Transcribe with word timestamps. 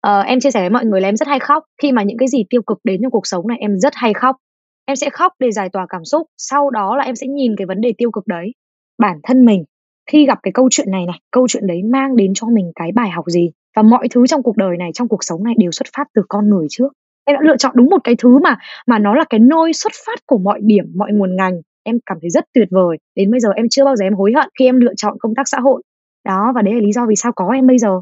Ờ, 0.00 0.20
em 0.20 0.40
chia 0.40 0.50
sẻ 0.50 0.60
với 0.60 0.70
mọi 0.70 0.84
người 0.84 1.00
là 1.00 1.08
em 1.08 1.16
rất 1.16 1.28
hay 1.28 1.38
khóc 1.38 1.64
khi 1.82 1.92
mà 1.92 2.02
những 2.02 2.18
cái 2.18 2.28
gì 2.28 2.44
tiêu 2.50 2.62
cực 2.62 2.78
đến 2.84 3.00
trong 3.02 3.10
cuộc 3.10 3.26
sống 3.26 3.48
này, 3.48 3.58
em 3.60 3.78
rất 3.78 3.92
hay 3.96 4.14
khóc. 4.14 4.36
Em 4.84 4.96
sẽ 4.96 5.10
khóc 5.10 5.32
để 5.38 5.50
giải 5.50 5.68
tỏa 5.72 5.86
cảm 5.88 6.04
xúc, 6.04 6.26
sau 6.38 6.70
đó 6.70 6.96
là 6.96 7.04
em 7.04 7.16
sẽ 7.16 7.26
nhìn 7.26 7.56
cái 7.56 7.66
vấn 7.66 7.80
đề 7.80 7.92
tiêu 7.98 8.10
cực 8.10 8.26
đấy. 8.26 8.52
Bản 8.98 9.20
thân 9.22 9.44
mình 9.44 9.64
khi 10.10 10.26
gặp 10.26 10.38
cái 10.42 10.52
câu 10.52 10.68
chuyện 10.70 10.90
này 10.90 11.06
này, 11.06 11.18
câu 11.32 11.48
chuyện 11.48 11.66
đấy 11.66 11.82
mang 11.92 12.16
đến 12.16 12.34
cho 12.34 12.46
mình 12.46 12.72
cái 12.74 12.92
bài 12.94 13.10
học 13.10 13.24
gì 13.28 13.50
và 13.76 13.82
mọi 13.82 14.08
thứ 14.10 14.26
trong 14.26 14.42
cuộc 14.42 14.56
đời 14.56 14.76
này, 14.78 14.90
trong 14.94 15.08
cuộc 15.08 15.24
sống 15.24 15.44
này 15.44 15.54
đều 15.58 15.70
xuất 15.70 15.86
phát 15.96 16.04
từ 16.14 16.22
con 16.28 16.48
người 16.50 16.66
trước. 16.70 16.92
Em 17.24 17.34
đã 17.36 17.40
lựa 17.44 17.56
chọn 17.56 17.72
đúng 17.76 17.90
một 17.90 17.98
cái 18.04 18.14
thứ 18.18 18.38
mà 18.38 18.56
mà 18.86 18.98
nó 18.98 19.14
là 19.14 19.24
cái 19.30 19.40
nôi 19.40 19.72
xuất 19.72 19.92
phát 20.06 20.26
của 20.26 20.38
mọi 20.38 20.60
điểm, 20.62 20.84
mọi 20.96 21.12
nguồn 21.12 21.36
ngành. 21.36 21.54
Em 21.82 21.98
cảm 22.06 22.18
thấy 22.20 22.30
rất 22.30 22.44
tuyệt 22.54 22.68
vời. 22.70 22.96
Đến 23.16 23.30
bây 23.30 23.40
giờ 23.40 23.50
em 23.56 23.66
chưa 23.70 23.84
bao 23.84 23.96
giờ 23.96 24.06
em 24.06 24.14
hối 24.14 24.32
hận 24.36 24.48
khi 24.58 24.64
em 24.64 24.80
lựa 24.80 24.94
chọn 24.96 25.16
công 25.20 25.34
tác 25.34 25.48
xã 25.48 25.60
hội. 25.60 25.82
Đó, 26.24 26.52
và 26.54 26.62
đấy 26.62 26.74
là 26.74 26.80
lý 26.80 26.92
do 26.92 27.06
vì 27.06 27.16
sao 27.16 27.32
có 27.36 27.50
em 27.54 27.66
bây 27.66 27.78
giờ. 27.78 28.00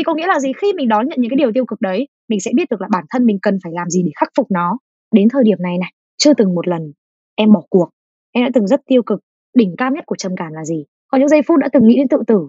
Thì 0.00 0.04
có 0.04 0.14
nghĩa 0.14 0.26
là 0.26 0.40
gì? 0.40 0.52
Khi 0.60 0.72
mình 0.72 0.88
đón 0.88 1.08
nhận 1.08 1.20
những 1.20 1.30
cái 1.30 1.36
điều 1.36 1.52
tiêu 1.52 1.64
cực 1.64 1.80
đấy, 1.80 2.08
mình 2.28 2.40
sẽ 2.40 2.50
biết 2.54 2.70
được 2.70 2.80
là 2.80 2.88
bản 2.90 3.04
thân 3.10 3.26
mình 3.26 3.38
cần 3.42 3.58
phải 3.64 3.72
làm 3.72 3.90
gì 3.90 4.02
để 4.02 4.10
khắc 4.20 4.28
phục 4.36 4.50
nó. 4.50 4.78
Đến 5.14 5.28
thời 5.28 5.44
điểm 5.44 5.58
này 5.60 5.78
này, 5.78 5.92
chưa 6.16 6.34
từng 6.34 6.54
một 6.54 6.68
lần 6.68 6.92
em 7.34 7.52
bỏ 7.52 7.62
cuộc. 7.70 7.88
Em 8.32 8.44
đã 8.44 8.50
từng 8.54 8.66
rất 8.66 8.80
tiêu 8.86 9.02
cực, 9.02 9.20
đỉnh 9.54 9.74
cao 9.78 9.90
nhất 9.90 10.06
của 10.06 10.16
trầm 10.16 10.32
cảm 10.36 10.52
là 10.52 10.64
gì? 10.64 10.84
Có 11.08 11.18
những 11.18 11.28
giây 11.28 11.42
phút 11.42 11.58
đã 11.60 11.68
từng 11.72 11.86
nghĩ 11.86 11.96
đến 11.96 12.08
tự 12.08 12.22
tử 12.26 12.48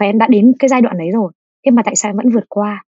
và 0.00 0.06
em 0.06 0.18
đã 0.18 0.26
đến 0.30 0.52
cái 0.58 0.68
giai 0.68 0.82
đoạn 0.82 0.98
đấy 0.98 1.08
rồi. 1.12 1.32
Thế 1.64 1.70
mà 1.70 1.82
tại 1.84 1.96
sao 1.96 2.10
em 2.10 2.16
vẫn 2.16 2.28
vượt 2.30 2.44
qua? 2.48 2.84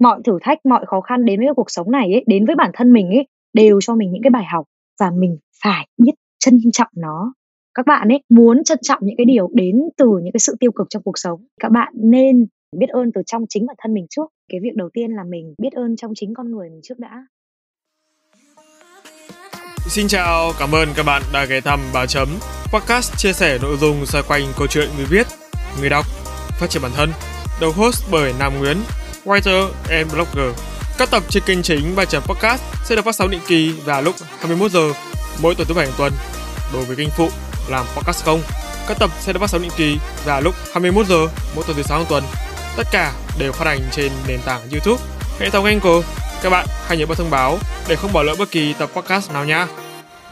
Mọi 0.00 0.20
thử 0.24 0.38
thách, 0.42 0.66
mọi 0.66 0.86
khó 0.86 1.00
khăn 1.00 1.24
đến 1.24 1.40
với 1.40 1.48
cuộc 1.56 1.70
sống 1.70 1.90
này 1.90 2.12
ấy, 2.12 2.24
đến 2.26 2.46
với 2.46 2.56
bản 2.56 2.70
thân 2.74 2.92
mình 2.92 3.08
ấy 3.08 3.26
đều 3.52 3.80
cho 3.80 3.94
mình 3.94 4.12
những 4.12 4.22
cái 4.22 4.30
bài 4.30 4.44
học 4.52 4.64
và 5.00 5.10
mình 5.10 5.38
phải 5.62 5.88
biết 5.98 6.12
trân 6.38 6.60
trọng 6.72 6.90
nó. 6.96 7.34
Các 7.74 7.86
bạn 7.86 8.08
ấy 8.08 8.22
muốn 8.28 8.64
trân 8.64 8.78
trọng 8.82 8.98
những 9.02 9.16
cái 9.16 9.24
điều 9.24 9.50
đến 9.54 9.82
từ 9.96 10.06
những 10.06 10.32
cái 10.32 10.40
sự 10.40 10.56
tiêu 10.60 10.72
cực 10.72 10.86
trong 10.90 11.02
cuộc 11.02 11.18
sống. 11.18 11.46
Các 11.60 11.72
bạn 11.72 11.92
nên 11.96 12.46
biết 12.78 12.88
ơn 12.88 13.12
từ 13.14 13.20
trong 13.26 13.42
chính 13.48 13.66
bản 13.66 13.76
thân 13.82 13.94
mình 13.94 14.06
trước. 14.10 14.28
Cái 14.48 14.60
việc 14.62 14.76
đầu 14.76 14.88
tiên 14.94 15.10
là 15.10 15.22
mình 15.30 15.54
biết 15.58 15.72
ơn 15.72 15.96
trong 15.96 16.12
chính 16.14 16.34
con 16.34 16.50
người 16.50 16.70
mình 16.70 16.80
trước 16.82 16.98
đã. 16.98 17.26
Xin 19.88 20.08
chào, 20.08 20.52
cảm 20.58 20.74
ơn 20.74 20.88
các 20.96 21.02
bạn 21.06 21.22
đã 21.32 21.44
ghé 21.44 21.60
thăm 21.60 21.80
Bà 21.94 22.06
Chấm, 22.06 22.28
podcast 22.72 23.12
chia 23.18 23.32
sẻ 23.32 23.58
nội 23.62 23.76
dung 23.80 24.06
xoay 24.06 24.24
quanh 24.28 24.42
câu 24.58 24.66
chuyện 24.66 24.88
người 24.96 25.06
viết, 25.10 25.26
người 25.80 25.90
đọc, 25.90 26.06
phát 26.60 26.66
triển 26.70 26.82
bản 26.82 26.92
thân, 26.94 27.10
đầu 27.60 27.72
host 27.72 28.04
bởi 28.10 28.32
Nam 28.38 28.52
Nguyễn, 28.58 28.76
writer 29.24 29.68
and 29.90 30.14
blogger. 30.14 30.56
Các 30.98 31.08
tập 31.10 31.22
trên 31.28 31.42
kênh 31.46 31.62
chính 31.62 31.92
Bà 31.96 32.04
Chấm 32.04 32.22
Podcast 32.22 32.62
sẽ 32.84 32.96
được 32.96 33.04
phát 33.04 33.14
sóng 33.14 33.30
định 33.30 33.40
kỳ 33.48 33.72
vào 33.84 34.02
lúc 34.02 34.14
21 34.38 34.70
giờ 34.70 34.92
mỗi 35.42 35.54
tuần 35.54 35.68
thứ 35.68 35.74
bảy 35.74 35.86
hàng 35.86 35.94
tuần. 35.98 36.12
Đối 36.72 36.84
với 36.84 36.96
kênh 36.96 37.10
phụ 37.16 37.28
làm 37.70 37.86
podcast 37.96 38.24
không, 38.24 38.40
các 38.88 38.96
tập 39.00 39.10
sẽ 39.20 39.32
được 39.32 39.40
phát 39.40 39.50
sóng 39.50 39.62
định 39.62 39.72
kỳ 39.76 39.98
vào 40.24 40.40
lúc 40.40 40.54
21 40.72 41.06
giờ 41.06 41.26
mỗi 41.54 41.64
tuần 41.66 41.76
thứ 41.76 41.82
sáu 41.82 41.98
hàng 41.98 42.06
tuần. 42.10 42.24
Tất 42.76 42.86
cả 42.92 43.12
đều 43.38 43.52
phát 43.52 43.66
hành 43.66 43.80
trên 43.90 44.12
nền 44.28 44.40
tảng 44.44 44.60
YouTube, 44.70 45.02
hệ 45.38 45.50
thống 45.50 45.64
Anchor. 45.64 46.04
Các 46.42 46.50
bạn 46.50 46.66
hãy 46.86 46.98
nhớ 46.98 47.06
bật 47.06 47.18
thông 47.18 47.30
báo 47.30 47.58
để 47.88 47.96
không 47.96 48.12
bỏ 48.12 48.22
lỡ 48.22 48.34
bất 48.38 48.50
kỳ 48.50 48.72
tập 48.72 48.90
podcast 48.94 49.32
nào 49.32 49.44
nhé. 49.44 49.66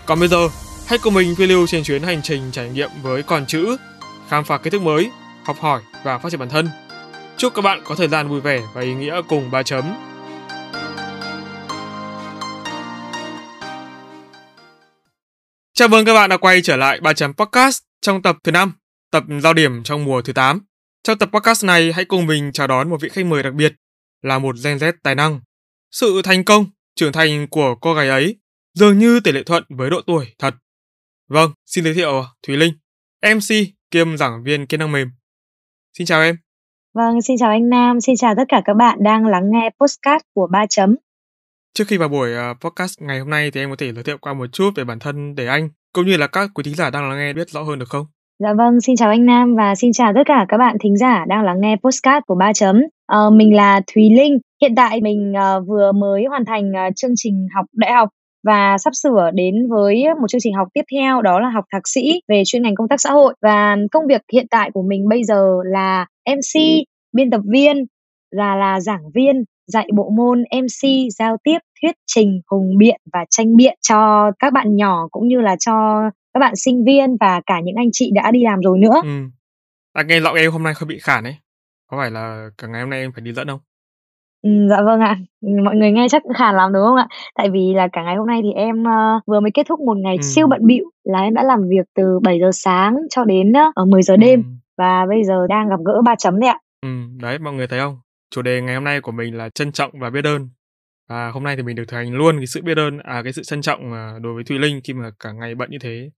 Còn 0.06 0.20
bây 0.20 0.28
giờ, 0.28 0.48
hãy 0.86 0.98
cùng 0.98 1.14
mình 1.14 1.34
phiêu 1.36 1.46
lưu 1.46 1.66
trên 1.66 1.84
chuyến 1.84 2.02
hành 2.02 2.22
trình 2.22 2.50
trải 2.52 2.68
nghiệm 2.68 2.90
với 3.02 3.22
con 3.22 3.46
chữ, 3.46 3.76
khám 4.28 4.44
phá 4.44 4.58
kiến 4.58 4.72
thức 4.72 4.82
mới, 4.82 5.10
học 5.44 5.56
hỏi 5.60 5.80
và 6.04 6.18
phát 6.18 6.30
triển 6.30 6.40
bản 6.40 6.48
thân. 6.48 6.68
Chúc 7.36 7.54
các 7.54 7.62
bạn 7.62 7.82
có 7.84 7.94
thời 7.94 8.08
gian 8.08 8.28
vui 8.28 8.40
vẻ 8.40 8.60
và 8.74 8.80
ý 8.80 8.94
nghĩa 8.94 9.20
cùng 9.28 9.50
ba 9.50 9.62
chấm. 9.62 9.94
Chào 15.74 15.88
mừng 15.88 16.04
các 16.04 16.14
bạn 16.14 16.30
đã 16.30 16.36
quay 16.36 16.62
trở 16.62 16.76
lại 16.76 17.00
ba 17.00 17.12
chấm 17.12 17.34
podcast 17.34 17.78
trong 18.00 18.22
tập 18.22 18.36
thứ 18.44 18.52
5, 18.52 18.72
tập 19.10 19.24
giao 19.42 19.54
điểm 19.54 19.82
trong 19.82 20.04
mùa 20.04 20.22
thứ 20.22 20.32
8. 20.32 20.60
Trong 21.02 21.18
tập 21.18 21.28
podcast 21.32 21.64
này, 21.64 21.92
hãy 21.92 22.04
cùng 22.04 22.26
mình 22.26 22.52
chào 22.52 22.66
đón 22.66 22.90
một 22.90 23.00
vị 23.00 23.08
khách 23.08 23.26
mời 23.26 23.42
đặc 23.42 23.54
biệt 23.54 23.72
là 24.22 24.38
một 24.38 24.56
Gen 24.64 24.76
Z 24.76 24.92
tài 25.02 25.14
năng. 25.14 25.40
Sự 25.90 26.22
thành 26.24 26.44
công, 26.44 26.66
trưởng 26.94 27.12
thành 27.12 27.46
của 27.50 27.74
cô 27.80 27.94
gái 27.94 28.08
ấy 28.08 28.36
dường 28.74 28.98
như 28.98 29.20
tỷ 29.20 29.32
lệ 29.32 29.42
thuận 29.42 29.64
với 29.68 29.90
độ 29.90 30.00
tuổi 30.06 30.34
thật. 30.38 30.54
Vâng, 31.28 31.52
xin 31.66 31.84
giới 31.84 31.94
thiệu 31.94 32.24
Thúy 32.46 32.56
Linh, 32.56 32.72
MC 33.22 33.54
kiêm 33.90 34.16
giảng 34.16 34.42
viên 34.44 34.66
kỹ 34.66 34.76
năng 34.76 34.92
mềm. 34.92 35.10
Xin 35.98 36.06
chào 36.06 36.22
em. 36.22 36.36
Vâng, 36.94 37.22
xin 37.22 37.36
chào 37.38 37.50
anh 37.50 37.68
Nam, 37.68 38.00
xin 38.00 38.16
chào 38.16 38.34
tất 38.36 38.44
cả 38.48 38.62
các 38.64 38.74
bạn 38.74 38.98
đang 39.02 39.26
lắng 39.26 39.50
nghe 39.52 39.70
postcard 39.80 40.24
của 40.34 40.48
Ba 40.52 40.66
Chấm. 40.66 40.96
Trước 41.74 41.84
khi 41.88 41.96
vào 41.96 42.08
buổi 42.08 42.30
uh, 42.50 42.60
podcast 42.60 43.00
ngày 43.00 43.18
hôm 43.18 43.30
nay 43.30 43.50
thì 43.50 43.60
em 43.60 43.70
có 43.70 43.76
thể 43.76 43.92
giới 43.92 44.04
thiệu 44.04 44.18
qua 44.20 44.34
một 44.34 44.46
chút 44.52 44.70
về 44.76 44.84
bản 44.84 44.98
thân 44.98 45.34
để 45.34 45.46
anh 45.46 45.70
cũng 45.92 46.06
như 46.06 46.16
là 46.16 46.26
các 46.26 46.50
quý 46.54 46.62
thính 46.64 46.74
giả 46.74 46.90
đang 46.90 47.08
lắng 47.08 47.18
nghe 47.18 47.32
biết 47.32 47.50
rõ 47.50 47.62
hơn 47.62 47.78
được 47.78 47.88
không? 47.88 48.06
Dạ 48.40 48.54
vâng, 48.54 48.80
xin 48.80 48.96
chào 48.96 49.10
anh 49.10 49.26
Nam 49.26 49.56
và 49.56 49.74
xin 49.74 49.92
chào 49.92 50.12
tất 50.14 50.20
cả 50.26 50.46
các 50.48 50.58
bạn 50.58 50.76
thính 50.80 50.96
giả 50.96 51.24
đang 51.28 51.44
lắng 51.44 51.60
nghe 51.60 51.76
postcard 51.84 52.24
của 52.26 52.34
Ba 52.34 52.52
Chấm. 52.52 52.76
Uh, 52.76 53.32
mình 53.32 53.54
là 53.54 53.80
Thúy 53.94 54.10
Linh. 54.10 54.38
Hiện 54.62 54.74
tại 54.74 55.00
mình 55.00 55.32
uh, 55.32 55.68
vừa 55.68 55.92
mới 55.92 56.24
hoàn 56.24 56.44
thành 56.44 56.70
uh, 56.70 56.96
chương 56.96 57.10
trình 57.16 57.46
học 57.54 57.66
đại 57.72 57.92
học 57.92 58.08
và 58.46 58.78
sắp 58.78 58.90
sửa 58.94 59.30
đến 59.34 59.54
với 59.68 60.04
một 60.20 60.26
chương 60.28 60.40
trình 60.40 60.54
học 60.54 60.68
tiếp 60.74 60.82
theo 60.92 61.22
đó 61.22 61.40
là 61.40 61.50
học 61.50 61.64
thạc 61.72 61.82
sĩ 61.88 62.20
về 62.28 62.42
chuyên 62.46 62.62
ngành 62.62 62.74
công 62.74 62.88
tác 62.88 63.00
xã 63.00 63.10
hội 63.10 63.34
và 63.42 63.76
công 63.92 64.06
việc 64.06 64.20
hiện 64.32 64.46
tại 64.50 64.70
của 64.74 64.82
mình 64.82 65.08
bây 65.08 65.24
giờ 65.24 65.56
là 65.64 66.06
MC, 66.30 66.60
biên 67.12 67.30
tập 67.30 67.40
viên, 67.52 67.84
là 68.30 68.56
là 68.56 68.80
giảng 68.80 69.10
viên 69.14 69.44
dạy 69.66 69.88
bộ 69.94 70.10
môn 70.16 70.44
MC, 70.62 70.88
giao 71.18 71.36
tiếp, 71.44 71.58
thuyết 71.82 71.96
trình, 72.06 72.40
hùng 72.50 72.78
biện 72.78 73.00
và 73.12 73.24
tranh 73.30 73.56
biện 73.56 73.78
cho 73.88 74.30
các 74.38 74.52
bạn 74.52 74.76
nhỏ 74.76 75.08
cũng 75.10 75.28
như 75.28 75.40
là 75.40 75.56
cho 75.56 76.02
các 76.34 76.40
bạn 76.40 76.56
sinh 76.56 76.84
viên 76.84 77.16
và 77.20 77.40
cả 77.46 77.60
những 77.64 77.76
anh 77.76 77.88
chị 77.92 78.10
đã 78.14 78.30
đi 78.30 78.44
làm 78.44 78.60
rồi 78.60 78.78
nữa. 78.78 79.00
Ừ. 79.02 79.20
À, 79.92 80.02
nghe 80.02 80.20
giọng 80.20 80.34
em 80.34 80.50
hôm 80.50 80.62
nay 80.62 80.72
hơi 80.76 80.86
bị 80.86 80.98
khản 80.98 81.24
ấy. 81.24 81.36
Có 81.86 81.96
phải 81.96 82.10
là 82.10 82.48
cả 82.58 82.68
ngày 82.68 82.80
hôm 82.80 82.90
nay 82.90 83.00
em 83.00 83.12
phải 83.12 83.22
đi 83.22 83.32
dẫn 83.32 83.48
không? 83.48 83.60
Ừ, 84.42 84.50
dạ 84.70 84.82
vâng 84.82 85.00
ạ. 85.00 85.18
Mọi 85.64 85.76
người 85.76 85.90
nghe 85.90 86.06
chắc 86.10 86.22
khàn 86.36 86.56
lắm 86.56 86.72
đúng 86.72 86.82
không 86.84 86.96
ạ? 86.96 87.08
Tại 87.34 87.50
vì 87.50 87.74
là 87.74 87.88
cả 87.92 88.02
ngày 88.02 88.16
hôm 88.16 88.26
nay 88.26 88.40
thì 88.42 88.52
em 88.52 88.82
uh, 88.82 89.22
vừa 89.26 89.40
mới 89.40 89.50
kết 89.54 89.66
thúc 89.68 89.80
một 89.80 89.96
ngày 89.96 90.16
ừ. 90.16 90.22
siêu 90.22 90.46
bận 90.46 90.66
bịu 90.66 90.84
là 91.04 91.20
em 91.20 91.34
đã 91.34 91.42
làm 91.42 91.68
việc 91.68 91.86
từ 91.94 92.18
7 92.22 92.40
giờ 92.40 92.50
sáng 92.52 92.96
cho 93.10 93.24
đến 93.24 93.52
uh, 93.82 93.88
10 93.88 94.02
giờ 94.02 94.16
đêm 94.16 94.42
ừ. 94.42 94.48
và 94.78 95.06
bây 95.08 95.24
giờ 95.24 95.46
đang 95.48 95.68
gặp 95.68 95.80
gỡ 95.84 96.02
ba 96.04 96.14
chấm 96.14 96.40
đấy 96.40 96.50
ạ. 96.50 96.58
Ừ, 96.82 96.88
đấy 97.20 97.38
mọi 97.38 97.52
người 97.52 97.66
thấy 97.66 97.78
không? 97.78 98.00
Chủ 98.30 98.42
đề 98.42 98.60
ngày 98.60 98.74
hôm 98.74 98.84
nay 98.84 99.00
của 99.00 99.12
mình 99.12 99.36
là 99.36 99.48
trân 99.48 99.72
trọng 99.72 99.90
và 100.00 100.10
biết 100.10 100.24
ơn. 100.24 100.48
Và 101.08 101.30
hôm 101.30 101.44
nay 101.44 101.56
thì 101.56 101.62
mình 101.62 101.76
được 101.76 101.84
thực 101.88 101.96
hành 101.96 102.14
luôn 102.14 102.36
cái 102.36 102.46
sự 102.46 102.62
biết 102.62 102.76
ơn, 102.76 102.98
à 102.98 103.22
cái 103.22 103.32
sự 103.32 103.42
trân 103.42 103.62
trọng 103.62 103.80
đối 104.22 104.34
với 104.34 104.44
Thùy 104.44 104.58
Linh 104.58 104.80
khi 104.84 104.92
mà 104.92 105.10
cả 105.18 105.32
ngày 105.32 105.54
bận 105.54 105.70
như 105.70 105.78
thế. 105.80 106.10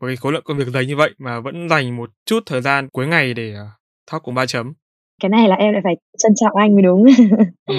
Với 0.00 0.16
khối 0.16 0.32
lượng 0.32 0.42
công 0.44 0.56
việc 0.56 0.66
dày 0.66 0.86
như 0.86 0.96
vậy 0.96 1.10
mà 1.18 1.40
vẫn 1.40 1.68
dành 1.68 1.96
một 1.96 2.10
chút 2.26 2.42
thời 2.46 2.62
gian 2.62 2.88
cuối 2.88 3.06
ngày 3.06 3.34
để 3.34 3.54
uh, 3.54 3.68
talk 4.10 4.22
cùng 4.22 4.34
ba 4.34 4.46
chấm. 4.46 4.72
Cái 5.22 5.28
này 5.28 5.48
là 5.48 5.56
em 5.56 5.72
lại 5.72 5.80
phải 5.84 5.96
trân 6.18 6.32
trọng 6.40 6.56
anh 6.56 6.74
mới 6.74 6.82
đúng. 6.82 7.04
Ừ. 7.66 7.74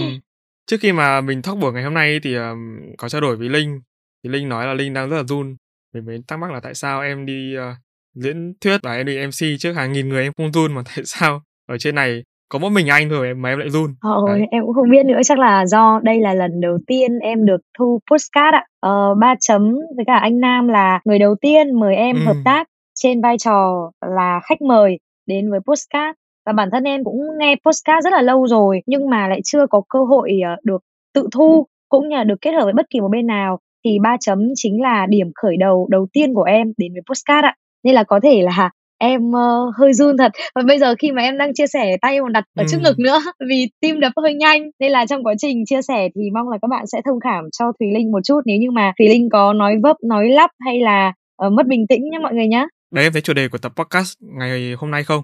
trước 0.68 0.78
khi 0.82 0.92
mà 0.92 1.22
mình 1.22 1.42
talk 1.42 1.58
buổi 1.58 1.74
ngày 1.74 1.84
hôm 1.84 1.94
nay 1.94 2.20
thì 2.24 2.36
um, 2.36 2.80
có 2.98 3.10
trao 3.10 3.22
đổi 3.22 3.36
với 3.36 3.50
linh. 3.50 3.82
Thì 4.24 4.30
linh 4.30 4.50
nói 4.50 4.66
là 4.66 4.74
linh 4.74 4.94
đang 4.94 5.10
rất 5.10 5.18
là 5.18 5.24
run. 5.24 5.56
Mình 5.94 6.06
mới 6.06 6.24
thắc 6.28 6.40
mắc 6.40 6.52
là 6.52 6.60
tại 6.60 6.74
sao 6.74 7.02
em 7.02 7.26
đi 7.26 7.56
uh, 7.58 7.78
diễn 8.16 8.54
thuyết 8.62 8.78
và 8.84 8.94
em 8.94 9.06
đi 9.06 9.28
mc 9.28 9.60
trước 9.60 9.74
hàng 9.74 9.92
nghìn 9.92 10.10
người 10.10 10.24
em 10.24 10.34
không 10.38 10.52
run 10.52 10.74
mà 10.74 10.82
tại 10.96 11.06
sao 11.06 11.44
ở 11.66 11.78
trên 11.78 11.96
này 11.96 12.24
có 12.50 12.60
mỗi 12.60 12.72
mình 12.72 12.88
anh 12.88 13.10
thôi 13.10 13.34
mà 13.34 13.50
em 13.50 13.60
lại 13.60 13.70
run. 13.70 13.96
Ôi, 14.02 14.46
em 14.52 14.66
cũng 14.66 14.74
không 14.74 14.90
biết 14.90 15.06
nữa 15.06 15.20
chắc 15.26 15.40
là 15.40 15.66
do 15.66 16.00
đây 16.04 16.20
là 16.20 16.34
lần 16.34 16.62
đầu 16.62 16.80
tiên 16.88 17.20
em 17.20 17.46
được 17.46 17.62
thu 17.78 18.00
postcard 18.12 18.56
ạ. 18.56 18.66
Ờ, 18.80 19.16
ba 19.16 19.36
chấm 19.40 19.76
với 19.96 20.06
cả 20.08 20.16
anh 20.16 20.40
nam 20.40 20.68
là 20.68 21.00
người 21.06 21.20
đầu 21.20 21.36
tiên 21.42 21.80
mời 21.80 21.96
em 21.96 22.16
ừ. 22.16 22.22
hợp 22.26 22.36
tác 22.46 22.68
trên 22.96 23.22
vai 23.22 23.38
trò 23.38 23.92
là 24.06 24.40
khách 24.44 24.62
mời 24.62 25.00
đến 25.28 25.52
với 25.52 25.60
postcard. 25.60 26.16
Và 26.46 26.54
bản 26.54 26.70
thân 26.72 26.84
em 26.84 27.04
cũng 27.04 27.22
nghe 27.40 27.56
postcard 27.66 28.04
rất 28.04 28.14
là 28.14 28.22
lâu 28.22 28.48
rồi 28.48 28.82
nhưng 28.86 29.10
mà 29.10 29.28
lại 29.28 29.42
chưa 29.44 29.66
có 29.68 29.82
cơ 29.90 30.00
hội 30.04 30.40
ờ, 30.46 30.56
được 30.64 30.84
tự 31.14 31.28
thu 31.32 31.68
cũng 31.90 32.10
như 32.10 32.16
là 32.16 32.24
được 32.24 32.42
kết 32.42 32.52
hợp 32.52 32.64
với 32.64 32.74
bất 32.74 32.90
kỳ 32.90 33.00
một 33.02 33.10
bên 33.12 33.28
nào. 33.28 33.60
Thì 33.86 34.00
ba 34.04 34.18
chấm 34.20 34.48
chính 34.56 34.82
là 34.82 35.06
điểm 35.06 35.32
khởi 35.36 35.58
đầu 35.58 35.88
đầu 35.92 36.08
tiên 36.14 36.34
của 36.34 36.44
em 36.44 36.74
đến 36.78 36.94
với 36.94 37.02
postcard 37.10 37.46
ạ. 37.46 37.56
Nên 37.84 37.96
là 37.96 38.04
có 38.04 38.20
thể 38.24 38.42
là 38.42 38.72
em 39.00 39.22
uh, 39.22 39.76
hơi 39.76 39.94
run 39.94 40.18
thật 40.18 40.32
và 40.56 40.62
bây 40.68 40.80
giờ 40.80 40.96
khi 41.00 41.12
mà 41.12 41.22
em 41.22 41.38
đang 41.38 41.54
chia 41.54 41.68
sẻ 41.68 41.98
tay 42.02 42.14
em 42.14 42.24
còn 42.24 42.34
đặt 42.34 42.44
ở 42.58 42.64
ừ. 42.64 42.68
trước 42.72 42.78
ngực 42.82 43.00
nữa 43.00 43.20
vì 43.50 43.68
tim 43.82 44.00
đập 44.00 44.14
hơi 44.22 44.34
nhanh 44.34 44.70
nên 44.80 44.92
là 44.92 45.06
trong 45.06 45.24
quá 45.24 45.34
trình 45.38 45.66
chia 45.66 45.82
sẻ 45.82 46.10
thì 46.16 46.22
mong 46.34 46.50
là 46.50 46.58
các 46.62 46.68
bạn 46.68 46.88
sẽ 46.88 47.02
thông 47.06 47.20
cảm 47.20 47.44
cho 47.60 47.66
thùy 47.80 47.88
linh 47.94 48.12
một 48.12 48.20
chút 48.24 48.42
nếu 48.46 48.58
như 48.58 48.72
mà 48.72 48.94
thùy 49.00 49.08
linh 49.10 49.30
có 49.30 49.54
nói 49.54 49.76
vấp 49.84 49.96
nói 50.04 50.30
lắp 50.30 50.52
hay 50.66 50.80
là 50.80 51.14
uh, 51.46 51.54
mất 51.54 51.68
bình 51.68 51.88
tĩnh 51.88 52.02
nhé 52.12 52.18
mọi 52.20 52.34
người 52.34 52.48
nhé 52.48 52.68
đấy 52.92 53.06
em 53.06 53.14
thấy 53.14 53.22
chủ 53.22 53.34
đề 53.34 53.48
của 53.48 53.58
tập 53.58 53.72
podcast 53.76 54.14
ngày 54.20 54.74
hôm 54.80 54.92
nay 54.92 55.04
không 55.04 55.24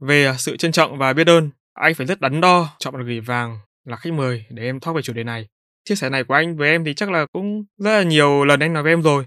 về 0.00 0.26
à, 0.26 0.34
sự 0.38 0.56
trân 0.56 0.72
trọng 0.72 0.98
và 0.98 1.12
biết 1.12 1.26
ơn, 1.26 1.50
anh 1.74 1.94
phải 1.94 2.06
rất 2.06 2.20
đắn 2.20 2.40
đo 2.40 2.68
chọn 2.78 2.94
một 2.94 3.02
gửi 3.06 3.20
vàng 3.20 3.58
là 3.84 3.96
khách 3.96 4.12
mời 4.12 4.44
để 4.50 4.62
em 4.62 4.80
talk 4.80 4.96
về 4.96 5.02
chủ 5.02 5.12
đề 5.12 5.24
này. 5.24 5.46
Chia 5.84 5.94
sẻ 5.94 6.10
này 6.10 6.24
của 6.24 6.34
anh 6.34 6.56
với 6.56 6.68
em 6.68 6.84
thì 6.84 6.94
chắc 6.94 7.10
là 7.10 7.26
cũng 7.32 7.64
rất 7.78 7.90
là 7.90 8.02
nhiều 8.02 8.44
lần 8.44 8.60
anh 8.60 8.72
nói 8.72 8.82
với 8.82 8.92
em 8.92 9.02
rồi. 9.02 9.26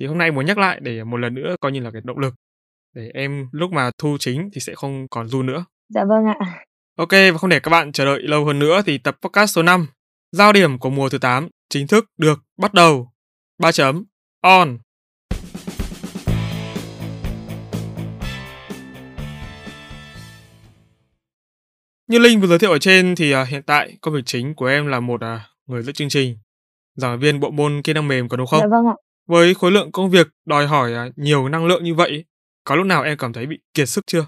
Thì 0.00 0.06
hôm 0.06 0.18
nay 0.18 0.30
muốn 0.30 0.46
nhắc 0.46 0.58
lại 0.58 0.78
để 0.82 1.04
một 1.04 1.16
lần 1.16 1.34
nữa 1.34 1.56
coi 1.60 1.72
như 1.72 1.80
là 1.80 1.90
cái 1.90 2.02
động 2.04 2.18
lực 2.18 2.34
để 2.94 3.10
em 3.14 3.48
lúc 3.52 3.72
mà 3.72 3.90
thu 3.98 4.16
chính 4.20 4.50
thì 4.52 4.60
sẽ 4.60 4.74
không 4.74 5.08
còn 5.08 5.28
du 5.28 5.42
nữa. 5.42 5.64
Dạ 5.88 6.04
vâng 6.04 6.24
ạ. 6.24 6.64
Ok 6.96 7.10
và 7.10 7.38
không 7.38 7.50
để 7.50 7.60
các 7.60 7.70
bạn 7.70 7.92
chờ 7.92 8.04
đợi 8.04 8.22
lâu 8.22 8.44
hơn 8.44 8.58
nữa 8.58 8.82
thì 8.86 8.98
tập 8.98 9.16
podcast 9.22 9.54
số 9.54 9.62
5 9.62 9.86
Giao 10.32 10.52
điểm 10.52 10.78
của 10.78 10.90
mùa 10.90 11.08
thứ 11.08 11.18
8 11.18 11.48
chính 11.68 11.86
thức 11.86 12.04
được 12.18 12.40
bắt 12.58 12.74
đầu. 12.74 13.12
3 13.58 13.72
chấm 13.72 14.04
on. 14.40 14.78
Như 22.08 22.18
Linh 22.18 22.40
vừa 22.40 22.46
giới 22.46 22.58
thiệu 22.58 22.70
ở 22.70 22.78
trên 22.78 23.14
thì 23.14 23.34
uh, 23.34 23.48
hiện 23.48 23.62
tại 23.62 23.96
công 24.00 24.14
việc 24.14 24.22
chính 24.26 24.54
của 24.54 24.66
em 24.66 24.86
là 24.86 25.00
một 25.00 25.20
uh, 25.24 25.40
người 25.66 25.82
dẫn 25.82 25.94
chương 25.94 26.08
trình, 26.08 26.38
giảng 26.94 27.18
viên 27.18 27.40
bộ 27.40 27.50
môn 27.50 27.82
kỹ 27.82 27.92
năng 27.92 28.08
mềm 28.08 28.28
có 28.28 28.36
đúng 28.36 28.46
không? 28.46 28.60
Dạ 28.60 28.66
vâng 28.70 28.86
ạ. 28.86 28.94
Với 29.28 29.54
khối 29.54 29.70
lượng 29.70 29.92
công 29.92 30.10
việc 30.10 30.28
đòi 30.46 30.66
hỏi 30.66 30.92
uh, 31.08 31.18
nhiều 31.18 31.48
năng 31.48 31.66
lượng 31.66 31.84
như 31.84 31.94
vậy, 31.94 32.24
có 32.64 32.76
lúc 32.76 32.86
nào 32.86 33.02
em 33.02 33.16
cảm 33.18 33.32
thấy 33.32 33.46
bị 33.46 33.58
kiệt 33.74 33.88
sức 33.88 34.06
chưa? 34.06 34.26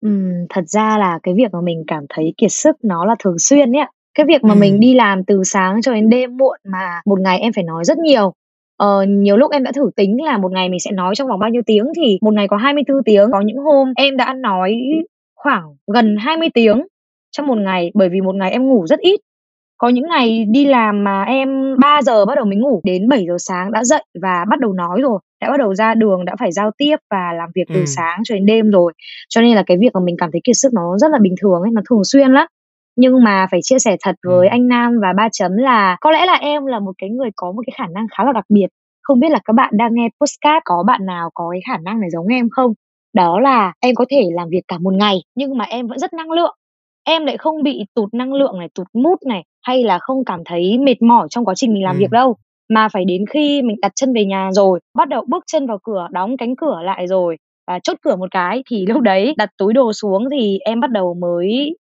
Ừm, 0.00 0.32
thật 0.50 0.64
ra 0.68 0.98
là 0.98 1.18
cái 1.22 1.34
việc 1.34 1.52
mà 1.52 1.60
mình 1.60 1.84
cảm 1.86 2.04
thấy 2.08 2.34
kiệt 2.36 2.52
sức 2.52 2.76
nó 2.82 3.04
là 3.04 3.14
thường 3.18 3.38
xuyên 3.38 3.72
ấy 3.76 3.80
ạ. 3.80 3.90
Cái 4.14 4.26
việc 4.26 4.44
mà 4.44 4.54
mình 4.54 4.72
Ừm. 4.72 4.80
đi 4.80 4.94
làm 4.94 5.24
từ 5.24 5.42
sáng 5.44 5.82
cho 5.82 5.92
đến 5.94 6.08
đêm 6.08 6.36
muộn 6.36 6.58
mà 6.64 7.00
một 7.06 7.20
ngày 7.20 7.38
em 7.38 7.52
phải 7.52 7.64
nói 7.64 7.84
rất 7.84 7.98
nhiều. 7.98 8.32
Ờ, 8.76 9.04
nhiều 9.08 9.36
lúc 9.36 9.50
em 9.50 9.62
đã 9.62 9.72
thử 9.72 9.90
tính 9.96 10.24
là 10.24 10.38
một 10.38 10.52
ngày 10.52 10.68
mình 10.68 10.80
sẽ 10.80 10.90
nói 10.90 11.14
trong 11.14 11.28
vòng 11.28 11.40
bao 11.40 11.50
nhiêu 11.50 11.62
tiếng 11.66 11.84
thì 11.96 12.18
một 12.22 12.34
ngày 12.34 12.48
có 12.48 12.56
24 12.56 13.04
tiếng, 13.04 13.30
có 13.32 13.40
những 13.40 13.56
hôm 13.56 13.92
em 13.96 14.16
đã 14.16 14.34
nói 14.34 14.76
khoảng 15.36 15.62
gần 15.94 16.16
20 16.18 16.48
tiếng 16.54 16.86
trong 17.30 17.46
một 17.46 17.58
ngày, 17.58 17.90
bởi 17.94 18.08
vì 18.08 18.20
một 18.20 18.34
ngày 18.34 18.50
em 18.50 18.68
ngủ 18.68 18.86
rất 18.86 19.00
ít. 19.00 19.20
Có 19.78 19.88
những 19.88 20.04
ngày 20.08 20.44
đi 20.44 20.64
làm 20.64 21.04
mà 21.04 21.22
em 21.22 21.76
3 21.80 22.02
giờ 22.02 22.24
bắt 22.26 22.34
đầu 22.36 22.44
mới 22.44 22.56
ngủ, 22.56 22.80
đến 22.84 23.08
7 23.08 23.24
giờ 23.26 23.36
sáng 23.38 23.72
đã 23.72 23.84
dậy 23.84 24.04
và 24.22 24.44
bắt 24.50 24.60
đầu 24.60 24.72
nói 24.72 25.00
rồi, 25.00 25.18
đã 25.40 25.50
bắt 25.50 25.56
đầu 25.58 25.74
ra 25.74 25.94
đường, 25.94 26.24
đã 26.24 26.34
phải 26.38 26.52
giao 26.52 26.70
tiếp 26.78 26.96
và 27.10 27.32
làm 27.38 27.50
việc 27.54 27.64
từ 27.72 27.80
Ừm. 27.80 27.86
sáng 27.86 28.20
cho 28.24 28.34
đến 28.34 28.46
đêm 28.46 28.70
rồi. 28.70 28.92
Cho 29.28 29.40
nên 29.40 29.54
là 29.56 29.62
cái 29.66 29.76
việc 29.80 29.90
mà 29.94 30.00
mình 30.00 30.16
cảm 30.18 30.30
thấy 30.32 30.40
kiệt 30.44 30.56
sức 30.56 30.72
nó 30.74 30.98
rất 30.98 31.10
là 31.10 31.18
bình 31.22 31.34
thường 31.40 31.62
ấy, 31.62 31.70
nó 31.72 31.82
thường 31.90 32.04
xuyên 32.04 32.32
lắm. 32.32 32.46
Nhưng 32.96 33.24
mà 33.24 33.46
phải 33.50 33.60
chia 33.62 33.78
sẻ 33.78 33.96
thật 34.04 34.14
với 34.26 34.48
Ừm. 34.48 34.52
anh 34.52 34.68
Nam 34.68 34.92
và 35.02 35.12
Ba 35.16 35.28
Chấm 35.32 35.56
là 35.56 35.96
có 36.00 36.10
lẽ 36.10 36.26
là 36.26 36.34
em 36.34 36.66
là 36.66 36.78
một 36.80 36.92
cái 36.98 37.10
người 37.10 37.30
có 37.36 37.52
một 37.52 37.62
cái 37.66 37.74
khả 37.78 37.86
năng 37.94 38.06
khá 38.16 38.24
là 38.24 38.32
đặc 38.32 38.44
biệt. 38.48 38.66
Không 39.02 39.20
biết 39.20 39.30
là 39.30 39.38
các 39.44 39.52
bạn 39.52 39.70
đang 39.76 39.94
nghe 39.94 40.08
podcast 40.20 40.62
có 40.64 40.82
bạn 40.86 41.06
nào 41.06 41.30
có 41.34 41.48
cái 41.52 41.60
khả 41.68 41.78
năng 41.78 42.00
này 42.00 42.10
giống 42.10 42.26
em 42.26 42.48
không? 42.50 42.72
Đó 43.14 43.40
là 43.40 43.72
em 43.80 43.94
có 43.94 44.04
thể 44.10 44.22
làm 44.32 44.48
việc 44.50 44.62
cả 44.68 44.78
một 44.78 44.94
ngày 44.94 45.16
nhưng 45.34 45.58
mà 45.58 45.64
em 45.64 45.86
vẫn 45.86 45.98
rất 45.98 46.12
năng 46.12 46.30
lượng. 46.30 46.54
Em 47.04 47.24
lại 47.26 47.36
không 47.36 47.62
bị 47.62 47.84
tụt 47.94 48.14
năng 48.14 48.32
lượng 48.32 48.58
này, 48.58 48.68
tụt 48.74 48.86
mood 48.94 49.18
này, 49.26 49.44
hay 49.68 49.84
là 49.84 49.98
không 49.98 50.24
cảm 50.24 50.40
thấy 50.44 50.78
mệt 50.78 51.02
mỏi 51.02 51.26
trong 51.30 51.44
quá 51.44 51.54
trình 51.54 51.72
mình 51.74 51.84
làm 51.84 51.96
việc 51.96 52.04
Ừm. 52.04 52.10
đâu. 52.10 52.36
Mà 52.68 52.88
phải 52.88 53.04
đến 53.04 53.24
khi 53.30 53.62
mình 53.62 53.76
đặt 53.82 53.92
chân 53.94 54.12
về 54.12 54.24
nhà 54.24 54.50
rồi, 54.52 54.80
bắt 54.98 55.08
đầu 55.08 55.24
bước 55.28 55.44
chân 55.46 55.66
vào 55.66 55.78
cửa, 55.82 56.08
đóng 56.10 56.36
cánh 56.36 56.56
cửa 56.56 56.80
lại 56.84 57.06
rồi 57.06 57.36
và 57.66 57.78
chốt 57.82 57.96
cửa 58.02 58.16
một 58.16 58.30
cái 58.30 58.62
thì 58.70 58.86
lúc 58.96 59.00
đấy 59.00 59.34
đặt 59.36 59.50
túi 59.58 59.72
đồ 59.72 59.92
xuống 59.92 60.24
thì 60.30 60.58
em 60.58 60.80
bắt 60.80 60.90
đầu 60.90 61.14
mới, 61.14 61.76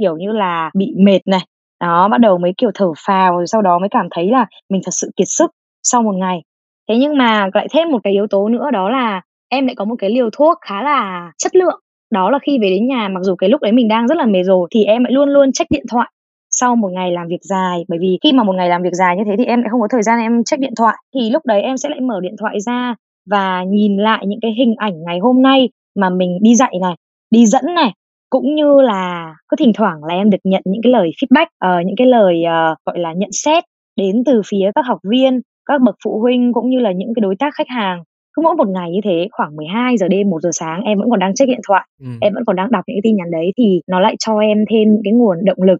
kiểu 0.00 0.16
như 0.16 0.32
là, 0.32 0.70
bị 0.74 0.94
mệt 0.98 1.20
này. 1.26 1.40
Đó, 1.80 2.08
bắt 2.08 2.18
đầu 2.20 2.38
mới, 2.38 2.52
kiểu, 2.58 2.70
thở 2.74 2.92
phào 3.06 3.32
rồi 3.36 3.46
sau 3.46 3.62
đó 3.62 3.78
mới 3.78 3.88
cảm 3.88 4.06
thấy 4.10 4.30
là 4.30 4.46
mình 4.70 4.80
thật 4.84 4.90
sự 4.92 5.10
kiệt 5.16 5.28
sức 5.28 5.50
sau 5.82 6.02
một 6.02 6.14
ngày. 6.14 6.42
Thế 6.88 6.96
nhưng 6.98 7.16
mà 7.18 7.48
lại 7.54 7.66
thêm 7.72 7.90
một 7.90 7.98
cái 8.04 8.12
yếu 8.12 8.26
tố 8.26 8.48
nữa 8.48 8.70
đó 8.72 8.90
là 8.90 9.20
em 9.48 9.66
lại 9.66 9.74
có 9.74 9.84
một 9.84 9.94
cái 9.98 10.10
liều 10.10 10.30
thuốc 10.32 10.58
khá 10.60 10.82
là 10.82 11.32
chất 11.38 11.56
lượng. 11.56 11.80
Đó 12.10 12.30
là 12.30 12.38
khi 12.42 12.58
về 12.58 12.70
đến 12.70 12.86
nhà, 12.86 13.08
mặc 13.08 13.20
dù 13.22 13.34
cái 13.36 13.50
lúc 13.50 13.60
đấy 13.62 13.72
mình 13.72 13.88
đang 13.88 14.06
rất 14.08 14.18
là 14.18 14.26
mệt 14.26 14.42
rồi 14.42 14.68
thì 14.74 14.84
em 14.84 15.04
lại 15.04 15.12
luôn 15.12 15.28
luôn 15.28 15.52
check 15.52 15.70
điện 15.70 15.84
thoại 15.90 16.10
sau 16.52 16.76
một 16.76 16.88
ngày 16.92 17.12
làm 17.12 17.28
việc 17.28 17.42
dài. 17.42 17.84
Bởi 17.88 17.98
vì 17.98 18.18
khi 18.22 18.32
mà 18.32 18.42
một 18.42 18.52
ngày 18.56 18.68
làm 18.68 18.82
việc 18.82 18.92
dài 18.92 19.16
như 19.16 19.22
thế 19.26 19.32
thì 19.38 19.44
em 19.44 19.60
lại 19.62 19.68
không 19.70 19.80
có 19.80 19.88
thời 19.90 20.02
gian 20.02 20.20
em 20.20 20.44
check 20.44 20.60
điện 20.60 20.72
thoại, 20.76 20.96
thì 21.14 21.30
lúc 21.30 21.42
đấy 21.46 21.62
em 21.62 21.76
sẽ 21.76 21.88
lại 21.88 22.00
mở 22.00 22.20
điện 22.20 22.34
thoại 22.40 22.60
ra 22.60 22.94
và 23.30 23.64
nhìn 23.64 23.96
lại 23.96 24.24
những 24.26 24.38
cái 24.42 24.52
hình 24.58 24.74
ảnh 24.78 25.02
ngày 25.06 25.18
hôm 25.18 25.42
nay 25.42 25.68
mà 25.96 26.10
mình 26.10 26.38
đi 26.42 26.54
dạy 26.54 26.72
này, 26.82 26.94
đi 27.30 27.46
dẫn 27.46 27.64
này, 27.74 27.92
cũng 28.30 28.54
như 28.54 28.80
là 28.80 29.34
cứ 29.48 29.56
thỉnh 29.56 29.72
thoảng 29.74 30.04
là 30.04 30.14
em 30.14 30.30
được 30.30 30.38
nhận 30.44 30.62
những 30.64 30.82
cái 30.82 30.92
lời 30.92 31.10
feedback, 31.22 31.46
ờ, 31.58 31.80
những 31.86 31.96
cái 31.96 32.06
lời, 32.06 32.42
ờ, 32.44 32.74
gọi 32.86 32.98
là, 32.98 33.12
nhận 33.12 33.30
xét 33.32 33.64
đến 33.96 34.22
từ 34.26 34.42
phía 34.46 34.70
các 34.74 34.86
học 34.86 34.98
viên, 35.10 35.40
các 35.66 35.80
bậc 35.82 35.94
phụ 36.04 36.18
huynh 36.20 36.52
cũng 36.52 36.70
như 36.70 36.78
là 36.80 36.92
những 36.92 37.12
cái 37.16 37.20
đối 37.20 37.36
tác 37.38 37.54
khách 37.54 37.68
hàng. 37.68 38.02
Cứ 38.36 38.42
mỗi 38.42 38.56
một 38.56 38.68
ngày 38.68 38.90
như 38.90 39.00
thế 39.04 39.28
khoảng 39.32 39.56
12 39.56 39.96
giờ 39.96 40.08
đêm, 40.08 40.30
1 40.30 40.40
giờ 40.42 40.50
sáng 40.52 40.82
em 40.82 40.98
vẫn 40.98 41.10
còn 41.10 41.18
đang 41.20 41.34
check 41.34 41.48
điện 41.48 41.60
thoại, 41.68 41.86
Ừm. 42.00 42.18
em 42.20 42.34
vẫn 42.34 42.44
còn 42.46 42.56
đang 42.56 42.70
đọc 42.70 42.84
những 42.86 42.94
cái 42.96 43.00
tin 43.04 43.16
nhắn 43.16 43.30
đấy 43.30 43.52
thì 43.58 43.80
nó 43.88 44.00
lại 44.00 44.16
cho 44.18 44.38
em 44.38 44.58
thêm 44.70 44.92
những 44.92 45.02
cái 45.04 45.12
nguồn 45.12 45.44
động 45.44 45.62
lực. 45.62 45.78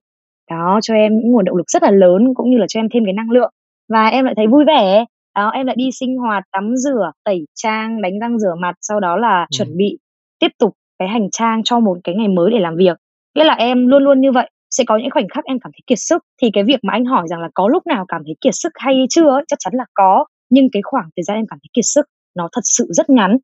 Đó, 0.51 0.79
cho 0.83 0.95
em 0.95 1.13
những 1.19 1.33
nguồn 1.33 1.45
động 1.45 1.57
lực 1.57 1.71
rất 1.71 1.83
là 1.83 1.91
lớn 1.91 2.35
cũng 2.35 2.51
như 2.51 2.57
là 2.59 2.67
cho 2.69 2.81
em 2.81 2.89
thêm 2.95 3.05
cái 3.05 3.13
năng 3.13 3.31
lượng 3.31 3.51
và 3.89 4.07
em 4.07 4.25
lại 4.25 4.35
thấy 4.37 4.47
vui 4.47 4.65
vẻ. 4.65 5.05
Đó, 5.37 5.49
em 5.49 5.67
lại 5.67 5.77
đi 5.79 5.91
sinh 6.01 6.17
hoạt, 6.17 6.45
tắm 6.53 6.77
rửa, 6.77 7.11
tẩy 7.25 7.45
trang, 7.55 8.03
đánh 8.03 8.19
răng 8.19 8.39
rửa 8.39 8.55
mặt, 8.61 8.75
sau 8.81 9.01
đó 9.01 9.17
là 9.17 9.47
chuẩn 9.51 9.69
Ừm. 9.69 9.77
bị 9.77 9.99
tiếp 10.39 10.49
tục 10.59 10.73
cái 10.99 11.09
hành 11.09 11.31
trang 11.33 11.63
cho 11.65 11.81
một 11.81 11.99
cái 12.05 12.15
ngày 12.15 12.29
mới 12.29 12.51
để 12.51 12.59
làm 12.61 12.77
việc. 12.77 12.97
Nghĩa 13.35 13.45
là 13.45 13.55
em 13.55 13.87
luôn 13.87 14.05
luôn 14.05 14.21
như 14.21 14.33
vậy, 14.33 14.51
sẽ 14.71 14.85
có 14.87 14.97
những 14.97 15.11
khoảnh 15.11 15.29
khắc 15.29 15.45
em 15.45 15.59
cảm 15.61 15.73
thấy 15.73 15.81
kiệt 15.87 15.99
sức. 16.01 16.23
Thì 16.43 16.51
cái 16.53 16.65
việc 16.65 16.81
mà 16.85 16.93
anh 16.93 17.05
hỏi 17.05 17.29
rằng 17.29 17.41
là 17.41 17.49
có 17.55 17.69
lúc 17.69 17.87
nào 17.87 18.05
cảm 18.09 18.23
thấy 18.25 18.35
kiệt 18.41 18.55
sức 18.57 18.73
hay 18.75 19.07
chưa 19.11 19.29
ấy, 19.31 19.45
chắc 19.49 19.57
chắn 19.59 19.73
là 19.77 19.85
có, 19.95 20.25
nhưng 20.51 20.69
cái 20.73 20.83
khoảng 20.83 21.09
thời 21.17 21.23
gian 21.23 21.37
em 21.37 21.47
cảm 21.51 21.59
thấy 21.63 21.69
kiệt 21.73 21.85
sức 21.85 22.07
nó 22.37 22.49
thật 22.53 22.61
sự 22.65 22.87
rất 22.91 23.11
ngắn. 23.11 23.37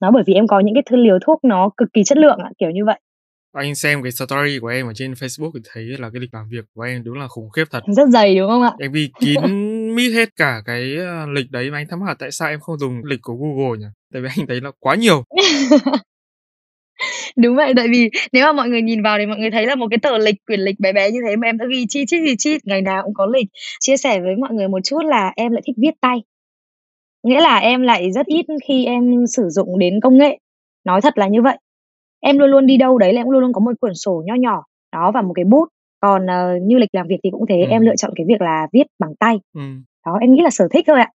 Đó, 0.00 0.10
bởi 0.10 0.22
vì 0.26 0.34
em 0.34 0.46
có 0.46 0.60
những 0.60 0.74
cái 0.74 0.82
thư 0.86 0.96
liều 0.96 1.18
thuốc 1.26 1.38
nó 1.44 1.70
cực 1.76 1.88
kỳ 1.92 2.04
chất 2.04 2.18
lượng 2.18 2.38
kiểu 2.58 2.70
như 2.70 2.84
vậy. 2.84 3.00
Anh 3.56 3.74
xem 3.74 4.02
cái 4.02 4.12
story 4.12 4.58
của 4.58 4.66
em 4.66 4.86
ở 4.86 4.92
trên 4.94 5.12
Facebook 5.12 5.50
thì 5.54 5.60
thấy 5.72 5.84
là 5.84 6.10
cái 6.10 6.20
lịch 6.20 6.34
làm 6.34 6.48
việc 6.48 6.64
của 6.74 6.82
em 6.82 7.04
đúng 7.04 7.18
là 7.18 7.28
khủng 7.28 7.50
khiếp 7.50 7.64
thật. 7.70 7.80
Rất 7.96 8.08
dày, 8.08 8.38
đúng 8.38 8.48
không 8.48 8.62
ạ? 8.62 8.72
Em 8.78 8.92
ghi 8.92 9.10
kín 9.20 9.40
mít 9.94 10.12
hết 10.12 10.28
cả 10.36 10.62
cái, 10.64 10.96
a, 10.98 11.26
lịch 11.26 11.50
đấy 11.50 11.70
mà 11.70 11.78
anh 11.78 11.86
thắc 11.88 11.98
mắc 11.98 12.16
tại 12.18 12.30
sao 12.30 12.48
em 12.48 12.60
không 12.60 12.78
dùng 12.78 13.04
lịch 13.04 13.20
của 13.22 13.34
Google 13.34 13.78
nhỉ? 13.78 13.86
Tại 14.12 14.22
vì 14.22 14.28
anh 14.36 14.46
thấy 14.46 14.60
là 14.60 14.70
quá 14.80 14.94
nhiều. 14.94 15.24
Đúng 17.36 17.56
vậy, 17.56 17.72
tại 17.76 17.88
vì 17.88 18.10
nếu 18.32 18.46
mà 18.46 18.52
mọi 18.52 18.68
người 18.68 18.82
nhìn 18.82 19.02
vào 19.02 19.18
thì 19.18 19.26
mọi 19.26 19.38
người 19.38 19.50
thấy 19.50 19.66
là 19.66 19.74
một 19.74 19.86
cái 19.90 19.98
tờ 20.02 20.18
lịch, 20.18 20.34
quyển 20.46 20.60
lịch 20.60 20.80
bé 20.80 20.92
bé 20.92 21.10
như 21.10 21.20
thế 21.28 21.36
mà 21.36 21.48
em 21.48 21.58
đã 21.58 21.64
ghi 21.70 21.86
chi 21.88 22.04
chít, 22.06 22.20
chi 22.26 22.34
chít, 22.38 22.66
ngày 22.66 22.82
nào 22.82 23.02
cũng 23.04 23.14
có 23.14 23.26
lịch. 23.26 23.46
Chia 23.80 23.96
sẻ 23.96 24.20
với 24.20 24.36
mọi 24.40 24.52
người 24.52 24.68
một 24.68 24.78
chút 24.84 25.04
là 25.04 25.32
em 25.36 25.52
lại 25.52 25.62
thích 25.66 25.76
viết 25.78 25.94
tay. 26.00 26.22
Nghĩa 27.22 27.40
là 27.40 27.56
em 27.58 27.82
lại 27.82 28.12
rất 28.12 28.26
ít 28.26 28.46
khi 28.68 28.84
em 28.84 29.26
sử 29.26 29.48
dụng 29.48 29.78
đến 29.78 30.00
công 30.02 30.18
nghệ, 30.18 30.38
nói 30.84 31.00
thật 31.00 31.18
là 31.18 31.28
như 31.28 31.42
vậy. 31.42 31.58
Em 32.26 32.38
luôn 32.38 32.50
luôn 32.50 32.66
đi 32.66 32.76
đâu 32.76 32.98
đấy 32.98 33.12
là 33.12 33.20
em 33.20 33.30
luôn 33.30 33.40
luôn 33.40 33.52
có 33.52 33.60
một 33.60 33.72
quyển 33.80 33.94
sổ 33.94 34.22
nho 34.26 34.34
nhỏ, 34.34 34.62
đó, 34.92 35.10
và 35.14 35.22
một 35.22 35.32
cái 35.36 35.44
bút. 35.44 35.68
Còn, 36.00 36.26
ờ, 36.26 36.54
như 36.62 36.78
lịch 36.78 36.88
làm 36.94 37.06
việc 37.08 37.16
thì 37.24 37.30
cũng 37.32 37.44
thế, 37.48 37.54
em 37.70 37.80
Ừm. 37.82 37.86
lựa 37.86 37.96
chọn 37.96 38.10
cái 38.16 38.26
việc 38.28 38.40
là 38.40 38.66
viết 38.72 38.82
bằng 38.98 39.10
tay. 39.20 39.40
Ừm. 39.54 39.84
Đó, 40.06 40.12
em 40.20 40.34
nghĩ 40.34 40.40
là 40.44 40.50
sở 40.50 40.68
thích 40.72 40.84
thôi 40.86 41.00
ạ. 41.00 41.10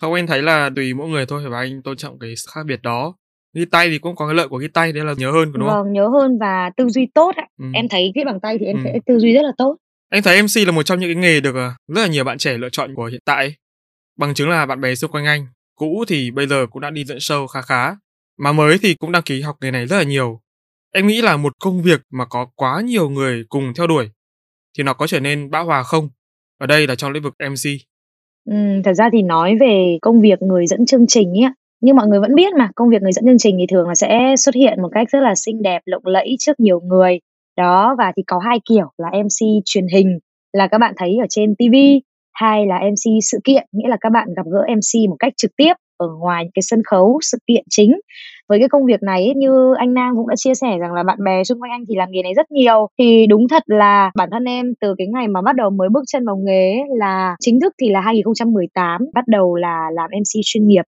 Không, 0.00 0.14
em 0.14 0.26
thấy 0.26 0.42
là 0.42 0.70
tùy 0.76 0.94
mỗi 0.94 1.08
người 1.08 1.26
thôi 1.26 1.42
và 1.50 1.58
anh 1.58 1.82
tôn 1.82 1.96
trọng 1.96 2.18
cái 2.18 2.34
khác 2.54 2.60
biệt 2.66 2.80
đó. 2.82 3.14
Ghi 3.54 3.64
tay 3.64 3.88
thì 3.90 3.98
cũng 3.98 4.16
có 4.16 4.26
cái 4.26 4.34
lợi 4.34 4.48
của 4.48 4.56
ghi 4.58 4.68
tay 4.68 4.92
đấy 4.92 5.04
là 5.04 5.14
nhớ 5.18 5.30
hơn, 5.32 5.52
đúng 5.52 5.68
không? 5.68 5.84
Vâng, 5.84 5.92
nhớ 5.92 6.08
hơn 6.08 6.38
và 6.38 6.70
tư 6.76 6.88
duy 6.88 7.06
tốt 7.14 7.32
ạ. 7.36 7.46
Ừm. 7.58 7.72
Em 7.72 7.88
thấy 7.88 8.12
viết 8.14 8.24
bằng 8.26 8.40
tay 8.40 8.56
thì 8.60 8.66
em 8.66 8.76
Ừm. 8.76 8.84
sẽ 8.84 8.98
tư 9.06 9.18
duy 9.18 9.32
rất 9.32 9.42
là 9.42 9.52
tốt. 9.58 9.76
Anh 10.10 10.22
thấy 10.22 10.42
MC 10.42 10.66
là 10.66 10.72
một 10.72 10.82
trong 10.82 10.98
những 11.00 11.08
cái 11.14 11.22
nghề 11.22 11.40
được, 11.40 11.54
ờ, 11.54 11.68
rất 11.94 12.02
là 12.02 12.08
nhiều 12.08 12.24
bạn 12.24 12.38
trẻ 12.38 12.58
lựa 12.58 12.68
chọn 12.72 12.94
của 12.94 13.04
hiện 13.04 13.20
tại. 13.24 13.54
Bằng 14.18 14.34
chứng 14.34 14.48
là 14.50 14.66
bạn 14.66 14.80
bè 14.80 14.94
xung 14.94 15.10
quanh 15.10 15.24
anh, 15.26 15.46
cũ 15.74 16.04
thì 16.08 16.30
bây 16.30 16.46
giờ 16.46 16.66
cũng 16.70 16.82
đã 16.82 16.90
đi 16.90 17.04
dẫn 17.04 17.18
show 17.18 17.46
khá 17.46 17.62
khá, 17.62 17.96
mà 18.38 18.52
mới 18.52 18.78
thì 18.82 18.94
cũng 18.94 19.12
đăng 19.12 19.22
ký 19.22 19.40
học 19.40 19.56
nghề 19.60 19.70
này 19.70 19.86
rất 19.86 19.96
là 19.96 20.02
nhiều. 20.02 20.40
Em 20.94 21.06
nghĩ 21.06 21.22
là 21.22 21.36
một 21.36 21.52
công 21.60 21.82
việc 21.82 22.00
mà 22.12 22.24
có 22.24 22.46
quá 22.56 22.80
nhiều 22.84 23.08
người 23.08 23.44
cùng 23.48 23.72
theo 23.76 23.86
đuổi 23.86 24.10
thì 24.78 24.82
nó 24.84 24.94
có 24.94 25.06
trở 25.06 25.20
nên 25.20 25.50
bão 25.50 25.64
hòa 25.64 25.82
không? 25.82 26.08
Ở 26.58 26.66
đây 26.66 26.86
là 26.86 26.94
trong 26.94 27.12
lĩnh 27.12 27.22
vực 27.22 27.34
MC. 27.38 27.70
Ừ, 28.50 28.54
thật 28.84 28.92
ra 28.92 29.08
thì 29.12 29.22
nói 29.22 29.56
về 29.60 29.98
công 30.02 30.20
việc 30.20 30.42
người 30.42 30.66
dẫn 30.66 30.86
chương 30.86 31.06
trình 31.06 31.28
ấy 31.28 31.50
như 31.80 31.94
mọi 31.94 32.06
người 32.06 32.20
vẫn 32.20 32.34
biết 32.34 32.54
mà, 32.58 32.70
công 32.74 32.88
việc 32.88 33.02
người 33.02 33.12
dẫn 33.12 33.24
chương 33.24 33.38
trình 33.38 33.56
thì 33.58 33.66
thường 33.70 33.88
là 33.88 33.94
sẽ 33.94 34.34
xuất 34.38 34.54
hiện 34.54 34.82
một 34.82 34.88
cách 34.92 35.10
rất 35.10 35.20
là 35.20 35.34
xinh 35.34 35.62
đẹp, 35.62 35.82
lộng 35.84 36.06
lẫy 36.06 36.36
trước 36.38 36.60
nhiều 36.60 36.80
người. 36.80 37.20
Đó, 37.56 37.94
và 37.98 38.12
thì 38.16 38.22
có 38.26 38.38
hai 38.38 38.58
kiểu 38.68 38.90
là 38.98 39.10
MC 39.12 39.62
truyền 39.64 39.86
hình 39.88 40.18
là 40.52 40.66
các 40.66 40.78
bạn 40.78 40.94
thấy 40.96 41.16
ở 41.20 41.26
trên 41.30 41.54
TV, 41.54 41.74
hay 42.34 42.66
là 42.66 42.78
MC 42.78 43.22
sự 43.22 43.38
kiện, 43.44 43.66
nghĩa 43.72 43.88
là 43.88 43.96
các 44.00 44.12
bạn 44.12 44.28
gặp 44.36 44.46
gỡ 44.52 44.62
MC 44.68 45.08
một 45.08 45.16
cách 45.18 45.32
trực 45.36 45.50
tiếp 45.56 45.72
ở 45.96 46.06
ngoài 46.20 46.44
những 46.44 46.52
cái 46.54 46.62
sân 46.62 46.82
khấu, 46.90 47.18
sự 47.22 47.38
kiện 47.46 47.64
chính. 47.70 48.00
Với 48.48 48.58
cái 48.58 48.68
công 48.68 48.84
việc 48.86 49.02
này 49.02 49.24
ấy, 49.24 49.34
như 49.36 49.74
anh 49.78 49.94
Nam 49.94 50.16
cũng 50.16 50.28
đã 50.28 50.34
chia 50.36 50.54
sẻ 50.54 50.78
rằng 50.78 50.92
là 50.92 51.02
bạn 51.02 51.18
bè 51.24 51.44
xung 51.44 51.62
quanh 51.62 51.70
anh 51.70 51.84
thì 51.88 51.94
làm 51.96 52.08
nghề 52.10 52.22
này 52.22 52.34
rất 52.34 52.50
nhiều, 52.50 52.88
thì 52.98 53.26
đúng 53.26 53.48
thật 53.48 53.62
là 53.66 54.10
bản 54.16 54.28
thân 54.32 54.44
em 54.44 54.74
từ 54.80 54.94
cái 54.98 55.06
ngày 55.06 55.28
mà 55.28 55.42
bắt 55.42 55.56
đầu 55.56 55.70
mới 55.70 55.88
bước 55.88 56.02
chân 56.06 56.26
vào 56.26 56.36
nghề 56.36 56.72
ấy 56.72 56.82
là 56.98 57.36
chính 57.40 57.60
thức 57.60 57.72
thì 57.80 57.90
là 57.90 58.00
2018, 58.00 59.00
bắt 59.14 59.24
đầu 59.28 59.56
là 59.56 59.90
làm 59.94 60.10
MC 60.10 60.40
chuyên 60.44 60.68
nghiệp. 60.68 60.84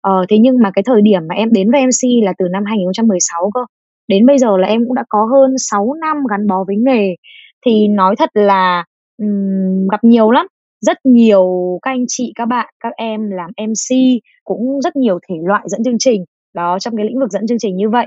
Ờ, 0.00 0.24
thế 0.28 0.38
nhưng 0.38 0.56
mà 0.62 0.70
cái 0.74 0.82
thời 0.86 1.02
điểm 1.02 1.22
mà 1.28 1.34
em 1.34 1.52
đến 1.52 1.70
với 1.70 1.80
MC 1.80 2.24
là 2.24 2.32
từ 2.38 2.48
năm 2.52 2.64
2016 2.66 3.50
cơ. 3.54 3.60
Đến 4.08 4.26
bây 4.26 4.38
giờ 4.38 4.56
là 4.56 4.68
em 4.68 4.84
cũng 4.86 4.94
đã 4.94 5.04
có 5.08 5.24
hơn 5.32 5.54
6 5.58 5.94
năm 6.00 6.16
gắn 6.30 6.46
bó 6.46 6.64
với 6.66 6.76
nghề. 6.76 7.14
Thì 7.66 7.88
nói 7.88 8.16
thật 8.16 8.30
là, 8.34 8.84
um, 9.22 9.88
gặp 9.88 10.04
nhiều 10.04 10.30
lắm, 10.30 10.46
rất 10.86 10.98
nhiều 11.04 11.78
các 11.82 11.90
anh 11.90 12.04
chị, 12.08 12.32
các 12.34 12.46
bạn, 12.46 12.68
các 12.80 12.92
em 12.96 13.30
làm 13.30 13.50
MC, 13.56 13.96
cũng 14.44 14.80
rất 14.80 14.96
nhiều 14.96 15.18
thể 15.28 15.34
loại 15.42 15.62
dẫn 15.66 15.84
chương 15.84 15.98
trình. 15.98 16.24
Đó, 16.54 16.78
trong 16.78 16.96
cái 16.96 17.06
lĩnh 17.06 17.20
vực 17.20 17.30
dẫn 17.30 17.46
chương 17.46 17.58
trình 17.58 17.76
như 17.76 17.88
vậy. 17.88 18.06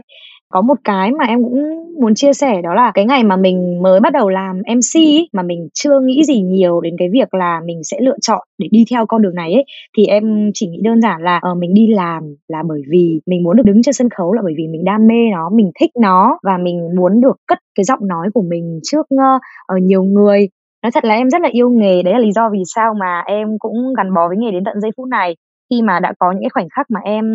Có 0.50 0.62
một 0.62 0.76
cái 0.84 1.12
mà 1.12 1.26
em 1.26 1.44
cũng 1.44 1.86
muốn 2.02 2.16
chia 2.16 2.34
sẻ 2.34 2.62
đó 2.62 2.74
là 2.74 2.92
cái 2.94 3.06
ngày 3.06 3.24
mà 3.24 3.36
mình 3.38 3.82
mới 3.82 4.00
bắt 4.00 4.14
đầu 4.14 4.30
làm 4.30 4.62
MC 4.66 5.00
ấy, 5.00 5.30
mà 5.34 5.44
mình 5.44 5.68
chưa 5.74 6.00
nghĩ 6.00 6.24
gì 6.24 6.42
nhiều 6.42 6.82
đến 6.82 6.96
cái 7.00 7.10
việc 7.14 7.34
là 7.34 7.62
mình 7.66 7.84
sẽ 7.84 7.98
lựa 8.02 8.18
chọn 8.22 8.48
để 8.58 8.68
đi 8.72 8.86
theo 8.92 9.06
con 9.06 9.22
đường 9.22 9.36
này 9.36 9.54
ấy, 9.54 9.64
thì 9.98 10.06
em 10.06 10.52
chỉ 10.54 10.68
nghĩ 10.68 10.80
đơn 10.84 11.02
giản 11.02 11.22
là, 11.22 11.42
uh, 11.52 11.58
mình 11.58 11.74
đi 11.74 11.88
làm 11.88 12.24
là 12.48 12.64
bởi 12.68 12.82
vì 12.90 13.20
mình 13.26 13.44
muốn 13.44 13.58
được 13.58 13.64
đứng 13.66 13.84
trên 13.84 13.94
sân 13.94 14.10
khấu, 14.10 14.34
là 14.34 14.42
bởi 14.46 14.54
vì 14.58 14.68
mình 14.68 14.84
đam 14.86 15.08
mê 15.08 15.30
nó, 15.32 15.50
mình 15.50 15.72
thích 15.80 15.92
nó 16.02 16.40
và 16.44 16.58
mình 16.58 16.96
muốn 16.96 17.22
được 17.22 17.36
cất 17.48 17.60
cái 17.76 17.84
giọng 17.84 18.08
nói 18.08 18.30
của 18.34 18.42
mình 18.42 18.80
trước, 18.84 19.06
ở 19.10 19.40
ờ, 19.66 19.78
nhiều 19.78 20.04
người. 20.04 20.48
Nói 20.86 20.92
thật 20.92 21.06
là 21.06 21.16
em 21.16 21.30
rất 21.30 21.42
là 21.42 21.50
yêu 21.52 21.70
nghề, 21.70 22.04
đấy 22.04 22.14
là 22.14 22.20
lý 22.20 22.32
do 22.32 22.50
vì 22.50 22.64
sao 22.76 22.94
mà 23.00 23.24
em 23.26 23.48
cũng 23.60 23.94
gắn 23.98 24.14
bó 24.14 24.28
với 24.28 24.38
nghề 24.38 24.52
đến 24.52 24.64
tận 24.64 24.82
giây 24.82 24.92
phút 24.98 25.08
này. 25.08 25.36
Khi 25.70 25.82
mà 25.82 26.00
đã 26.00 26.14
có 26.20 26.32
những 26.32 26.42
cái 26.42 26.50
khoảnh 26.50 26.68
khắc 26.70 26.92
mà 26.92 27.00
em 27.04 27.26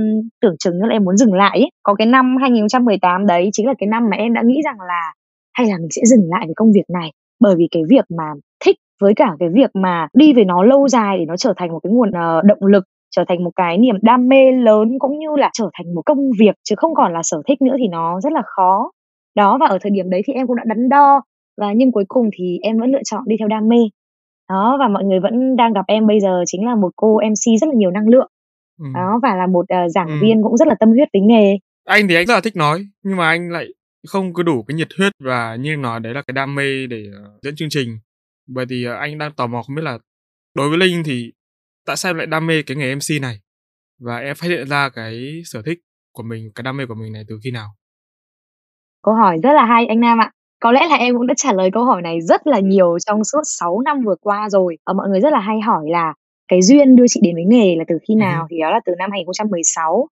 tưởng 0.40 0.54
chừng 0.59 0.78
như 0.78 0.87
là 0.87 0.92
em 0.92 1.04
muốn 1.04 1.16
dừng 1.16 1.35
lại 1.35 1.59
ấy. 1.59 1.71
Có 1.83 1.95
cái 1.95 2.07
năm 2.07 2.37
2018 2.40 3.26
đấy 3.26 3.50
chính 3.52 3.66
là 3.66 3.75
cái 3.78 3.87
năm 3.87 4.11
mà 4.11 4.16
em 4.16 4.33
đã 4.33 4.42
nghĩ 4.45 4.61
rằng 4.64 4.80
là 4.88 5.12
hay 5.59 5.66
là 5.66 5.76
mình 5.78 5.88
sẽ 5.90 6.02
dừng 6.04 6.30
lại 6.30 6.40
cái 6.47 6.54
công 6.57 6.73
việc 6.73 6.90
này 6.95 7.12
bởi 7.40 7.54
vì 7.59 7.69
cái 7.71 7.83
việc 7.90 8.04
mà 8.19 8.25
thích 8.64 8.76
với 9.00 9.14
cả 9.14 9.37
cái 9.38 9.49
việc 9.54 9.71
mà 9.75 10.09
đi 10.14 10.33
về 10.33 10.45
nó 10.45 10.62
lâu 10.62 10.88
dài 10.88 11.19
để 11.19 11.25
nó 11.25 11.37
trở 11.37 11.54
thành 11.57 11.73
một 11.73 11.80
cái 11.83 11.92
nguồn 11.92 12.09
uh, 12.09 12.45
động 12.45 12.66
lực 12.66 12.85
trở 13.16 13.25
thành 13.28 13.45
một 13.45 13.50
cái 13.57 13.78
niềm 13.78 13.97
đam 14.02 14.28
mê 14.28 14.52
lớn 14.52 14.99
cũng 14.99 15.19
như 15.19 15.37
là 15.37 15.50
trở 15.52 15.71
thành 15.78 15.95
một 15.95 16.02
công 16.07 16.30
việc 16.38 16.54
chứ 16.64 16.75
không 16.78 16.95
còn 16.95 17.12
là 17.12 17.21
sở 17.23 17.42
thích 17.49 17.62
nữa 17.62 17.75
thì 17.78 17.88
nó 17.88 18.21
rất 18.21 18.33
là 18.33 18.42
khó 18.45 18.90
đó 19.35 19.59
và 19.61 19.66
ở 19.66 19.78
thời 19.80 19.90
điểm 19.90 20.11
đấy 20.11 20.23
thì 20.26 20.33
em 20.33 20.47
cũng 20.47 20.57
đã 20.57 20.64
đắn 20.66 20.88
đo 20.88 21.21
và 21.61 21.73
nhưng 21.76 21.93
cuối 21.93 22.05
cùng 22.09 22.31
thì 22.35 22.59
em 22.62 22.79
vẫn 22.79 22.90
lựa 22.90 23.02
chọn 23.05 23.23
đi 23.26 23.37
theo 23.38 23.49
đam 23.49 23.69
mê. 23.69 23.76
Đó 24.49 24.76
và 24.81 24.88
mọi 24.88 25.05
người 25.05 25.21
vẫn 25.21 25.57
đang 25.57 25.73
gặp 25.73 25.85
em 25.87 26.07
bây 26.07 26.21
giờ 26.21 26.43
chính 26.47 26.67
là 26.67 26.75
một 26.75 26.90
cô 26.97 27.21
mc 27.31 27.61
rất 27.61 27.67
là 27.67 27.75
nhiều 27.75 27.90
năng 27.90 28.09
lượng. 28.09 28.31
Ừ. 28.79 28.87
đó 28.95 29.21
và 29.23 29.37
là 29.37 29.47
một 29.47 29.61
uh, 29.61 29.90
giảng 29.90 30.09
ừ. 30.09 30.14
viên 30.23 30.43
cũng 30.43 30.57
rất 30.57 30.69
là 30.69 30.75
tâm 30.81 30.88
huyết 30.88 31.09
với 31.12 31.23
nghề. 31.23 31.59
Anh 31.85 32.09
thì 32.09 32.14
anh 32.14 32.26
rất 32.26 32.35
là 32.35 32.40
thích 32.40 32.57
nói 32.57 32.87
nhưng 33.02 33.17
mà 33.17 33.29
anh 33.29 33.50
lại 33.50 33.67
không 34.07 34.33
có 34.33 34.43
đủ 34.43 34.62
cái 34.62 34.75
nhiệt 34.75 34.88
huyết 34.99 35.12
và 35.25 35.57
như 35.57 35.73
em 35.73 35.83
nói 35.83 36.00
đấy 36.00 36.14
là 36.14 36.23
cái 36.23 36.33
đam 36.33 36.55
mê 36.55 36.87
để 36.87 37.05
uh, 37.09 37.43
dẫn 37.43 37.57
chương 37.57 37.69
trình. 37.71 37.99
Bởi 38.49 38.67
thì 38.71 38.88
uh, 38.88 38.97
anh 38.99 39.19
đang 39.19 39.33
tò 39.33 39.47
mò 39.47 39.62
không 39.62 39.76
biết 39.76 39.83
là 39.83 39.99
đối 40.55 40.69
với 40.69 40.79
linh 40.79 41.02
thì 41.05 41.33
tại 41.87 41.97
sao 41.97 42.11
em 42.11 42.17
lại 42.17 42.26
đam 42.26 42.47
mê 42.47 42.62
cái 42.62 42.76
nghề 42.76 42.95
mc 42.95 43.23
này? 43.23 43.37
Và 44.00 44.19
em 44.19 44.37
phát 44.37 44.49
hiện 44.49 44.69
ra 44.69 44.88
cái 44.88 45.43
sở 45.45 45.62
thích 45.62 45.79
của 46.12 46.23
mình 46.23 46.50
cái 46.55 46.62
đam 46.62 46.76
mê 46.76 46.87
của 46.87 46.95
mình 46.95 47.12
này 47.12 47.25
từ 47.29 47.38
khi 47.45 47.50
nào? 47.50 47.69
Câu 49.02 49.14
hỏi 49.14 49.38
rất 49.43 49.52
là 49.52 49.64
hay 49.64 49.87
anh 49.87 50.00
nam 50.00 50.19
ạ 50.19 50.33
có 50.61 50.73
lẽ 50.73 50.87
là 50.90 50.97
em 50.97 51.17
cũng 51.17 51.26
đã 51.26 51.35
trả 51.37 51.52
lời 51.52 51.71
câu 51.73 51.85
hỏi 51.85 52.02
này 52.02 52.21
rất 52.21 52.47
là 52.47 52.61
nhiều 52.61 52.99
trong 53.07 53.25
suốt 53.25 53.40
6 53.45 53.81
năm 53.81 54.02
vừa 54.07 54.14
qua 54.21 54.49
rồi. 54.50 54.76
Và 54.87 54.93
mọi 54.93 55.09
người 55.09 55.21
rất 55.21 55.33
là 55.33 55.38
hay 55.38 55.61
hỏi 55.61 55.85
là 55.90 56.14
cái 56.49 56.62
duyên 56.62 56.97
đưa 56.97 57.05
chị 57.09 57.21
đến 57.23 57.35
với 57.35 57.45
nghề 57.45 57.76
là 57.76 57.85
từ 57.88 57.99
khi 58.09 58.14
nào? 58.14 58.43
Ừ. 58.43 58.47
thì 58.50 58.61
đó 58.61 58.71
là 58.71 58.81
từ 58.87 58.93
năm 58.99 59.11
2016 59.11 60.09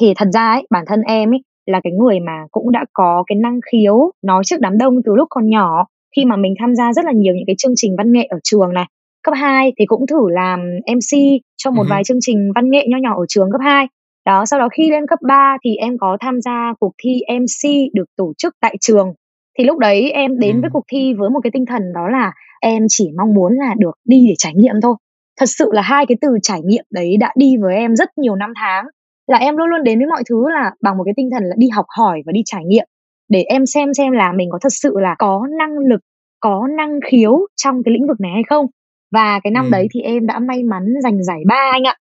thì 0.00 0.12
thật 0.16 0.28
ra 0.32 0.52
ấy 0.52 0.66
bản 0.70 0.84
thân 0.86 1.02
em 1.02 1.32
ấy 1.32 1.42
là 1.66 1.80
cái 1.84 1.92
người 1.92 2.20
mà 2.20 2.44
cũng 2.50 2.72
đã 2.72 2.84
có 2.92 3.24
cái 3.26 3.36
năng 3.36 3.60
khiếu 3.72 4.10
nói 4.22 4.42
trước 4.46 4.60
đám 4.60 4.78
đông 4.78 5.02
từ 5.04 5.14
lúc 5.14 5.26
còn 5.30 5.48
nhỏ 5.48 5.86
khi 6.16 6.24
mà 6.24 6.36
mình 6.36 6.54
tham 6.58 6.74
gia 6.74 6.92
rất 6.92 7.04
là 7.04 7.12
nhiều 7.12 7.34
những 7.34 7.46
cái 7.46 7.56
chương 7.58 7.72
trình 7.76 7.96
văn 7.96 8.12
nghệ 8.12 8.22
ở 8.22 8.38
trường 8.44 8.74
này. 8.74 8.86
Cấp 9.22 9.34
2 9.36 9.72
thì 9.78 9.86
cũng 9.86 10.06
thử 10.06 10.28
làm 10.30 10.60
MC 10.86 11.18
cho 11.56 11.70
một 11.70 11.82
ừ. 11.82 11.86
vài 11.90 12.04
chương 12.04 12.18
trình 12.20 12.52
văn 12.54 12.70
nghệ 12.70 12.86
nho 12.88 12.98
nhỏ 12.98 13.14
ở 13.16 13.24
trường 13.28 13.50
cấp 13.52 13.60
2 13.64 13.86
đó 14.26 14.46
sau 14.46 14.60
đó 14.60 14.68
khi 14.68 14.90
lên 14.90 15.06
cấp 15.06 15.18
3 15.28 15.56
thì 15.64 15.76
em 15.76 15.98
có 15.98 16.16
tham 16.20 16.40
gia 16.40 16.74
cuộc 16.80 16.92
thi 17.02 17.20
MC 17.40 17.70
được 17.94 18.04
tổ 18.16 18.32
chức 18.38 18.54
tại 18.60 18.76
trường 18.80 19.14
thì 19.58 19.64
lúc 19.64 19.78
đấy 19.78 20.10
em 20.10 20.38
đến 20.38 20.56
ừ. 20.56 20.60
với 20.60 20.70
cuộc 20.72 20.84
thi 20.92 21.14
với 21.14 21.30
một 21.30 21.40
cái 21.42 21.50
tinh 21.50 21.66
thần 21.66 21.82
đó 21.94 22.08
là 22.08 22.32
em 22.60 22.86
chỉ 22.88 23.10
mong 23.18 23.34
muốn 23.34 23.52
là 23.52 23.74
được 23.78 23.94
đi 24.04 24.26
để 24.28 24.34
trải 24.38 24.52
nghiệm 24.56 24.74
thôi. 24.82 24.94
Thật 25.40 25.46
sự 25.46 25.70
là 25.72 25.82
hai 25.82 26.06
cái 26.06 26.16
từ 26.20 26.28
trải 26.42 26.60
nghiệm 26.64 26.84
đấy 26.90 27.16
đã 27.20 27.32
đi 27.36 27.56
với 27.56 27.76
em 27.76 27.96
rất 27.96 28.08
nhiều 28.18 28.36
năm 28.36 28.52
tháng. 28.56 28.84
Là 29.26 29.38
em 29.38 29.56
luôn 29.56 29.68
luôn 29.68 29.84
đến 29.84 29.98
với 29.98 30.06
mọi 30.06 30.22
thứ 30.28 30.50
là 30.50 30.70
bằng 30.82 30.98
một 30.98 31.04
cái 31.04 31.14
tinh 31.16 31.28
thần 31.30 31.44
là 31.44 31.54
đi 31.58 31.68
học 31.68 31.86
hỏi 31.96 32.22
và 32.26 32.32
đi 32.32 32.40
trải 32.44 32.64
nghiệm. 32.64 32.86
Để 33.28 33.42
em 33.42 33.66
xem 33.66 33.94
xem 33.94 34.12
là 34.12 34.32
mình 34.32 34.48
có 34.52 34.58
thật 34.62 34.72
sự 34.72 34.94
là 35.00 35.14
có 35.18 35.46
năng 35.58 35.78
lực 35.78 36.00
có 36.40 36.68
năng 36.76 36.98
khiếu 37.10 37.38
trong 37.56 37.82
cái 37.84 37.94
lĩnh 37.94 38.06
vực 38.08 38.20
này 38.20 38.30
hay 38.34 38.42
không. 38.48 38.66
Và 39.12 39.40
cái 39.44 39.50
năm 39.50 39.64
ừ. 39.64 39.68
đấy 39.72 39.88
thì 39.94 40.00
em 40.00 40.26
đã 40.26 40.38
may 40.38 40.62
mắn 40.62 40.94
giành 41.02 41.24
giải 41.24 41.40
ba 41.46 41.70
anh 41.72 41.82
ạ. 41.84 41.96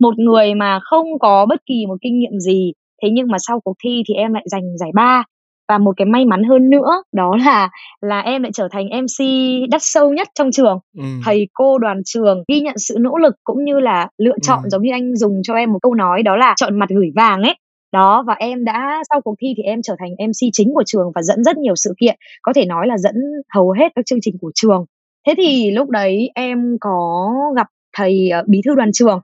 Một 0.00 0.18
người 0.18 0.54
mà 0.54 0.80
không 0.82 1.18
có 1.18 1.46
bất 1.46 1.66
kỳ 1.66 1.86
một 1.88 1.96
kinh 2.00 2.18
nghiệm 2.18 2.40
gì 2.40 2.72
thế 3.02 3.08
nhưng 3.12 3.28
mà 3.28 3.38
sau 3.40 3.60
cuộc 3.60 3.74
thi 3.84 4.02
thì 4.08 4.14
em 4.14 4.32
lại 4.32 4.44
giành 4.46 4.78
giải 4.78 4.90
ba 4.94 5.24
và 5.68 5.78
một 5.78 5.92
cái 5.96 6.06
may 6.06 6.24
mắn 6.24 6.44
hơn 6.44 6.70
nữa 6.70 7.02
đó 7.12 7.36
là 7.44 7.70
là 8.00 8.20
em 8.20 8.42
lại 8.42 8.52
trở 8.54 8.68
thành 8.72 8.86
MC 8.86 9.24
đắt 9.70 9.80
sâu 9.84 10.12
nhất 10.12 10.28
trong 10.34 10.52
trường. 10.52 10.78
Ừ. 10.98 11.04
thầy 11.24 11.48
cô 11.52 11.78
đoàn 11.78 12.02
trường 12.04 12.44
ghi 12.48 12.60
nhận 12.60 12.78
sự 12.78 12.96
nỗ 13.00 13.16
lực 13.16 13.34
cũng 13.44 13.64
như 13.64 13.80
là 13.80 14.08
lựa 14.18 14.36
chọn 14.42 14.60
ừ. 14.62 14.68
giống 14.68 14.82
như 14.82 14.92
anh 14.92 15.16
dùng 15.16 15.40
cho 15.42 15.54
em 15.54 15.72
một 15.72 15.78
câu 15.82 15.94
nói 15.94 16.22
đó 16.22 16.36
là 16.36 16.54
chọn 16.56 16.78
mặt 16.78 16.88
gửi 16.88 17.10
vàng 17.16 17.42
ấy. 17.42 17.54
Đó 17.92 18.24
và 18.26 18.34
em 18.34 18.64
đã 18.64 19.02
sau 19.10 19.20
cuộc 19.20 19.34
thi 19.40 19.54
thì 19.56 19.62
em 19.62 19.82
trở 19.82 19.96
thành 19.98 20.10
MC 20.28 20.48
chính 20.52 20.74
của 20.74 20.82
trường 20.86 21.12
và 21.14 21.22
dẫn 21.22 21.44
rất 21.44 21.56
nhiều 21.56 21.76
sự 21.76 21.94
kiện 22.00 22.16
có 22.42 22.52
thể 22.52 22.66
nói 22.66 22.86
là 22.86 22.98
dẫn 22.98 23.14
hầu 23.54 23.70
hết 23.70 23.92
các 23.94 24.06
chương 24.06 24.18
trình 24.22 24.36
của 24.40 24.50
trường. 24.54 24.84
Thế 25.26 25.34
thì 25.36 25.70
lúc 25.70 25.90
đấy 25.90 26.30
em 26.34 26.76
có 26.80 27.30
gặp 27.56 27.66
thầy 27.96 28.30
uh, 28.40 28.48
bí 28.48 28.60
thư 28.64 28.74
đoàn 28.74 28.90
trường. 28.92 29.20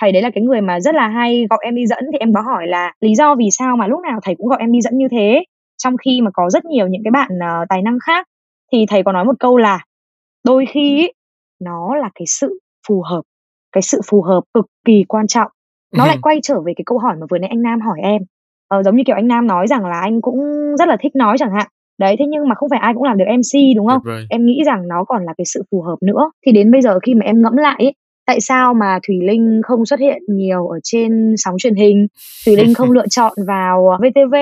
Thầy 0.00 0.12
đấy 0.12 0.22
là 0.22 0.30
cái 0.30 0.44
người 0.44 0.60
mà 0.60 0.80
rất 0.80 0.94
là 0.94 1.08
hay 1.08 1.46
gọi 1.50 1.58
em 1.62 1.74
đi 1.74 1.86
dẫn 1.86 2.04
thì 2.12 2.18
em 2.18 2.32
có 2.34 2.40
hỏi 2.40 2.66
là 2.66 2.92
lý 3.00 3.14
do 3.14 3.34
vì 3.34 3.48
sao 3.50 3.76
mà 3.76 3.86
lúc 3.86 4.00
nào 4.00 4.20
thầy 4.22 4.34
cũng 4.34 4.48
gọi 4.48 4.58
em 4.60 4.72
đi 4.72 4.80
dẫn 4.80 4.98
như 4.98 5.08
thế 5.10 5.44
trong 5.84 5.96
khi 6.04 6.20
mà 6.22 6.30
có 6.34 6.50
rất 6.50 6.64
nhiều 6.64 6.88
những 6.88 7.02
cái 7.04 7.10
bạn 7.10 7.30
uh, 7.32 7.68
tài 7.68 7.82
năng 7.82 7.98
khác 8.06 8.26
thì 8.72 8.86
thầy 8.88 9.02
có 9.02 9.12
nói 9.12 9.24
một 9.24 9.34
câu 9.40 9.56
là 9.56 9.84
đôi 10.44 10.66
khi 10.66 10.96
ý, 10.96 11.08
nó 11.60 11.96
là 11.96 12.10
cái 12.14 12.26
sự 12.26 12.58
phù 12.88 13.02
hợp 13.02 13.22
cái 13.72 13.82
sự 13.82 14.00
phù 14.06 14.22
hợp 14.22 14.40
cực 14.54 14.66
kỳ 14.84 15.04
quan 15.08 15.26
trọng. 15.26 15.50
Nó 15.96 16.06
lại 16.06 16.18
quay 16.22 16.40
trở 16.42 16.60
về 16.60 16.72
cái 16.76 16.82
câu 16.86 16.98
hỏi 16.98 17.16
mà 17.20 17.26
vừa 17.30 17.38
nãy 17.38 17.48
anh 17.50 17.62
Nam 17.62 17.80
hỏi 17.80 17.98
em. 18.02 18.22
Ờ, 18.68 18.82
giống 18.82 18.96
như 18.96 19.02
kiểu 19.06 19.16
anh 19.16 19.28
Nam 19.28 19.46
nói 19.46 19.66
rằng 19.66 19.86
là 19.86 20.00
anh 20.00 20.20
cũng 20.20 20.38
rất 20.78 20.88
là 20.88 20.96
thích 21.00 21.16
nói 21.16 21.38
chẳng 21.38 21.52
hạn. 21.52 21.66
Đấy 21.98 22.16
thế 22.18 22.24
nhưng 22.28 22.48
mà 22.48 22.54
không 22.54 22.68
phải 22.70 22.78
ai 22.78 22.94
cũng 22.94 23.02
làm 23.02 23.18
được 23.18 23.24
MC 23.28 23.76
đúng 23.76 23.86
không? 23.86 24.02
em 24.30 24.46
nghĩ 24.46 24.62
rằng 24.66 24.88
nó 24.88 25.04
còn 25.04 25.24
là 25.24 25.34
cái 25.38 25.44
sự 25.44 25.62
phù 25.70 25.82
hợp 25.82 25.96
nữa. 26.00 26.30
Thì 26.46 26.52
đến 26.52 26.70
bây 26.70 26.82
giờ 26.82 26.98
khi 27.06 27.14
mà 27.14 27.24
em 27.24 27.42
ngẫm 27.42 27.56
lại 27.56 27.76
ấy, 27.78 27.94
tại 28.26 28.40
sao 28.40 28.74
mà 28.74 28.98
Thủy 29.06 29.18
Linh 29.22 29.60
không 29.64 29.86
xuất 29.86 30.00
hiện 30.00 30.22
nhiều 30.28 30.68
ở 30.68 30.78
trên 30.82 31.34
sóng 31.36 31.54
truyền 31.58 31.74
hình 31.74 32.06
Thủy 32.46 32.56
Linh 32.56 32.74
không 32.74 32.90
lựa 32.90 33.06
chọn 33.08 33.32
vào 33.46 33.98
VTV 34.00 34.34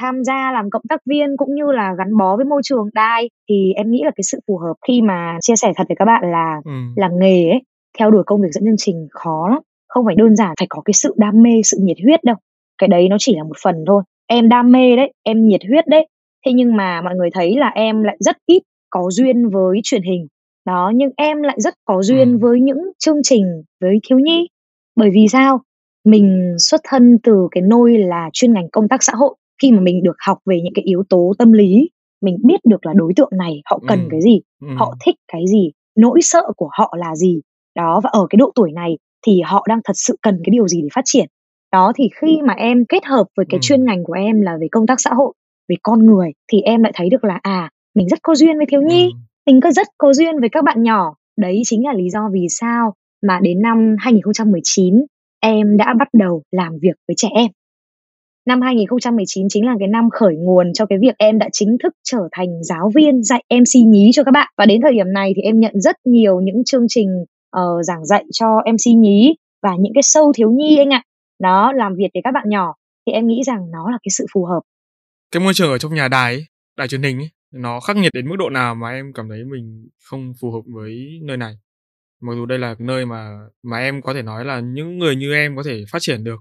tham 0.00 0.24
gia 0.24 0.52
làm 0.52 0.70
cộng 0.70 0.82
tác 0.88 1.00
viên 1.06 1.36
cũng 1.36 1.54
như 1.54 1.72
là 1.72 1.94
gắn 1.98 2.16
bó 2.16 2.36
với 2.36 2.44
môi 2.44 2.62
trường 2.64 2.88
đai 2.94 3.30
thì 3.48 3.72
em 3.76 3.90
nghĩ 3.90 4.02
là 4.04 4.10
cái 4.16 4.24
sự 4.24 4.40
phù 4.48 4.58
hợp 4.58 4.74
khi 4.88 5.02
mà 5.02 5.38
chia 5.40 5.56
sẻ 5.56 5.72
thật 5.76 5.84
với 5.88 5.96
các 5.96 6.04
bạn 6.04 6.30
là 6.32 6.60
ừ. 6.64 6.72
là 6.96 7.08
nghề 7.20 7.50
ấy 7.50 7.62
theo 7.98 8.10
đuổi 8.10 8.22
công 8.26 8.42
việc 8.42 8.48
dẫn 8.52 8.64
chương 8.64 8.76
trình 8.78 9.08
khó 9.10 9.48
lắm. 9.48 9.58
Không 9.88 10.04
phải 10.06 10.14
đơn 10.14 10.36
giản 10.36 10.54
phải 10.58 10.66
có 10.70 10.82
cái 10.84 10.94
sự 10.94 11.14
đam 11.16 11.42
mê 11.42 11.50
sự 11.64 11.78
nhiệt 11.80 11.96
huyết 12.04 12.24
đâu. 12.24 12.36
Cái 12.78 12.88
đấy 12.88 13.08
nó 13.08 13.16
chỉ 13.18 13.36
là 13.36 13.42
một 13.42 13.56
phần 13.62 13.84
thôi. 13.86 14.02
Em 14.26 14.48
đam 14.48 14.72
mê 14.72 14.96
đấy 14.96 15.12
em 15.22 15.48
nhiệt 15.48 15.60
huyết 15.68 15.86
đấy. 15.86 16.08
Thế 16.46 16.52
nhưng 16.52 16.76
mà 16.76 17.02
mọi 17.02 17.14
người 17.14 17.30
thấy 17.34 17.56
là 17.56 17.68
em 17.68 18.02
lại 18.02 18.16
rất 18.20 18.36
ít 18.46 18.62
có 18.90 19.10
duyên 19.10 19.48
với 19.48 19.80
truyền 19.82 20.02
hình. 20.02 20.26
Đó 20.66 20.92
nhưng 20.94 21.10
em 21.16 21.42
lại 21.42 21.60
rất 21.60 21.74
có 21.84 22.02
duyên 22.02 22.32
ừ. 22.32 22.38
với 22.38 22.60
những 22.60 22.78
chương 22.98 23.18
trình 23.22 23.62
với 23.80 23.98
thiếu 24.08 24.18
nhi. 24.18 24.48
Bởi 24.96 25.10
vì 25.14 25.28
sao? 25.28 25.60
Mình 26.04 26.54
xuất 26.58 26.80
thân 26.84 27.18
từ 27.22 27.48
cái 27.50 27.62
nôi 27.62 27.98
là 27.98 28.30
chuyên 28.32 28.52
ngành 28.52 28.68
công 28.72 28.88
tác 28.88 29.02
xã 29.02 29.12
hội 29.16 29.36
khi 29.64 29.72
mà 29.72 29.80
mình 29.80 30.02
được 30.02 30.16
học 30.26 30.38
về 30.46 30.60
những 30.64 30.72
cái 30.74 30.82
yếu 30.82 31.02
tố 31.08 31.32
tâm 31.38 31.52
lý 31.52 31.90
mình 32.22 32.36
biết 32.44 32.60
được 32.68 32.86
là 32.86 32.92
đối 32.96 33.12
tượng 33.16 33.30
này 33.38 33.62
họ 33.70 33.80
cần 33.88 33.98
ừ. 33.98 34.08
cái 34.10 34.20
gì 34.20 34.40
ừ. 34.60 34.68
họ 34.76 34.94
thích 35.04 35.14
cái 35.32 35.42
gì 35.46 35.70
nỗi 35.96 36.18
sợ 36.22 36.42
của 36.56 36.68
họ 36.78 36.94
là 36.98 37.16
gì 37.16 37.40
đó 37.76 38.00
và 38.04 38.10
ở 38.12 38.26
cái 38.30 38.36
độ 38.36 38.52
tuổi 38.54 38.72
này 38.72 38.98
thì 39.26 39.40
họ 39.40 39.66
đang 39.68 39.80
thật 39.84 39.92
sự 39.96 40.16
cần 40.22 40.40
cái 40.44 40.50
điều 40.50 40.68
gì 40.68 40.82
để 40.82 40.88
phát 40.94 41.02
triển 41.04 41.26
đó 41.72 41.92
thì 41.96 42.08
khi 42.20 42.38
mà 42.46 42.54
em 42.54 42.84
kết 42.88 43.04
hợp 43.04 43.24
với 43.36 43.46
cái 43.48 43.58
ừ. 43.58 43.62
chuyên 43.62 43.84
ngành 43.84 44.04
của 44.04 44.12
em 44.12 44.40
là 44.40 44.56
về 44.60 44.66
công 44.72 44.86
tác 44.86 45.00
xã 45.00 45.10
hội 45.14 45.32
về 45.68 45.76
con 45.82 46.06
người 46.06 46.32
thì 46.52 46.60
em 46.60 46.82
lại 46.82 46.92
thấy 46.94 47.10
được 47.10 47.24
là 47.24 47.38
à 47.42 47.70
mình 47.94 48.08
rất 48.08 48.18
có 48.22 48.34
duyên 48.34 48.56
với 48.56 48.66
thiếu 48.70 48.82
nhi 48.82 49.04
ừ. 49.04 49.18
mình 49.46 49.60
có 49.60 49.70
rất 49.72 49.86
có 49.98 50.12
duyên 50.12 50.40
với 50.40 50.48
các 50.48 50.64
bạn 50.64 50.82
nhỏ 50.82 51.14
đấy 51.38 51.62
chính 51.64 51.86
là 51.86 51.92
lý 51.92 52.10
do 52.10 52.28
vì 52.32 52.46
sao 52.48 52.94
mà 53.26 53.40
đến 53.42 53.62
năm 53.62 53.96
2019 53.98 55.04
em 55.40 55.76
đã 55.76 55.94
bắt 55.98 56.08
đầu 56.12 56.42
làm 56.52 56.72
việc 56.82 56.96
với 57.08 57.14
trẻ 57.16 57.28
em 57.34 57.50
năm 58.46 58.60
2019 58.60 59.46
chính 59.48 59.66
là 59.66 59.74
cái 59.78 59.88
năm 59.88 60.10
khởi 60.10 60.34
nguồn 60.36 60.72
cho 60.72 60.86
cái 60.86 60.98
việc 61.00 61.14
em 61.18 61.38
đã 61.38 61.48
chính 61.52 61.76
thức 61.82 61.92
trở 62.04 62.28
thành 62.32 62.62
giáo 62.62 62.90
viên 62.94 63.22
dạy 63.22 63.44
MC 63.54 63.86
nhí 63.86 64.10
cho 64.14 64.24
các 64.24 64.30
bạn. 64.30 64.52
Và 64.58 64.66
đến 64.66 64.80
thời 64.82 64.92
điểm 64.92 65.12
này 65.12 65.32
thì 65.36 65.42
em 65.42 65.60
nhận 65.60 65.80
rất 65.80 65.96
nhiều 66.04 66.40
những 66.40 66.64
chương 66.64 66.86
trình 66.88 67.08
uh, 67.56 67.84
giảng 67.84 68.04
dạy 68.04 68.24
cho 68.32 68.46
MC 68.72 68.96
nhí 68.96 69.34
và 69.62 69.70
những 69.78 69.92
cái 69.94 70.02
show 70.02 70.32
thiếu 70.32 70.50
nhi 70.50 70.78
anh 70.78 70.92
ạ. 70.92 71.02
Nó 71.42 71.72
làm 71.72 71.94
việc 71.94 72.08
với 72.14 72.20
các 72.24 72.30
bạn 72.34 72.44
nhỏ 72.48 72.74
thì 73.06 73.12
em 73.12 73.26
nghĩ 73.26 73.42
rằng 73.46 73.70
nó 73.72 73.90
là 73.90 73.98
cái 74.02 74.10
sự 74.10 74.26
phù 74.34 74.44
hợp. 74.44 74.60
Cái 75.30 75.42
môi 75.42 75.54
trường 75.54 75.70
ở 75.70 75.78
trong 75.78 75.94
nhà 75.94 76.08
đài 76.08 76.34
ấy, 76.34 76.44
đài 76.76 76.88
truyền 76.88 77.02
hình 77.02 77.18
ấy, 77.18 77.30
nó 77.52 77.80
khắc 77.80 77.96
nghiệt 77.96 78.12
đến 78.14 78.28
mức 78.28 78.36
độ 78.38 78.50
nào 78.50 78.74
mà 78.74 78.90
em 78.90 79.12
cảm 79.12 79.28
thấy 79.28 79.44
mình 79.44 79.88
không 80.04 80.32
phù 80.40 80.50
hợp 80.50 80.60
với 80.74 81.20
nơi 81.22 81.36
này? 81.36 81.54
Mặc 82.20 82.32
dù 82.36 82.46
đây 82.46 82.58
là 82.58 82.74
nơi 82.78 83.06
mà 83.06 83.38
mà 83.62 83.78
em 83.78 84.02
có 84.02 84.14
thể 84.14 84.22
nói 84.22 84.44
là 84.44 84.60
những 84.60 84.98
người 84.98 85.16
như 85.16 85.34
em 85.34 85.56
có 85.56 85.62
thể 85.62 85.84
phát 85.92 85.98
triển 86.00 86.24
được 86.24 86.40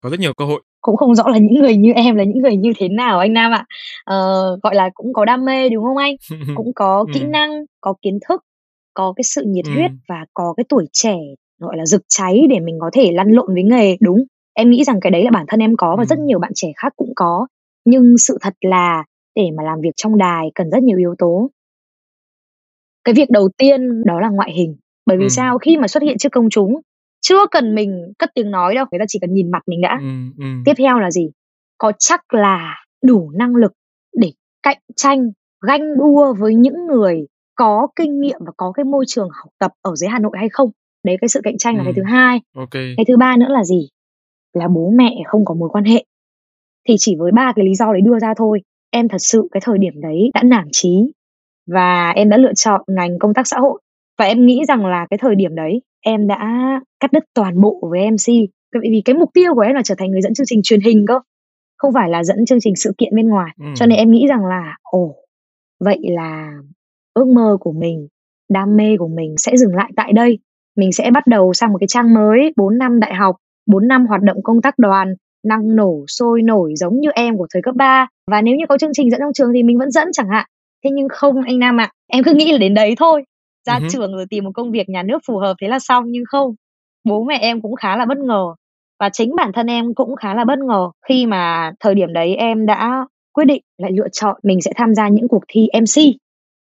có 0.00 0.10
rất 0.10 0.20
nhiều 0.20 0.32
cơ 0.36 0.44
hội 0.44 0.62
cũng 0.86 0.96
không 0.96 1.14
rõ 1.14 1.28
là 1.28 1.38
những 1.38 1.54
người 1.54 1.76
như 1.76 1.92
em 1.92 2.14
là 2.14 2.24
những 2.24 2.42
người 2.42 2.56
như 2.56 2.72
thế 2.76 2.88
nào 2.88 3.18
anh 3.18 3.32
Nam 3.32 3.52
ạ 3.52 3.64
ờ, 4.04 4.16
gọi 4.62 4.74
là 4.74 4.90
cũng 4.94 5.12
có 5.12 5.24
đam 5.24 5.44
mê 5.44 5.68
đúng 5.68 5.84
không 5.84 5.96
anh 5.96 6.14
cũng 6.56 6.72
có 6.74 7.06
kỹ 7.14 7.20
ừ. 7.20 7.26
năng 7.26 7.50
có 7.80 7.94
kiến 8.02 8.18
thức 8.28 8.44
có 8.94 9.12
cái 9.16 9.24
sự 9.24 9.44
nhiệt 9.46 9.66
huyết 9.66 9.90
ừ. 9.90 9.96
và 10.08 10.24
có 10.34 10.54
cái 10.56 10.64
tuổi 10.68 10.86
trẻ 10.92 11.16
gọi 11.60 11.76
là 11.76 11.86
rực 11.86 12.02
cháy 12.08 12.40
để 12.50 12.60
mình 12.60 12.78
có 12.80 12.90
thể 12.92 13.12
lăn 13.12 13.28
lộn 13.28 13.54
với 13.54 13.62
nghề 13.62 13.96
đúng 14.00 14.24
em 14.54 14.70
nghĩ 14.70 14.84
rằng 14.84 15.00
cái 15.00 15.10
đấy 15.10 15.24
là 15.24 15.30
bản 15.30 15.44
thân 15.48 15.60
em 15.60 15.76
có 15.76 15.96
và 15.96 16.02
ừ. 16.02 16.06
rất 16.06 16.18
nhiều 16.18 16.38
bạn 16.38 16.52
trẻ 16.54 16.68
khác 16.76 16.92
cũng 16.96 17.12
có 17.16 17.46
nhưng 17.84 18.18
sự 18.18 18.38
thật 18.40 18.54
là 18.60 19.04
để 19.34 19.50
mà 19.56 19.62
làm 19.62 19.80
việc 19.80 19.92
trong 19.96 20.18
đài 20.18 20.50
cần 20.54 20.70
rất 20.70 20.82
nhiều 20.82 20.98
yếu 20.98 21.14
tố 21.18 21.50
cái 23.04 23.14
việc 23.14 23.30
đầu 23.30 23.48
tiên 23.58 24.04
đó 24.04 24.20
là 24.20 24.28
ngoại 24.28 24.52
hình 24.52 24.76
bởi 25.06 25.16
vì 25.16 25.24
ừ. 25.24 25.28
sao 25.28 25.58
khi 25.58 25.76
mà 25.76 25.88
xuất 25.88 26.02
hiện 26.02 26.18
trước 26.18 26.32
công 26.32 26.50
chúng 26.50 26.80
chưa 27.28 27.46
cần 27.50 27.74
mình 27.74 28.12
cất 28.18 28.30
tiếng 28.34 28.50
nói 28.50 28.74
đâu 28.74 28.86
người 28.92 28.98
ta 28.98 29.04
chỉ 29.08 29.18
cần 29.18 29.32
nhìn 29.32 29.50
mặt 29.50 29.62
mình 29.66 29.80
đã. 29.80 29.98
Ừ, 30.00 30.44
ừ. 30.44 30.46
tiếp 30.64 30.72
theo 30.78 30.98
là 30.98 31.10
gì? 31.10 31.30
Có 31.78 31.92
chắc 31.98 32.34
là 32.34 32.74
đủ 33.04 33.30
năng 33.30 33.54
lực 33.56 33.72
để 34.16 34.32
cạnh 34.62 34.78
tranh 34.96 35.30
ganh 35.66 35.98
đua 35.98 36.34
với 36.34 36.54
những 36.54 36.86
người 36.86 37.26
có 37.54 37.88
kinh 37.96 38.20
nghiệm 38.20 38.38
và 38.40 38.52
có 38.56 38.72
cái 38.72 38.84
môi 38.84 39.04
trường 39.08 39.28
học 39.30 39.52
tập 39.58 39.72
ở 39.82 39.96
dưới 39.96 40.08
Hà 40.08 40.18
Nội 40.18 40.32
hay 40.38 40.48
không? 40.48 40.70
Đấy 41.04 41.16
cái 41.20 41.28
sự 41.28 41.40
cạnh 41.44 41.58
tranh 41.58 41.76
là 41.76 41.84
cái 41.84 41.92
thứ 41.96 42.02
hai. 42.02 42.40
Okay. 42.54 42.94
cái 42.96 43.04
thứ 43.08 43.16
ba 43.16 43.36
nữa 43.36 43.48
là 43.48 43.64
gì? 43.64 43.88
Là 44.52 44.68
bố 44.68 44.92
mẹ 44.96 45.14
không 45.26 45.44
có 45.44 45.54
mối 45.54 45.68
quan 45.72 45.84
hệ. 45.84 46.04
Thì 46.88 46.94
chỉ 46.98 47.16
với 47.18 47.32
ba 47.32 47.52
cái 47.56 47.64
lý 47.64 47.74
do 47.74 47.92
đấy 47.92 48.00
đưa 48.00 48.18
ra 48.18 48.34
thôi. 48.36 48.60
Em 48.90 49.08
thật 49.08 49.18
sự 49.18 49.48
cái 49.52 49.60
thời 49.64 49.78
điểm 49.78 50.00
đấy 50.00 50.30
đã 50.34 50.42
nản 50.42 50.68
chí 50.72 51.12
và 51.66 52.10
em 52.10 52.28
đã 52.28 52.36
lựa 52.36 52.54
chọn 52.54 52.80
ngành 52.86 53.18
công 53.18 53.34
tác 53.34 53.46
xã 53.46 53.58
hội. 53.58 53.80
Và 54.18 54.24
em 54.24 54.46
nghĩ 54.46 54.64
rằng 54.68 54.86
là 54.86 55.06
cái 55.10 55.18
thời 55.18 55.34
điểm 55.34 55.54
đấy 55.54 55.80
em 56.06 56.26
đã 56.26 56.40
cắt 57.00 57.12
đứt 57.12 57.24
toàn 57.34 57.60
bộ 57.60 57.88
với 57.90 58.10
MC 58.10 58.50
vì 58.82 59.02
cái 59.04 59.16
mục 59.16 59.30
tiêu 59.34 59.54
của 59.54 59.60
em 59.60 59.74
là 59.74 59.82
trở 59.84 59.94
thành 59.98 60.10
người 60.10 60.22
dẫn 60.22 60.34
chương 60.34 60.46
trình 60.46 60.60
truyền 60.62 60.80
hình 60.80 61.04
cơ 61.08 61.18
không 61.76 61.92
phải 61.92 62.10
là 62.10 62.24
dẫn 62.24 62.46
chương 62.46 62.60
trình 62.60 62.76
sự 62.76 62.92
kiện 62.98 63.14
bên 63.16 63.28
ngoài. 63.28 63.52
Ừ. 63.60 63.66
cho 63.76 63.86
nên 63.86 63.98
em 63.98 64.10
nghĩ 64.10 64.26
rằng 64.28 64.44
là 64.44 64.76
ồ 64.82 65.14
vậy 65.80 65.98
là 66.02 66.52
ước 67.14 67.26
mơ 67.26 67.56
của 67.60 67.72
mình 67.72 68.08
đam 68.48 68.76
mê 68.76 68.96
của 68.98 69.08
mình 69.08 69.34
sẽ 69.38 69.56
dừng 69.56 69.74
lại 69.74 69.90
tại 69.96 70.12
đây. 70.12 70.38
Mình 70.76 70.92
sẽ 70.92 71.10
bắt 71.10 71.26
đầu 71.26 71.52
sang 71.52 71.72
một 71.72 71.78
cái 71.80 71.86
trang 71.86 72.14
mới 72.14 72.52
4 72.56 72.78
năm 72.78 73.00
đại 73.00 73.14
học 73.14 73.36
4 73.66 73.88
năm 73.88 74.06
hoạt 74.06 74.22
động 74.22 74.42
công 74.42 74.62
tác 74.62 74.78
đoàn 74.78 75.14
năng 75.46 75.76
nổ 75.76 76.04
sôi 76.08 76.42
nổi 76.42 76.72
giống 76.76 77.00
như 77.00 77.10
em 77.14 77.36
của 77.36 77.46
thời 77.54 77.62
cấp 77.62 77.74
3 77.76 78.08
và 78.30 78.42
nếu 78.42 78.56
như 78.56 78.64
có 78.68 78.78
chương 78.78 78.90
trình 78.92 79.10
dẫn 79.10 79.20
trong 79.20 79.32
trường 79.32 79.50
thì 79.54 79.62
mình 79.62 79.78
vẫn 79.78 79.90
dẫn 79.90 80.08
chẳng 80.12 80.28
hạn. 80.28 80.46
Thế 80.84 80.90
nhưng 80.90 81.08
không 81.08 81.42
anh 81.42 81.58
Nam 81.58 81.80
ạ 81.80 81.84
à, 81.84 81.92
em 82.06 82.24
cứ 82.24 82.32
nghĩ 82.34 82.52
là 82.52 82.58
đến 82.58 82.74
đấy 82.74 82.94
thôi 82.98 83.24
ra 83.66 83.78
uh-huh. 83.78 83.88
trường 83.92 84.12
rồi 84.12 84.26
tìm 84.30 84.44
một 84.44 84.50
công 84.54 84.70
việc 84.70 84.88
nhà 84.88 85.02
nước 85.02 85.18
phù 85.26 85.38
hợp 85.38 85.54
thế 85.60 85.68
là 85.68 85.78
xong 85.78 86.04
nhưng 86.08 86.24
không. 86.28 86.54
Bố 87.04 87.24
mẹ 87.24 87.38
em 87.40 87.60
cũng 87.60 87.76
khá 87.76 87.96
là 87.96 88.04
bất 88.04 88.18
ngờ 88.18 88.54
và 89.00 89.08
chính 89.12 89.36
bản 89.36 89.52
thân 89.52 89.66
em 89.66 89.94
cũng 89.94 90.16
khá 90.16 90.34
là 90.34 90.44
bất 90.44 90.58
ngờ 90.58 90.90
khi 91.08 91.26
mà 91.26 91.72
thời 91.80 91.94
điểm 91.94 92.12
đấy 92.12 92.34
em 92.36 92.66
đã 92.66 93.06
quyết 93.32 93.44
định 93.44 93.62
lại 93.78 93.92
lựa 93.92 94.08
chọn 94.12 94.36
mình 94.42 94.60
sẽ 94.60 94.72
tham 94.76 94.94
gia 94.94 95.08
những 95.08 95.28
cuộc 95.28 95.42
thi 95.48 95.68
MC 95.80 96.02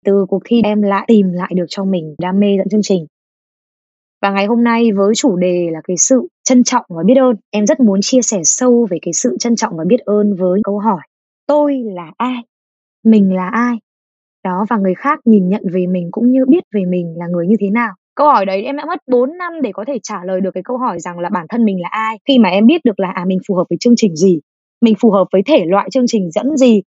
từ 0.06 0.26
cuộc 0.30 0.42
thi 0.46 0.62
em 0.64 0.82
lại 0.82 1.06
tìm 1.08 1.32
lại 1.32 1.52
được 1.56 1.66
cho 1.70 1.84
mình 1.84 2.16
đam 2.18 2.40
mê 2.40 2.58
dẫn 2.58 2.70
chương 2.70 2.84
trình. 2.84 3.06
Và 4.22 4.32
ngày 4.32 4.46
hôm 4.46 4.64
nay 4.64 4.92
với 4.92 5.16
chủ 5.16 5.36
đề 5.36 5.68
là 5.72 5.82
cái 5.84 5.98
sự 5.98 6.28
trân 6.44 6.64
trọng 6.64 6.86
và 6.90 7.04
biết 7.06 7.18
ơn 7.18 7.36
em 7.52 7.66
rất 7.66 7.80
muốn 7.80 8.00
chia 8.02 8.22
sẻ 8.22 8.40
sâu 8.44 8.88
về 8.90 8.98
cái 9.02 9.14
sự 9.14 9.38
trân 9.40 9.56
trọng 9.56 9.78
và 9.78 9.84
biết 9.88 10.00
ơn 10.00 10.36
với 10.36 10.62
câu 10.64 10.80
hỏi 10.80 11.02
tôi 11.48 11.84
là 11.86 12.12
ai? 12.18 12.38
Mình 13.04 13.36
là 13.36 13.50
ai 13.50 13.78
đó 14.46 14.66
và 14.70 14.78
người 14.78 14.94
khác 14.96 15.20
nhìn 15.26 15.50
nhận 15.50 15.62
về 15.74 15.88
mình 15.88 16.08
cũng 16.12 16.32
như 16.32 16.46
biết 16.50 16.64
về 16.76 16.82
mình 16.86 17.14
là 17.18 17.26
người 17.28 17.48
như 17.48 17.56
thế 17.60 17.70
nào. 17.70 17.94
Câu 18.16 18.28
hỏi 18.28 18.46
đấy 18.46 18.64
em 18.64 18.78
đã 18.78 18.86
mất 18.86 19.00
4 19.08 19.38
năm 19.38 19.62
để 19.62 19.72
có 19.74 19.86
thể 19.88 20.00
trả 20.04 20.24
lời 20.24 20.42
được 20.42 20.52
cái 20.54 20.64
câu 20.64 20.78
hỏi 20.78 21.00
rằng 21.00 21.20
là 21.20 21.30
bản 21.30 21.46
thân 21.50 21.66
mình 21.66 21.82
là 21.82 21.90
ai? 21.92 22.18
Khi 22.28 22.40
mà 22.40 22.50
em 22.50 22.66
biết 22.66 22.82
được 22.84 23.00
là 23.00 23.12
à 23.16 23.26
mình 23.28 23.40
phù 23.48 23.56
hợp 23.56 23.64
với 23.70 23.78
chương 23.80 23.94
trình 23.98 24.16
gì 24.16 24.40
mình 24.82 24.96
phù 25.02 25.12
hợp 25.12 25.28
với 25.32 25.42
thể 25.46 25.66
loại 25.66 25.90
chương 25.92 26.08
trình 26.08 26.32
dẫn 26.32 26.58
gì 26.58 26.82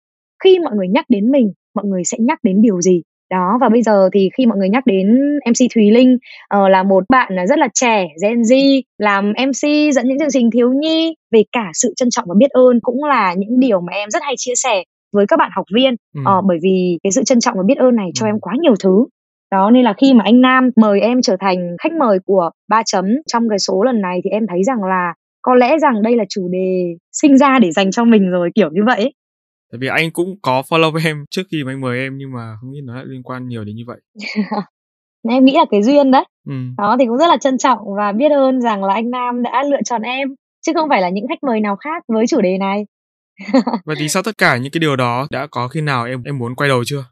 khi 0.43 0.59
mọi 0.59 0.73
người 0.75 0.87
nhắc 0.87 1.05
đến 1.09 1.31
mình 1.31 1.53
mọi 1.75 1.85
người 1.85 2.03
sẽ 2.03 2.17
nhắc 2.21 2.39
đến 2.43 2.61
điều 2.61 2.81
gì? 2.81 3.01
Đó 3.31 3.57
và 3.61 3.69
bây 3.69 3.81
giờ 3.81 4.09
thì 4.13 4.29
khi 4.37 4.45
mọi 4.45 4.57
người 4.57 4.69
nhắc 4.69 4.85
đến 4.85 5.15
MC 5.49 5.71
Thùy 5.75 5.91
Linh 5.91 6.13
uh, 6.13 6.69
là 6.69 6.83
một 6.83 7.03
bạn 7.09 7.33
rất 7.49 7.59
là 7.59 7.67
trẻ 7.73 8.07
Gen 8.23 8.41
Z 8.41 8.81
làm 8.97 9.29
MC 9.29 9.93
dẫn 9.93 10.07
những 10.07 10.19
chương 10.19 10.31
trình 10.31 10.51
thiếu 10.51 10.73
nhi 10.73 11.15
về 11.31 11.43
cả 11.51 11.69
sự 11.73 11.93
trân 11.95 12.09
trọng 12.09 12.25
và 12.27 12.35
biết 12.37 12.51
ơn 12.51 12.79
cũng 12.81 13.03
là 13.03 13.33
những 13.37 13.59
điều 13.59 13.81
mà 13.81 13.93
em 13.93 14.09
rất 14.09 14.23
hay 14.23 14.33
chia 14.37 14.55
sẻ 14.55 14.83
với 15.15 15.25
các 15.27 15.39
bạn 15.39 15.51
học 15.55 15.65
viên 15.75 15.95
ừ. 16.15 16.21
uh, 16.21 16.45
bởi 16.47 16.57
vì 16.63 16.99
cái 17.03 17.11
sự 17.11 17.23
trân 17.23 17.39
trọng 17.39 17.57
và 17.57 17.63
biết 17.65 17.77
ơn 17.77 17.95
này 17.95 18.09
cho 18.13 18.25
ừ. 18.25 18.29
em 18.29 18.39
quá 18.39 18.53
nhiều 18.61 18.75
thứ 18.83 19.05
đó 19.51 19.71
nên 19.71 19.83
là 19.83 19.93
khi 19.97 20.13
mà 20.13 20.23
anh 20.23 20.41
Nam 20.41 20.69
mời 20.75 20.99
em 20.99 21.21
trở 21.21 21.37
thành 21.39 21.57
khách 21.83 21.93
mời 21.93 22.19
của 22.25 22.49
ba 22.69 22.83
chấm 22.85 23.05
trong 23.27 23.49
cái 23.49 23.59
số 23.59 23.83
lần 23.83 24.01
này 24.01 24.19
thì 24.23 24.29
em 24.29 24.43
thấy 24.49 24.63
rằng 24.63 24.83
là 24.83 25.13
có 25.41 25.55
lẽ 25.55 25.77
rằng 25.77 26.01
đây 26.01 26.15
là 26.15 26.23
chủ 26.29 26.49
đề 26.51 26.95
sinh 27.11 27.37
ra 27.37 27.59
để 27.59 27.71
dành 27.71 27.91
cho 27.91 28.03
mình 28.03 28.29
rồi 28.29 28.49
kiểu 28.55 28.69
như 28.71 28.81
vậy 28.85 29.13
tại 29.71 29.79
vì 29.79 29.87
anh 29.87 30.11
cũng 30.11 30.35
có 30.41 30.63
follow 30.69 31.05
em 31.05 31.25
trước 31.31 31.43
khi 31.51 31.63
mà 31.63 31.71
anh 31.71 31.81
mời 31.81 31.99
em 31.99 32.17
nhưng 32.17 32.31
mà 32.31 32.55
không 32.61 32.71
nghĩ 32.71 32.81
nó 32.83 32.95
lại 32.95 33.05
liên 33.07 33.23
quan 33.23 33.47
nhiều 33.47 33.63
đến 33.63 33.75
như 33.75 33.83
vậy 33.87 33.97
em 35.29 35.45
nghĩ 35.45 35.53
là 35.55 35.65
cái 35.71 35.83
duyên 35.83 36.11
đấy 36.11 36.23
ừ. 36.47 36.53
đó 36.77 36.95
thì 36.99 37.05
cũng 37.05 37.17
rất 37.17 37.27
là 37.27 37.37
trân 37.37 37.57
trọng 37.57 37.79
và 37.97 38.11
biết 38.11 38.31
ơn 38.31 38.61
rằng 38.61 38.83
là 38.83 38.93
anh 38.93 39.09
Nam 39.09 39.43
đã 39.43 39.63
lựa 39.63 39.81
chọn 39.85 40.01
em 40.01 40.35
chứ 40.65 40.71
không 40.75 40.89
phải 40.89 41.01
là 41.01 41.09
những 41.09 41.27
khách 41.29 41.43
mời 41.43 41.59
nào 41.59 41.75
khác 41.75 42.03
với 42.07 42.27
chủ 42.27 42.41
đề 42.41 42.57
này 42.57 42.85
Vậy 43.85 43.95
thì 43.99 44.09
sau 44.09 44.23
tất 44.23 44.37
cả 44.37 44.57
những 44.57 44.71
cái 44.71 44.79
điều 44.79 44.95
đó 44.95 45.27
đã 45.31 45.47
có 45.51 45.67
khi 45.67 45.81
nào 45.81 46.05
em 46.05 46.23
em 46.23 46.37
muốn 46.37 46.55
quay 46.55 46.69
đầu 46.69 46.83
chưa? 46.85 47.05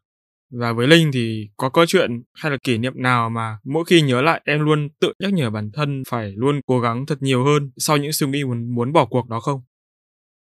Và 0.60 0.74
với 0.74 0.88
Linh 0.88 1.12
thì 1.14 1.48
có 1.58 1.70
câu 1.70 1.86
chuyện 1.88 2.24
hay 2.34 2.52
là 2.52 2.58
kỷ 2.64 2.78
niệm 2.78 2.94
nào 2.96 3.30
mà 3.30 3.58
mỗi 3.64 3.84
khi 3.88 4.02
nhớ 4.02 4.22
lại 4.22 4.42
em 4.46 4.66
luôn 4.66 4.90
tự 5.02 5.14
nhắc 5.20 5.34
nhở 5.34 5.50
bản 5.50 5.70
thân 5.74 6.04
phải 6.10 6.34
luôn 6.36 6.62
cố 6.66 6.80
gắng 6.80 7.06
thật 7.06 7.18
nhiều 7.22 7.44
hơn 7.44 7.72
sau 7.78 7.98
những 7.98 8.12
suy 8.12 8.28
nghĩ 8.28 8.44
muốn 8.44 8.76
muốn 8.76 8.94
bỏ 8.94 9.06
cuộc 9.06 9.30
đó 9.30 9.40
không? 9.40 9.62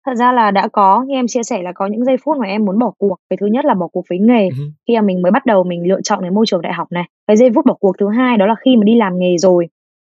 Thật 0.06 0.14
ra 0.16 0.32
là 0.32 0.52
đã 0.52 0.68
có, 0.74 1.04
như 1.08 1.16
em 1.16 1.28
chia 1.28 1.44
sẻ 1.44 1.62
là 1.64 1.72
có 1.76 1.88
những 1.88 2.06
giây 2.06 2.18
phút 2.24 2.38
mà 2.38 2.48
em 2.48 2.66
muốn 2.66 2.80
bỏ 2.80 2.92
cuộc. 2.98 3.16
Cái 3.30 3.38
thứ 3.42 3.48
nhất 3.48 3.66
là 3.66 3.74
bỏ 3.74 3.88
cuộc 3.88 4.06
với 4.10 4.20
nghề, 4.20 4.50
uh-huh. 4.50 4.72
khi 4.88 4.96
mà 4.96 5.02
mình 5.02 5.22
mới 5.22 5.32
bắt 5.32 5.46
đầu 5.46 5.64
mình 5.64 5.88
lựa 5.88 6.02
chọn 6.02 6.20
cái 6.22 6.32
môi 6.32 6.46
trường 6.48 6.62
đại 6.62 6.74
học 6.74 6.88
này. 6.92 7.04
Cái 7.28 7.38
giây 7.38 7.50
phút 7.56 7.66
bỏ 7.66 7.74
cuộc 7.80 7.98
thứ 8.00 8.10
hai 8.18 8.38
đó 8.38 8.46
là 8.46 8.56
khi 8.66 8.76
mà 8.76 8.84
đi 8.84 8.96
làm 8.96 9.20
nghề 9.20 9.38
rồi. 9.38 9.68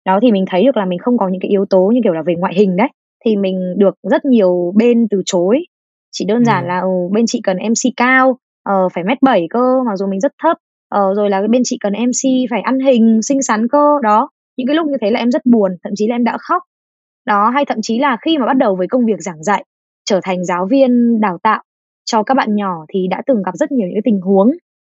Đó 0.06 0.18
thì 0.22 0.32
mình 0.32 0.44
thấy 0.50 0.64
được 0.64 0.76
là 0.76 0.84
mình 0.84 0.98
không 0.98 1.18
có 1.18 1.28
những 1.28 1.40
cái 1.40 1.50
yếu 1.50 1.64
tố 1.70 1.90
như 1.94 2.00
kiểu 2.04 2.12
là 2.12 2.22
về 2.22 2.34
ngoại 2.34 2.54
hình 2.54 2.76
đấy 2.76 2.88
thì 3.24 3.36
mình 3.36 3.74
được 3.76 3.94
rất 4.02 4.24
nhiều 4.24 4.72
bên 4.76 5.08
từ 5.10 5.22
chối. 5.26 5.64
Chỉ 6.12 6.24
đơn 6.24 6.44
giản 6.44 6.64
ừ. 6.64 6.68
là 6.68 6.80
ừ, 6.80 6.88
bên 7.12 7.24
chị 7.26 7.40
cần 7.44 7.56
mc 7.56 7.92
cao 7.96 8.30
uh, 8.30 8.92
phải 8.94 9.04
mét 9.04 9.22
bảy 9.22 9.46
cơ 9.50 9.82
mặc 9.86 9.96
dù 9.96 10.06
mình 10.06 10.20
rất 10.20 10.32
thấp 10.42 10.56
uh, 10.94 11.16
rồi 11.16 11.30
là 11.30 11.42
bên 11.50 11.62
chị 11.64 11.76
cần 11.80 11.92
mc 11.92 12.50
phải 12.50 12.60
ăn 12.60 12.80
hình 12.80 13.20
xinh 13.22 13.42
xắn 13.42 13.68
cơ 13.68 13.94
đó. 14.02 14.28
Những 14.56 14.66
cái 14.66 14.76
lúc 14.76 14.86
như 14.86 14.96
thế 15.00 15.10
là 15.10 15.18
em 15.18 15.30
rất 15.30 15.46
buồn 15.46 15.76
thậm 15.84 15.92
chí 15.96 16.06
là 16.06 16.14
em 16.14 16.24
đã 16.24 16.36
khóc. 16.40 16.62
Đó 17.26 17.50
hay 17.50 17.64
thậm 17.64 17.78
chí 17.82 17.98
là 17.98 18.16
khi 18.24 18.38
mà 18.38 18.46
bắt 18.46 18.56
đầu 18.56 18.76
với 18.76 18.86
công 18.88 19.06
việc 19.06 19.18
giảng 19.18 19.42
dạy 19.42 19.64
trở 20.04 20.20
thành 20.22 20.44
giáo 20.44 20.66
viên 20.70 21.20
đào 21.20 21.38
tạo 21.42 21.62
cho 22.04 22.22
các 22.22 22.34
bạn 22.34 22.54
nhỏ 22.54 22.84
thì 22.88 23.06
đã 23.10 23.22
từng 23.26 23.42
gặp 23.42 23.52
rất 23.54 23.72
nhiều 23.72 23.88
những 23.88 24.02
tình 24.04 24.20
huống. 24.20 24.50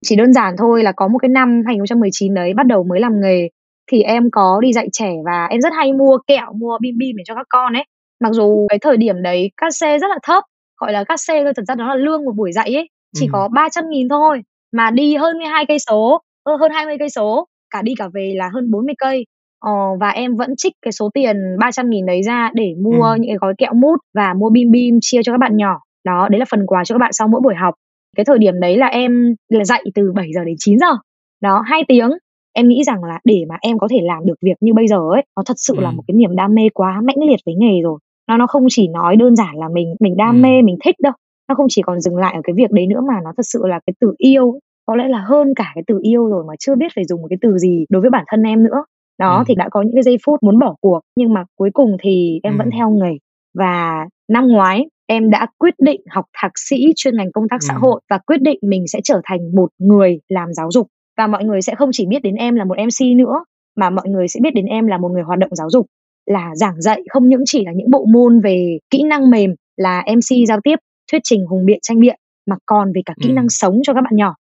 Chỉ 0.04 0.16
đơn 0.16 0.32
giản 0.32 0.54
thôi 0.58 0.82
là 0.82 0.92
có 0.92 1.08
một 1.08 1.18
cái 1.18 1.28
năm 1.28 1.62
2019 1.66 2.34
đấy 2.34 2.54
bắt 2.54 2.66
đầu 2.66 2.84
mới 2.84 3.00
làm 3.00 3.20
nghề 3.20 3.48
thì 3.90 4.02
em 4.02 4.30
có 4.32 4.60
đi 4.62 4.72
dạy 4.72 4.88
trẻ 4.92 5.12
và 5.24 5.46
em 5.46 5.60
rất 5.60 5.72
hay 5.76 5.92
mua 5.92 6.18
kẹo 6.26 6.52
mua 6.52 6.78
bim 6.80 6.98
bim 6.98 7.16
để 7.16 7.24
cho 7.26 7.34
các 7.34 7.46
con 7.48 7.72
ấy 7.72 7.84
mặc 8.22 8.32
dù 8.32 8.66
cái 8.68 8.78
thời 8.78 8.96
điểm 8.96 9.22
đấy 9.22 9.50
cát 9.56 9.74
xe 9.76 9.98
rất 9.98 10.08
là 10.08 10.18
thấp 10.22 10.44
gọi 10.80 10.92
là 10.92 11.04
cát 11.04 11.20
xe 11.20 11.44
thôi 11.44 11.52
thật 11.56 11.62
ra 11.68 11.74
nó 11.74 11.88
là 11.88 11.94
lương 11.94 12.24
một 12.24 12.32
buổi 12.36 12.52
dạy 12.52 12.74
ấy 12.74 12.88
chỉ 13.14 13.26
ừ. 13.26 13.30
có 13.32 13.48
300 13.48 13.84
nghìn 13.90 14.08
thôi 14.08 14.42
mà 14.72 14.90
đi 14.90 15.16
hơn 15.16 15.38
12 15.38 15.66
cây 15.66 15.78
số 15.78 16.20
hơn 16.60 16.70
20 16.70 16.96
cây 16.98 17.10
số 17.10 17.46
cả 17.70 17.82
đi 17.82 17.92
cả 17.98 18.08
về 18.14 18.32
là 18.36 18.50
hơn 18.54 18.70
40 18.70 18.94
cây 18.98 19.26
ờ, 19.60 19.72
và 20.00 20.08
em 20.08 20.36
vẫn 20.36 20.54
trích 20.56 20.72
cái 20.82 20.92
số 20.92 21.10
tiền 21.14 21.36
300 21.58 21.90
nghìn 21.90 22.06
đấy 22.06 22.22
ra 22.22 22.50
để 22.54 22.74
mua 22.78 23.02
ừ. 23.02 23.16
những 23.20 23.30
cái 23.30 23.36
gói 23.40 23.54
kẹo 23.58 23.74
mút 23.74 23.96
và 24.14 24.34
mua 24.34 24.50
bim 24.50 24.70
bim 24.70 24.98
chia 25.00 25.22
cho 25.22 25.32
các 25.32 25.38
bạn 25.38 25.56
nhỏ 25.56 25.80
đó 26.04 26.28
đấy 26.30 26.38
là 26.38 26.44
phần 26.50 26.66
quà 26.66 26.84
cho 26.84 26.94
các 26.94 26.98
bạn 26.98 27.12
sau 27.12 27.28
mỗi 27.28 27.40
buổi 27.40 27.54
học 27.54 27.74
cái 28.16 28.24
thời 28.24 28.38
điểm 28.38 28.60
đấy 28.60 28.76
là 28.76 28.86
em 28.86 29.34
là 29.48 29.64
dạy 29.64 29.82
từ 29.94 30.12
7 30.14 30.28
giờ 30.34 30.44
đến 30.44 30.54
9 30.58 30.78
giờ 30.78 30.96
đó 31.40 31.62
hai 31.66 31.84
tiếng 31.88 32.10
em 32.52 32.68
nghĩ 32.68 32.84
rằng 32.84 33.04
là 33.04 33.18
để 33.24 33.44
mà 33.48 33.56
em 33.60 33.78
có 33.78 33.88
thể 33.90 33.98
làm 34.02 34.26
được 34.26 34.34
việc 34.44 34.56
như 34.60 34.74
bây 34.74 34.88
giờ 34.88 34.98
ấy 35.12 35.24
nó 35.36 35.42
thật 35.46 35.56
sự 35.56 35.74
ừ. 35.76 35.82
là 35.82 35.90
một 35.90 36.02
cái 36.06 36.14
niềm 36.14 36.36
đam 36.36 36.54
mê 36.54 36.62
quá 36.74 37.00
mãnh 37.04 37.28
liệt 37.28 37.40
với 37.46 37.54
nghề 37.58 37.82
rồi 37.82 37.98
nó 38.28 38.36
nó 38.36 38.46
không 38.46 38.66
chỉ 38.68 38.88
nói 38.88 39.16
đơn 39.16 39.36
giản 39.36 39.54
là 39.56 39.68
mình 39.68 39.94
mình 40.00 40.16
đam 40.16 40.36
ừ. 40.36 40.40
mê 40.42 40.62
mình 40.62 40.76
thích 40.84 40.96
đâu 41.02 41.12
nó 41.48 41.54
không 41.54 41.66
chỉ 41.68 41.82
còn 41.82 42.00
dừng 42.00 42.16
lại 42.16 42.34
ở 42.34 42.40
cái 42.44 42.54
việc 42.56 42.70
đấy 42.70 42.86
nữa 42.86 43.00
mà 43.08 43.14
nó 43.24 43.32
thật 43.36 43.42
sự 43.42 43.62
là 43.66 43.80
cái 43.86 43.94
từ 44.00 44.14
yêu 44.18 44.58
có 44.86 44.96
lẽ 44.96 45.08
là 45.08 45.18
hơn 45.18 45.54
cả 45.56 45.72
cái 45.74 45.84
từ 45.86 45.98
yêu 46.02 46.26
rồi 46.26 46.44
mà 46.48 46.54
chưa 46.58 46.74
biết 46.74 46.92
phải 46.94 47.04
dùng 47.04 47.22
một 47.22 47.28
cái 47.30 47.38
từ 47.40 47.58
gì 47.58 47.84
đối 47.88 48.00
với 48.02 48.10
bản 48.10 48.24
thân 48.28 48.42
em 48.42 48.64
nữa 48.64 48.84
đó 49.18 49.38
ừ. 49.38 49.44
thì 49.46 49.54
đã 49.54 49.68
có 49.68 49.82
những 49.82 49.94
cái 49.94 50.02
giây 50.02 50.16
phút 50.26 50.42
muốn 50.42 50.58
bỏ 50.58 50.74
cuộc 50.80 51.00
nhưng 51.16 51.32
mà 51.32 51.44
cuối 51.56 51.70
cùng 51.74 51.96
thì 52.02 52.40
em 52.42 52.52
ừ. 52.52 52.58
vẫn 52.58 52.70
theo 52.70 52.90
nghề 52.90 53.12
và 53.58 54.06
năm 54.28 54.48
ngoái 54.48 54.86
em 55.06 55.30
đã 55.30 55.46
quyết 55.58 55.74
định 55.78 56.00
học 56.10 56.24
thạc 56.34 56.52
sĩ 56.54 56.92
chuyên 56.96 57.16
ngành 57.16 57.32
công 57.32 57.48
tác 57.48 57.60
ừ. 57.60 57.64
xã 57.68 57.74
hội 57.74 58.00
và 58.10 58.18
quyết 58.18 58.42
định 58.42 58.58
mình 58.62 58.88
sẽ 58.88 59.00
trở 59.04 59.20
thành 59.24 59.54
một 59.56 59.68
người 59.78 60.20
làm 60.28 60.52
giáo 60.52 60.70
dục 60.70 60.86
và 61.18 61.26
mọi 61.26 61.44
người 61.44 61.62
sẽ 61.62 61.74
không 61.74 61.90
chỉ 61.92 62.06
biết 62.06 62.22
đến 62.22 62.34
em 62.34 62.54
là 62.54 62.64
một 62.64 62.76
MC 62.78 63.16
nữa 63.16 63.44
mà 63.76 63.90
mọi 63.90 64.08
người 64.08 64.28
sẽ 64.28 64.40
biết 64.42 64.54
đến 64.54 64.66
em 64.66 64.86
là 64.86 64.98
một 64.98 65.08
người 65.08 65.22
hoạt 65.22 65.38
động 65.38 65.54
giáo 65.54 65.70
dục 65.70 65.86
là 66.26 66.50
giảng 66.54 66.80
dạy 66.80 67.02
không 67.10 67.28
những 67.28 67.42
chỉ 67.46 67.64
là 67.64 67.72
những 67.74 67.90
bộ 67.90 68.06
môn 68.12 68.40
về 68.40 68.78
kỹ 68.90 69.02
năng 69.02 69.30
mềm 69.30 69.54
là 69.76 70.04
MC 70.16 70.48
giao 70.48 70.60
tiếp, 70.64 70.76
thuyết 71.10 71.20
trình 71.24 71.46
hùng 71.46 71.66
biện 71.66 71.78
tranh 71.82 72.00
biện 72.00 72.16
mà 72.46 72.56
còn 72.66 72.92
về 72.94 73.00
cả 73.06 73.14
kỹ 73.22 73.28
ừ. 73.28 73.32
năng 73.32 73.48
sống 73.48 73.80
cho 73.82 73.94
các 73.94 74.00
bạn 74.00 74.16
nhỏ. 74.16 74.34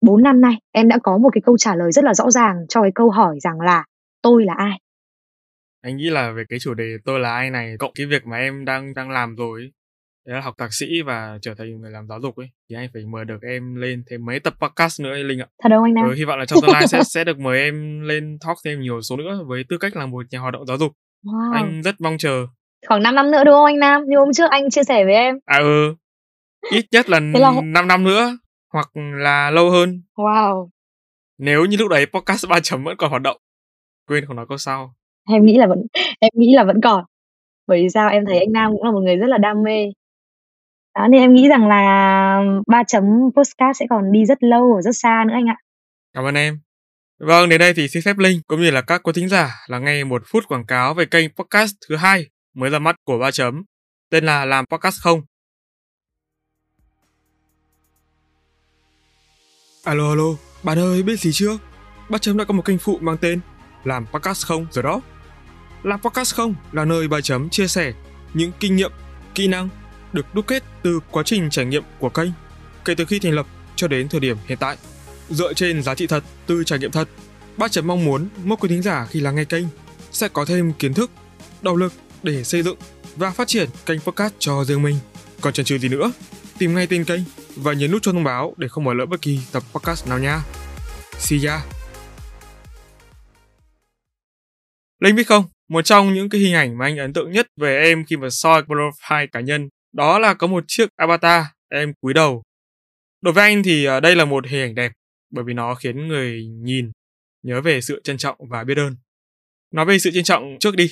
4 0.00 0.22
năm 0.22 0.40
nay 0.40 0.54
em 0.72 0.88
đã 0.88 0.98
có 1.02 1.18
một 1.18 1.28
cái 1.32 1.42
câu 1.44 1.56
trả 1.58 1.74
lời 1.74 1.92
rất 1.92 2.04
là 2.04 2.14
rõ 2.14 2.30
ràng 2.30 2.56
cho 2.68 2.82
cái 2.82 2.90
câu 2.94 3.10
hỏi 3.10 3.36
rằng 3.40 3.60
là 3.60 3.84
tôi 4.22 4.44
là 4.44 4.54
ai. 4.56 4.80
Anh 5.82 5.96
nghĩ 5.96 6.10
là 6.10 6.30
về 6.30 6.44
cái 6.48 6.58
chủ 6.58 6.74
đề 6.74 6.96
tôi 7.04 7.20
là 7.20 7.32
ai 7.32 7.50
này 7.50 7.76
cộng 7.78 7.92
cái 7.94 8.06
việc 8.06 8.26
mà 8.26 8.36
em 8.36 8.64
đang 8.64 8.94
đang 8.94 9.10
làm 9.10 9.34
rồi 9.34 9.70
đấy 10.26 10.34
là 10.34 10.40
học 10.40 10.54
thạc 10.58 10.74
sĩ 10.74 11.02
và 11.02 11.38
trở 11.42 11.54
thành 11.54 11.80
người 11.80 11.90
làm 11.90 12.06
giáo 12.08 12.20
dục 12.20 12.36
ấy 12.36 12.50
thì 12.70 12.76
anh 12.76 12.88
phải 12.92 13.02
mời 13.06 13.24
được 13.24 13.42
em 13.42 13.74
lên 13.74 14.02
thêm 14.10 14.24
mấy 14.24 14.40
tập 14.40 14.54
podcast 14.60 15.00
nữa 15.00 15.10
ấy, 15.10 15.24
linh 15.24 15.38
ạ 15.40 15.46
thật 15.62 15.68
đâu 15.68 15.82
anh 15.82 15.94
Nam 15.94 16.08
ừ, 16.08 16.14
hy 16.14 16.24
vọng 16.24 16.38
là 16.38 16.44
trong 16.44 16.58
tương 16.62 16.70
lai 16.70 16.88
sẽ 16.88 17.02
sẽ 17.04 17.24
được 17.24 17.38
mời 17.38 17.58
em 17.58 18.00
lên 18.00 18.38
talk 18.46 18.56
thêm 18.64 18.80
nhiều 18.80 19.02
số 19.02 19.16
nữa 19.16 19.44
với 19.46 19.64
tư 19.68 19.78
cách 19.78 19.96
là 19.96 20.06
một 20.06 20.26
nhà 20.30 20.38
hoạt 20.38 20.52
động 20.52 20.66
giáo 20.66 20.78
dục 20.78 20.92
Wow. 21.26 21.52
Anh 21.52 21.82
rất 21.82 22.00
mong 22.00 22.18
chờ. 22.18 22.46
Khoảng 22.86 23.02
5 23.02 23.14
năm 23.14 23.30
nữa 23.30 23.44
đúng 23.44 23.54
không 23.54 23.64
anh 23.64 23.78
Nam? 23.78 24.02
Như 24.06 24.18
hôm 24.18 24.32
trước 24.32 24.50
anh 24.50 24.70
chia 24.70 24.84
sẻ 24.84 25.04
với 25.04 25.14
em. 25.14 25.38
À 25.44 25.58
ừ. 25.58 25.94
Ít 26.70 26.84
nhất 26.92 27.08
là, 27.08 27.20
là 27.34 27.52
5 27.64 27.88
năm 27.88 28.04
nữa 28.04 28.36
hoặc 28.72 28.90
là 28.94 29.50
lâu 29.50 29.70
hơn. 29.70 30.02
Wow. 30.16 30.68
Nếu 31.38 31.64
như 31.64 31.76
lúc 31.76 31.88
đấy 31.88 32.06
podcast 32.06 32.48
3 32.48 32.60
chấm 32.60 32.84
vẫn 32.84 32.96
còn 32.96 33.10
hoạt 33.10 33.22
động. 33.22 33.36
Quên 34.08 34.26
không 34.26 34.36
nói 34.36 34.46
câu 34.48 34.58
sau. 34.58 34.94
Em 35.28 35.44
nghĩ 35.44 35.58
là 35.58 35.66
vẫn 35.66 35.86
em 36.20 36.30
nghĩ 36.34 36.54
là 36.54 36.64
vẫn 36.64 36.80
còn. 36.80 37.04
Bởi 37.66 37.82
vì 37.82 37.88
sao 37.88 38.08
em 38.10 38.26
thấy 38.26 38.38
anh 38.38 38.52
Nam 38.52 38.72
cũng 38.72 38.84
là 38.84 38.90
một 38.90 39.00
người 39.00 39.16
rất 39.16 39.26
là 39.26 39.38
đam 39.38 39.62
mê. 39.62 39.92
Đó 40.94 41.08
nên 41.08 41.20
em 41.20 41.34
nghĩ 41.34 41.48
rằng 41.48 41.68
là 41.68 42.42
3 42.66 42.82
chấm 42.84 43.04
podcast 43.36 43.80
sẽ 43.80 43.86
còn 43.90 44.12
đi 44.12 44.24
rất 44.24 44.42
lâu 44.42 44.72
và 44.74 44.82
rất 44.82 44.92
xa 44.94 45.24
nữa 45.28 45.34
anh 45.34 45.46
ạ. 45.46 45.56
Cảm 46.14 46.24
ơn 46.24 46.34
em. 46.34 46.58
Vâng, 47.18 47.48
đến 47.48 47.58
đây 47.58 47.74
thì 47.74 47.88
xin 47.88 48.02
phép 48.02 48.18
Linh 48.18 48.40
cũng 48.46 48.60
như 48.60 48.70
là 48.70 48.80
các 48.80 49.02
quý 49.02 49.12
thính 49.14 49.28
giả 49.28 49.54
là 49.66 49.78
nghe 49.78 50.04
một 50.04 50.22
phút 50.26 50.44
quảng 50.48 50.66
cáo 50.66 50.94
về 50.94 51.06
kênh 51.06 51.30
podcast 51.34 51.74
thứ 51.88 51.96
hai 51.96 52.26
mới 52.54 52.70
ra 52.70 52.78
mắt 52.78 52.96
của 53.04 53.18
Ba 53.18 53.30
Chấm, 53.30 53.62
tên 54.10 54.24
là 54.24 54.44
Làm 54.44 54.64
Podcast 54.66 55.00
Không. 55.00 55.22
Alo 59.84 60.08
alo, 60.10 60.36
bạn 60.62 60.78
ơi 60.78 61.02
biết 61.02 61.20
gì 61.20 61.30
chưa? 61.32 61.58
ba 62.08 62.18
Chấm 62.18 62.36
đã 62.36 62.44
có 62.44 62.54
một 62.54 62.64
kênh 62.64 62.78
phụ 62.78 62.98
mang 63.00 63.16
tên 63.20 63.40
Làm 63.84 64.06
Podcast 64.06 64.46
Không 64.46 64.66
rồi 64.70 64.82
đó. 64.82 65.00
Làm 65.82 66.00
Podcast 66.00 66.34
Không 66.34 66.54
là 66.72 66.84
nơi 66.84 67.08
ba 67.08 67.20
Chấm 67.20 67.50
chia 67.50 67.66
sẻ 67.66 67.92
những 68.34 68.52
kinh 68.60 68.76
nghiệm, 68.76 68.92
kỹ 69.34 69.48
năng 69.48 69.68
được 70.12 70.34
đúc 70.34 70.46
kết 70.46 70.62
từ 70.82 71.00
quá 71.10 71.22
trình 71.22 71.50
trải 71.50 71.64
nghiệm 71.64 71.82
của 71.98 72.08
kênh 72.08 72.30
kể 72.84 72.94
từ 72.94 73.04
khi 73.04 73.18
thành 73.18 73.32
lập 73.32 73.46
cho 73.76 73.88
đến 73.88 74.08
thời 74.08 74.20
điểm 74.20 74.36
hiện 74.46 74.58
tại. 74.58 74.76
Dựa 75.30 75.52
trên 75.52 75.82
giá 75.82 75.94
trị 75.94 76.06
thật 76.06 76.24
từ 76.46 76.64
trải 76.64 76.78
nghiệm 76.78 76.90
thật, 76.90 77.08
bác 77.56 77.72
Chấm 77.72 77.86
mong 77.86 78.04
muốn 78.04 78.28
mỗi 78.44 78.56
quý 78.60 78.68
thính 78.68 78.82
giả 78.82 79.06
khi 79.10 79.20
lắng 79.20 79.36
nghe 79.36 79.44
kênh 79.44 79.64
sẽ 80.12 80.28
có 80.28 80.44
thêm 80.44 80.72
kiến 80.72 80.94
thức, 80.94 81.10
động 81.62 81.76
lực 81.76 81.92
để 82.22 82.44
xây 82.44 82.62
dựng 82.62 82.76
và 83.16 83.30
phát 83.30 83.48
triển 83.48 83.68
kênh 83.86 84.00
podcast 84.00 84.34
cho 84.38 84.64
riêng 84.64 84.82
mình. 84.82 84.96
Còn 85.40 85.52
chần 85.52 85.66
chừ 85.66 85.78
gì 85.78 85.88
nữa, 85.88 86.12
tìm 86.58 86.74
ngay 86.74 86.86
tên 86.86 87.04
kênh 87.04 87.20
và 87.56 87.72
nhấn 87.72 87.90
nút 87.90 88.02
cho 88.02 88.12
thông 88.12 88.24
báo 88.24 88.54
để 88.56 88.68
không 88.68 88.84
bỏ 88.84 88.94
lỡ 88.94 89.06
bất 89.06 89.22
kỳ 89.22 89.40
tập 89.52 89.62
podcast 89.72 90.08
nào 90.08 90.18
nha. 90.18 90.40
See 91.18 91.38
ya! 91.46 91.60
Linh 95.00 95.14
biết 95.14 95.26
không, 95.26 95.44
một 95.68 95.82
trong 95.82 96.14
những 96.14 96.28
cái 96.28 96.40
hình 96.40 96.54
ảnh 96.54 96.78
mà 96.78 96.86
anh 96.86 96.98
ấn 96.98 97.12
tượng 97.12 97.32
nhất 97.32 97.46
về 97.56 97.82
em 97.82 98.04
khi 98.04 98.16
mà 98.16 98.30
soi 98.30 98.62
profile 98.62 99.26
cá 99.32 99.40
nhân 99.40 99.68
đó 99.92 100.18
là 100.18 100.34
có 100.34 100.46
một 100.46 100.64
chiếc 100.66 100.88
avatar 100.96 101.44
em 101.68 101.92
cúi 102.00 102.14
đầu. 102.14 102.42
Đối 103.22 103.34
với 103.34 103.44
anh 103.44 103.62
thì 103.62 103.84
ờ, 103.84 104.00
đây 104.00 104.16
là 104.16 104.24
một 104.24 104.46
hình 104.46 104.60
ảnh 104.60 104.74
đẹp 104.74 104.92
bởi 105.30 105.44
vì 105.44 105.54
nó 105.54 105.74
khiến 105.74 106.08
người 106.08 106.46
nhìn 106.46 106.90
nhớ 107.42 107.60
về 107.60 107.80
sự 107.80 108.00
trân 108.04 108.16
trọng 108.16 108.36
và 108.50 108.64
biết 108.64 108.78
ơn. 108.78 108.96
Nói 109.72 109.84
về 109.84 109.98
sự 109.98 110.10
trân 110.14 110.24
trọng 110.24 110.56
trước 110.60 110.76
đi, 110.76 110.90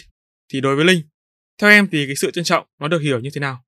thì 0.53 0.61
đối 0.61 0.77
với 0.77 0.85
Linh, 0.85 1.01
theo 1.62 1.70
em 1.70 1.87
thì 1.92 2.07
cái 2.07 2.16
sự 2.16 2.31
trân 2.31 2.44
trọng 2.44 2.66
nó 2.81 2.88
được 2.88 2.99
hiểu 2.99 3.20
như 3.20 3.31
thế 3.35 3.40
nào? 3.40 3.59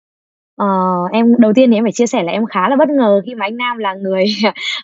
Ờ, 0.56 0.66
em 1.12 1.26
đầu 1.38 1.52
tiên 1.54 1.70
thì 1.70 1.76
em 1.76 1.84
phải 1.84 1.92
chia 1.92 2.06
sẻ 2.06 2.22
là 2.22 2.32
em 2.32 2.46
khá 2.46 2.68
là 2.68 2.76
bất 2.76 2.88
ngờ 2.88 3.20
khi 3.26 3.34
mà 3.34 3.46
anh 3.46 3.56
Nam 3.56 3.78
là 3.78 3.94
người 3.94 4.24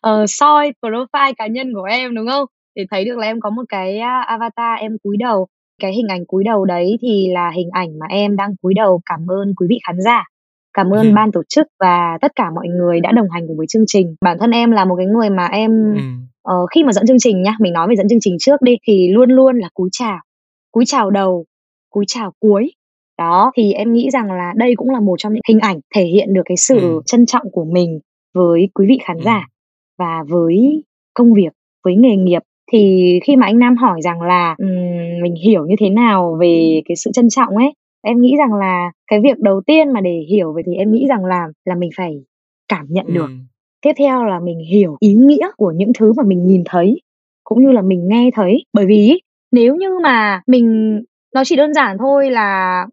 uh, 0.07 0.25
soi 0.29 0.73
profile 0.83 1.35
cá 1.37 1.47
nhân 1.47 1.75
của 1.75 1.83
em 1.83 2.14
đúng 2.14 2.27
không? 2.27 2.45
Để 2.75 2.85
thấy 2.90 3.05
được 3.05 3.18
là 3.18 3.27
em 3.27 3.40
có 3.40 3.51
một 3.51 3.62
cái 3.68 3.99
avatar 4.27 4.81
em 4.81 4.97
cúi 5.03 5.16
đầu. 5.16 5.47
Cái 5.83 5.92
hình 5.92 6.09
ảnh 6.09 6.27
cúi 6.27 6.45
đầu 6.45 6.64
đấy 6.64 6.99
thì 7.03 7.29
là 7.33 7.51
hình 7.51 7.68
ảnh 7.73 7.99
mà 7.99 8.07
em 8.11 8.37
đang 8.37 8.57
cúi 8.62 8.75
đầu 8.75 9.01
cảm 9.07 9.21
ơn 9.31 9.55
quý 9.55 9.66
vị 9.71 9.79
khán 9.87 9.97
giả. 10.01 10.25
Cảm 10.75 10.91
ơn 10.91 11.07
ừ. 11.07 11.13
ban 11.15 11.33
tổ 11.33 11.43
chức 11.49 11.67
và 11.81 12.19
tất 12.21 12.33
cả 12.37 12.51
mọi 12.55 12.69
người 12.69 13.01
đã 13.01 13.13
đồng 13.13 13.31
hành 13.31 13.47
cùng 13.47 13.57
với 13.57 13.67
chương 13.67 13.85
trình. 13.87 14.15
Bản 14.21 14.37
thân 14.41 14.51
em 14.51 14.71
là 14.71 14.85
một 14.85 14.95
cái 14.97 15.07
người 15.07 15.31
mà 15.31 15.47
em 15.47 15.71
ừ. 15.95 16.03
uh, 16.53 16.71
khi 16.75 16.85
mà 16.85 16.93
dẫn 16.93 17.07
chương 17.07 17.19
trình 17.19 17.43
nhá, 17.43 17.57
mình 17.61 17.73
nói 17.73 17.89
về 17.89 17.97
dẫn 17.97 18.09
chương 18.09 18.21
trình 18.21 18.37
trước 18.41 18.63
đi 18.63 18.77
thì 18.87 19.09
luôn 19.09 19.31
luôn 19.31 19.59
là 19.59 19.69
cúi 19.75 19.89
chào. 19.93 20.19
Cúi 20.73 20.85
chào 20.87 21.11
đầu, 21.11 21.45
cúi 21.91 22.05
chào 22.09 22.33
cuối 22.41 22.71
đó 23.19 23.53
thì 23.57 23.73
em 23.73 23.93
nghĩ 23.93 24.11
rằng 24.11 24.33
là 24.33 24.53
đây 24.57 24.75
cũng 24.77 24.91
là 24.91 25.01
một 25.01 25.15
trong 25.19 25.33
những 25.33 25.43
hình 25.49 25.61
ảnh 25.61 25.81
thể 25.95 26.05
hiện 26.05 26.35
được 26.35 26.43
cái 26.45 26.57
sự 26.57 26.79
ừ. 26.81 27.01
trân 27.07 27.27
trọng 27.27 27.51
của 27.53 27.65
mình 27.65 28.01
với 28.35 28.69
quý 28.75 28.87
vị 28.89 28.99
khán 29.05 29.17
ừ. 29.17 29.23
giả 29.25 29.47
và 29.99 30.25
với 30.29 30.85
công 31.15 31.35
việc 31.35 31.53
với 31.85 31.97
nghề 31.97 32.17
nghiệp 32.17 32.43
thì 32.73 33.21
khi 33.25 33.37
mà 33.37 33.47
anh 33.47 33.59
Nam 33.59 33.77
hỏi 33.77 34.03
rằng 34.03 34.23
là 34.23 34.55
um, 34.59 35.23
mình 35.23 35.35
hiểu 35.45 35.67
như 35.67 35.75
thế 35.79 35.91
nào 35.91 36.37
về 36.41 36.83
cái 36.85 36.97
sự 36.97 37.11
trân 37.15 37.29
trọng 37.29 37.57
ấy 37.57 37.73
em 38.03 38.21
nghĩ 38.21 38.37
rằng 38.38 38.55
là 38.55 38.91
cái 39.07 39.21
việc 39.21 39.38
đầu 39.38 39.61
tiên 39.67 39.93
mà 39.93 40.01
để 40.01 40.25
hiểu 40.29 40.53
về 40.53 40.62
thì 40.67 40.75
em 40.75 40.93
nghĩ 40.93 41.07
rằng 41.09 41.25
là 41.25 41.49
là 41.65 41.75
mình 41.75 41.91
phải 41.97 42.12
cảm 42.69 42.87
nhận 42.88 43.07
ừ. 43.07 43.12
được 43.12 43.29
tiếp 43.83 43.93
theo 43.99 44.25
là 44.25 44.41
mình 44.41 44.59
hiểu 44.59 44.97
ý 45.01 45.15
nghĩa 45.15 45.51
của 45.57 45.73
những 45.77 45.93
thứ 45.99 46.12
mà 46.12 46.23
mình 46.27 46.47
nhìn 46.47 46.62
thấy 46.67 47.01
cũng 47.45 47.62
như 47.62 47.73
là 47.73 47.83
mình 47.83 48.09
nghe 48.09 48.31
thấy. 48.35 48.65
Bởi 48.73 48.87
vì 48.87 49.21
nếu 49.53 49.77
như 49.77 49.99
mà 50.03 50.43
mình 50.47 50.99
nó 51.35 51.45
chỉ 51.45 51.57
đơn 51.57 51.75
giản 51.75 51.99
thôi 51.99 52.31
là 52.31 52.87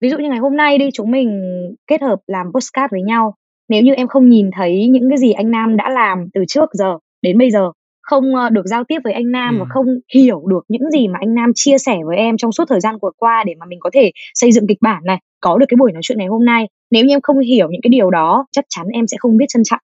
ví 0.00 0.10
dụ 0.10 0.18
như 0.18 0.28
ngày 0.28 0.38
hôm 0.38 0.56
nay 0.56 0.78
đi 0.78 0.90
chúng 0.92 1.10
mình 1.10 1.40
kết 1.86 2.02
hợp 2.02 2.18
làm 2.26 2.52
postcard 2.54 2.90
với 2.90 3.02
nhau. 3.02 3.34
Nếu 3.68 3.82
như 3.82 3.94
em 3.94 4.08
không 4.08 4.28
nhìn 4.28 4.50
thấy 4.52 4.88
những 4.88 5.08
cái 5.08 5.18
gì 5.18 5.32
anh 5.32 5.50
Nam 5.50 5.76
đã 5.76 5.90
làm 5.90 6.28
từ 6.34 6.44
trước 6.48 6.70
giờ 6.72 6.98
đến 7.22 7.38
bây 7.38 7.50
giờ 7.50 7.70
không 8.02 8.34
ờ, 8.34 8.50
được 8.50 8.66
giao 8.66 8.84
tiếp 8.84 8.98
với 9.04 9.12
anh 9.12 9.30
Nam 9.30 9.54
ừ. 9.54 9.60
và 9.60 9.66
không 9.68 9.86
hiểu 10.14 10.42
được 10.46 10.64
những 10.68 10.90
gì 10.90 11.08
mà 11.08 11.18
anh 11.20 11.34
Nam 11.34 11.52
chia 11.54 11.78
sẻ 11.78 11.98
với 12.06 12.16
em 12.16 12.36
trong 12.36 12.52
suốt 12.52 12.64
thời 12.68 12.80
gian 12.80 12.94
vừa 13.02 13.10
qua 13.16 13.44
để 13.46 13.54
mà 13.58 13.66
mình 13.66 13.78
có 13.80 13.90
thể 13.92 14.10
xây 14.34 14.52
dựng 14.52 14.66
kịch 14.66 14.78
bản 14.80 15.02
này 15.04 15.18
có 15.40 15.58
được 15.58 15.66
cái 15.68 15.76
buổi 15.76 15.92
nói 15.92 16.02
chuyện 16.04 16.18
ngày 16.18 16.26
hôm 16.26 16.44
nay. 16.44 16.68
Nếu 16.90 17.04
như 17.04 17.14
em 17.14 17.20
không 17.20 17.38
hiểu 17.38 17.68
những 17.70 17.80
cái 17.82 17.90
điều 17.90 18.10
đó 18.10 18.46
chắc 18.52 18.64
chắn 18.68 18.86
em 18.92 19.06
sẽ 19.06 19.16
không 19.20 19.36
biết 19.36 19.46
trân 19.48 19.62
trọng. 19.64 19.80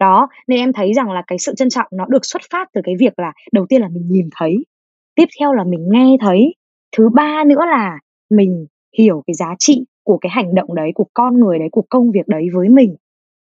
Đó 0.00 0.28
nên 0.48 0.58
em 0.58 0.72
thấy 0.72 0.92
rằng 0.92 1.10
là 1.10 1.22
cái 1.26 1.38
sự 1.38 1.54
trân 1.56 1.70
trọng 1.70 1.86
nó 1.92 2.06
được 2.08 2.24
xuất 2.24 2.42
phát 2.50 2.68
từ 2.74 2.80
cái 2.84 2.94
việc 2.98 3.18
là 3.18 3.32
đầu 3.52 3.66
tiên 3.68 3.80
là 3.80 3.88
mình 3.88 4.08
nhìn 4.08 4.28
thấy 4.36 4.64
tiếp 5.14 5.24
theo 5.40 5.52
là 5.52 5.64
mình 5.64 5.88
nghe 5.90 6.16
thấy 6.20 6.54
thứ 6.96 7.08
ba 7.08 7.44
nữa 7.44 7.60
là 7.66 7.98
mình 8.30 8.66
hiểu 8.98 9.22
cái 9.26 9.34
giá 9.34 9.54
trị 9.58 9.84
của 10.04 10.18
cái 10.18 10.30
hành 10.30 10.54
động 10.54 10.74
đấy 10.74 10.90
của 10.94 11.06
con 11.14 11.40
người 11.40 11.58
đấy 11.58 11.68
của 11.72 11.84
công 11.90 12.10
việc 12.10 12.28
đấy 12.28 12.46
với 12.54 12.68
mình. 12.68 12.96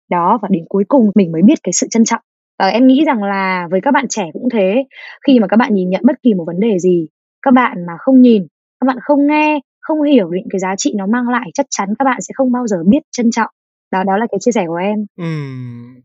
Đó 0.09 0.39
và 0.41 0.47
đến 0.51 0.65
cuối 0.69 0.83
cùng 0.87 1.11
mình 1.15 1.31
mới 1.31 1.41
biết 1.41 1.59
cái 1.63 1.73
sự 1.73 1.87
trân 1.89 2.05
trọng 2.05 2.21
và 2.61 2.67
em 2.67 2.87
nghĩ 2.87 3.03
rằng 3.05 3.23
là 3.23 3.67
với 3.71 3.81
các 3.81 3.91
bạn 3.91 4.05
trẻ 4.09 4.23
cũng 4.33 4.49
thế. 4.53 4.85
Khi 5.27 5.39
mà 5.39 5.47
các 5.47 5.57
bạn 5.57 5.73
nhìn 5.73 5.89
nhận 5.89 6.01
bất 6.05 6.15
kỳ 6.23 6.33
một 6.33 6.43
vấn 6.47 6.59
đề 6.59 6.79
gì 6.79 7.07
các 7.41 7.53
bạn 7.53 7.77
mà 7.87 7.93
không 7.99 8.21
nhìn 8.21 8.47
các 8.79 8.85
bạn 8.87 8.97
không 9.01 9.27
nghe 9.27 9.59
không 9.79 10.03
hiểu 10.03 10.29
định 10.29 10.45
cái 10.49 10.59
giá 10.59 10.75
trị 10.77 10.93
nó 10.97 11.05
mang 11.07 11.29
lại 11.29 11.49
chắc 11.53 11.65
chắn 11.69 11.89
các 11.99 12.05
bạn 12.05 12.21
sẽ 12.21 12.31
không 12.35 12.51
bao 12.51 12.67
giờ 12.67 12.77
biết 12.87 12.99
trân 13.11 13.31
trọng. 13.31 13.49
Đó 13.91 14.03
đó 14.03 14.17
là 14.17 14.27
cái 14.31 14.37
chia 14.41 14.51
sẻ 14.51 14.65
của 14.67 14.75
em. 14.75 15.05
Ừ, 15.17 15.25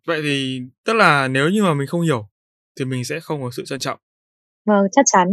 vậy 0.07 0.21
thì 0.23 0.61
tức 0.85 0.93
là 0.93 1.29
nếu 1.29 1.49
như 1.49 1.63
mà 1.63 1.75
mình 1.75 1.87
không 1.87 2.01
hiểu 2.01 2.29
thì 2.79 2.85
mình 2.85 3.05
sẽ 3.05 3.21
không 3.21 3.43
có 3.43 3.51
sự 3.51 3.65
trân 3.67 3.79
trọng. 3.79 3.99
Vâng 4.67 4.85
chắc 4.93 5.05
chắn. 5.13 5.29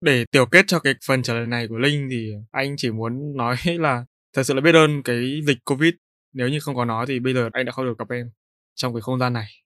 Để 0.00 0.24
tiểu 0.30 0.46
kết 0.46 0.64
cho 0.66 0.78
cái 0.78 0.94
phần 1.06 1.22
trả 1.22 1.34
lời 1.34 1.46
này 1.46 1.68
của 1.68 1.76
Linh 1.76 2.08
thì 2.10 2.32
anh 2.50 2.74
chỉ 2.76 2.90
muốn 2.90 3.36
nói 3.36 3.56
là 3.78 4.04
thật 4.34 4.42
sự 4.42 4.54
là 4.54 4.60
biết 4.60 4.74
ơn 4.74 5.02
cái 5.02 5.40
dịch 5.46 5.58
Covid. 5.64 5.94
Nếu 6.32 6.48
như 6.48 6.58
không 6.60 6.74
có 6.74 6.84
nó 6.84 7.04
thì 7.08 7.20
bây 7.20 7.34
giờ 7.34 7.48
anh 7.52 7.64
đã 7.64 7.72
không 7.72 7.84
được 7.84 7.98
gặp 7.98 8.10
em 8.10 8.30
trong 8.74 8.94
cái 8.94 9.00
không 9.00 9.18
gian 9.18 9.32
này. 9.32 9.63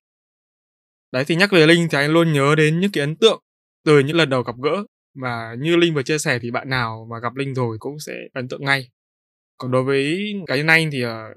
Đấy, 1.13 1.25
thì 1.25 1.37
nhắc 1.37 1.53
về 1.53 1.67
Linh 1.67 1.89
thì 1.91 1.99
anh 1.99 2.11
luôn 2.11 2.33
nhớ 2.33 2.55
đến 2.55 2.81
những 2.81 2.93
cái 2.93 3.01
ấn 3.01 3.17
tượng 3.17 3.43
từ 3.85 3.99
những 3.99 4.17
lần 4.17 4.31
đầu 4.31 4.43
gặp 4.43 4.55
gỡ. 4.63 4.85
Và 5.15 5.55
như 5.59 5.77
Linh 5.77 5.95
vừa 5.95 6.03
chia 6.03 6.19
sẻ 6.19 6.39
thì 6.43 6.51
bạn 6.51 6.69
nào 6.71 7.07
mà 7.11 7.19
gặp 7.23 7.37
Linh 7.37 7.55
rồi 7.55 7.77
cũng 7.81 7.99
sẽ 7.99 8.13
ấn 8.35 8.49
tượng 8.49 8.65
ngay. 8.65 8.89
Còn 9.59 9.71
đối 9.71 9.83
với 9.85 10.35
cá 10.47 10.57
nhân 10.57 10.67
anh 10.67 10.91
thì 10.91 11.03
ờ, 11.03 11.35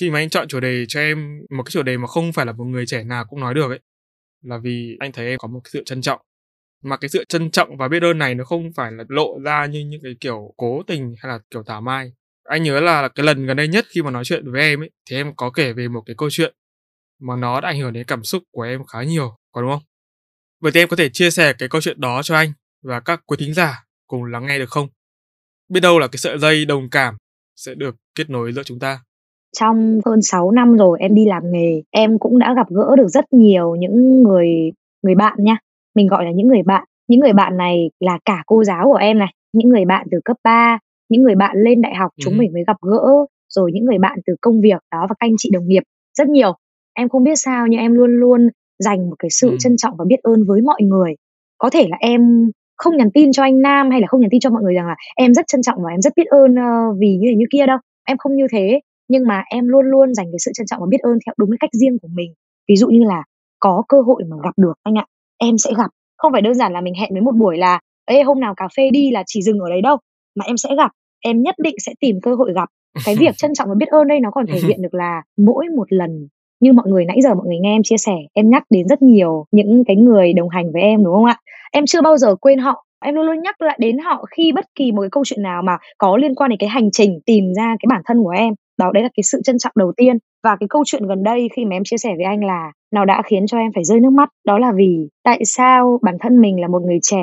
khi 0.00 0.10
mà 0.10 0.18
anh 0.18 0.30
chọn 0.30 0.48
chủ 0.48 0.60
đề 0.60 0.84
cho 0.88 1.00
em, 1.00 1.40
một 1.50 1.62
cái 1.62 1.70
chủ 1.70 1.82
đề 1.82 1.96
mà 1.96 2.06
không 2.06 2.32
phải 2.32 2.46
là 2.46 2.52
một 2.52 2.64
người 2.64 2.86
trẻ 2.86 3.04
nào 3.04 3.24
cũng 3.28 3.40
nói 3.40 3.54
được 3.54 3.68
ấy, 3.68 3.80
là 4.42 4.58
vì 4.58 4.96
anh 5.00 5.12
thấy 5.12 5.26
em 5.26 5.38
có 5.38 5.48
một 5.48 5.60
cái 5.64 5.70
sự 5.72 5.82
trân 5.86 6.02
trọng. 6.02 6.20
Mà 6.84 6.96
cái 6.96 7.08
sự 7.08 7.24
trân 7.28 7.50
trọng 7.50 7.76
và 7.76 7.88
biết 7.88 8.02
ơn 8.02 8.18
này 8.18 8.34
nó 8.34 8.44
không 8.44 8.72
phải 8.76 8.92
là 8.92 9.04
lộ 9.08 9.38
ra 9.44 9.66
như 9.66 9.80
những 9.80 10.00
cái 10.04 10.16
kiểu 10.20 10.54
cố 10.56 10.82
tình 10.86 11.14
hay 11.18 11.32
là 11.32 11.38
kiểu 11.50 11.62
thảo 11.66 11.80
mai. 11.80 12.12
Anh 12.44 12.62
nhớ 12.62 12.80
là 12.80 13.08
cái 13.08 13.26
lần 13.26 13.46
gần 13.46 13.56
đây 13.56 13.68
nhất 13.68 13.86
khi 13.94 14.02
mà 14.02 14.10
nói 14.10 14.24
chuyện 14.24 14.52
với 14.52 14.60
em 14.60 14.82
ấy, 14.82 14.90
thì 15.10 15.16
em 15.16 15.32
có 15.36 15.50
kể 15.50 15.72
về 15.72 15.88
một 15.88 16.02
cái 16.06 16.16
câu 16.18 16.30
chuyện 16.30 16.54
mà 17.22 17.36
nó 17.36 17.60
đã 17.60 17.68
ảnh 17.68 17.80
hưởng 17.80 17.92
đến 17.92 18.04
cảm 18.06 18.24
xúc 18.24 18.42
của 18.52 18.62
em 18.62 18.84
khá 18.84 19.02
nhiều 19.02 19.36
có 19.52 19.62
đúng 19.62 19.70
không? 19.70 19.82
Vậy 20.60 20.72
thì 20.74 20.80
em 20.80 20.88
có 20.88 20.96
thể 20.96 21.08
chia 21.12 21.30
sẻ 21.30 21.52
cái 21.58 21.68
câu 21.68 21.80
chuyện 21.80 22.00
đó 22.00 22.20
cho 22.22 22.36
anh 22.36 22.52
và 22.82 23.00
các 23.00 23.20
quý 23.26 23.36
thính 23.40 23.54
giả 23.54 23.84
cùng 24.06 24.24
lắng 24.24 24.46
nghe 24.46 24.58
được 24.58 24.70
không? 24.70 24.88
Biết 25.68 25.80
đâu 25.80 25.98
là 25.98 26.06
cái 26.06 26.18
sợi 26.18 26.38
dây 26.38 26.64
đồng 26.64 26.90
cảm 26.90 27.16
sẽ 27.56 27.74
được 27.74 27.96
kết 28.14 28.30
nối 28.30 28.52
giữa 28.52 28.62
chúng 28.62 28.78
ta. 28.78 29.00
Trong 29.58 30.00
hơn 30.06 30.22
6 30.22 30.50
năm 30.50 30.76
rồi 30.76 30.98
em 31.00 31.14
đi 31.14 31.26
làm 31.26 31.42
nghề 31.52 31.82
em 31.90 32.18
cũng 32.18 32.38
đã 32.38 32.54
gặp 32.56 32.66
gỡ 32.70 32.96
được 32.96 33.08
rất 33.08 33.24
nhiều 33.32 33.76
những 33.78 34.22
người 34.22 34.48
người 35.02 35.14
bạn 35.14 35.38
nha. 35.38 35.56
Mình 35.94 36.06
gọi 36.06 36.24
là 36.24 36.30
những 36.34 36.48
người 36.48 36.62
bạn. 36.62 36.84
Những 37.08 37.20
người 37.20 37.32
bạn 37.32 37.56
này 37.56 37.90
là 38.00 38.18
cả 38.24 38.42
cô 38.46 38.64
giáo 38.64 38.84
của 38.84 38.96
em 38.96 39.18
này 39.18 39.34
những 39.52 39.68
người 39.68 39.84
bạn 39.84 40.06
từ 40.10 40.18
cấp 40.24 40.36
3 40.44 40.78
những 41.12 41.22
người 41.22 41.34
bạn 41.34 41.56
lên 41.58 41.82
đại 41.82 41.94
học 41.94 42.10
chúng 42.20 42.34
ừ. 42.34 42.38
mình 42.38 42.52
mới 42.52 42.62
gặp 42.66 42.76
gỡ 42.82 43.04
rồi 43.48 43.70
những 43.74 43.84
người 43.84 43.98
bạn 43.98 44.18
từ 44.26 44.34
công 44.40 44.60
việc 44.60 44.80
đó 44.92 45.06
và 45.08 45.14
các 45.20 45.26
anh 45.26 45.34
chị 45.38 45.50
đồng 45.52 45.68
nghiệp 45.68 45.82
rất 46.18 46.28
nhiều 46.28 46.52
em 46.94 47.08
không 47.08 47.24
biết 47.24 47.36
sao 47.36 47.66
nhưng 47.66 47.80
em 47.80 47.94
luôn 47.94 48.20
luôn 48.20 48.48
dành 48.78 49.10
một 49.10 49.16
cái 49.18 49.30
sự 49.30 49.50
ừ. 49.50 49.56
trân 49.60 49.76
trọng 49.76 49.96
và 49.96 50.04
biết 50.08 50.22
ơn 50.22 50.44
với 50.44 50.60
mọi 50.60 50.82
người. 50.82 51.14
Có 51.58 51.70
thể 51.70 51.86
là 51.90 51.96
em 52.00 52.50
không 52.76 52.96
nhắn 52.96 53.10
tin 53.14 53.32
cho 53.32 53.42
anh 53.42 53.62
Nam 53.62 53.90
hay 53.90 54.00
là 54.00 54.06
không 54.06 54.20
nhắn 54.20 54.30
tin 54.30 54.40
cho 54.40 54.50
mọi 54.50 54.62
người 54.62 54.74
rằng 54.74 54.86
là 54.86 54.96
em 55.16 55.34
rất 55.34 55.46
trân 55.46 55.62
trọng 55.62 55.82
và 55.82 55.90
em 55.90 56.00
rất 56.00 56.12
biết 56.16 56.26
ơn 56.26 56.52
uh, 56.52 56.96
vì 57.00 57.16
như 57.16 57.26
này 57.26 57.36
như 57.36 57.46
kia 57.52 57.66
đâu. 57.66 57.78
Em 58.04 58.18
không 58.18 58.36
như 58.36 58.46
thế 58.52 58.80
nhưng 59.08 59.26
mà 59.26 59.42
em 59.50 59.68
luôn 59.68 59.86
luôn 59.86 60.14
dành 60.14 60.26
cái 60.32 60.38
sự 60.38 60.50
trân 60.54 60.66
trọng 60.66 60.80
và 60.80 60.86
biết 60.90 61.00
ơn 61.00 61.18
theo 61.26 61.34
đúng 61.38 61.50
cái 61.50 61.58
cách 61.60 61.70
riêng 61.72 61.98
của 62.02 62.08
mình. 62.08 62.32
Ví 62.68 62.76
dụ 62.76 62.88
như 62.88 63.04
là 63.04 63.22
có 63.60 63.82
cơ 63.88 64.00
hội 64.00 64.22
mà 64.30 64.36
gặp 64.44 64.54
được 64.56 64.74
anh 64.82 64.94
ạ 64.98 65.06
em 65.38 65.58
sẽ 65.58 65.70
gặp. 65.76 65.90
Không 66.16 66.32
phải 66.32 66.42
đơn 66.42 66.54
giản 66.54 66.72
là 66.72 66.80
mình 66.80 66.94
hẹn 66.94 67.10
với 67.12 67.22
một 67.22 67.36
buổi 67.36 67.58
là 67.58 67.80
ê 68.04 68.22
hôm 68.22 68.40
nào 68.40 68.54
cà 68.56 68.68
phê 68.76 68.90
đi 68.90 69.10
là 69.10 69.22
chỉ 69.26 69.42
dừng 69.42 69.58
ở 69.58 69.70
đấy 69.70 69.80
đâu. 69.82 69.96
Mà 70.34 70.44
em 70.46 70.56
sẽ 70.56 70.76
gặp. 70.76 70.90
Em 71.20 71.42
nhất 71.42 71.54
định 71.58 71.74
sẽ 71.78 71.92
tìm 72.00 72.20
cơ 72.22 72.34
hội 72.34 72.52
gặp. 72.54 72.68
Cái 73.04 73.16
việc 73.20 73.36
trân 73.36 73.54
trọng 73.54 73.68
và 73.68 73.74
biết 73.74 73.88
ơn 73.88 74.08
đây 74.08 74.20
nó 74.20 74.30
còn 74.30 74.46
thể 74.46 74.60
hiện 74.66 74.82
được 74.82 74.94
là 74.94 75.22
mỗi 75.36 75.66
một 75.76 75.92
lần 75.92 76.28
như 76.62 76.72
mọi 76.72 76.86
người 76.88 77.04
nãy 77.04 77.18
giờ 77.22 77.34
mọi 77.34 77.46
người 77.46 77.58
nghe 77.58 77.74
em 77.74 77.82
chia 77.82 77.96
sẻ, 77.96 78.14
em 78.32 78.50
nhắc 78.50 78.62
đến 78.70 78.88
rất 78.88 79.02
nhiều 79.02 79.44
những 79.52 79.84
cái 79.84 79.96
người 79.96 80.32
đồng 80.32 80.48
hành 80.48 80.72
với 80.72 80.82
em, 80.82 81.04
đúng 81.04 81.14
không 81.14 81.24
ạ? 81.24 81.36
Em 81.72 81.86
chưa 81.86 82.02
bao 82.02 82.16
giờ 82.16 82.34
quên 82.34 82.58
họ. 82.58 82.84
Em 83.04 83.14
luôn 83.14 83.26
luôn 83.26 83.42
nhắc 83.42 83.62
lại 83.62 83.78
đến 83.80 83.98
họ 83.98 84.24
khi 84.36 84.52
bất 84.52 84.64
kỳ 84.74 84.92
một 84.92 85.02
cái 85.02 85.10
câu 85.12 85.24
chuyện 85.26 85.42
nào 85.42 85.62
mà 85.62 85.76
có 85.98 86.16
liên 86.16 86.34
quan 86.34 86.50
đến 86.50 86.58
cái 86.58 86.68
hành 86.68 86.90
trình 86.90 87.20
tìm 87.26 87.44
ra 87.56 87.76
cái 87.80 87.86
bản 87.88 88.02
thân 88.04 88.22
của 88.22 88.30
em. 88.30 88.54
Đó, 88.78 88.90
đấy 88.94 89.02
là 89.02 89.08
cái 89.16 89.22
sự 89.22 89.40
trân 89.44 89.58
trọng 89.58 89.72
đầu 89.76 89.92
tiên. 89.96 90.16
Và 90.44 90.56
cái 90.60 90.66
câu 90.70 90.82
chuyện 90.86 91.06
gần 91.06 91.22
đây 91.22 91.48
khi 91.56 91.64
mà 91.64 91.76
em 91.76 91.84
chia 91.84 91.96
sẻ 91.96 92.10
với 92.16 92.24
anh 92.24 92.44
là 92.44 92.72
nào 92.94 93.04
đã 93.04 93.22
khiến 93.24 93.46
cho 93.46 93.58
em 93.58 93.70
phải 93.74 93.84
rơi 93.84 94.00
nước 94.00 94.12
mắt. 94.12 94.28
Đó 94.46 94.58
là 94.58 94.72
vì 94.76 95.08
tại 95.24 95.40
sao 95.44 95.98
bản 96.02 96.16
thân 96.20 96.40
mình 96.40 96.60
là 96.60 96.68
một 96.68 96.82
người 96.82 96.98
trẻ? 97.02 97.22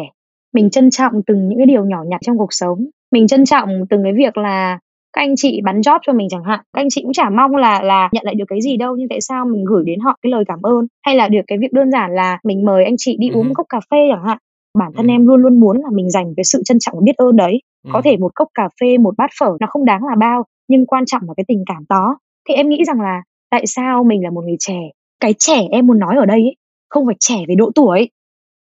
Mình 0.54 0.69
trân 0.69 0.89
trọng 0.89 1.13
từng 1.28 1.47
những 1.47 1.58
cái 1.58 1.65
điều 1.65 1.86
nhỏ 1.86 2.04
nhặt 2.08 2.19
trong 2.23 2.38
cuộc 2.38 2.54
sống. 2.54 2.80
Mình 3.12 3.28
trân 3.28 3.45
trọng 3.45 3.69
từng 3.89 4.04
cái 4.04 4.13
việc 4.13 4.38
là 4.38 4.80
các 5.13 5.21
anh 5.21 5.33
chị 5.37 5.61
bắn 5.63 5.81
job 5.81 5.99
cho 6.07 6.13
mình 6.13 6.27
chẳng 6.29 6.43
hạn. 6.43 6.59
Các 6.73 6.81
anh 6.81 6.89
chị 6.89 7.01
cũng 7.01 7.13
chả 7.13 7.29
mong 7.29 7.55
là 7.55 7.81
là 7.81 8.09
nhận 8.11 8.25
lại 8.25 8.35
được 8.35 8.45
cái 8.47 8.61
gì 8.61 8.77
đâu 8.77 8.95
nhưng 8.97 9.09
tại 9.09 9.21
sao 9.21 9.45
mình 9.45 9.63
gửi 9.65 9.83
đến 9.85 9.99
họ 9.99 10.17
cái 10.21 10.31
lời 10.31 10.43
cảm 10.47 10.59
ơn? 10.61 10.87
Hay 11.05 11.15
là 11.15 11.27
được 11.27 11.41
cái 11.47 11.57
việc 11.57 11.73
đơn 11.73 11.91
giản 11.91 12.11
là 12.15 12.39
mình 12.43 12.65
mời 12.65 12.83
anh 12.83 12.95
chị 12.97 13.17
đi 13.19 13.29
Ừ. 13.29 13.33
uống 13.37 13.47
một 13.47 13.53
cốc 13.57 13.65
cà 13.69 13.79
phê 13.91 13.97
chẳng 14.11 14.23
hạn. 14.27 14.37
Bản 14.79 14.91
thân 14.95 15.07
Ừ. 15.07 15.11
em 15.11 15.27
luôn 15.27 15.41
luôn 15.41 15.59
muốn 15.59 15.77
là 15.77 15.89
mình 15.93 16.09
dành 16.09 16.33
cái 16.37 16.43
sự 16.43 16.61
trân 16.65 16.77
trọng 16.79 16.95
và 16.95 17.01
biết 17.03 17.15
ơn 17.17 17.35
đấy. 17.35 17.61
Có 17.89 17.99
Ừ. 17.99 18.01
thể 18.05 18.17
một 18.17 18.31
cốc 18.35 18.47
cà 18.53 18.69
phê 18.81 18.97
một 18.97 19.13
bát 19.17 19.29
phở 19.39 19.51
nó 19.59 19.67
không 19.69 19.85
đáng 19.85 20.03
là 20.03 20.15
bao 20.15 20.43
nhưng 20.67 20.85
quan 20.85 21.05
trọng 21.05 21.21
là 21.27 21.33
cái 21.37 21.43
tình 21.47 21.63
cảm 21.65 21.83
đó. 21.89 22.17
Thì 22.49 22.53
em 22.55 22.69
nghĩ 22.69 22.83
rằng 22.87 23.01
là 23.01 23.21
tại 23.51 23.67
sao 23.67 24.03
mình 24.03 24.23
là 24.23 24.29
một 24.29 24.41
người 24.45 24.55
trẻ 24.59 24.79
cái 25.19 25.33
trẻ 25.39 25.61
em 25.71 25.87
muốn 25.87 25.99
nói 25.99 26.15
ở 26.17 26.25
đây 26.25 26.39
ấy, 26.39 26.55
không 26.89 27.05
phải 27.05 27.15
trẻ 27.19 27.35
về 27.47 27.55
độ 27.55 27.71
tuổi 27.75 28.09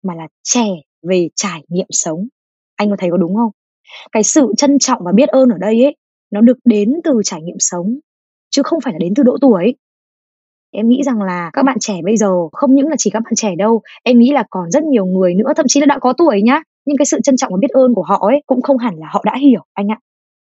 mà 0.03 0.15
là 0.15 0.27
trẻ 0.43 0.65
về 1.09 1.29
trải 1.35 1.61
nghiệm 1.69 1.87
sống. 1.89 2.27
Anh 2.75 2.89
có 2.89 2.95
thấy 2.99 3.11
có 3.11 3.17
đúng 3.17 3.35
không? 3.35 3.51
Cái 4.11 4.23
sự 4.23 4.53
trân 4.57 4.79
trọng 4.79 5.01
và 5.03 5.11
biết 5.11 5.29
ơn 5.29 5.49
ở 5.49 5.57
đây 5.57 5.83
ấy 5.83 5.95
nó 6.31 6.41
được 6.41 6.57
đến 6.65 6.93
từ 7.03 7.21
trải 7.23 7.41
nghiệm 7.41 7.59
sống 7.59 7.99
chứ 8.49 8.61
không 8.63 8.81
phải 8.81 8.93
là 8.93 8.99
đến 8.99 9.13
từ 9.15 9.23
độ 9.23 9.37
tuổi. 9.41 9.75
Em 10.71 10.89
nghĩ 10.89 11.03
rằng 11.03 11.21
là 11.21 11.49
các 11.53 11.63
bạn 11.63 11.77
trẻ 11.79 12.01
bây 12.03 12.17
giờ 12.17 12.31
không 12.51 12.75
những 12.75 12.87
là 12.87 12.95
chỉ 12.99 13.09
các 13.09 13.19
bạn 13.19 13.33
trẻ 13.35 13.55
đâu 13.55 13.81
em 14.03 14.19
nghĩ 14.19 14.31
là 14.31 14.43
còn 14.49 14.71
rất 14.71 14.83
nhiều 14.83 15.05
người 15.05 15.35
nữa 15.35 15.53
thậm 15.55 15.65
chí 15.69 15.79
là 15.79 15.85
đã 15.85 15.99
có 15.99 16.13
tuổi 16.13 16.41
nhá. 16.41 16.61
Nhưng 16.85 16.97
cái 16.97 17.05
sự 17.05 17.19
trân 17.23 17.37
trọng 17.37 17.51
và 17.51 17.57
biết 17.61 17.69
ơn 17.69 17.93
của 17.93 18.03
họ 18.03 18.27
ấy 18.27 18.41
cũng 18.45 18.61
không 18.61 18.77
hẳn 18.77 18.95
là 18.97 19.07
họ 19.09 19.23
đã 19.25 19.35
hiểu 19.41 19.61
anh 19.73 19.87
ạ. 19.91 19.99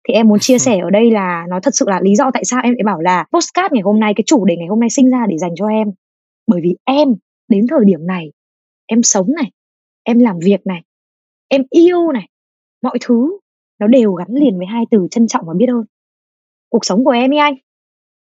Thì 0.07 0.13
em 0.13 0.27
muốn 0.27 0.39
chia 0.39 0.57
sẻ 0.65 0.79
ở 0.79 0.89
đây 0.89 1.11
là 1.11 1.45
nó 1.49 1.59
thật 1.59 1.75
sự 1.75 1.85
là 1.89 1.99
lý 2.03 2.15
do 2.15 2.31
tại 2.33 2.45
sao 2.45 2.61
em 2.63 2.73
lại 2.73 2.83
bảo 2.85 3.01
là 3.01 3.25
postcard 3.33 3.73
ngày 3.73 3.81
hôm 3.81 3.99
nay 3.99 4.13
cái 4.15 4.23
chủ 4.27 4.45
đề 4.45 4.57
ngày 4.57 4.67
hôm 4.67 4.79
nay 4.79 4.89
sinh 4.89 5.09
ra 5.09 5.25
để 5.29 5.37
dành 5.37 5.55
cho 5.55 5.67
em. 5.67 5.87
Bởi 6.47 6.61
vì 6.63 6.75
em 6.85 7.15
đến 7.47 7.67
thời 7.67 7.85
điểm 7.85 8.07
này 8.07 8.31
em 8.85 9.03
sống 9.03 9.27
này 9.35 9.51
em 10.03 10.19
làm 10.19 10.39
việc 10.39 10.67
này 10.67 10.81
em 11.47 11.63
yêu 11.69 12.11
này 12.11 12.27
mọi 12.81 12.97
thứ 13.01 13.37
nó 13.79 13.87
đều 13.87 14.13
gắn 14.13 14.27
liền 14.31 14.57
với 14.57 14.65
hai 14.65 14.83
từ 14.91 15.07
trân 15.11 15.27
trọng 15.27 15.45
và 15.45 15.53
biết 15.53 15.69
ơn 15.69 15.83
cuộc 16.69 16.85
sống 16.85 17.03
của 17.03 17.11
em 17.11 17.31
ý 17.31 17.37
anh 17.37 17.53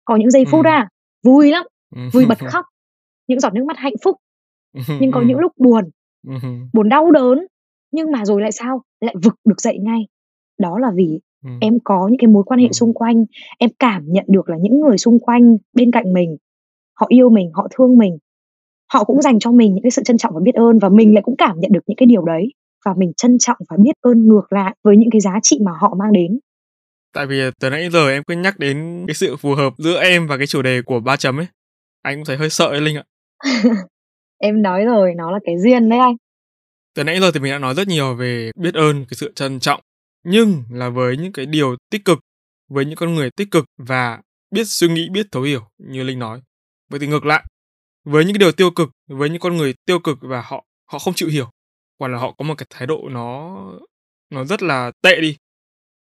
có 0.05 0.17
những 0.17 0.31
giây 0.31 0.45
phút 0.51 0.65
Ừ. 0.65 0.69
à 0.69 0.89
vui 1.25 1.51
lắm 1.51 1.67
Ừ. 1.95 2.01
vui 2.13 2.27
bật 2.27 2.39
khóc 2.53 2.65
những 3.29 3.41
giọt 3.41 3.55
nước 3.55 3.65
mắt 3.65 3.77
hạnh 3.79 3.95
phúc 4.05 4.17
nhưng 5.01 5.11
có 5.13 5.21
Ừ. 5.21 5.27
những 5.27 5.39
lúc 5.39 5.53
buồn 5.59 5.91
Ừ. 6.29 6.35
buồn 6.73 6.89
đau 6.89 7.11
đớn 7.11 7.47
nhưng 7.93 8.13
mà 8.13 8.25
rồi 8.25 8.41
lại 8.43 8.53
sao 8.53 8.83
lại 9.01 9.15
vực 9.25 9.35
được 9.45 9.61
dậy 9.61 9.79
ngay 9.79 10.07
đó 10.59 10.79
là 10.79 10.91
vì 10.95 11.21
Ừ. 11.45 11.51
em 11.61 11.79
có 11.85 12.09
những 12.09 12.19
cái 12.19 12.29
mối 12.29 12.43
quan 12.47 12.61
hệ 12.61 12.67
Ừ. 12.67 12.73
xung 12.73 12.95
quanh 12.95 13.25
em 13.59 13.71
cảm 13.79 14.05
nhận 14.13 14.25
được 14.29 14.49
là 14.49 14.57
những 14.61 14.81
người 14.81 14.99
xung 14.99 15.19
quanh 15.19 15.57
bên 15.73 15.91
cạnh 15.91 16.13
mình 16.13 16.37
họ 17.01 17.07
yêu 17.11 17.31
mình 17.31 17.51
họ 17.55 17.69
thương 17.77 17.99
mình 17.99 18.19
họ 18.93 19.05
cũng 19.05 19.23
dành 19.23 19.39
cho 19.39 19.51
mình 19.53 19.75
những 19.75 19.83
cái 19.83 19.91
sự 19.91 20.03
trân 20.05 20.19
trọng 20.19 20.35
và 20.35 20.41
biết 20.41 20.55
ơn 20.55 20.79
và 20.79 20.89
mình 20.89 21.15
lại 21.15 21.23
cũng 21.23 21.37
cảm 21.39 21.61
nhận 21.61 21.73
được 21.73 21.81
những 21.87 21.97
cái 21.97 22.07
điều 22.07 22.25
đấy 22.25 22.53
và 22.85 22.95
mình 22.97 23.13
trân 23.17 23.39
trọng 23.39 23.59
và 23.69 23.77
biết 23.81 23.93
ơn 24.01 24.29
ngược 24.29 24.53
lại 24.53 24.77
với 24.85 24.97
những 24.97 25.11
cái 25.11 25.21
giá 25.21 25.39
trị 25.43 25.59
mà 25.65 25.73
họ 25.81 25.95
mang 25.99 26.13
đến 26.13 26.39
Tại 27.13 27.27
vì 27.27 27.41
từ 27.61 27.71
nãy 27.71 27.91
giờ 27.91 28.09
em 28.09 28.23
cứ 28.27 28.35
nhắc 28.35 28.59
đến 28.59 29.05
cái 29.07 29.15
sự 29.15 29.37
phù 29.37 29.55
hợp 29.55 29.73
giữa 29.79 30.01
em 30.01 30.27
và 30.27 30.37
cái 30.37 30.47
chủ 30.47 30.63
đề 30.63 30.83
của 30.83 31.01
ba 31.01 31.17
chấm 31.17 31.41
ấy. 31.41 31.47
Anh 32.03 32.17
cũng 32.17 32.25
thấy 32.25 32.37
hơi 32.37 32.51
sợ 32.51 32.67
ấy 32.67 32.81
Linh 32.81 32.97
ạ. 32.97 33.05
em 34.39 34.63
nói 34.63 34.85
rồi 34.85 35.13
nó 35.17 35.31
là 35.31 35.39
cái 35.45 35.55
duyên 35.59 35.89
đấy 35.89 35.99
anh 35.99 36.17
Từ 36.95 37.05
nãy 37.05 37.21
giờ 37.21 37.31
thì 37.35 37.41
mình 37.41 37.53
đã 37.53 37.59
nói 37.59 37.75
rất 37.75 37.89
nhiều 37.89 38.15
về 38.15 38.51
biết 38.57 38.75
ơn, 38.75 39.05
cái 39.05 39.15
sự 39.15 39.33
trân 39.35 39.61
trọng. 39.61 39.81
Nhưng 40.25 40.63
là 40.71 40.89
với 40.89 41.17
những 41.17 41.33
cái 41.33 41.47
điều 41.47 41.77
tích 41.91 42.05
cực, 42.05 42.19
với 42.69 42.85
những 42.85 42.97
con 42.97 43.15
người 43.15 43.31
tích 43.31 43.51
cực 43.51 43.65
và 43.79 44.21
biết 44.51 44.65
suy 44.67 44.89
nghĩ, 44.89 45.09
biết 45.13 45.27
thấu 45.33 45.43
hiểu 45.43 45.61
như 45.79 46.03
Linh 46.03 46.19
nói. 46.19 46.41
Vậy 46.91 47.01
thì 47.01 47.07
ngược 47.07 47.25
lại, 47.25 47.45
với 48.05 48.25
những 48.25 48.35
cái 48.35 48.39
điều 48.39 48.53
tiêu 48.53 48.71
cực, 48.71 48.91
với 49.09 49.31
những 49.31 49.41
con 49.41 49.57
người 49.57 49.75
tiêu 49.87 49.99
cực 49.99 50.19
và 50.21 50.43
họ 50.47 50.65
họ 50.87 50.99
không 50.99 51.15
chịu 51.15 51.29
hiểu, 51.29 51.51
hoặc 52.03 52.09
là 52.09 52.19
họ 52.19 52.35
có 52.39 52.45
một 52.45 52.55
cái 52.59 52.67
thái 52.71 52.87
độ 52.87 53.09
nó 53.11 53.57
nó 54.31 54.45
rất 54.45 54.63
là 54.63 54.93
tệ 55.03 55.21
đi. 55.21 55.37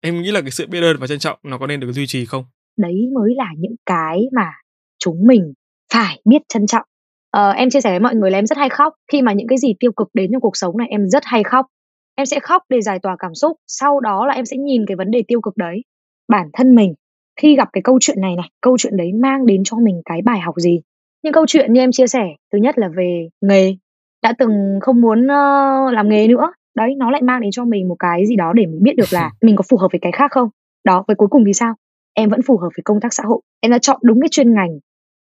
Em 0.01 0.23
nghĩ 0.23 0.31
là 0.31 0.41
cái 0.41 0.51
sự 0.51 0.67
biết 0.67 0.81
ơn 0.81 0.97
và 1.01 1.07
trân 1.07 1.19
trọng 1.19 1.39
nó 1.43 1.59
có 1.59 1.67
nên 1.67 1.81
được 1.81 1.93
duy 1.93 2.07
trì 2.07 2.25
không? 2.25 2.45
đấy 2.77 3.09
mới 3.15 3.35
là 3.35 3.49
những 3.59 3.75
cái 3.87 4.21
mà 4.33 4.53
chúng 4.99 5.27
mình 5.27 5.53
phải 5.93 6.21
biết 6.25 6.43
trân 6.49 6.67
trọng. 6.67 6.87
Ờ, 7.31 7.51
em 7.51 7.71
chia 7.71 7.81
sẻ 7.81 7.91
với 7.91 8.01
mọi 8.01 8.15
người 8.15 8.31
là 8.31 8.39
em 8.39 8.47
rất 8.47 8.59
hay 8.59 8.69
khóc. 8.69 8.95
Khi 9.13 9.23
mà 9.23 9.33
những 9.33 9.49
cái 9.49 9.59
gì 9.59 9.75
tiêu 9.81 9.93
cực 9.93 10.09
đến 10.15 10.31
trong 10.33 10.41
cuộc 10.41 10.57
sống 10.57 10.79
này 10.79 10.89
em 10.91 11.09
rất 11.09 11.23
hay 11.27 11.43
khóc. 11.43 11.67
Em 12.15 12.27
sẽ 12.27 12.41
khóc 12.41 12.63
để 12.69 12.81
giải 12.81 12.99
tỏa 13.03 13.17
cảm 13.19 13.35
xúc 13.35 13.57
sau 13.67 14.01
đó 14.01 14.27
là 14.27 14.35
em 14.35 14.45
sẽ 14.45 14.57
nhìn 14.57 14.87
cái 14.87 14.97
vấn 14.97 15.11
đề 15.11 15.23
tiêu 15.29 15.41
cực 15.41 15.57
đấy 15.57 15.83
bản 16.29 16.51
thân 16.53 16.75
mình. 16.75 16.95
Khi 17.41 17.57
gặp 17.57 17.69
cái 17.73 17.83
câu 17.85 17.99
chuyện 18.01 18.21
này 18.21 18.37
này 18.37 18.49
câu 18.61 18.79
chuyện 18.79 18.97
đấy 18.97 19.13
mang 19.23 19.47
đến 19.47 19.65
cho 19.65 19.77
mình 19.77 20.03
cái 20.05 20.23
bài 20.25 20.41
học 20.41 20.55
gì? 20.59 20.81
Những 21.23 21.33
câu 21.33 21.47
chuyện 21.47 21.73
như 21.73 21.81
em 21.81 21.93
chia 21.93 22.07
sẻ 22.07 22.25
thứ 22.53 22.59
nhất 22.59 22.79
là 22.79 22.89
về 22.97 23.29
nghề 23.41 23.77
đã 24.23 24.35
từng 24.39 24.79
không 24.81 25.01
muốn 25.01 25.27
ờ, 25.27 25.91
làm 25.93 26.09
nghề 26.09 26.29
nữa. 26.29 26.53
Đấy 26.77 26.95
nó 26.97 27.11
lại 27.11 27.23
mang 27.23 27.41
đến 27.41 27.51
cho 27.51 27.65
mình 27.65 27.89
một 27.89 27.97
cái 27.99 28.27
gì 28.27 28.37
đó 28.37 28.53
để 28.53 28.67
mình 28.67 28.83
biết 28.83 28.97
được 28.97 29.13
là 29.13 29.31
mình 29.43 29.57
có 29.57 29.63
phù 29.71 29.77
hợp 29.77 29.89
với 29.93 29.99
cái 30.03 30.13
khác 30.13 30.31
không. 30.31 30.49
Đó 30.85 31.05
với 31.07 31.17
cuối 31.17 31.29
cùng 31.29 31.45
thì 31.47 31.53
sao? 31.53 31.75
Em 32.15 32.29
vẫn 32.29 32.43
phù 32.43 32.57
hợp 32.57 32.69
với 32.77 32.83
công 32.85 33.01
tác 33.01 33.13
xã 33.13 33.23
hội. 33.27 33.41
Em 33.61 33.73
đã 33.73 33.79
chọn 33.79 33.99
đúng 34.03 34.21
cái 34.21 34.29
chuyên 34.29 34.55
ngành 34.55 34.79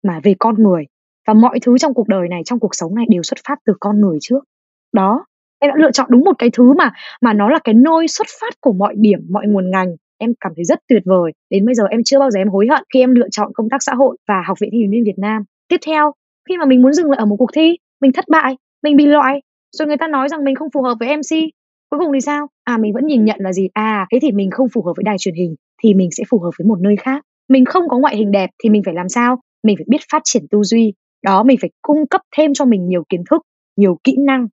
mà 0.04 0.20
về 0.22 0.34
con 0.38 0.62
người. 0.62 0.84
Và 1.26 1.34
mọi 1.34 1.58
thứ 1.60 1.78
trong 1.78 1.94
cuộc 1.94 2.08
đời 2.08 2.28
này 2.28 2.42
trong 2.44 2.58
cuộc 2.58 2.74
sống 2.74 2.94
này 2.94 3.04
đều 3.08 3.22
xuất 3.22 3.38
phát 3.48 3.58
từ 3.66 3.72
con 3.80 4.00
người 4.00 4.18
trước. 4.20 4.44
Đó 4.92 5.24
em 5.58 5.68
đã 5.68 5.74
lựa 5.78 5.90
chọn 5.90 6.06
đúng 6.10 6.24
một 6.24 6.34
cái 6.38 6.50
thứ 6.52 6.72
mà 6.72 6.92
mà 7.20 7.32
nó 7.32 7.48
là 7.48 7.58
cái 7.64 7.74
nôi 7.74 8.08
xuất 8.08 8.26
phát 8.40 8.54
của 8.60 8.72
mọi 8.72 8.94
điểm 8.96 9.18
mọi 9.30 9.46
nguồn 9.46 9.70
ngành. 9.70 9.88
Em 10.18 10.32
cảm 10.40 10.52
thấy 10.56 10.64
rất 10.64 10.78
tuyệt 10.88 11.02
vời. 11.04 11.32
Đến 11.50 11.66
bây 11.66 11.74
giờ 11.74 11.84
em 11.90 12.00
chưa 12.04 12.18
bao 12.18 12.30
giờ 12.30 12.40
em 12.40 12.48
hối 12.48 12.66
hận 12.70 12.84
khi 12.94 13.00
em 13.00 13.14
lựa 13.14 13.28
chọn 13.30 13.50
công 13.54 13.68
tác 13.70 13.82
xã 13.82 13.94
hội 13.94 14.16
và 14.28 14.42
học 14.46 14.58
viện 14.60 14.70
thanh 14.72 14.90
niên 14.90 15.04
Việt 15.04 15.18
Nam. 15.18 15.42
Tiếp 15.68 15.76
theo 15.86 16.12
khi 16.48 16.56
mà 16.56 16.64
mình 16.64 16.82
muốn 16.82 16.92
dừng 16.92 17.10
lại 17.10 17.18
ở 17.18 17.24
một 17.24 17.36
cuộc 17.36 17.50
thi 17.54 17.76
mình 18.00 18.12
thất 18.12 18.24
bại 18.28 18.56
mình 18.82 18.96
bị 18.96 19.06
loại, 19.06 19.40
rồi 19.72 19.88
người 19.88 19.96
ta 19.96 20.08
nói 20.08 20.28
rằng 20.28 20.44
mình 20.44 20.54
không 20.54 20.70
phù 20.74 20.82
hợp 20.82 20.94
với 21.00 21.08
MC 21.08 21.50
cuối 21.90 22.00
cùng 22.00 22.12
thì 22.14 22.20
sao? 22.20 22.46
À 22.64 22.78
mình 22.78 22.92
vẫn 22.92 23.06
nhìn 23.06 23.24
nhận 23.24 23.36
là 23.40 23.52
gì? 23.52 23.68
À 23.72 24.06
thế 24.12 24.18
thì 24.22 24.32
mình 24.32 24.50
không 24.50 24.68
phù 24.68 24.82
hợp 24.82 24.92
với 24.96 25.04
đài 25.04 25.16
truyền 25.18 25.34
hình 25.34 25.54
thì 25.82 25.94
mình 25.94 26.08
sẽ 26.10 26.24
phù 26.30 26.38
hợp 26.38 26.50
với 26.58 26.66
một 26.66 26.80
nơi 26.80 26.96
khác. 26.96 27.22
Mình 27.48 27.64
không 27.64 27.88
có 27.88 27.98
ngoại 27.98 28.16
hình 28.16 28.30
đẹp 28.30 28.50
thì 28.62 28.70
mình 28.70 28.82
phải 28.84 28.94
làm 28.94 29.08
sao? 29.08 29.36
Mình 29.64 29.76
phải 29.76 29.84
biết 29.88 30.00
phát 30.12 30.22
triển 30.24 30.42
tư 30.50 30.62
duy. 30.62 30.92
Đó, 31.22 31.42
mình 31.42 31.58
phải 31.60 31.70
cung 31.82 32.06
cấp 32.06 32.20
thêm 32.36 32.54
cho 32.54 32.64
mình 32.64 32.88
nhiều 32.88 33.04
kiến 33.08 33.22
thức, 33.30 33.42
nhiều 33.76 33.98
kỹ 34.04 34.16
năng. 34.18 34.46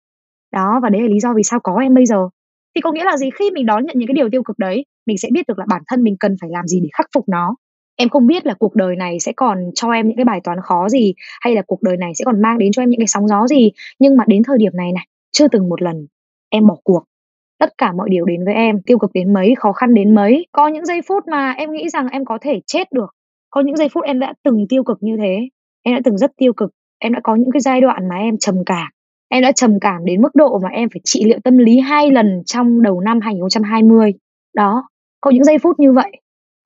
Đó, 0.54 0.80
và 0.84 0.90
đấy 0.90 1.02
là 1.02 1.08
lý 1.08 1.20
do 1.20 1.34
vì 1.34 1.44
sao 1.44 1.60
có 1.64 1.78
em 1.82 1.94
bây 1.94 2.06
giờ. 2.06 2.18
Thì 2.76 2.82
có 2.82 2.92
nghĩa 2.92 3.04
là 3.04 3.18
gì? 3.18 3.30
Khi 3.40 3.52
mình 3.52 3.66
đón 3.66 3.86
nhận 3.86 3.96
những 4.00 4.08
cái 4.08 4.14
điều 4.14 4.30
tiêu 4.30 4.44
cực 4.44 4.60
đấy, 4.60 4.86
mình 5.06 5.18
sẽ 5.18 5.30
biết 5.32 5.48
được 5.48 5.60
là 5.60 5.66
bản 5.70 5.82
thân 5.88 6.04
mình 6.04 6.16
cần 6.20 6.36
phải 6.42 6.50
làm 6.54 6.68
gì 6.68 6.80
để 6.80 6.90
khắc 6.94 7.06
phục 7.16 7.30
nó 7.30 7.56
em 7.96 8.10
không 8.10 8.28
biết 8.28 8.46
là 8.46 8.54
cuộc 8.54 8.76
đời 8.76 8.96
này 8.96 9.20
sẽ 9.20 9.32
còn 9.36 9.58
cho 9.76 9.92
em 9.92 10.08
những 10.08 10.18
cái 10.18 10.26
bài 10.26 10.42
toán 10.44 10.58
khó 10.62 10.90
gì, 10.90 11.14
hay 11.42 11.56
là 11.56 11.62
cuộc 11.68 11.82
đời 11.82 11.98
này 11.98 12.12
sẽ 12.16 12.26
còn 12.26 12.42
mang 12.42 12.58
đến 12.58 12.72
cho 12.72 12.82
em 12.82 12.90
những 12.90 13.00
cái 13.00 13.08
sóng 13.08 13.28
gió 13.28 13.48
gì. 13.48 13.72
Nhưng 14.00 14.18
mà 14.18 14.24
đến 14.28 14.44
thời 14.44 14.58
điểm 14.58 14.72
này 14.76 14.92
này, 14.92 15.08
chưa 15.32 15.48
từng 15.48 15.70
một 15.70 15.82
lần 15.82 16.08
em 16.50 16.68
bỏ 16.68 16.76
cuộc. 16.84 17.04
Tất 17.60 17.70
cả 17.78 17.92
mọi 17.92 18.10
điều 18.10 18.26
đến 18.26 18.46
với 18.46 18.54
em, 18.54 18.82
tiêu 18.82 18.98
cực 18.98 19.12
đến 19.14 19.34
mấy, 19.34 19.54
khó 19.58 19.72
khăn 19.72 19.94
đến 19.94 20.16
mấy. 20.16 20.46
Có 20.52 20.68
những 20.68 20.86
giây 20.86 21.02
phút 21.08 21.24
mà 21.28 21.52
em 21.52 21.72
nghĩ 21.72 21.90
rằng 21.90 22.08
em 22.12 22.26
có 22.26 22.38
thể 22.42 22.62
chết 22.68 22.92
được. 22.92 23.16
Có 23.50 23.62
những 23.62 23.78
giây 23.78 23.90
phút 23.90 24.04
em 24.04 24.20
đã 24.20 24.34
từng 24.44 24.66
tiêu 24.70 24.84
cực 24.84 24.98
như 25.02 25.18
thế. 25.18 25.50
Em 25.84 25.96
đã 25.96 26.02
từng 26.04 26.18
rất 26.18 26.32
tiêu 26.38 26.54
cực. 26.54 26.72
Em 27.00 27.14
đã 27.14 27.20
có 27.24 27.36
những 27.36 27.52
cái 27.52 27.62
giai 27.62 27.82
đoạn 27.82 28.10
mà 28.10 28.16
em 28.16 28.38
trầm 28.38 28.56
cảm. 28.66 28.88
Em 29.30 29.42
đã 29.42 29.52
trầm 29.52 29.80
cảm 29.82 30.06
đến 30.06 30.22
mức 30.22 30.36
độ 30.36 30.60
mà 30.60 30.70
em 30.70 30.90
phải 30.90 31.02
trị 31.04 31.26
liệu 31.26 31.40
tâm 31.44 31.58
lý 31.58 31.80
hai 31.80 32.12
lần 32.12 32.44
trong 32.46 32.82
đầu 32.82 33.02
năm 33.02 33.20
2020 33.22 34.14
đó, 34.56 34.90
có 35.22 35.32
những 35.32 35.44
giây 35.44 35.58
phút 35.58 35.80
như 35.80 35.92
vậy 35.92 36.12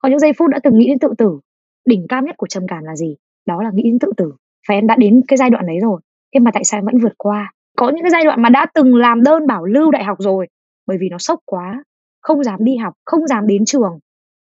có 0.02 0.08
những 0.08 0.18
giây 0.18 0.32
phút 0.32 0.50
đã 0.50 0.58
từng 0.62 0.78
nghĩ 0.78 0.88
đến 0.88 0.98
tự 0.98 1.08
tử. 1.18 1.40
Đỉnh 1.86 2.06
cao 2.08 2.22
nhất 2.22 2.36
của 2.36 2.46
trầm 2.46 2.62
cảm 2.68 2.84
là 2.84 2.96
gì? 2.96 3.16
Đó 3.46 3.62
là 3.62 3.70
nghĩ 3.74 3.82
đến 3.82 3.98
tự 3.98 4.12
tử. 4.16 4.32
Và 4.68 4.74
em 4.74 4.86
đã 4.86 4.96
đến 4.96 5.20
cái 5.28 5.36
giai 5.36 5.50
đoạn 5.50 5.66
đấy 5.66 5.78
rồi. 5.82 6.00
Thế 6.34 6.40
mà 6.40 6.50
tại 6.54 6.64
sao 6.64 6.78
em 6.78 6.84
vẫn 6.84 6.98
vượt 6.98 7.12
qua? 7.18 7.52
Có 7.76 7.90
những 7.90 8.02
cái 8.02 8.10
giai 8.10 8.24
đoạn 8.24 8.42
mà 8.42 8.48
đã 8.48 8.66
từng 8.74 8.94
làm 8.94 9.22
đơn 9.22 9.46
bảo 9.46 9.64
lưu 9.64 9.90
đại 9.90 10.04
học 10.04 10.18
rồi. 10.20 10.46
Bởi 10.86 10.96
vì 11.00 11.08
nó 11.08 11.18
sốc 11.18 11.38
quá 11.44 11.82
không 12.20 12.44
dám 12.44 12.64
đi 12.64 12.76
học 12.76 12.94
không 13.04 13.26
dám 13.26 13.46
đến 13.46 13.64
trường. 13.64 13.98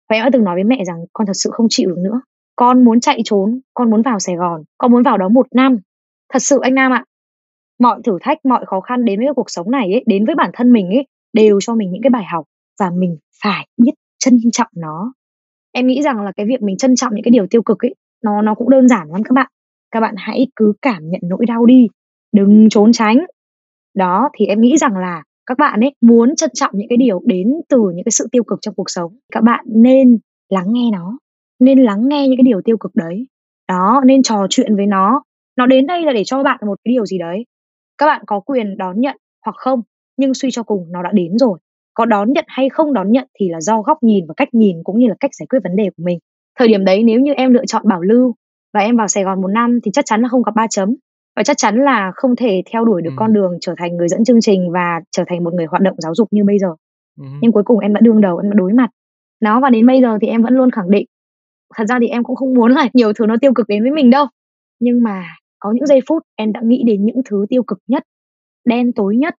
Và 0.10 0.15
em 0.15 0.24
đã 0.24 0.30
từng 0.34 0.43
nói 0.43 0.56
với 0.56 0.63
mẹ 0.63 0.84
rằng 0.88 1.06
con 1.13 1.28
thật 1.28 1.34
sự 1.36 1.50
không 1.54 1.67
chịu 1.70 1.89
được 1.89 1.98
nữa. 1.98 2.22
Con 2.56 2.86
muốn 2.86 3.00
chạy 3.00 3.22
trốn 3.26 3.60
con 3.74 3.89
muốn 3.89 4.02
vào 4.02 4.20
sài 4.20 4.36
gòn 4.36 4.63
con 4.78 4.91
muốn 4.91 5.04
vào 5.04 5.17
đó 5.17 5.30
một 5.30 5.48
năm. 5.52 5.78
Thật 6.34 6.39
sự 6.39 6.60
anh 6.62 6.76
nam 6.76 6.91
ạ 6.91 7.06
mọi 7.80 8.02
thử 8.04 8.17
thách 8.22 8.46
mọi 8.46 8.65
khó 8.65 8.82
khăn 8.82 9.06
đến 9.06 9.20
với 9.20 9.34
cuộc 9.36 9.50
sống 9.50 9.72
này 9.72 9.91
ấy, 9.93 10.04
đến 10.08 10.26
với 10.26 10.36
bản 10.36 10.50
thân 10.54 10.72
mình 10.72 10.88
ấy 10.89 11.08
đều 11.34 11.60
cho 11.62 11.76
mình 11.76 11.91
những 11.91 12.02
cái 12.02 12.10
bài 12.10 12.26
học 12.32 12.46
và 12.80 12.89
mình 12.89 13.17
phải 13.43 13.67
biết 13.78 13.91
trân 14.20 14.39
trọng 14.52 14.72
nó 14.76 15.13
em 15.78 15.88
nghĩ 15.88 16.02
rằng 16.02 16.22
là 16.22 16.32
cái 16.38 16.46
việc 16.46 16.62
mình 16.62 16.78
trân 16.78 16.96
trọng 16.96 17.16
những 17.16 17.24
cái 17.24 17.32
điều 17.32 17.48
tiêu 17.48 17.62
cực 17.62 17.86
ấy, 17.86 17.96
nó 18.24 18.42
nó 18.42 18.56
cũng 18.56 18.70
đơn 18.70 18.88
giản 18.88 19.08
lắm 19.10 19.24
các 19.24 19.34
bạn. 19.34 19.48
Các 19.92 20.00
bạn 20.00 20.16
hãy 20.18 20.48
cứ 20.56 20.74
cảm 20.82 21.10
nhận 21.10 21.22
nỗi 21.24 21.46
đau 21.46 21.66
đi, 21.66 21.88
đừng 22.34 22.70
trốn 22.70 22.92
tránh. 22.92 23.26
Đó, 23.96 24.30
thì 24.38 24.46
em 24.46 24.62
nghĩ 24.62 24.78
rằng 24.78 24.98
là 24.98 25.24
các 25.46 25.58
bạn 25.58 25.80
ấy 25.80 25.94
muốn 26.02 26.36
trân 26.36 26.50
trọng 26.54 26.72
những 26.74 26.88
cái 26.90 26.98
điều 26.98 27.22
đến 27.26 27.54
từ 27.70 27.78
những 27.96 28.04
cái 28.06 28.12
sự 28.12 28.28
tiêu 28.32 28.44
cực 28.44 28.60
trong 28.62 28.76
cuộc 28.76 28.90
sống, 28.90 29.18
các 29.34 29.44
bạn 29.44 29.66
nên 29.68 30.18
lắng 30.50 30.68
nghe 30.68 30.90
nó, 30.94 31.18
nên 31.60 31.80
lắng 31.80 32.08
nghe 32.08 32.28
những 32.28 32.38
cái 32.38 32.44
điều 32.44 32.62
tiêu 32.62 32.78
cực 32.78 32.96
đấy. 32.96 33.28
Đó, 33.68 34.02
nên 34.06 34.24
trò 34.24 34.48
chuyện 34.50 34.76
với 34.76 34.86
nó. 34.86 35.22
Nó 35.58 35.66
đến 35.66 35.88
đây 35.88 36.02
là 36.06 36.13
để 36.13 36.24
cho 36.24 36.44
bạn 36.44 36.60
một 36.66 36.80
cái 36.84 36.94
điều 36.94 37.06
gì 37.06 37.18
đấy. 37.18 37.46
Các 37.98 38.06
bạn 38.06 38.22
có 38.28 38.40
quyền 38.40 38.78
đón 38.78 39.02
nhận 39.02 39.18
hoặc 39.46 39.56
không, 39.58 39.82
nhưng 40.18 40.34
suy 40.34 40.52
cho 40.52 40.63
cùng 40.63 40.92
nó 40.92 41.04
đã 41.04 41.12
đến 41.13 41.38
rồi 41.38 41.60
có 41.98 42.06
đón 42.06 42.34
nhận 42.34 42.46
hay 42.48 42.70
không 42.70 42.94
đón 42.94 43.12
nhận 43.12 43.28
thì 43.40 43.50
là 43.50 43.62
do 43.62 43.82
góc 43.82 43.98
nhìn 44.04 44.26
và 44.28 44.34
cách 44.38 44.54
nhìn 44.54 44.78
cũng 44.84 45.00
như 45.00 45.08
là 45.08 45.16
cách 45.20 45.32
giải 45.40 45.48
quyết 45.50 45.60
vấn 45.64 45.76
đề 45.76 45.90
của 45.98 46.04
mình 46.04 46.20
thời 46.60 46.68
điểm 46.68 46.86
đấy 46.86 47.04
nếu 47.04 47.20
như 47.20 47.34
em 47.34 47.54
lựa 47.54 47.66
chọn 47.66 47.88
bảo 47.88 48.02
lưu 48.02 48.36
và 48.74 48.80
em 48.80 48.96
vào 48.98 49.08
sài 49.08 49.24
gòn 49.24 49.42
một 49.42 49.48
năm 49.48 49.80
thì 49.84 49.92
chắc 49.94 50.06
chắn 50.06 50.22
là 50.22 50.28
không 50.28 50.44
gặp 50.44 50.56
ba 50.56 50.68
chấm 50.70 50.96
và 51.36 51.44
chắc 51.44 51.58
chắn 51.58 51.76
là 51.76 52.12
không 52.16 52.36
thể 52.36 52.62
theo 52.72 52.86
đuổi 52.86 53.02
được 53.02 53.10
Ừ. 53.12 53.16
con 53.18 53.34
đường 53.34 53.58
trở 53.62 53.74
thành 53.78 53.98
người 53.98 54.08
dẫn 54.08 54.24
chương 54.24 54.42
trình 54.42 54.72
và 54.72 55.02
trở 55.12 55.24
thành 55.28 55.44
một 55.44 55.54
người 55.54 55.66
hoạt 55.66 55.82
động 55.82 55.96
giáo 55.98 56.16
dục 56.16 56.28
như 56.32 56.44
bây 56.44 56.60
giờ 56.60 56.68
Ừ. 57.20 57.26
nhưng 57.42 57.52
cuối 57.52 57.64
cùng 57.64 57.80
em 57.80 57.94
đã 57.94 58.02
đương 58.02 58.22
đầu 58.22 58.38
em 58.38 58.52
đã 58.52 58.56
đối 58.56 58.74
mặt 58.74 58.90
Đó, 59.42 59.60
và 59.60 59.70
đến 59.70 59.88
bây 59.88 60.02
giờ 60.02 60.18
thì 60.22 60.28
em 60.28 60.42
vẫn 60.42 60.54
luôn 60.54 60.72
khẳng 60.72 60.90
định, 60.90 61.06
thật 61.76 61.84
ra 61.90 61.98
thì 62.02 62.08
em 62.08 62.24
cũng 62.24 62.36
không 62.36 62.54
muốn 62.54 62.72
là 62.72 62.88
nhiều 62.94 63.14
thứ 63.14 63.26
nó 63.26 63.36
tiêu 63.42 63.52
cực 63.56 63.68
đến 63.68 63.84
với 63.84 63.92
mình 63.92 64.10
đâu. 64.10 64.26
Nhưng 64.80 65.04
mà 65.04 65.24
có 65.60 65.72
những 65.72 65.86
giây 65.86 66.00
phút 66.08 66.24
em 66.36 66.52
đã 66.54 66.62
nghĩ 66.64 66.84
đến 66.88 67.06
những 67.06 67.22
thứ 67.30 67.46
tiêu 67.50 67.64
cực 67.64 67.80
nhất, 67.88 68.04
đen 68.66 68.94
tối 68.94 69.16
nhất, 69.18 69.36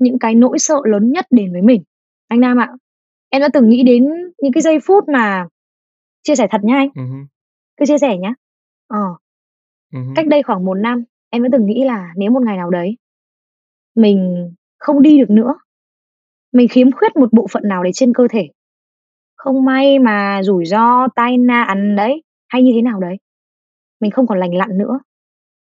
những 0.00 0.18
cái 0.18 0.34
nỗi 0.34 0.58
sợ 0.58 0.76
lớn 0.84 1.12
nhất 1.12 1.26
đến 1.30 1.52
với 1.52 1.62
mình. 1.62 1.82
Anh 2.28 2.40
Nam 2.40 2.58
ạ, 2.58 2.68
em 3.30 3.42
đã 3.42 3.48
từng 3.52 3.68
nghĩ 3.68 3.82
đến 3.82 4.08
những 4.42 4.52
cái 4.52 4.62
giây 4.62 4.78
phút 4.86 5.08
mà 5.08 5.46
chia 6.22 6.36
sẻ 6.36 6.46
thật 6.50 6.64
nha 6.64 6.76
anh. 6.76 6.88
Hứm. 6.96 7.26
Cứ 7.76 7.86
chia 7.86 7.98
sẻ 7.98 8.18
nhá. 8.18 8.34
Ờ. 8.88 9.00
Hứm. 9.94 10.14
Cách 10.16 10.26
đây 10.28 10.42
khoảng 10.42 10.64
1 10.64 10.74
năm, 10.74 11.04
em 11.30 11.42
đã 11.42 11.48
từng 11.52 11.66
nghĩ 11.66 11.84
là 11.84 12.12
nếu 12.16 12.30
một 12.30 12.42
ngày 12.46 12.56
nào 12.56 12.70
đấy 12.70 12.96
mình 13.96 14.50
không 14.78 15.02
đi 15.02 15.18
được 15.18 15.30
nữa, 15.30 15.54
mình 16.52 16.68
khiếm 16.68 16.92
khuyết 16.92 17.16
một 17.16 17.32
bộ 17.32 17.46
phận 17.52 17.62
nào 17.68 17.82
đấy 17.82 17.92
trên 17.94 18.14
cơ 18.14 18.28
thể, 18.30 18.48
không 19.36 19.64
may 19.64 19.98
mà 19.98 20.42
rủi 20.42 20.66
ro, 20.66 21.08
tai 21.16 21.38
nạn 21.38 21.96
đấy, 21.96 22.22
hay 22.48 22.62
như 22.62 22.72
thế 22.74 22.82
nào 22.82 23.00
đấy, 23.00 23.16
mình 24.00 24.10
không 24.10 24.26
còn 24.26 24.40
lành 24.40 24.54
lặn 24.54 24.78
nữa, 24.78 25.00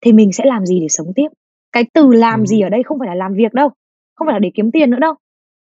thì 0.02 0.14
mình 0.14 0.34
sẽ 0.34 0.46
làm 0.48 0.66
gì 0.66 0.80
để 0.80 0.88
sống 0.90 1.08
tiếp? 1.16 1.28
Cái 1.72 1.84
từ 1.94 2.12
làm 2.14 2.40
Ừm 2.42 2.48
gì 2.48 2.62
ở 2.62 2.70
đây 2.70 2.84
không 2.84 3.00
phải 3.00 3.08
là 3.10 3.16
làm 3.16 3.34
việc 3.34 3.54
đâu, 3.54 3.70
không 4.16 4.26
phải 4.28 4.34
là 4.34 4.40
để 4.40 4.52
kiếm 4.54 4.72
tiền 4.72 4.90
nữa 4.90 5.00
đâu, 5.00 5.14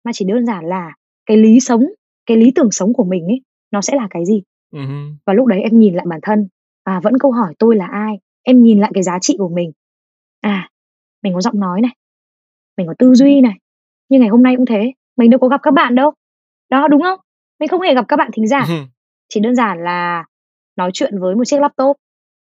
mà 0.04 0.12
chỉ 0.14 0.24
đơn 0.24 0.46
giản 0.46 0.64
là 0.64 0.92
cái 1.26 1.36
lý 1.36 1.60
sống, 1.60 1.84
cái 2.26 2.36
lý 2.36 2.52
tưởng 2.54 2.70
sống 2.70 2.92
của 2.92 3.04
mình 3.04 3.24
ấy, 3.24 3.40
nó 3.70 3.80
sẽ 3.80 3.96
là 3.96 4.06
cái 4.10 4.24
gì? 4.26 4.42
Hưm. 4.72 5.16
Và 5.26 5.32
lúc 5.32 5.46
đấy 5.46 5.60
em 5.60 5.78
nhìn 5.78 5.94
lại 5.94 6.06
bản 6.08 6.20
thân, 6.22 6.48
à, 6.84 7.00
vẫn 7.00 7.18
câu 7.18 7.32
hỏi 7.32 7.54
tôi 7.58 7.76
là 7.76 7.86
ai, 7.86 8.14
em 8.42 8.62
nhìn 8.62 8.80
lại 8.80 8.90
cái 8.94 9.02
giá 9.02 9.18
trị 9.20 9.36
của 9.38 9.48
mình. 9.48 9.72
À, 10.40 10.70
mình 11.22 11.34
có 11.34 11.40
giọng 11.40 11.60
nói 11.60 11.80
này, 11.80 11.96
mình 12.76 12.86
có 12.86 12.94
tư 12.98 13.14
duy 13.14 13.40
này, 13.40 13.54
như 14.08 14.18
ngày 14.18 14.28
hôm 14.28 14.42
nay 14.42 14.56
cũng 14.56 14.66
thế, 14.66 14.92
mình 15.16 15.30
đâu 15.30 15.40
có 15.40 15.48
gặp 15.48 15.60
các 15.62 15.74
bạn 15.74 15.94
đâu. 15.94 16.12
Đó, 16.70 16.88
đúng 16.88 17.02
không? 17.02 17.18
Mình 17.60 17.68
không 17.68 17.80
hề 17.80 17.94
gặp 17.94 18.04
các 18.08 18.16
bạn 18.16 18.30
thính 18.32 18.46
giả, 18.46 18.64
Ừm. 18.68 18.86
chỉ 19.28 19.40
đơn 19.40 19.54
giản 19.54 19.78
là 19.84 20.24
nói 20.76 20.90
chuyện 20.94 21.18
với 21.20 21.34
một 21.34 21.44
chiếc 21.44 21.60
laptop. 21.60 21.96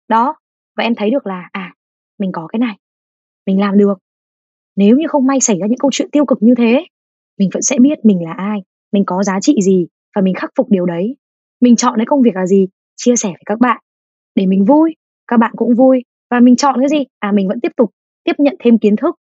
Đó, 0.08 0.36
và 0.78 0.84
em 0.84 0.96
thấy 0.96 1.10
được 1.10 1.28
là, 1.28 1.50
à, 1.52 1.74
mình 2.20 2.32
có 2.32 2.48
cái 2.48 2.60
này, 2.60 2.78
mình 3.46 3.60
làm 3.60 3.78
được. 3.78 4.00
Nếu 4.76 4.98
như 4.98 5.08
không 5.08 5.28
may 5.28 5.40
xảy 5.40 5.60
ra 5.60 5.68
những 5.68 5.80
câu 5.80 5.92
chuyện 5.94 6.10
tiêu 6.12 6.26
cực 6.26 6.38
như 6.42 6.54
thế, 6.58 6.86
mình 7.40 7.50
vẫn 7.54 7.62
sẽ 7.62 7.78
biết 7.80 8.06
mình 8.06 8.24
là 8.24 8.34
ai, 8.34 8.60
mình 8.94 9.04
có 9.06 9.24
giá 9.24 9.40
trị 9.42 9.56
gì 9.62 9.88
và 10.16 10.22
mình 10.22 10.34
khắc 10.34 10.50
phục 10.58 10.70
điều 10.70 10.86
đấy. 10.86 11.16
Mình 11.62 11.76
chọn 11.76 11.94
cái 11.98 12.06
công 12.06 12.22
việc 12.22 12.36
là 12.36 12.46
gì? 12.46 12.68
Chia 12.96 13.16
sẻ 13.16 13.30
với 13.30 13.44
các 13.46 13.60
bạn 13.60 13.82
để 14.36 14.46
mình 14.46 14.66
vui, 14.66 14.96
các 15.28 15.38
bạn 15.38 15.52
cũng 15.58 15.76
vui 15.76 16.04
và 16.32 16.40
mình 16.40 16.56
chọn 16.56 16.80
cái 16.80 16.90
gì? 16.90 17.06
À, 17.20 17.32
mình 17.32 17.48
vẫn 17.48 17.60
tiếp 17.60 17.72
tục 17.78 17.92
tiếp 18.24 18.34
nhận 18.38 18.56
thêm 18.60 18.78
kiến 18.78 18.96
thức 18.96 19.16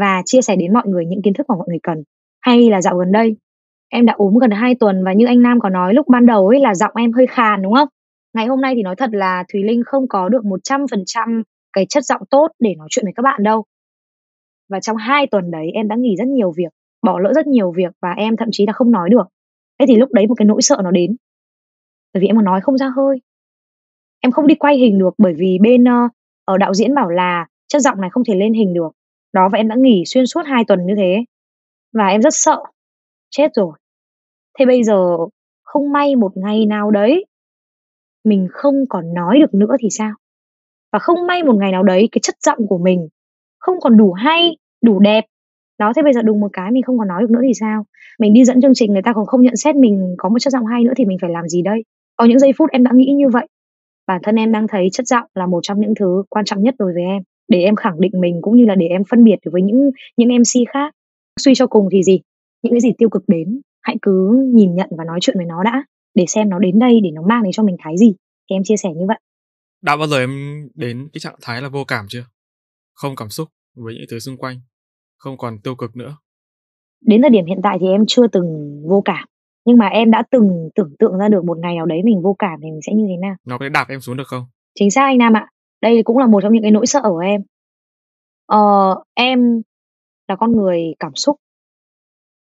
và 0.00 0.22
chia 0.26 0.42
sẻ 0.42 0.56
đến 0.56 0.72
mọi 0.72 0.82
người 0.86 1.06
những 1.06 1.22
kiến 1.22 1.34
thức 1.34 1.46
mà 1.48 1.56
mọi 1.56 1.66
người 1.68 1.78
cần. 1.82 2.02
Hay 2.40 2.70
là 2.70 2.82
dạo 2.82 2.96
gần 2.96 3.12
đây, 3.12 3.36
em 3.88 4.06
đã 4.06 4.12
ốm 4.16 4.38
gần 4.38 4.50
2 4.50 4.74
tuần 4.74 5.04
và 5.04 5.12
như 5.12 5.26
anh 5.26 5.42
Nam 5.42 5.60
có 5.60 5.68
nói 5.68 5.94
lúc 5.94 6.08
ban 6.08 6.26
đầu 6.26 6.48
ấy 6.48 6.60
là 6.60 6.74
giọng 6.74 6.92
em 6.96 7.12
hơi 7.12 7.26
khàn, 7.26 7.62
đúng 7.62 7.74
không? 7.74 7.88
Ngày 8.34 8.46
hôm 8.46 8.60
nay 8.60 8.74
thì 8.74 8.82
nói 8.82 8.96
thật 8.96 9.10
là 9.12 9.44
Thùy 9.52 9.62
Linh 9.62 9.82
không 9.86 10.08
có 10.08 10.28
được 10.28 10.44
100% 10.44 11.42
cái 11.72 11.86
chất 11.88 12.04
giọng 12.04 12.22
tốt 12.30 12.48
để 12.58 12.74
nói 12.78 12.88
chuyện 12.90 13.04
với 13.04 13.12
các 13.16 13.22
bạn 13.22 13.42
đâu. 13.42 13.64
Và 14.72 14.80
trong 14.80 14.96
hai 14.96 15.26
tuần 15.26 15.50
đấy 15.50 15.70
em 15.74 15.88
đã 15.88 15.96
nghỉ 15.96 16.16
rất 16.16 16.28
nhiều 16.28 16.52
việc, 16.56 16.72
bỏ 17.02 17.18
lỡ 17.18 17.32
rất 17.34 17.46
nhiều 17.46 17.72
việc 17.72 17.92
và 18.02 18.12
em 18.12 18.36
thậm 18.36 18.48
chí 18.52 18.66
là 18.66 18.72
không 18.72 18.90
nói 18.90 19.10
được. 19.10 19.28
Thế 19.78 19.86
thì 19.88 19.96
lúc 19.96 20.12
đấy 20.12 20.26
một 20.26 20.34
cái 20.34 20.46
nỗi 20.46 20.62
sợ 20.62 20.80
nó 20.84 20.90
đến. 20.90 21.16
Bởi 22.14 22.20
vì 22.20 22.26
em 22.26 22.36
còn 22.36 22.44
nói 22.44 22.60
không 22.60 22.78
ra 22.78 22.92
hơi. 22.96 23.20
Em 24.20 24.32
không 24.32 24.46
đi 24.46 24.54
quay 24.54 24.76
hình 24.76 24.98
được 24.98 25.14
bởi 25.18 25.34
vì 25.34 25.58
bên, 25.62 25.84
ờ, 25.84 25.92
ở 25.92 26.08
ờ, 26.44 26.58
đạo 26.58 26.74
diễn 26.74 26.94
bảo 26.94 27.10
là 27.10 27.46
chất 27.68 27.82
giọng 27.82 28.00
này 28.00 28.10
không 28.10 28.24
thể 28.24 28.34
lên 28.34 28.52
hình 28.54 28.74
được. 28.74 28.92
Đó, 29.32 29.48
và 29.52 29.58
em 29.58 29.68
đã 29.68 29.76
nghỉ 29.78 30.02
xuyên 30.06 30.26
suốt 30.26 30.42
hai 30.44 30.64
tuần 30.64 30.86
như 30.86 30.94
thế. 30.96 31.24
Và 31.92 32.06
em 32.08 32.22
rất 32.22 32.34
sợ. 32.34 32.62
Chết 33.30 33.48
rồi! 33.54 33.72
Thế 34.58 34.66
bây 34.66 34.82
giờ 34.82 35.16
không 35.62 35.92
may 35.92 36.16
một 36.16 36.36
ngày 36.36 36.66
nào 36.66 36.90
đấy 36.90 37.26
mình 38.24 38.48
không 38.52 38.74
còn 38.88 39.14
nói 39.14 39.38
được 39.38 39.54
nữa 39.54 39.76
thì 39.80 39.88
sao? 39.90 40.12
Và 40.92 40.98
không 40.98 41.26
may 41.26 41.42
một 41.42 41.54
ngày 41.56 41.72
nào 41.72 41.82
đấy 41.82 42.08
cái 42.12 42.20
chất 42.22 42.34
giọng 42.42 42.66
của 42.68 42.78
mình 42.78 43.08
không 43.62 43.80
còn 43.80 43.96
đủ 43.96 44.12
hay, 44.12 44.56
đủ 44.82 44.98
đẹp. 45.00 45.24
Đó, 45.78 45.92
thế 45.96 46.02
bây 46.02 46.12
giờ 46.12 46.22
đùng 46.22 46.40
một 46.40 46.48
cái 46.52 46.70
mình 46.70 46.82
không 46.82 46.98
còn 46.98 47.08
nói 47.08 47.22
được 47.22 47.30
nữa 47.30 47.40
thì 47.42 47.54
sao? 47.54 47.86
Mình 48.18 48.32
đi 48.32 48.44
dẫn 48.44 48.60
chương 48.60 48.74
trình 48.74 48.92
người 48.92 49.02
ta 49.02 49.12
còn 49.12 49.26
không 49.26 49.42
nhận 49.42 49.56
xét 49.56 49.76
mình 49.76 50.14
có 50.18 50.28
một 50.28 50.38
chất 50.40 50.52
giọng 50.52 50.66
hay 50.66 50.84
nữa 50.84 50.92
thì 50.96 51.04
mình 51.04 51.18
phải 51.20 51.30
làm 51.30 51.48
gì 51.48 51.62
đây? 51.62 51.84
Có 52.16 52.24
những 52.24 52.38
giây 52.38 52.52
phút 52.58 52.70
em 52.70 52.84
đã 52.84 52.90
nghĩ 52.94 53.12
như 53.16 53.28
vậy. 53.28 53.46
Bản 54.06 54.20
thân 54.24 54.36
em 54.36 54.52
đang 54.52 54.68
thấy 54.68 54.88
chất 54.92 55.06
giọng 55.06 55.26
là 55.34 55.46
một 55.46 55.60
trong 55.62 55.80
những 55.80 55.94
thứ 55.94 56.22
quan 56.28 56.44
trọng 56.44 56.62
nhất 56.62 56.74
đối 56.78 56.92
với 56.92 57.02
em, 57.02 57.22
để 57.48 57.62
em 57.62 57.76
khẳng 57.76 58.00
định 58.00 58.12
mình 58.20 58.38
cũng 58.42 58.56
như 58.56 58.66
là 58.66 58.74
để 58.74 58.86
em 58.86 59.02
phân 59.10 59.24
biệt 59.24 59.36
với 59.52 59.62
những 59.62 59.90
những 60.16 60.28
MC 60.28 60.68
khác. 60.72 60.94
Suy 61.40 61.54
cho 61.54 61.66
cùng 61.66 61.88
thì 61.92 62.02
gì? 62.02 62.20
Những 62.62 62.72
cái 62.72 62.80
gì 62.80 62.90
tiêu 62.98 63.08
cực 63.08 63.22
đến, 63.28 63.60
hãy 63.82 63.96
cứ 64.02 64.44
nhìn 64.54 64.74
nhận 64.74 64.88
và 64.98 65.04
nói 65.04 65.18
chuyện 65.22 65.36
với 65.36 65.46
nó 65.46 65.62
đã, 65.62 65.84
để 66.14 66.24
xem 66.28 66.48
nó 66.48 66.58
đến 66.58 66.78
đây 66.78 67.00
để 67.02 67.10
nó 67.10 67.22
mang 67.22 67.42
đến 67.42 67.52
cho 67.52 67.62
mình 67.62 67.76
cái 67.84 67.98
gì. 67.98 68.14
Thì 68.50 68.56
em 68.56 68.62
chia 68.64 68.76
sẻ 68.76 68.88
như 68.96 69.06
vậy. 69.08 69.18
Đã 69.82 69.96
bao 69.96 70.06
giờ 70.06 70.18
em 70.18 70.30
đến 70.74 71.08
cái 71.12 71.20
trạng 71.20 71.36
thái 71.42 71.62
là 71.62 71.68
vô 71.68 71.84
cảm 71.84 72.06
chưa? 72.08 72.24
Không 72.94 73.16
cảm 73.16 73.28
xúc 73.28 73.48
với 73.76 73.94
những 73.94 74.04
thứ 74.10 74.18
xung 74.18 74.36
quanh, 74.36 74.60
không 75.22 75.36
còn 75.38 75.58
tiêu 75.58 75.74
cực 75.74 75.96
nữa? 75.96 76.16
Đến 77.00 77.22
thời 77.22 77.30
điểm 77.30 77.46
hiện 77.46 77.60
tại 77.62 77.78
thì 77.80 77.86
em 77.86 78.04
chưa 78.06 78.26
từng 78.26 78.82
vô 78.88 79.02
cảm, 79.04 79.28
nhưng 79.64 79.78
mà 79.78 79.86
em 79.88 80.10
đã 80.10 80.22
từng 80.30 80.70
tưởng 80.74 80.90
tượng 80.98 81.18
ra 81.18 81.28
được 81.28 81.44
một 81.44 81.58
ngày 81.58 81.76
nào 81.76 81.86
đấy 81.86 82.00
mình 82.04 82.22
vô 82.22 82.36
cảm 82.38 82.60
thì 82.62 82.70
mình 82.70 82.80
sẽ 82.86 82.92
như 82.94 83.04
thế 83.08 83.16
nào. 83.16 83.34
Nó 83.46 83.58
có 83.58 83.68
đạp 83.68 83.86
em 83.88 84.00
xuống 84.00 84.16
được 84.16 84.26
không? 84.26 84.44
Chính 84.78 84.90
xác 84.90 85.02
anh 85.02 85.18
Nam 85.18 85.32
ạ. 85.36 85.48
Đây 85.82 86.02
cũng 86.02 86.18
là 86.18 86.26
một 86.26 86.40
trong 86.42 86.52
những 86.52 86.62
cái 86.62 86.70
nỗi 86.70 86.86
sợ 86.86 87.00
của 87.02 87.18
em. 87.18 87.42
Ờ, 88.46 88.58
em 89.14 89.62
là 90.28 90.36
con 90.36 90.52
người 90.52 90.94
cảm 90.98 91.12
xúc. 91.14 91.36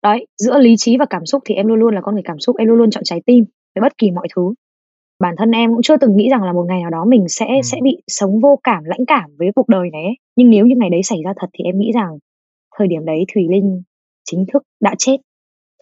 Đấy, 0.03 0.27
giữa 0.37 0.59
lý 0.59 0.75
trí 0.77 0.97
và 0.97 1.05
cảm 1.09 1.25
xúc 1.25 1.41
thì 1.45 1.55
em 1.55 1.67
luôn 1.67 1.79
luôn 1.79 1.95
là 1.95 2.01
con 2.01 2.15
người 2.15 2.23
cảm 2.25 2.39
xúc, 2.39 2.55
em 2.57 2.67
luôn 2.67 2.77
luôn 2.77 2.89
chọn 2.91 3.03
trái 3.03 3.21
tim 3.25 3.45
với 3.75 3.81
bất 3.81 3.97
kỳ 3.97 4.11
mọi 4.11 4.27
thứ. 4.35 4.53
Bản 5.19 5.35
thân 5.37 5.51
em 5.51 5.71
cũng 5.71 5.81
chưa 5.81 5.97
từng 5.97 6.15
nghĩ 6.17 6.29
rằng 6.29 6.43
là 6.43 6.53
một 6.53 6.65
ngày 6.67 6.81
nào 6.81 6.89
đó 6.89 7.05
mình 7.05 7.25
sẽ 7.29 7.45
Ừm. 7.45 7.63
sẽ 7.63 7.77
bị 7.83 7.97
sống 8.07 8.39
vô 8.39 8.59
cảm, 8.63 8.83
lãnh 8.83 9.05
cảm 9.07 9.29
với 9.37 9.47
cuộc 9.55 9.69
đời 9.69 9.89
này. 9.93 10.05
Nhưng 10.35 10.49
nếu 10.49 10.65
như 10.65 10.75
ngày 10.77 10.89
đấy 10.89 11.03
xảy 11.03 11.17
ra 11.25 11.33
thật 11.37 11.47
thì 11.53 11.63
em 11.63 11.79
nghĩ 11.79 11.91
rằng 11.91 12.17
thời 12.77 12.87
điểm 12.87 13.05
đấy 13.05 13.25
Thùy 13.33 13.47
Linh 13.49 13.81
chính 14.31 14.45
thức 14.53 14.63
đã 14.81 14.95
chết. 14.97 15.17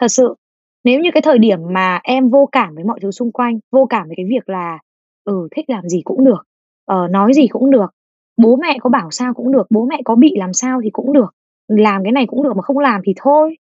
Thật 0.02 0.08
sự, 0.08 0.36
nếu 0.84 1.00
như 1.02 1.10
cái 1.14 1.22
thời 1.22 1.40
điểm 1.40 1.60
mà 1.74 2.00
em 2.04 2.30
vô 2.30 2.50
cảm 2.52 2.76
với 2.76 2.84
mọi 2.84 3.00
thứ 3.02 3.12
xung 3.12 3.32
quanh, 3.32 3.60
vô 3.72 3.86
cảm 3.90 4.08
với 4.08 4.16
cái 4.18 4.26
việc 4.30 4.50
là, 4.50 4.80
ừ, 5.24 5.48
thích 5.56 5.70
làm 5.70 5.90
gì 5.90 6.02
cũng 6.04 6.24
được, 6.26 6.44
ờ, 6.86 7.08
nói 7.08 7.34
gì 7.34 7.48
cũng 7.48 7.72
được, 7.72 7.92
bố 8.38 8.56
mẹ 8.56 8.78
có 8.82 8.90
bảo 8.90 9.12
sao 9.12 9.34
cũng 9.34 9.52
được, 9.52 9.68
bố 9.70 9.86
mẹ 9.86 10.02
có 10.06 10.16
bị 10.16 10.36
làm 10.38 10.54
sao 10.54 10.80
thì 10.84 10.90
cũng 10.94 11.14
được, 11.14 11.34
làm 11.68 12.04
cái 12.04 12.12
này 12.12 12.26
cũng 12.28 12.44
được 12.44 12.56
mà 12.56 12.62
không 12.62 12.80
làm 12.80 13.02
thì 13.06 13.14
thôi, 13.18 13.56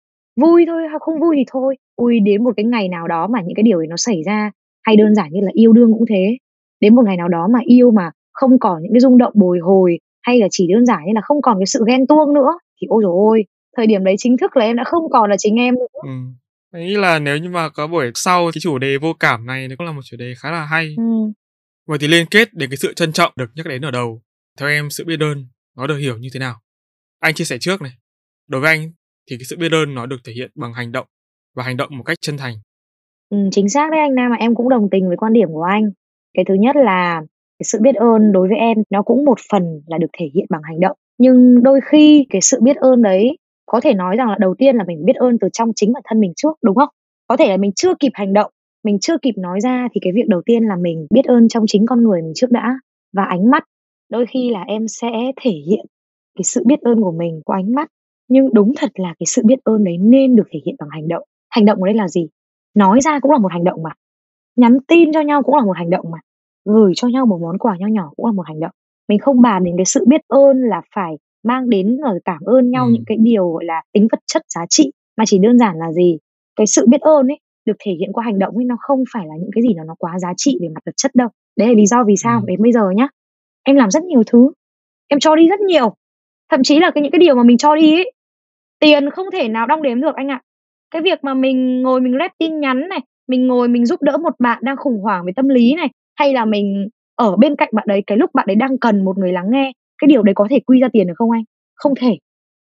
vui 0.41 0.65
thôi 0.67 0.87
hay 0.89 0.99
không 1.01 1.19
vui 1.19 1.35
thì 1.37 1.43
thôi. 1.51 1.77
ui 1.95 2.19
đến 2.19 2.43
một 2.43 2.53
cái 2.57 2.65
ngày 2.65 2.87
nào 2.89 3.07
đó 3.07 3.27
mà 3.27 3.41
những 3.41 3.55
cái 3.55 3.63
điều 3.63 3.77
ấy 3.79 3.87
nó 3.87 3.97
xảy 3.97 4.23
ra, 4.23 4.51
hay 4.83 4.95
đơn 4.95 5.15
giản 5.15 5.29
như 5.31 5.41
là 5.41 5.51
yêu 5.53 5.73
đương 5.73 5.93
cũng 5.93 6.05
thế, 6.09 6.37
đến 6.81 6.95
một 6.95 7.05
ngày 7.05 7.17
nào 7.17 7.27
đó 7.27 7.47
mà 7.53 7.59
yêu 7.65 7.91
mà 7.91 8.11
không 8.33 8.59
còn 8.59 8.83
những 8.83 8.93
cái 8.93 8.99
rung 8.99 9.17
động 9.17 9.33
bồi 9.35 9.59
hồi, 9.59 9.99
hay 10.21 10.39
là 10.39 10.47
chỉ 10.51 10.67
đơn 10.73 10.85
giản 10.85 10.99
như 11.05 11.11
là 11.15 11.21
không 11.21 11.41
còn 11.41 11.59
cái 11.59 11.65
sự 11.65 11.83
ghen 11.87 12.07
tuông 12.07 12.33
nữa, 12.33 12.51
thì 12.81 12.87
ôi 12.89 13.03
giời 13.03 13.11
ôi, 13.11 13.45
thời 13.77 13.87
điểm 13.87 14.03
đấy 14.03 14.15
chính 14.17 14.37
thức 14.37 14.57
là 14.57 14.65
em 14.65 14.75
đã 14.75 14.83
không 14.83 15.03
còn 15.11 15.29
là 15.29 15.35
chính 15.39 15.55
em 15.55 15.75
nữa. 15.75 16.01
Ừm. 16.03 16.35
Mình 16.73 16.87
nghĩ 16.87 16.95
là 16.95 17.19
nếu 17.19 17.37
như 17.37 17.49
mà 17.49 17.69
có 17.69 17.87
buổi 17.87 18.11
sau 18.15 18.45
cái 18.53 18.61
chủ 18.61 18.77
đề 18.77 18.97
vô 18.97 19.13
cảm 19.19 19.45
này 19.45 19.67
nó 19.67 19.75
cũng 19.77 19.87
là 19.87 19.93
một 19.93 20.01
chủ 20.03 20.17
đề 20.17 20.33
khá 20.37 20.51
là 20.51 20.65
hay. 20.65 20.95
Ừm. 20.97 21.31
Vậy 21.87 21.97
thì 22.01 22.07
liên 22.07 22.25
kết 22.31 22.53
đến 22.53 22.69
cái 22.69 22.77
sự 22.77 22.93
trân 22.93 23.11
trọng 23.11 23.33
được 23.35 23.51
nhắc 23.55 23.65
đến 23.67 23.85
ở 23.85 23.91
đầu. 23.91 24.21
Theo 24.59 24.69
em 24.69 24.89
sự 24.89 25.05
biết 25.05 25.19
ơn 25.19 25.45
nó 25.77 25.87
được 25.87 25.97
hiểu 25.97 26.17
như 26.17 26.29
thế 26.33 26.39
nào? 26.39 26.55
Anh 27.19 27.33
chia 27.33 27.43
sẻ 27.43 27.57
trước 27.59 27.81
này. 27.81 27.91
Đối 28.47 28.61
với 28.61 28.69
anh 28.69 28.91
thì 29.29 29.37
cái 29.37 29.45
sự 29.45 29.57
biết 29.57 29.71
ơn 29.71 29.95
nó 29.95 30.05
được 30.05 30.17
thể 30.23 30.33
hiện 30.33 30.51
bằng 30.55 30.73
hành 30.73 30.91
động 30.91 31.07
và 31.55 31.63
hành 31.63 31.77
động 31.77 31.97
một 31.97 32.03
cách 32.03 32.17
chân 32.21 32.37
thành. 32.37 32.55
Ừm, 33.29 33.51
chính 33.51 33.69
xác 33.69 33.91
đấy 33.91 33.99
anh 33.99 34.15
Nam 34.15 34.31
ạ, 34.33 34.37
em 34.39 34.55
cũng 34.55 34.69
đồng 34.69 34.89
tình 34.91 35.07
với 35.07 35.17
quan 35.17 35.33
điểm 35.33 35.47
của 35.51 35.63
anh. 35.63 35.83
Cái 36.33 36.45
thứ 36.47 36.53
nhất 36.53 36.75
là 36.75 37.21
cái 37.59 37.65
sự 37.65 37.79
biết 37.81 37.95
ơn 37.95 38.31
đối 38.31 38.47
với 38.47 38.57
em 38.57 38.77
nó 38.89 39.01
cũng 39.01 39.25
một 39.25 39.37
phần 39.51 39.63
là 39.87 39.97
được 39.97 40.07
thể 40.19 40.25
hiện 40.35 40.45
bằng 40.49 40.61
hành 40.63 40.79
động. 40.79 40.97
Nhưng 41.21 41.63
đôi 41.63 41.79
khi 41.91 42.25
cái 42.29 42.41
sự 42.41 42.59
biết 42.61 42.77
ơn 42.77 43.01
đấy 43.01 43.37
có 43.65 43.79
thể 43.81 43.93
nói 43.93 44.15
rằng 44.15 44.29
là 44.29 44.35
đầu 44.39 44.55
tiên 44.57 44.75
là 44.75 44.83
mình 44.87 45.05
biết 45.05 45.15
ơn 45.15 45.39
từ 45.39 45.47
trong 45.53 45.71
chính 45.75 45.93
bản 45.93 46.03
thân 46.05 46.19
mình 46.19 46.33
trước, 46.35 46.57
đúng 46.63 46.75
không? 46.75 46.89
Có 47.27 47.37
thể 47.37 47.47
là 47.49 47.57
mình 47.57 47.71
chưa 47.75 47.93
kịp 47.99 48.11
hành 48.13 48.33
động, 48.33 48.51
mình 48.83 48.97
chưa 49.01 49.17
kịp 49.21 49.33
nói 49.37 49.59
ra 49.61 49.87
thì 49.93 49.99
cái 50.03 50.13
việc 50.15 50.27
đầu 50.27 50.41
tiên 50.45 50.63
là 50.63 50.75
mình 50.75 51.07
biết 51.13 51.25
ơn 51.25 51.47
trong 51.47 51.63
chính 51.67 51.85
con 51.85 52.03
người 52.03 52.21
mình 52.21 52.31
trước 52.35 52.51
đã. 52.51 52.79
Và 53.13 53.23
ánh 53.23 53.49
mắt, 53.49 53.63
đôi 54.09 54.25
khi 54.25 54.49
là 54.49 54.61
em 54.67 54.87
sẽ 54.87 55.09
thể 55.41 55.51
hiện 55.51 55.85
cái 56.35 56.43
sự 56.43 56.63
biết 56.65 56.81
ơn 56.81 57.01
của 57.01 57.11
mình 57.11 57.41
qua 57.45 57.57
ánh 57.57 57.75
mắt. 57.75 57.87
Nhưng 58.27 58.53
đúng 58.53 58.73
thật 58.77 58.91
là 58.95 59.13
cái 59.19 59.27
sự 59.27 59.41
biết 59.45 59.59
ơn 59.63 59.83
đấy 59.83 59.97
nên 59.97 60.35
được 60.35 60.47
thể 60.51 60.59
hiện 60.65 60.75
bằng 60.79 60.89
hành 60.91 61.07
động. 61.07 61.23
Hành 61.49 61.65
động 61.65 61.83
ở 61.83 61.85
đây 61.85 61.95
là 61.95 62.07
gì? 62.07 62.27
Nói 62.75 63.01
ra 63.01 63.19
cũng 63.19 63.31
là 63.31 63.37
một 63.37 63.51
hành 63.51 63.63
động 63.63 63.83
mà. 63.83 63.91
Nhắn 64.55 64.77
tin 64.87 65.13
cho 65.13 65.21
nhau 65.21 65.43
cũng 65.43 65.55
là 65.55 65.65
một 65.65 65.77
hành 65.77 65.89
động 65.89 66.05
mà. 66.11 66.17
Gửi 66.65 66.93
cho 66.95 67.07
nhau 67.07 67.25
một 67.25 67.39
món 67.41 67.57
quà 67.57 67.75
nho 67.79 67.87
nhỏ 67.87 68.11
cũng 68.15 68.25
là 68.25 68.31
một 68.31 68.43
hành 68.47 68.59
động. 68.59 68.71
Mình 69.09 69.19
không 69.19 69.41
bàn 69.41 69.63
đến 69.63 69.73
cái 69.77 69.85
sự 69.85 70.05
biết 70.07 70.21
ơn 70.27 70.61
là 70.61 70.81
phải 70.95 71.13
mang 71.43 71.69
đến 71.69 71.97
rồi 72.03 72.19
cảm 72.25 72.39
ơn 72.45 72.69
nhau 72.71 72.85
Ừm. 72.85 72.93
những 72.93 73.03
cái 73.05 73.17
điều, 73.21 73.49
gọi 73.51 73.65
là, 73.65 73.81
tính 73.93 74.07
vật 74.11 74.19
chất 74.27 74.41
giá 74.55 74.65
trị, 74.69 74.91
mà 75.17 75.23
chỉ 75.27 75.39
đơn 75.39 75.59
giản 75.59 75.75
là 75.77 75.91
gì? 75.91 76.17
Cái 76.55 76.67
sự 76.67 76.85
biết 76.89 77.01
ơn 77.01 77.27
ấy, 77.27 77.39
được 77.65 77.73
thể 77.85 77.91
hiện 77.99 78.13
qua 78.13 78.23
hành 78.23 78.39
động 78.39 78.55
ấy, 78.57 78.65
nó 78.65 78.75
không 78.79 79.03
phải 79.13 79.25
là 79.27 79.35
những 79.39 79.49
cái 79.55 79.61
gì 79.61 79.73
nó 79.73 79.83
nó 79.83 79.95
quá 79.99 80.19
giá 80.19 80.33
trị 80.37 80.57
về 80.61 80.67
mặt 80.75 80.81
vật 80.85 80.91
chất 80.97 81.11
đâu. 81.15 81.27
Đấy 81.57 81.67
là 81.67 81.73
lý 81.73 81.85
do 81.85 82.03
vì 82.07 82.15
sao 82.17 82.37
Ừm. 82.39 82.45
đến 82.45 82.61
bây 82.61 82.71
giờ 82.71 82.89
nhá, 82.95 83.07
em 83.63 83.75
làm 83.75 83.91
rất 83.91 84.03
nhiều 84.03 84.23
thứ, 84.27 84.51
em 85.07 85.19
cho 85.19 85.35
đi 85.35 85.47
rất 85.49 85.59
nhiều. 85.61 85.93
Thậm 86.51 86.63
chí 86.63 86.79
là 86.79 86.91
cái 86.91 87.01
những 87.01 87.11
cái 87.11 87.19
điều 87.19 87.35
mà 87.35 87.43
mình 87.43 87.57
cho 87.57 87.75
đi 87.75 87.95
ấy, 87.97 88.11
tiền 88.79 89.09
không 89.09 89.27
thể 89.33 89.47
nào 89.47 89.67
đong 89.67 89.81
đếm 89.83 90.01
được 90.01 90.15
anh 90.15 90.27
ạ. 90.27 90.41
cái 90.91 91.01
việc 91.01 91.23
mà 91.23 91.33
mình 91.33 91.81
ngồi 91.81 92.01
mình 92.01 92.13
rep 92.19 92.31
tin 92.39 92.59
nhắn 92.59 92.89
này, 92.89 92.99
mình 93.27 93.47
ngồi 93.47 93.67
mình 93.67 93.85
giúp 93.85 94.01
đỡ 94.01 94.17
một 94.17 94.33
bạn 94.39 94.59
đang 94.63 94.77
khủng 94.77 94.99
hoảng 95.01 95.25
về 95.25 95.33
tâm 95.35 95.49
lý 95.49 95.75
này, 95.75 95.87
hay 96.19 96.33
là 96.33 96.45
mình 96.45 96.89
ở 97.21 97.35
bên 97.35 97.55
cạnh 97.55 97.69
bạn 97.73 97.85
đấy 97.87 98.03
cái 98.07 98.17
lúc 98.17 98.29
bạn 98.33 98.47
ấy 98.49 98.55
đang 98.55 98.77
cần 98.77 99.05
một 99.05 99.17
người 99.17 99.31
lắng 99.31 99.51
nghe, 99.51 99.71
cái 100.01 100.07
điều 100.07 100.23
đấy 100.23 100.33
có 100.35 100.47
thể 100.49 100.59
quy 100.59 100.79
ra 100.81 100.87
tiền 100.93 101.07
được 101.07 101.13
không 101.17 101.31
anh? 101.31 101.43
Không 101.75 101.93
thể. 101.95 102.17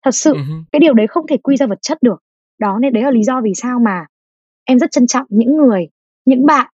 Thật 0.05 0.11
sự, 0.11 0.33
Ừm 0.33 0.63
cái 0.71 0.79
điều 0.79 0.93
đấy 0.93 1.07
không 1.07 1.27
thể 1.27 1.37
quy 1.37 1.57
ra 1.57 1.65
vật 1.65 1.79
chất 1.81 1.97
được. 2.01 2.19
Đó, 2.59 2.79
nên 2.81 2.93
đấy 2.93 3.03
là 3.03 3.11
lý 3.11 3.23
do 3.23 3.41
vì 3.41 3.53
sao 3.55 3.79
mà 3.79 4.05
em 4.65 4.79
rất 4.79 4.91
trân 4.91 5.07
trọng 5.07 5.25
những 5.29 5.57
người, 5.57 5.87
những 6.25 6.45
bạn 6.45 6.67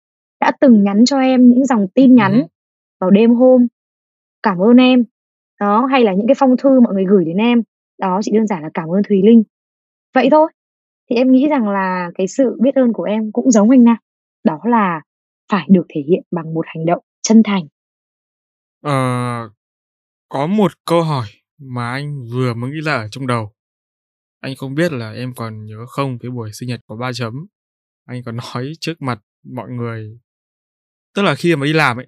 đã 0.40 0.52
từng 0.60 0.82
nhắn 0.84 1.04
cho 1.04 1.18
em 1.20 1.48
những 1.50 1.66
dòng 1.66 1.86
tin 1.94 2.14
nhắn 2.14 2.42
vào 3.00 3.10
đêm 3.10 3.34
hôm. 3.34 3.66
"Cảm 4.42 4.58
ơn 4.58 4.76
em." 4.76 5.04
Đó, 5.60 5.86
hay 5.86 6.04
là 6.04 6.12
những 6.12 6.26
cái 6.26 6.34
phong 6.38 6.56
thư 6.56 6.80
mọi 6.80 6.94
người 6.94 7.04
gửi 7.06 7.24
đến 7.24 7.36
em. 7.36 7.62
Đó, 8.00 8.20
chỉ 8.22 8.32
đơn 8.34 8.46
giản 8.46 8.62
là 8.62 8.70
"Cảm 8.74 8.88
ơn 8.88 9.02
Thùy 9.08 9.22
Linh." 9.24 9.42
Vậy 10.14 10.28
thôi. 10.30 10.52
Thì 11.10 11.16
em 11.16 11.32
nghĩ 11.32 11.48
rằng 11.48 11.68
là 11.68 12.10
cái 12.14 12.26
sự 12.28 12.56
biết 12.60 12.74
ơn 12.74 12.92
của 12.92 13.04
em 13.04 13.32
cũng 13.32 13.50
giống 13.50 13.70
anh 13.70 13.84
Nam, 13.84 13.96
đó 14.44 14.60
là 14.64 15.02
phải 15.52 15.66
được 15.70 15.86
thể 15.94 16.00
hiện 16.08 16.22
bằng 16.30 16.54
một 16.54 16.64
hành 16.68 16.86
động 16.86 17.02
chân 17.22 17.42
thành. 17.42 17.62
Ờ, 18.82 18.92
có 20.28 20.46
một 20.46 20.72
câu 20.84 21.02
hỏi 21.02 21.26
mà 21.58 21.90
anh 21.90 22.22
vừa 22.32 22.54
mới 22.54 22.70
nghĩ 22.70 22.80
ra 22.80 22.94
ở 22.94 23.08
trong 23.08 23.26
đầu. 23.26 23.52
Anh 24.40 24.56
không 24.56 24.74
biết 24.74 24.92
là 24.92 25.12
em 25.12 25.34
còn 25.34 25.64
nhớ 25.64 25.86
không 25.88 26.18
cái 26.18 26.30
buổi 26.30 26.50
sinh 26.52 26.68
nhật 26.68 26.80
có 26.86 26.96
ba 26.96 27.12
chấm. 27.12 27.46
Anh 28.06 28.22
còn 28.24 28.36
nói 28.36 28.72
trước 28.80 29.02
mặt 29.02 29.18
mọi 29.54 29.70
người. 29.70 30.20
Tức 31.14 31.22
là 31.22 31.34
khi 31.34 31.56
mà 31.56 31.66
đi 31.66 31.72
làm 31.72 31.96
ấy, 31.96 32.06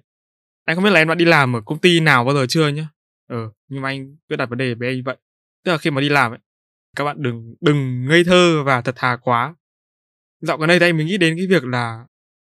anh 0.65 0.75
không 0.75 0.83
biết 0.83 0.89
là 0.89 0.99
em 0.99 1.07
đã 1.07 1.15
đi 1.15 1.25
làm 1.25 1.55
ở 1.55 1.61
công 1.65 1.79
ty 1.79 1.99
nào 1.99 2.25
bao 2.25 2.35
giờ 2.35 2.45
chưa 2.49 2.67
nhá. 2.67 2.89
Ừ, 3.27 3.51
nhưng 3.67 3.81
mà 3.81 3.89
anh 3.89 4.15
cứ 4.29 4.35
đặt 4.35 4.49
vấn 4.49 4.57
đề 4.57 4.73
với 4.73 4.87
anh 4.87 5.03
vậy. 5.05 5.17
Tức 5.63 5.71
là 5.71 5.77
khi 5.77 5.91
mà 5.91 6.01
đi 6.01 6.09
làm 6.09 6.31
ấy, 6.31 6.39
các 6.95 7.03
bạn 7.03 7.15
đừng 7.19 7.55
đừng 7.61 8.05
ngây 8.05 8.23
thơ 8.23 8.63
và 8.63 8.81
thật 8.81 8.93
thà 8.95 9.17
quá. 9.21 9.55
Dạo 10.41 10.57
gần 10.57 10.67
đây 10.67 10.79
thì 10.79 10.85
anh 10.85 10.97
mới 10.97 11.05
nghĩ 11.05 11.17
đến 11.17 11.37
cái 11.37 11.47
việc 11.47 11.63
là 11.63 12.05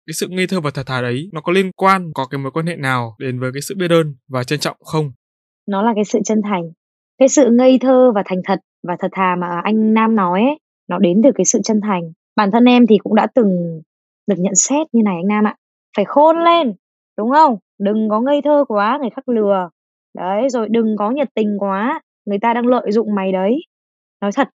cái 0.08 0.14
sự 0.14 0.28
ngây 0.30 0.48
thơ 0.48 0.62
và 0.62 0.72
thật 0.74 0.84
thà 0.86 1.02
đấy 1.02 1.30
nó 1.34 1.42
có 1.42 1.54
liên 1.54 1.72
quan 1.72 2.12
có 2.14 2.26
cái 2.26 2.38
mối 2.38 2.52
quan 2.52 2.66
hệ 2.66 2.76
nào 2.76 3.16
đến 3.20 3.40
với 3.40 3.52
cái 3.54 3.62
sự 3.62 3.76
biết 3.78 3.92
ơn 3.92 4.16
và 4.28 4.44
trân 4.44 4.60
trọng 4.60 4.78
không? 4.80 5.12
Nó 5.68 5.82
là 5.82 5.92
cái 5.96 6.06
sự 6.06 6.20
chân 6.26 6.42
thành. 6.44 6.64
Cái 7.18 7.30
sự 7.30 7.50
ngây 7.52 7.78
thơ 7.82 8.12
và 8.16 8.24
thành 8.26 8.42
thật 8.46 8.60
và 8.88 8.96
thật 9.00 9.08
thà 9.12 9.36
mà 9.40 9.62
anh 9.64 9.94
Nam 9.94 10.16
nói 10.16 10.42
ấy, 10.42 10.60
nó 10.90 10.98
đến 10.98 11.22
từ 11.24 11.30
cái 11.36 11.46
sự 11.46 11.60
chân 11.64 11.82
thành. 11.82 12.02
Bản 12.36 12.52
thân 12.52 12.66
em 12.66 12.88
thì 12.88 12.98
cũng 12.98 13.16
đã 13.16 13.28
từng 13.36 13.82
được 14.28 14.36
nhận 14.38 14.56
xét 14.56 14.88
như 14.92 15.02
này 15.06 15.16
anh 15.16 15.28
Nam 15.28 15.48
ạ. 15.48 15.56
Phải 15.98 16.06
khôn 16.06 16.44
lên, 16.44 16.74
đúng 17.18 17.32
không? 17.32 17.58
Đừng 17.80 18.10
có 18.10 18.20
ngây 18.20 18.42
thơ 18.42 18.66
quá, 18.68 18.98
người 19.02 19.10
khác 19.10 19.30
lừa. 19.30 19.70
Đấy, 20.16 20.50
rồi 20.50 20.70
đừng 20.70 20.96
có 20.98 21.12
nhiệt 21.12 21.28
tình 21.36 21.58
quá, 21.60 22.02
người 22.26 22.40
ta 22.40 22.54
đang 22.54 22.66
lợi 22.66 22.92
dụng 22.92 23.16
mày 23.16 23.32
đấy. 23.32 23.56
Nói 24.22 24.32
thật, 24.36 24.50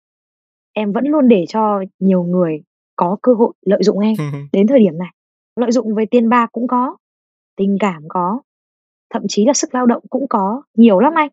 em 0.73 0.91
vẫn 0.91 1.03
luôn 1.07 1.27
để 1.27 1.45
cho 1.47 1.83
nhiều 1.99 2.23
người 2.23 2.63
có 2.95 3.17
cơ 3.21 3.33
hội 3.33 3.53
lợi 3.65 3.83
dụng 3.83 3.99
em 3.99 4.13
đến 4.53 4.67
thời 4.67 4.79
điểm 4.79 4.97
này. 4.97 5.09
Lợi 5.55 5.71
dụng 5.71 5.95
về 5.95 6.05
tiền 6.05 6.29
bạc 6.29 6.49
cũng 6.51 6.67
có, 6.67 6.95
tình 7.57 7.77
cảm 7.79 8.03
có, 8.09 8.41
thậm 9.13 9.21
chí 9.27 9.45
là 9.45 9.53
sức 9.53 9.75
lao 9.75 9.85
động 9.85 10.03
cũng 10.09 10.27
có, 10.29 10.61
nhiều 10.77 10.99
lắm 10.99 11.13
anh. 11.15 11.29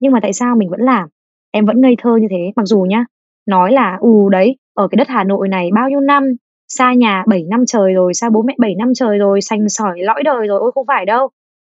Nhưng 0.00 0.12
mà 0.12 0.18
tại 0.22 0.32
sao 0.32 0.56
mình 0.56 0.70
vẫn 0.70 0.80
làm? 0.80 1.08
Em 1.50 1.66
vẫn 1.66 1.80
ngây 1.80 1.94
thơ 1.98 2.16
như 2.16 2.26
thế, 2.30 2.52
mặc 2.56 2.66
dù 2.66 2.80
nhá, 2.80 3.04
nói 3.46 3.72
là 3.72 3.98
ừ 4.00 4.08
đấy, 4.30 4.56
ở 4.74 4.88
cái 4.88 4.96
đất 4.96 5.08
Hà 5.08 5.24
Nội 5.24 5.48
này 5.48 5.70
bao 5.74 5.90
nhiêu 5.90 6.00
năm, 6.00 6.34
xa 6.68 6.94
nhà 6.94 7.24
7 7.28 7.44
năm 7.50 7.64
trời 7.66 7.94
rồi, 7.94 8.14
xa 8.14 8.30
bố 8.30 8.42
mẹ 8.42 8.54
7 8.58 8.74
năm 8.74 8.92
trời 8.94 9.18
rồi, 9.18 9.40
sành 9.40 9.68
sỏi 9.68 10.00
lõi 10.02 10.22
đời 10.22 10.46
rồi, 10.46 10.58
ôi 10.58 10.72
không 10.74 10.86
phải 10.86 11.06
đâu. 11.06 11.28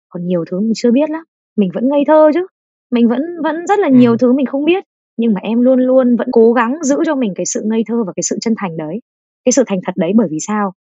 Còn 0.10 0.26
nhiều 0.26 0.46
thứ 0.52 0.60
mình 0.60 0.72
chưa 0.76 0.92
biết 0.92 1.10
lắm, 1.10 1.24
mình 1.58 1.70
vẫn 1.74 1.90
ngây 1.90 2.04
thơ 2.08 2.32
chứ. 2.34 2.48
Mình 2.92 3.08
vẫn 3.08 3.22
vẫn 3.44 3.68
rất 3.68 3.80
là 3.80 3.90
nhiều 3.90 4.12
Ừm. 4.12 4.18
thứ 4.18 4.34
mình 4.34 4.46
không 4.46 4.66
biết, 4.66 4.84
nhưng 5.18 5.34
mà 5.34 5.40
em 5.44 5.62
luôn 5.62 5.80
luôn 5.80 6.16
vẫn 6.16 6.28
cố 6.32 6.54
gắng 6.54 6.84
giữ 6.84 6.98
cho 7.06 7.16
mình 7.16 7.34
cái 7.36 7.46
sự 7.46 7.62
ngây 7.66 7.84
thơ 7.88 8.04
và 8.08 8.14
cái 8.16 8.24
sự 8.24 8.38
chân 8.42 8.54
thành 8.58 8.78
đấy. 8.78 9.00
Cái 9.46 9.52
sự 9.52 9.64
thành 9.68 9.80
thật 9.86 9.94
đấy 9.96 10.12
bởi 10.16 10.28
vì 10.32 10.38
sao? 10.48 10.74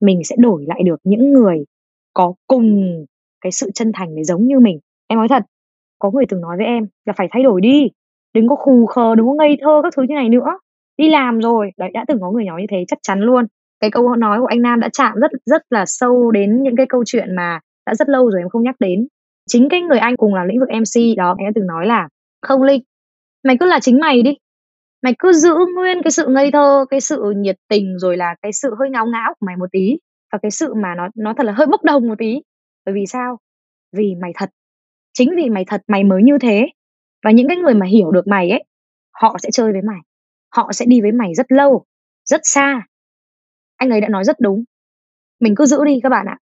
Mình 0.00 0.24
sẽ 0.24 0.36
đổi 0.38 0.64
lại 0.68 0.82
được 0.84 1.00
những 1.04 1.32
người 1.32 1.64
có 2.14 2.34
cùng 2.46 2.94
cái 3.40 3.52
sự 3.52 3.70
chân 3.74 3.92
thành 3.94 4.14
đấy 4.14 4.24
giống 4.24 4.46
như 4.46 4.58
mình. 4.60 4.78
Em 5.06 5.18
nói 5.18 5.28
thật, 5.28 5.42
có 5.98 6.10
người 6.10 6.24
từng 6.28 6.40
nói 6.40 6.56
với 6.56 6.66
em 6.66 6.86
là 7.06 7.12
phải 7.16 7.28
thay 7.30 7.42
đổi 7.42 7.60
đi, 7.60 7.88
đừng 8.34 8.48
có 8.48 8.54
khù 8.56 8.86
khờ, 8.86 9.14
đừng 9.14 9.26
có 9.26 9.34
ngây 9.34 9.56
thơ 9.62 9.80
các 9.82 9.92
thứ 9.96 10.02
như 10.02 10.14
này 10.14 10.28
nữa. 10.28 10.58
Đi 10.96 11.08
làm 11.10 11.40
rồi, 11.40 11.70
đấy 11.76 11.90
đã 11.94 12.04
từng 12.08 12.20
có 12.20 12.30
người 12.30 12.44
nói 12.44 12.60
như 12.60 12.66
thế 12.70 12.84
chắc 12.88 12.98
chắn 13.02 13.20
luôn. 13.20 13.46
Cái 13.80 13.90
câu 13.90 14.16
nói 14.16 14.40
của 14.40 14.46
anh 14.46 14.62
Nam 14.62 14.80
đã 14.80 14.88
chạm 14.92 15.12
rất 15.20 15.30
rất 15.46 15.62
là 15.70 15.84
sâu 15.86 16.30
đến 16.30 16.62
những 16.62 16.76
cái 16.76 16.86
câu 16.88 17.02
chuyện 17.06 17.36
mà 17.36 17.60
đã 17.86 17.94
rất 17.94 18.08
lâu 18.08 18.30
rồi 18.30 18.40
em 18.40 18.48
không 18.48 18.62
nhắc 18.62 18.76
đến. 18.80 19.06
Chính 19.50 19.68
cái 19.68 19.80
người 19.80 19.98
anh 19.98 20.16
cùng 20.16 20.34
làm 20.34 20.46
lĩnh 20.48 20.60
vực 20.60 20.68
MC 20.68 21.16
đó, 21.16 21.34
anh 21.38 21.46
đã 21.46 21.52
từng 21.54 21.66
nói 21.66 21.86
là 21.86 22.08
"Không 22.42 22.62
Linh, 22.62 22.82
mày 23.44 23.56
cứ 23.60 23.66
là 23.66 23.80
chính 23.80 24.00
mày 24.00 24.22
đi. 24.22 24.36
Mày 25.02 25.14
cứ 25.18 25.32
giữ 25.32 25.54
nguyên 25.74 26.02
cái 26.04 26.10
sự 26.10 26.26
ngây 26.28 26.50
thơ, 26.52 26.84
cái 26.90 27.00
sự 27.00 27.32
nhiệt 27.36 27.56
tình 27.68 27.98
rồi 27.98 28.16
là 28.16 28.34
cái 28.42 28.52
sự 28.52 28.74
hơi 28.78 28.90
ngáo 28.90 29.06
ngáo 29.06 29.34
của 29.40 29.46
mày 29.46 29.56
một 29.56 29.66
tí 29.72 29.98
và 30.32 30.38
cái 30.42 30.50
sự 30.50 30.74
mà 30.74 30.94
nó 30.96 31.08
nó 31.14 31.34
thật 31.36 31.44
là 31.44 31.52
hơi 31.52 31.66
bốc 31.66 31.84
đồng 31.84 32.08
một 32.08 32.14
tí. 32.18 32.42
Bởi 32.86 32.94
vì 32.94 33.06
sao? 33.06 33.38
Vì 33.96 34.14
mày 34.22 34.32
thật. 34.34 34.50
Chính 35.12 35.30
vì 35.36 35.50
mày 35.50 35.64
thật 35.66 35.82
mày 35.88 36.04
mới 36.04 36.22
như 36.22 36.38
thế. 36.38 36.66
Và 37.24 37.30
những 37.30 37.48
cái 37.48 37.56
người 37.56 37.74
mà 37.74 37.86
hiểu 37.86 38.10
được 38.10 38.26
mày 38.26 38.50
ấy, 38.50 38.64
họ 39.22 39.36
sẽ 39.42 39.50
chơi 39.52 39.72
với 39.72 39.82
mày. 39.82 39.98
Họ 40.56 40.72
sẽ 40.72 40.86
đi 40.86 41.00
với 41.00 41.12
mày 41.12 41.34
rất 41.34 41.52
lâu, 41.52 41.84
rất 42.24 42.40
xa." 42.44 42.82
Anh 43.76 43.90
ấy 43.90 44.00
đã 44.00 44.08
nói 44.08 44.24
rất 44.24 44.36
đúng. 44.40 44.64
Mình 45.40 45.54
cứ 45.56 45.66
giữ 45.66 45.84
đi 45.84 46.00
các 46.02 46.08
bạn 46.08 46.26
ạ. 46.26 46.38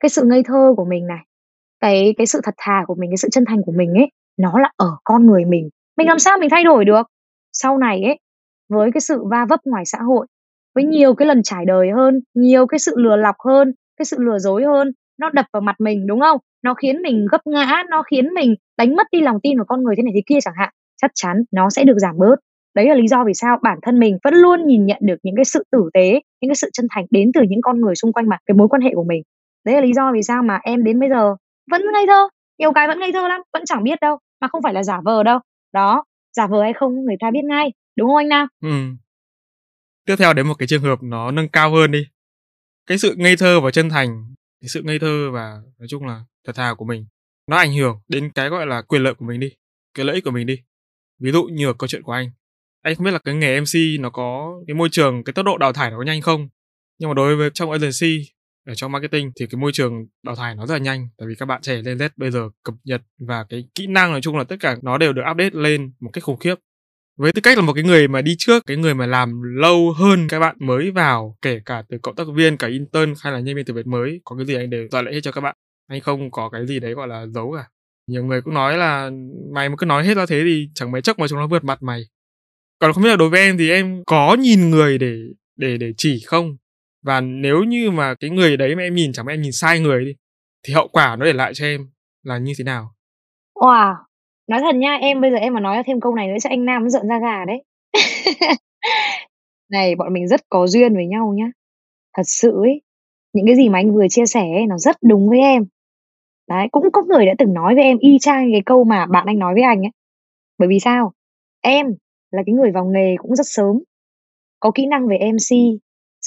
Cái 0.00 0.08
sự 0.08 0.24
ngây 0.24 0.42
thơ 0.42 0.74
của 0.76 0.84
mình 0.84 1.06
này, 1.06 1.24
cái 1.80 2.14
cái 2.18 2.26
sự 2.26 2.40
thật 2.44 2.54
thà 2.58 2.84
của 2.86 2.94
mình, 2.94 3.10
cái 3.10 3.16
sự 3.16 3.28
chân 3.32 3.44
thành 3.48 3.62
của 3.66 3.72
mình 3.72 3.94
ấy, 3.94 4.10
nó 4.38 4.58
là 4.58 4.70
ở 4.76 4.96
con 5.04 5.26
người 5.26 5.44
mình. 5.44 5.68
Mình 5.96 6.08
làm 6.08 6.18
sao 6.18 6.38
mình 6.38 6.50
thay 6.50 6.64
đổi 6.64 6.84
được? 6.84 7.02
Sau 7.62 7.78
này 7.78 8.02
ấy, 8.02 8.18
với 8.68 8.90
cái 8.94 9.00
sự 9.00 9.24
va 9.30 9.46
vấp 9.48 9.60
ngoài 9.64 9.84
xã 9.86 9.98
hội, 9.98 10.26
với 10.74 10.84
nhiều 10.84 11.14
cái 11.14 11.28
lần 11.28 11.42
trải 11.42 11.64
đời 11.64 11.90
hơn, 11.96 12.20
nhiều 12.34 12.66
cái 12.66 12.78
sự 12.78 12.94
lừa 12.96 13.16
lọc 13.16 13.34
hơn, 13.46 13.72
cái 13.96 14.04
sự 14.04 14.16
lừa 14.20 14.38
dối 14.38 14.64
hơn, 14.64 14.92
nó 15.20 15.30
đập 15.30 15.46
vào 15.52 15.60
mặt 15.60 15.76
mình, 15.80 16.06
đúng 16.06 16.20
không? 16.20 16.38
Nó 16.64 16.74
khiến 16.74 17.02
mình 17.02 17.26
gấp 17.32 17.46
ngã, 17.46 17.82
nó 17.90 18.02
khiến 18.02 18.34
mình 18.34 18.54
đánh 18.78 18.96
mất 18.96 19.06
đi 19.12 19.20
lòng 19.20 19.40
tin 19.42 19.56
vào 19.58 19.64
con 19.68 19.82
người 19.82 19.94
thế 19.96 20.02
này 20.02 20.12
thế 20.14 20.22
kia 20.26 20.38
chẳng 20.42 20.54
hạn, 20.56 20.70
chắc 21.02 21.10
chắn 21.14 21.36
nó 21.52 21.70
sẽ 21.70 21.84
được 21.84 21.98
giảm 21.98 22.18
bớt. 22.18 22.36
Đấy 22.74 22.88
là 22.88 22.94
lý 22.94 23.08
do 23.08 23.24
vì 23.24 23.34
sao 23.34 23.58
bản 23.62 23.78
thân 23.82 23.98
mình 23.98 24.18
vẫn 24.24 24.34
luôn 24.34 24.66
nhìn 24.66 24.86
nhận 24.86 24.98
được 25.02 25.16
những 25.22 25.36
cái 25.36 25.44
sự 25.44 25.64
tử 25.72 25.90
tế, 25.94 26.10
những 26.40 26.48
cái 26.50 26.56
sự 26.56 26.70
chân 26.72 26.86
thành 26.90 27.04
đến 27.10 27.30
từ 27.34 27.42
những 27.48 27.62
con 27.62 27.80
người 27.80 27.94
xung 27.94 28.12
quanh 28.12 28.28
mà 28.28 28.36
cái 28.46 28.54
mối 28.54 28.68
quan 28.68 28.82
hệ 28.82 28.90
của 28.94 29.04
mình. 29.04 29.22
Đấy 29.66 29.74
là 29.74 29.80
lý 29.80 29.92
do 29.92 30.12
vì 30.14 30.22
sao 30.22 30.42
mà 30.42 30.58
em 30.62 30.84
đến 30.84 31.00
bây 31.00 31.08
giờ 31.08 31.34
vẫn 31.70 31.82
ngây 31.92 32.06
thơ, 32.06 32.28
nhiều 32.58 32.72
cái 32.72 32.88
vẫn 32.88 33.00
ngây 33.00 33.12
thơ 33.12 33.28
lắm, 33.28 33.40
vẫn 33.52 33.62
chẳng 33.66 33.82
biết 33.84 34.00
đâu, 34.00 34.18
mà 34.40 34.48
không 34.48 34.62
phải 34.62 34.74
là 34.74 34.82
giả 34.82 35.00
vờ 35.04 35.22
đâu. 35.22 35.38
Đó, 35.72 36.04
giả 36.38 36.46
vờ 36.46 36.62
hay 36.62 36.72
không 36.72 37.04
người 37.04 37.16
ta 37.20 37.30
biết 37.30 37.44
ngay, 37.44 37.72
đúng 37.96 38.08
không 38.08 38.16
anh 38.16 38.28
Nam? 38.28 38.48
Ừ. 38.62 38.70
Tiếp 40.06 40.16
theo 40.18 40.32
đến 40.32 40.46
một 40.48 40.54
cái 40.54 40.68
trường 40.68 40.82
hợp 40.82 41.02
nó 41.02 41.30
nâng 41.30 41.48
cao 41.48 41.70
hơn 41.70 41.90
đi. 41.90 42.06
Cái 42.86 42.98
sự 42.98 43.14
ngây 43.16 43.36
thơ 43.36 43.60
và 43.60 43.70
chân 43.70 43.88
thành, 43.88 44.34
cái 44.60 44.68
sự 44.68 44.82
ngây 44.82 44.98
thơ 44.98 45.30
và 45.32 45.62
nói 45.78 45.88
chung 45.88 46.06
là 46.06 46.24
thật 46.46 46.52
thà 46.56 46.74
của 46.74 46.84
mình, 46.84 47.06
nó 47.46 47.56
ảnh 47.56 47.72
hưởng 47.72 48.00
đến 48.08 48.30
cái, 48.34 48.48
gọi 48.48 48.66
là, 48.66 48.82
quyền 48.82 49.02
lợi 49.02 49.14
của 49.14 49.24
mình 49.24 49.40
đi, 49.40 49.52
cái 49.94 50.06
lợi 50.06 50.14
ích 50.14 50.24
của 50.24 50.30
mình 50.30 50.46
đi. 50.46 50.62
Ví 51.20 51.32
dụ 51.32 51.44
như 51.44 51.66
ở 51.66 51.72
câu 51.72 51.88
chuyện 51.88 52.02
của 52.02 52.12
anh, 52.12 52.30
anh 52.82 52.94
không 52.94 53.04
biết 53.04 53.10
là 53.10 53.18
cái 53.18 53.34
nghề 53.34 53.60
MC 53.60 54.00
nó 54.00 54.10
có 54.10 54.60
cái 54.66 54.74
môi 54.74 54.88
trường, 54.92 55.24
cái 55.24 55.32
tốc 55.32 55.46
độ 55.46 55.58
đào 55.58 55.72
thải 55.72 55.90
nó 55.90 55.96
có 55.96 56.02
nhanh 56.02 56.20
không? 56.20 56.48
Nhưng 56.98 57.10
mà 57.10 57.14
đối 57.14 57.36
với 57.36 57.50
trong 57.54 57.70
agency, 57.70 58.22
ở 58.68 58.74
trong 58.74 58.92
marketing 58.92 59.30
thì 59.40 59.46
cái 59.46 59.60
môi 59.60 59.72
trường 59.72 60.06
đào 60.22 60.36
thải 60.36 60.54
nó 60.54 60.66
rất 60.66 60.74
là 60.74 60.78
nhanh, 60.78 61.08
tại 61.18 61.28
vì 61.28 61.34
các 61.34 61.46
bạn 61.46 61.62
trẻ 61.62 61.82
lên 61.82 61.98
Z 61.98 62.08
bây 62.16 62.30
giờ 62.30 62.48
cập 62.62 62.74
nhật 62.84 63.02
và 63.18 63.44
cái 63.48 63.64
kỹ 63.74 63.86
năng 63.86 64.10
nói 64.10 64.20
chung 64.20 64.36
là 64.36 64.44
tất 64.44 64.56
cả 64.60 64.76
nó 64.82 64.98
đều 64.98 65.12
được 65.12 65.22
update 65.30 65.50
lên 65.52 65.92
một 66.00 66.10
cách 66.12 66.24
khủng 66.24 66.38
khiếp. 66.38 66.54
Với 67.16 67.32
tư 67.32 67.40
cách 67.40 67.58
là 67.58 67.62
một 67.62 67.72
cái 67.72 67.84
người 67.84 68.08
mà 68.08 68.22
đi 68.22 68.34
trước, 68.38 68.62
cái 68.66 68.76
người 68.76 68.94
mà 68.94 69.06
làm 69.06 69.42
lâu 69.42 69.92
hơn 69.92 70.28
các 70.28 70.38
bạn 70.38 70.56
mới 70.60 70.90
vào, 70.90 71.36
kể 71.42 71.60
cả 71.64 71.82
từ 71.88 71.98
cộng 71.98 72.16
tác 72.16 72.24
viên, 72.34 72.56
cả 72.56 72.68
intern 72.68 73.14
hay 73.20 73.32
là 73.32 73.40
nhân 73.40 73.56
viên 73.56 73.64
từ 73.64 73.74
việc 73.74 73.86
mới, 73.86 74.20
có 74.24 74.36
cái 74.36 74.46
gì 74.46 74.54
anh 74.54 74.70
đều 74.70 74.88
dọa 74.90 75.02
lại 75.02 75.14
hết 75.14 75.20
cho 75.22 75.32
các 75.32 75.40
bạn. 75.40 75.56
Anh 75.86 76.00
không 76.00 76.30
có 76.30 76.50
cái 76.50 76.66
gì 76.66 76.80
đấy 76.80 76.94
gọi 76.94 77.08
là 77.08 77.26
giấu 77.26 77.54
cả. 77.56 77.68
Nhiều 78.06 78.24
người 78.24 78.42
cũng 78.42 78.54
nói 78.54 78.76
là 78.76 79.10
mày 79.52 79.68
mà 79.68 79.74
cứ 79.78 79.86
nói 79.86 80.04
hết 80.04 80.16
ra 80.16 80.26
thế 80.26 80.42
thì 80.44 80.68
chẳng 80.74 80.92
mấy 80.92 81.02
chốc 81.02 81.18
mà 81.18 81.28
chúng 81.28 81.38
nó 81.38 81.46
vượt 81.46 81.64
mặt 81.64 81.82
mày. 81.82 82.02
Còn 82.78 82.92
không 82.92 83.02
biết 83.02 83.10
là 83.10 83.16
đối 83.16 83.28
với 83.28 83.40
em 83.40 83.58
thì 83.58 83.70
em 83.70 84.02
có 84.06 84.36
nhìn 84.40 84.70
người 84.70 84.98
để 84.98 85.16
để 85.56 85.76
để 85.76 85.92
chỉ 85.96 86.22
không? 86.26 86.56
Và 87.08 87.20
nếu 87.20 87.64
như 87.64 87.90
mà 87.90 88.14
cái 88.20 88.30
người 88.30 88.56
đấy 88.56 88.76
mà 88.76 88.82
em 88.82 88.94
nhìn 88.94 89.12
chẳng 89.12 89.26
may 89.26 89.34
em 89.34 89.42
nhìn 89.42 89.52
sai 89.52 89.80
người 89.80 90.04
đi 90.04 90.12
thì 90.62 90.74
hậu 90.74 90.88
quả 90.88 91.16
nó 91.16 91.24
để 91.24 91.32
lại 91.32 91.54
cho 91.54 91.64
em 91.64 91.80
là 92.22 92.38
như 92.38 92.52
thế 92.58 92.64
nào? 92.64 92.90
Wow! 93.54 93.94
Nói 94.46 94.60
thật 94.60 94.74
nha, 94.74 94.94
em 94.94 95.20
bây 95.20 95.30
giờ 95.30 95.36
em 95.36 95.54
mà 95.54 95.60
nói 95.60 95.82
thêm 95.86 96.00
câu 96.00 96.14
này 96.14 96.28
nữa 96.28 96.36
chắc 96.40 96.50
anh 96.50 96.64
Nam 96.64 96.82
nó 96.82 96.88
giận 96.88 97.08
ra 97.08 97.18
gà 97.22 97.44
đấy. 97.44 97.64
Này, 99.70 99.94
bọn 99.94 100.12
mình 100.12 100.28
rất 100.28 100.40
có 100.48 100.66
duyên 100.66 100.94
với 100.94 101.06
nhau 101.06 101.34
nhá. 101.36 101.44
Thật 102.16 102.22
sự 102.26 102.52
ấy, 102.62 102.82
những 103.32 103.46
cái 103.46 103.56
gì 103.56 103.68
mà 103.68 103.78
anh 103.78 103.94
vừa 103.94 104.06
chia 104.10 104.26
sẻ 104.26 104.40
ấy, 104.40 104.66
nó 104.66 104.78
rất 104.78 104.96
đúng 105.02 105.28
với 105.28 105.38
em. 105.38 105.66
Đấy, 106.48 106.68
cũng 106.72 106.84
có 106.92 107.02
người 107.02 107.26
đã 107.26 107.34
từng 107.38 107.54
nói 107.54 107.74
với 107.74 107.84
em 107.84 107.98
y 107.98 108.18
chang 108.20 108.48
cái 108.52 108.62
câu 108.66 108.84
mà 108.84 109.06
bạn 109.06 109.26
anh 109.26 109.38
nói 109.38 109.54
với 109.54 109.62
anh 109.62 109.82
ấy. 109.82 109.90
Bởi 110.58 110.68
vì 110.68 110.80
sao? 110.80 111.12
Em 111.60 111.86
là 112.30 112.42
cái 112.46 112.54
người 112.54 112.70
vào 112.72 112.84
nghề 112.84 113.16
cũng 113.18 113.36
rất 113.36 113.46
sớm, 113.46 113.78
có 114.60 114.70
kỹ 114.74 114.86
năng 114.86 115.08
về 115.08 115.16
MC, 115.16 115.78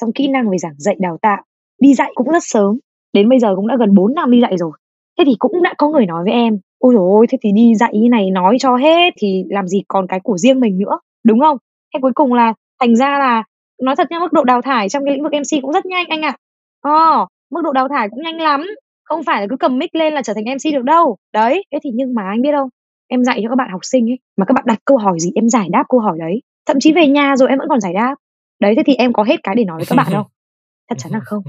xong 0.02 0.12
kỹ 0.14 0.28
năng 0.28 0.50
về 0.50 0.58
giảng 0.58 0.76
dạy 0.78 0.96
đào 1.00 1.18
tạo, 1.22 1.44
đi 1.82 1.94
dạy 1.94 2.12
cũng 2.16 2.30
rất 2.32 2.44
sớm, 2.44 2.80
đến 3.14 3.30
bây 3.30 3.40
giờ 3.40 3.56
cũng 3.56 3.68
đã 3.68 3.76
gần 3.80 3.96
4 3.96 4.14
năm 4.14 4.32
đi 4.32 4.42
dạy 4.42 4.58
rồi. 4.58 4.72
Thế 5.18 5.24
thì 5.28 5.36
cũng 5.40 5.64
đã 5.64 5.74
có 5.78 5.90
người 5.90 6.06
nói 6.06 6.24
với 6.24 6.34
em: 6.34 6.60
"Ôi 6.80 6.94
dồi 6.96 7.10
ôi 7.10 7.28
thế 7.30 7.38
thì 7.42 7.52
đi 7.52 7.76
dạy 7.76 7.92
như 7.94 8.10
này 8.10 8.32
nói 8.32 8.58
cho 8.60 8.76
hết 8.76 9.14
thì 9.18 9.44
làm 9.50 9.68
gì 9.68 9.82
còn 9.88 10.08
cái 10.08 10.20
của 10.24 10.38
riêng 10.38 10.60
mình 10.60 10.80
nữa", 10.80 11.00
đúng 11.26 11.40
không? 11.40 11.58
Thế 11.94 12.00
cuối 12.02 12.12
cùng 12.16 12.34
là 12.34 12.54
thành 12.80 12.96
ra 12.96 13.20
là 13.20 13.44
nói 13.84 13.96
thật 13.96 14.08
nha, 14.12 14.20
mức 14.20 14.34
độ 14.34 14.44
đào 14.44 14.62
thải 14.62 14.90
trong 14.90 15.06
cái 15.06 15.14
lĩnh 15.14 15.24
vực 15.24 15.32
MC 15.34 15.62
cũng 15.62 15.72
rất 15.74 15.86
nhanh 15.86 16.06
anh 16.10 16.22
ạ. 16.22 16.36
Ờ, 16.82 17.26
mức 17.52 17.62
độ 17.64 17.72
đào 17.74 17.88
thải 17.88 18.10
cũng 18.10 18.24
nhanh 18.24 18.42
lắm, 18.42 18.68
không 19.04 19.24
phải 19.24 19.42
là 19.42 19.48
cứ 19.50 19.58
cầm 19.58 19.78
mic 19.78 19.96
lên 19.96 20.14
là 20.14 20.22
trở 20.22 20.34
thành 20.34 20.44
MC 20.46 20.74
được 20.74 20.84
đâu. 20.84 21.18
Đấy, 21.34 21.64
thế 21.72 21.80
thì 21.84 21.90
nhưng 21.94 22.14
mà 22.16 22.24
anh 22.30 22.42
biết 22.42 22.52
không, 22.54 22.70
em 23.08 23.24
dạy 23.24 23.40
cho 23.44 23.50
các 23.50 23.56
bạn 23.56 23.70
học 23.72 23.82
sinh 23.84 24.10
ấy, 24.12 24.20
mà 24.38 24.46
các 24.46 24.54
bạn 24.54 24.64
đặt 24.68 24.80
câu 24.86 24.98
hỏi 24.98 25.20
gì 25.20 25.32
em 25.36 25.50
giải 25.50 25.68
đáp 25.72 25.84
câu 25.90 26.00
hỏi 26.00 26.18
đấy. 26.20 26.42
Thậm 26.68 26.78
chí 26.80 26.94
về 26.94 27.08
nhà 27.08 27.36
rồi 27.36 27.50
em 27.50 27.60
vẫn 27.60 27.70
còn 27.70 27.82
giải 27.82 27.94
đáp. 27.94 28.16
Đấy, 28.62 28.74
thế 28.78 28.84
thì 28.86 28.96
em 28.96 29.14
có 29.14 29.24
hết 29.24 29.44
cái 29.44 29.56
để 29.56 29.66
nói 29.66 29.78
với 29.78 29.86
các 29.90 29.96
bạn 29.96 30.08
không? 30.12 30.26
Chắc 30.90 30.98
chắn 30.98 31.12
là 31.12 31.20
không. 31.20 31.44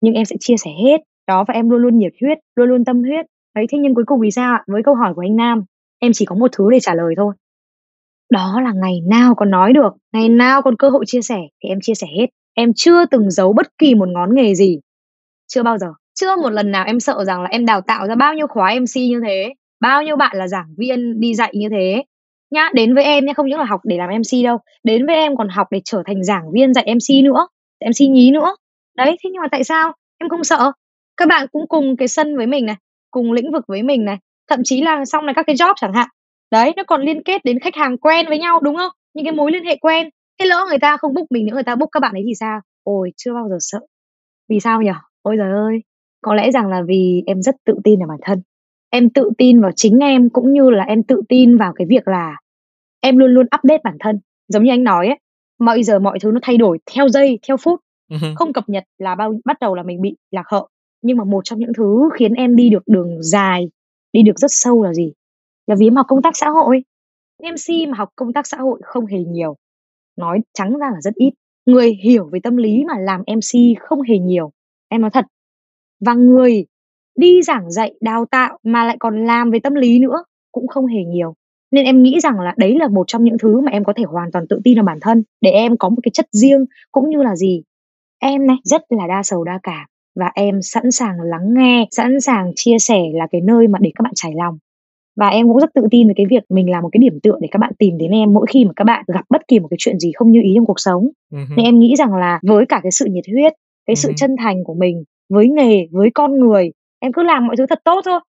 Nhưng 0.00 0.14
em 0.14 0.24
sẽ 0.24 0.36
chia 0.40 0.56
sẻ 0.56 0.70
hết. 0.84 1.00
Đó, 1.26 1.44
và 1.48 1.54
em 1.54 1.70
luôn 1.70 1.82
luôn 1.82 1.98
nhiệt 1.98 2.12
huyết, 2.20 2.38
luôn 2.56 2.68
luôn 2.68 2.84
tâm 2.84 3.02
huyết. 3.02 3.26
Đấy, 3.54 3.66
thế 3.70 3.78
nhưng 3.78 3.94
cuối 3.94 4.04
cùng 4.06 4.20
vì 4.20 4.30
sao 4.30 4.52
ạ? 4.52 4.64
Với 4.66 4.82
câu 4.84 4.94
hỏi 4.94 5.14
của 5.14 5.22
anh 5.22 5.36
Nam, 5.36 5.64
em 5.98 6.12
chỉ 6.14 6.24
có 6.24 6.34
một 6.34 6.50
thứ 6.56 6.70
để 6.70 6.80
trả 6.80 6.94
lời 6.94 7.14
thôi. 7.16 7.34
Đó 8.30 8.60
là 8.60 8.72
ngày 8.72 9.00
nào 9.10 9.34
còn 9.34 9.50
nói 9.50 9.72
được, 9.72 9.94
ngày 10.12 10.28
nào 10.28 10.62
còn 10.62 10.76
cơ 10.76 10.88
hội 10.88 11.04
chia 11.06 11.22
sẻ 11.22 11.38
thì 11.62 11.68
em 11.68 11.78
chia 11.82 11.94
sẻ 11.94 12.06
hết. 12.18 12.26
Em 12.54 12.72
chưa 12.76 13.06
từng 13.06 13.30
giấu 13.30 13.52
bất 13.52 13.66
kỳ 13.78 13.94
một 13.94 14.08
ngón 14.08 14.34
nghề 14.34 14.54
gì. 14.54 14.78
Chưa 15.48 15.62
bao 15.62 15.78
giờ. 15.78 15.86
Chưa 16.14 16.36
một 16.36 16.50
lần 16.50 16.70
nào 16.70 16.84
em 16.84 17.00
sợ 17.00 17.24
rằng 17.24 17.42
là 17.42 17.48
em 17.48 17.66
đào 17.66 17.80
tạo 17.80 18.06
ra 18.06 18.14
bao 18.14 18.34
nhiêu 18.34 18.46
khóa 18.46 18.74
MC 18.80 18.96
như 18.96 19.20
thế, 19.26 19.54
bao 19.80 20.02
nhiêu 20.02 20.16
bạn 20.16 20.36
là 20.36 20.48
giảng 20.48 20.74
viên 20.78 21.20
đi 21.20 21.34
dạy 21.34 21.52
như 21.54 21.68
thế. 21.68 22.04
Nhá, 22.50 22.70
đến 22.74 22.94
với 22.94 23.04
em 23.04 23.26
nhé, 23.26 23.32
không 23.36 23.46
những 23.46 23.58
là 23.58 23.64
học 23.64 23.80
để 23.84 23.96
làm 23.96 24.10
MC 24.10 24.44
đâu, 24.44 24.58
đến 24.84 25.06
với 25.06 25.14
em 25.14 25.36
còn 25.36 25.48
học 25.48 25.66
để 25.70 25.80
trở 25.84 26.02
thành 26.06 26.24
giảng 26.24 26.52
viên 26.52 26.74
dạy 26.74 26.84
MC 26.86 27.24
nữa, 27.24 27.48
MC 27.80 28.10
nhí 28.10 28.30
nữa. 28.30 28.56
Đấy, 28.96 29.16
thế 29.24 29.30
nhưng 29.32 29.42
mà 29.42 29.48
tại 29.50 29.64
sao 29.64 29.92
em 30.18 30.28
không 30.28 30.44
sợ? 30.44 30.72
Các 31.16 31.28
bạn 31.28 31.46
cũng 31.52 31.68
cùng 31.68 31.96
cái 31.96 32.08
sân 32.08 32.36
với 32.36 32.46
mình 32.46 32.66
này, 32.66 32.76
cùng 33.10 33.32
lĩnh 33.32 33.52
vực 33.52 33.64
với 33.68 33.82
mình 33.82 34.04
này, 34.04 34.18
thậm 34.50 34.60
chí 34.64 34.82
là 34.82 35.04
xong 35.04 35.26
này 35.26 35.34
các 35.34 35.46
cái 35.46 35.56
job 35.56 35.74
chẳng 35.76 35.92
hạn. 35.92 36.08
Đấy, 36.50 36.72
nó 36.76 36.84
còn 36.84 37.02
liên 37.02 37.22
kết 37.22 37.44
đến 37.44 37.58
khách 37.60 37.74
hàng 37.76 37.98
quen 37.98 38.26
với 38.28 38.38
nhau 38.38 38.60
đúng 38.60 38.76
không? 38.76 38.92
Những 39.14 39.24
cái 39.24 39.32
mối 39.32 39.52
liên 39.52 39.64
hệ 39.64 39.76
quen. 39.76 40.08
Thế 40.40 40.46
lỡ 40.46 40.64
người 40.68 40.78
ta 40.78 40.96
không 40.96 41.14
book 41.14 41.26
mình 41.30 41.46
nữa, 41.46 41.54
người 41.54 41.62
ta 41.62 41.76
book 41.76 41.88
các 41.92 42.00
bạn 42.00 42.12
ấy 42.12 42.22
thì 42.26 42.34
sao? 42.40 42.60
Ôi, 42.82 43.12
chưa 43.16 43.34
bao 43.34 43.48
giờ 43.48 43.56
sợ. 43.60 43.78
Vì 44.48 44.60
sao 44.60 44.82
nhỉ? 44.82 44.90
Ôi 45.22 45.36
giời 45.38 45.50
ơi, 45.50 45.80
có 46.22 46.34
lẽ 46.34 46.50
rằng 46.50 46.66
là 46.68 46.82
vì 46.88 47.22
em 47.26 47.42
rất 47.42 47.54
tự 47.64 47.74
tin 47.84 47.98
vào 47.98 48.08
bản 48.08 48.18
thân. 48.22 48.42
Em 48.96 49.10
tự 49.10 49.30
tin 49.38 49.60
vào 49.60 49.70
chính 49.76 49.98
em 49.98 50.30
cũng 50.30 50.52
như 50.52 50.70
là 50.70 50.84
em 50.84 51.02
tự 51.02 51.22
tin 51.28 51.56
vào 51.56 51.72
cái 51.72 51.86
việc 51.90 52.08
là 52.08 52.36
em 53.00 53.16
luôn 53.16 53.30
luôn 53.30 53.46
update 53.46 53.80
bản 53.84 53.96
thân. 54.00 54.20
Giống 54.48 54.64
như 54.64 54.70
anh 54.70 54.84
nói 54.84 55.06
ấy, 55.06 55.18
bây 55.58 55.82
giờ 55.82 55.98
mọi 55.98 56.18
thứ 56.18 56.30
nó 56.30 56.40
thay 56.42 56.56
đổi 56.56 56.78
theo 56.94 57.08
giây, 57.08 57.38
theo 57.48 57.56
phút. 57.56 57.80
Không 58.36 58.52
cập 58.52 58.68
nhật 58.68 58.84
là 58.98 59.14
bao 59.14 59.34
bắt 59.44 59.56
đầu 59.60 59.74
là 59.74 59.82
mình 59.82 60.00
bị 60.00 60.16
lạc 60.30 60.42
hậu. 60.46 60.68
Nhưng 61.02 61.16
mà 61.16 61.24
một 61.24 61.44
trong 61.44 61.58
những 61.58 61.72
thứ 61.76 62.08
khiến 62.14 62.32
em 62.32 62.56
đi 62.56 62.68
được 62.68 62.82
đường 62.86 63.22
dài, 63.22 63.70
đi 64.12 64.22
được 64.22 64.38
rất 64.38 64.50
sâu 64.50 64.82
là 64.82 64.94
gì? 64.94 65.12
Là 65.66 65.76
vì 65.78 65.86
em 65.86 65.96
học 65.96 66.06
công 66.08 66.22
tác 66.22 66.36
xã 66.36 66.48
hội. 66.48 66.82
MC 67.42 67.88
mà 67.88 67.96
học 67.96 68.08
công 68.16 68.32
tác 68.32 68.46
xã 68.46 68.56
hội 68.56 68.80
không 68.84 69.06
hề 69.06 69.18
nhiều. 69.18 69.56
Nói 70.16 70.40
trắng 70.54 70.78
ra 70.78 70.90
là 70.90 71.00
rất 71.00 71.14
ít. 71.14 71.30
Người 71.66 71.98
hiểu 72.02 72.28
về 72.32 72.40
tâm 72.42 72.56
lý 72.56 72.84
mà 72.84 72.98
làm 72.98 73.22
MC 73.26 73.78
không 73.80 74.02
hề 74.02 74.18
nhiều. 74.18 74.50
Em 74.88 75.00
nói 75.00 75.10
thật. 75.10 75.24
Và 76.00 76.14
người 76.14 76.66
đi 77.16 77.42
giảng 77.42 77.70
dạy, 77.70 77.94
đào 78.00 78.24
tạo 78.30 78.58
mà 78.62 78.84
lại 78.84 78.96
còn 79.00 79.26
làm 79.26 79.50
về 79.50 79.58
tâm 79.60 79.74
lý 79.74 79.98
nữa 79.98 80.24
cũng 80.52 80.68
không 80.68 80.86
hề 80.86 81.04
nhiều. 81.04 81.34
Nên 81.70 81.84
em 81.84 82.02
nghĩ 82.02 82.20
rằng 82.20 82.40
là 82.40 82.54
đấy 82.56 82.76
là 82.78 82.88
một 82.88 83.04
trong 83.06 83.24
những 83.24 83.38
thứ 83.38 83.60
mà 83.60 83.72
em 83.72 83.84
có 83.84 83.92
thể 83.96 84.04
hoàn 84.04 84.32
toàn 84.32 84.46
tự 84.48 84.60
tin 84.64 84.74
vào 84.76 84.84
bản 84.84 84.98
thân 85.00 85.22
để 85.40 85.50
em 85.50 85.76
có 85.76 85.88
một 85.88 85.96
cái 86.02 86.10
chất 86.14 86.26
riêng 86.32 86.64
cũng 86.92 87.10
như 87.10 87.22
là 87.22 87.36
gì? 87.36 87.62
Em 88.20 88.46
này 88.46 88.56
rất 88.64 88.82
là 88.88 89.06
đa 89.06 89.22
sầu 89.22 89.44
đa 89.44 89.58
cảm 89.62 89.86
và 90.14 90.30
em 90.34 90.62
sẵn 90.62 90.90
sàng 90.90 91.20
lắng 91.20 91.54
nghe, 91.54 91.86
sẵn 91.90 92.20
sàng 92.20 92.52
chia 92.54 92.78
sẻ 92.78 93.00
là 93.14 93.26
cái 93.30 93.40
nơi 93.40 93.68
mà 93.68 93.78
để 93.82 93.90
các 93.94 94.02
bạn 94.02 94.12
trải 94.14 94.32
lòng. 94.36 94.58
Và 95.16 95.28
em 95.28 95.46
cũng 95.48 95.60
rất 95.60 95.70
tự 95.74 95.82
tin 95.90 96.08
về 96.08 96.14
cái 96.16 96.26
việc 96.30 96.42
mình 96.48 96.70
là 96.70 96.80
một 96.80 96.88
cái 96.92 96.98
điểm 96.98 97.20
tựa 97.22 97.38
để 97.40 97.48
các 97.50 97.58
bạn 97.58 97.72
tìm 97.78 97.98
đến 97.98 98.10
em 98.10 98.34
mỗi 98.34 98.46
khi 98.48 98.64
mà 98.64 98.72
các 98.76 98.84
bạn 98.84 99.04
gặp 99.06 99.24
bất 99.30 99.48
kỳ 99.48 99.60
một 99.60 99.68
cái 99.70 99.76
chuyện 99.80 99.98
gì 99.98 100.12
không 100.14 100.32
như 100.32 100.40
ý 100.42 100.52
trong 100.56 100.66
cuộc 100.66 100.80
sống. 100.80 101.08
Uh-huh. 101.32 101.56
Nên 101.56 101.66
em 101.66 101.78
nghĩ 101.78 101.94
rằng 101.98 102.14
là 102.14 102.40
với 102.42 102.66
cả 102.66 102.80
cái 102.82 102.92
sự 102.92 103.06
nhiệt 103.10 103.24
huyết, 103.32 103.52
cái 103.86 103.96
sự 103.96 104.08
Ừm. 104.08 104.14
chân 104.14 104.36
thành 104.38 104.64
của 104.64 104.74
mình 104.74 105.04
với 105.28 105.48
nghề, 105.48 105.86
với 105.90 106.10
con 106.14 106.38
người, 106.40 106.70
em 107.00 107.12
cứ 107.12 107.22
làm 107.22 107.46
mọi 107.46 107.56
thứ 107.56 107.66
thật 107.66 107.80
tốt 107.84 108.00
thôi. 108.04 108.20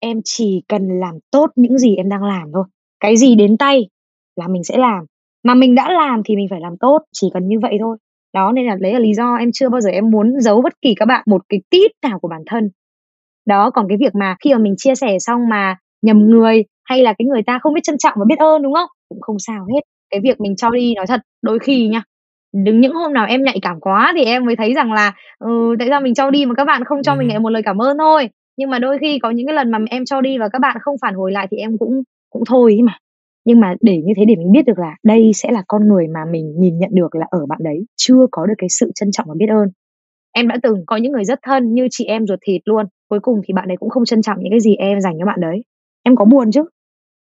Em 0.00 0.20
chỉ 0.24 0.62
cần 0.68 1.00
làm 1.00 1.14
tốt 1.30 1.50
những 1.56 1.78
gì 1.78 1.96
em 1.96 2.08
đang 2.08 2.24
làm 2.24 2.50
thôi. 2.54 2.64
Cái 3.00 3.16
gì 3.16 3.34
đến 3.34 3.56
tay 3.56 3.88
là 4.36 4.48
mình 4.48 4.64
sẽ 4.64 4.76
làm. 4.78 5.04
Mà 5.44 5.54
mình 5.54 5.74
đã 5.74 5.90
làm 5.92 6.22
thì 6.24 6.36
mình 6.36 6.46
phải 6.50 6.60
làm 6.60 6.76
tốt, 6.80 6.98
chỉ 7.12 7.28
cần 7.34 7.48
như 7.48 7.60
vậy 7.60 7.76
thôi. 7.80 7.96
Đó 8.34 8.52
nên 8.52 8.66
là 8.66 8.76
đấy 8.80 8.92
là 8.92 8.98
lý 8.98 9.14
do 9.14 9.34
em 9.34 9.50
chưa 9.54 9.68
bao 9.68 9.80
giờ 9.80 9.90
em 9.90 10.10
muốn 10.10 10.40
giấu 10.40 10.62
bất 10.62 10.72
kỳ 10.82 10.94
các 10.94 11.06
bạn 11.06 11.22
một 11.26 11.42
cái 11.48 11.60
tít 11.70 11.90
nào 12.02 12.18
của 12.18 12.28
bản 12.28 12.42
thân. 12.46 12.70
Đó, 13.46 13.70
còn 13.70 13.86
cái 13.88 13.98
việc 14.00 14.14
mà 14.14 14.36
khi 14.44 14.52
mà 14.52 14.58
mình 14.58 14.74
chia 14.78 14.94
sẻ 14.94 15.18
xong 15.20 15.48
mà 15.48 15.76
nhầm 16.02 16.18
người 16.30 16.64
hay 16.84 17.02
là 17.02 17.14
cái 17.18 17.26
người 17.26 17.42
ta 17.42 17.58
không 17.62 17.74
biết 17.74 17.80
trân 17.84 17.98
trọng 17.98 18.14
và 18.18 18.24
biết 18.28 18.38
ơn 18.38 18.62
đúng 18.62 18.74
không? 18.74 18.88
Cũng 19.08 19.20
không 19.20 19.36
sao 19.38 19.66
hết. 19.74 19.80
Cái 20.10 20.20
việc 20.20 20.40
mình 20.40 20.56
cho 20.56 20.70
đi 20.70 20.94
nói 20.94 21.06
thật, 21.06 21.20
đôi 21.42 21.58
khi 21.58 21.88
nha, 21.88 22.02
đứng 22.64 22.80
những 22.80 22.92
hôm 22.94 23.12
nào 23.12 23.26
em 23.26 23.42
nhạy 23.42 23.58
cảm 23.62 23.80
quá 23.80 24.12
thì 24.16 24.24
em 24.24 24.44
mới 24.46 24.56
thấy 24.56 24.74
rằng 24.74 24.92
là 24.92 25.12
ừ, 25.38 25.76
tại 25.78 25.88
sao 25.90 26.00
mình 26.00 26.14
cho 26.14 26.30
đi 26.30 26.46
mà 26.46 26.54
các 26.54 26.64
bạn 26.64 26.84
không 26.84 27.02
cho 27.02 27.14
mình 27.14 27.28
Ừm. 27.28 27.28
lại 27.28 27.38
một 27.38 27.50
lời 27.50 27.62
cảm 27.64 27.82
ơn 27.82 27.98
thôi. 27.98 28.28
Nhưng 28.56 28.70
mà 28.70 28.78
đôi 28.78 28.98
khi 29.00 29.18
có 29.18 29.30
những 29.30 29.46
cái 29.46 29.54
lần 29.54 29.70
mà 29.70 29.78
em 29.90 30.04
cho 30.04 30.20
đi 30.20 30.38
và 30.38 30.48
các 30.48 30.58
bạn 30.58 30.76
không 30.80 30.96
phản 31.02 31.14
hồi 31.14 31.32
lại 31.32 31.46
thì 31.50 31.56
em 31.56 31.78
cũng 31.78 32.02
cũng 32.30 32.42
thôi 32.48 32.78
mà. 32.84 32.98
Nhưng 33.44 33.60
mà 33.60 33.74
để 33.80 33.96
như 34.04 34.12
thế 34.16 34.24
để 34.24 34.36
mình 34.36 34.52
biết 34.52 34.64
được 34.66 34.78
là 34.78 34.96
đây 35.04 35.32
sẽ 35.34 35.52
là 35.52 35.62
con 35.68 35.88
người 35.88 36.06
mà 36.14 36.20
mình 36.30 36.54
nhìn 36.58 36.78
nhận 36.78 36.90
được 36.92 37.14
là 37.14 37.26
ở 37.30 37.46
bạn 37.46 37.58
đấy 37.62 37.86
chưa 37.96 38.26
có 38.30 38.46
được 38.46 38.54
cái 38.58 38.68
sự 38.70 38.90
trân 38.94 39.10
trọng 39.12 39.26
và 39.28 39.34
biết 39.38 39.46
ơn. 39.50 39.68
Em 40.32 40.48
đã 40.48 40.56
từng 40.62 40.84
có 40.86 40.96
những 40.96 41.12
người 41.12 41.24
rất 41.24 41.38
thân 41.42 41.74
như 41.74 41.88
chị 41.90 42.04
em 42.04 42.26
ruột 42.26 42.38
thịt 42.46 42.62
luôn. 42.64 42.86
Cuối 43.08 43.20
cùng 43.20 43.40
thì 43.44 43.54
bạn 43.54 43.68
ấy 43.68 43.76
cũng 43.76 43.90
không 43.90 44.04
trân 44.04 44.22
trọng 44.22 44.36
những 44.40 44.50
cái 44.52 44.60
gì 44.60 44.76
em 44.76 45.00
dành 45.00 45.14
cho 45.20 45.26
bạn 45.26 45.40
đấy. 45.40 45.64
Em 46.02 46.16
có 46.16 46.24
buồn 46.24 46.50
chứ. 46.52 46.64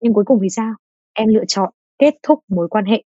Nhưng 0.01 0.13
cuối 0.13 0.23
cùng 0.25 0.39
thì 0.43 0.49
sao? 0.49 0.73
Em 1.13 1.27
lựa 1.29 1.45
chọn 1.47 1.69
kết 1.99 2.15
thúc 2.23 2.39
mối 2.49 2.67
quan 2.69 2.85
hệ. 2.85 3.03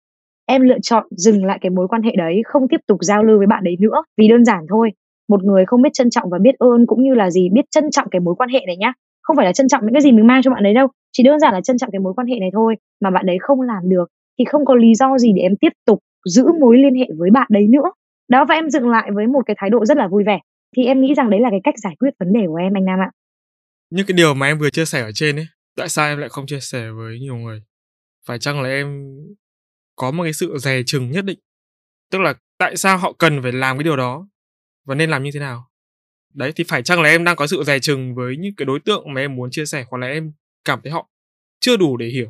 Em 0.46 0.62
lựa 0.62 0.80
chọn 0.82 1.08
dừng 1.18 1.46
lại 1.46 1.58
cái 1.62 1.70
mối 1.70 1.88
quan 1.88 2.02
hệ 2.02 2.12
đấy, 2.18 2.42
không 2.46 2.68
tiếp 2.68 2.80
tục 2.88 2.98
giao 3.02 3.24
lưu 3.24 3.38
với 3.38 3.48
bạn 3.48 3.64
đấy 3.64 3.76
nữa. 3.80 4.04
Vì 4.18 4.28
đơn 4.28 4.46
giản 4.46 4.66
thôi, 4.70 4.92
một 5.30 5.44
người 5.44 5.66
không 5.66 5.82
biết 5.82 5.94
trân 5.94 6.10
trọng 6.10 6.30
và 6.30 6.38
biết 6.42 6.56
ơn 6.58 6.86
cũng 6.88 7.04
như 7.04 7.14
là 7.14 7.30
gì, 7.30 7.50
biết 7.54 7.66
trân 7.72 7.92
trọng 7.92 8.10
cái 8.12 8.20
mối 8.20 8.36
quan 8.38 8.50
hệ 8.50 8.60
này 8.68 8.78
nhá. 8.78 8.94
Không 9.22 9.36
phải 9.36 9.46
là 9.46 9.54
trân 9.54 9.68
trọng 9.68 9.82
những 9.82 9.94
cái 9.94 10.02
gì 10.02 10.12
mình 10.12 10.28
mang 10.28 10.42
cho 10.42 10.52
bạn 10.52 10.64
đấy 10.64 10.74
đâu. 10.74 10.88
Chỉ 11.12 11.24
đơn 11.24 11.40
giản 11.40 11.54
là 11.54 11.62
trân 11.62 11.78
trọng 11.78 11.92
cái 11.92 12.00
mối 12.00 12.14
quan 12.14 12.28
hệ 12.28 12.40
này 12.40 12.50
thôi. 12.54 12.76
Mà 13.02 13.10
bạn 13.10 13.26
đấy 13.26 13.38
không 13.42 13.62
làm 13.62 13.90
được 13.90 14.10
thì 14.40 14.46
không 14.46 14.66
có 14.66 14.76
lý 14.76 14.96
do 14.96 15.18
gì 15.18 15.34
để 15.36 15.42
em 15.42 15.56
tiếp 15.62 15.74
tục 15.86 16.00
giữ 16.30 16.46
mối 16.60 16.78
liên 16.78 16.96
hệ 16.96 17.08
với 17.18 17.30
bạn 17.32 17.48
đấy 17.52 17.68
nữa. 17.70 17.92
Đó 18.30 18.46
và 18.50 18.56
em 18.56 18.70
dừng 18.70 18.90
lại 18.90 19.12
với 19.14 19.28
một 19.28 19.42
cái 19.46 19.56
thái 19.60 19.70
độ 19.70 19.86
rất 19.86 19.98
là 19.98 20.08
vui 20.08 20.24
vẻ. 20.24 20.40
Thì 20.78 20.86
em 20.86 21.02
nghĩ 21.02 21.14
rằng 21.14 21.30
đấy 21.30 21.40
là 21.40 21.50
cái 21.50 21.60
cách 21.64 21.76
giải 21.78 21.96
quyết 22.00 22.10
vấn 22.20 22.34
đề 22.34 22.48
của 22.48 22.56
em 22.56 22.78
anh 22.78 22.86
Nam 22.86 23.00
ạ. 23.00 23.12
Như 23.92 24.04
cái 24.08 24.14
điều 24.18 24.34
mà 24.34 24.46
em 24.48 24.60
vừa 24.60 24.70
chia 24.70 24.86
sẻ 24.86 25.02
ở 25.02 25.12
trên 25.12 25.36
ấy, 25.36 25.46
tại 25.78 25.90
sao 25.90 26.08
em 26.08 26.18
lại 26.18 26.30
không 26.30 26.46
chia 26.46 26.60
sẻ 26.60 26.92
với 26.92 27.20
nhiều 27.20 27.36
người? 27.36 27.62
Phải 28.28 28.40
chăng 28.40 28.62
là 28.62 28.70
em 28.70 29.16
có 29.96 30.12
một 30.12 30.24
cái 30.24 30.34
sự 30.34 30.58
dè 30.58 30.82
chừng 30.86 31.12
nhất 31.12 31.26
định? 31.26 31.40
Tức 32.12 32.22
là 32.22 32.34
tại 32.58 32.78
sao 32.78 32.98
họ 32.98 33.14
cần 33.14 33.42
phải 33.42 33.52
làm 33.52 33.78
cái 33.78 33.84
điều 33.84 33.96
đó 33.96 34.28
và 34.86 34.96
nên 34.96 35.10
làm 35.10 35.24
như 35.24 35.30
thế 35.34 35.40
nào? 35.40 35.64
Đấy 36.34 36.52
thì 36.56 36.64
phải 36.68 36.84
chăng 36.84 37.02
là 37.02 37.10
em 37.10 37.24
đang 37.24 37.36
có 37.36 37.48
sự 37.48 37.64
dè 37.64 37.80
chừng 37.80 38.16
với 38.16 38.38
những 38.38 38.56
cái 38.58 38.66
đối 38.66 38.80
tượng 38.80 39.14
mà 39.14 39.22
em 39.22 39.36
muốn 39.36 39.52
chia 39.52 39.66
sẻ 39.66 39.86
hoặc 39.90 39.98
là 39.98 40.08
em 40.08 40.32
cảm 40.66 40.80
thấy 40.84 40.92
họ 40.92 41.10
chưa 41.60 41.78
đủ 41.78 41.98
để 41.98 42.06
hiểu? 42.06 42.28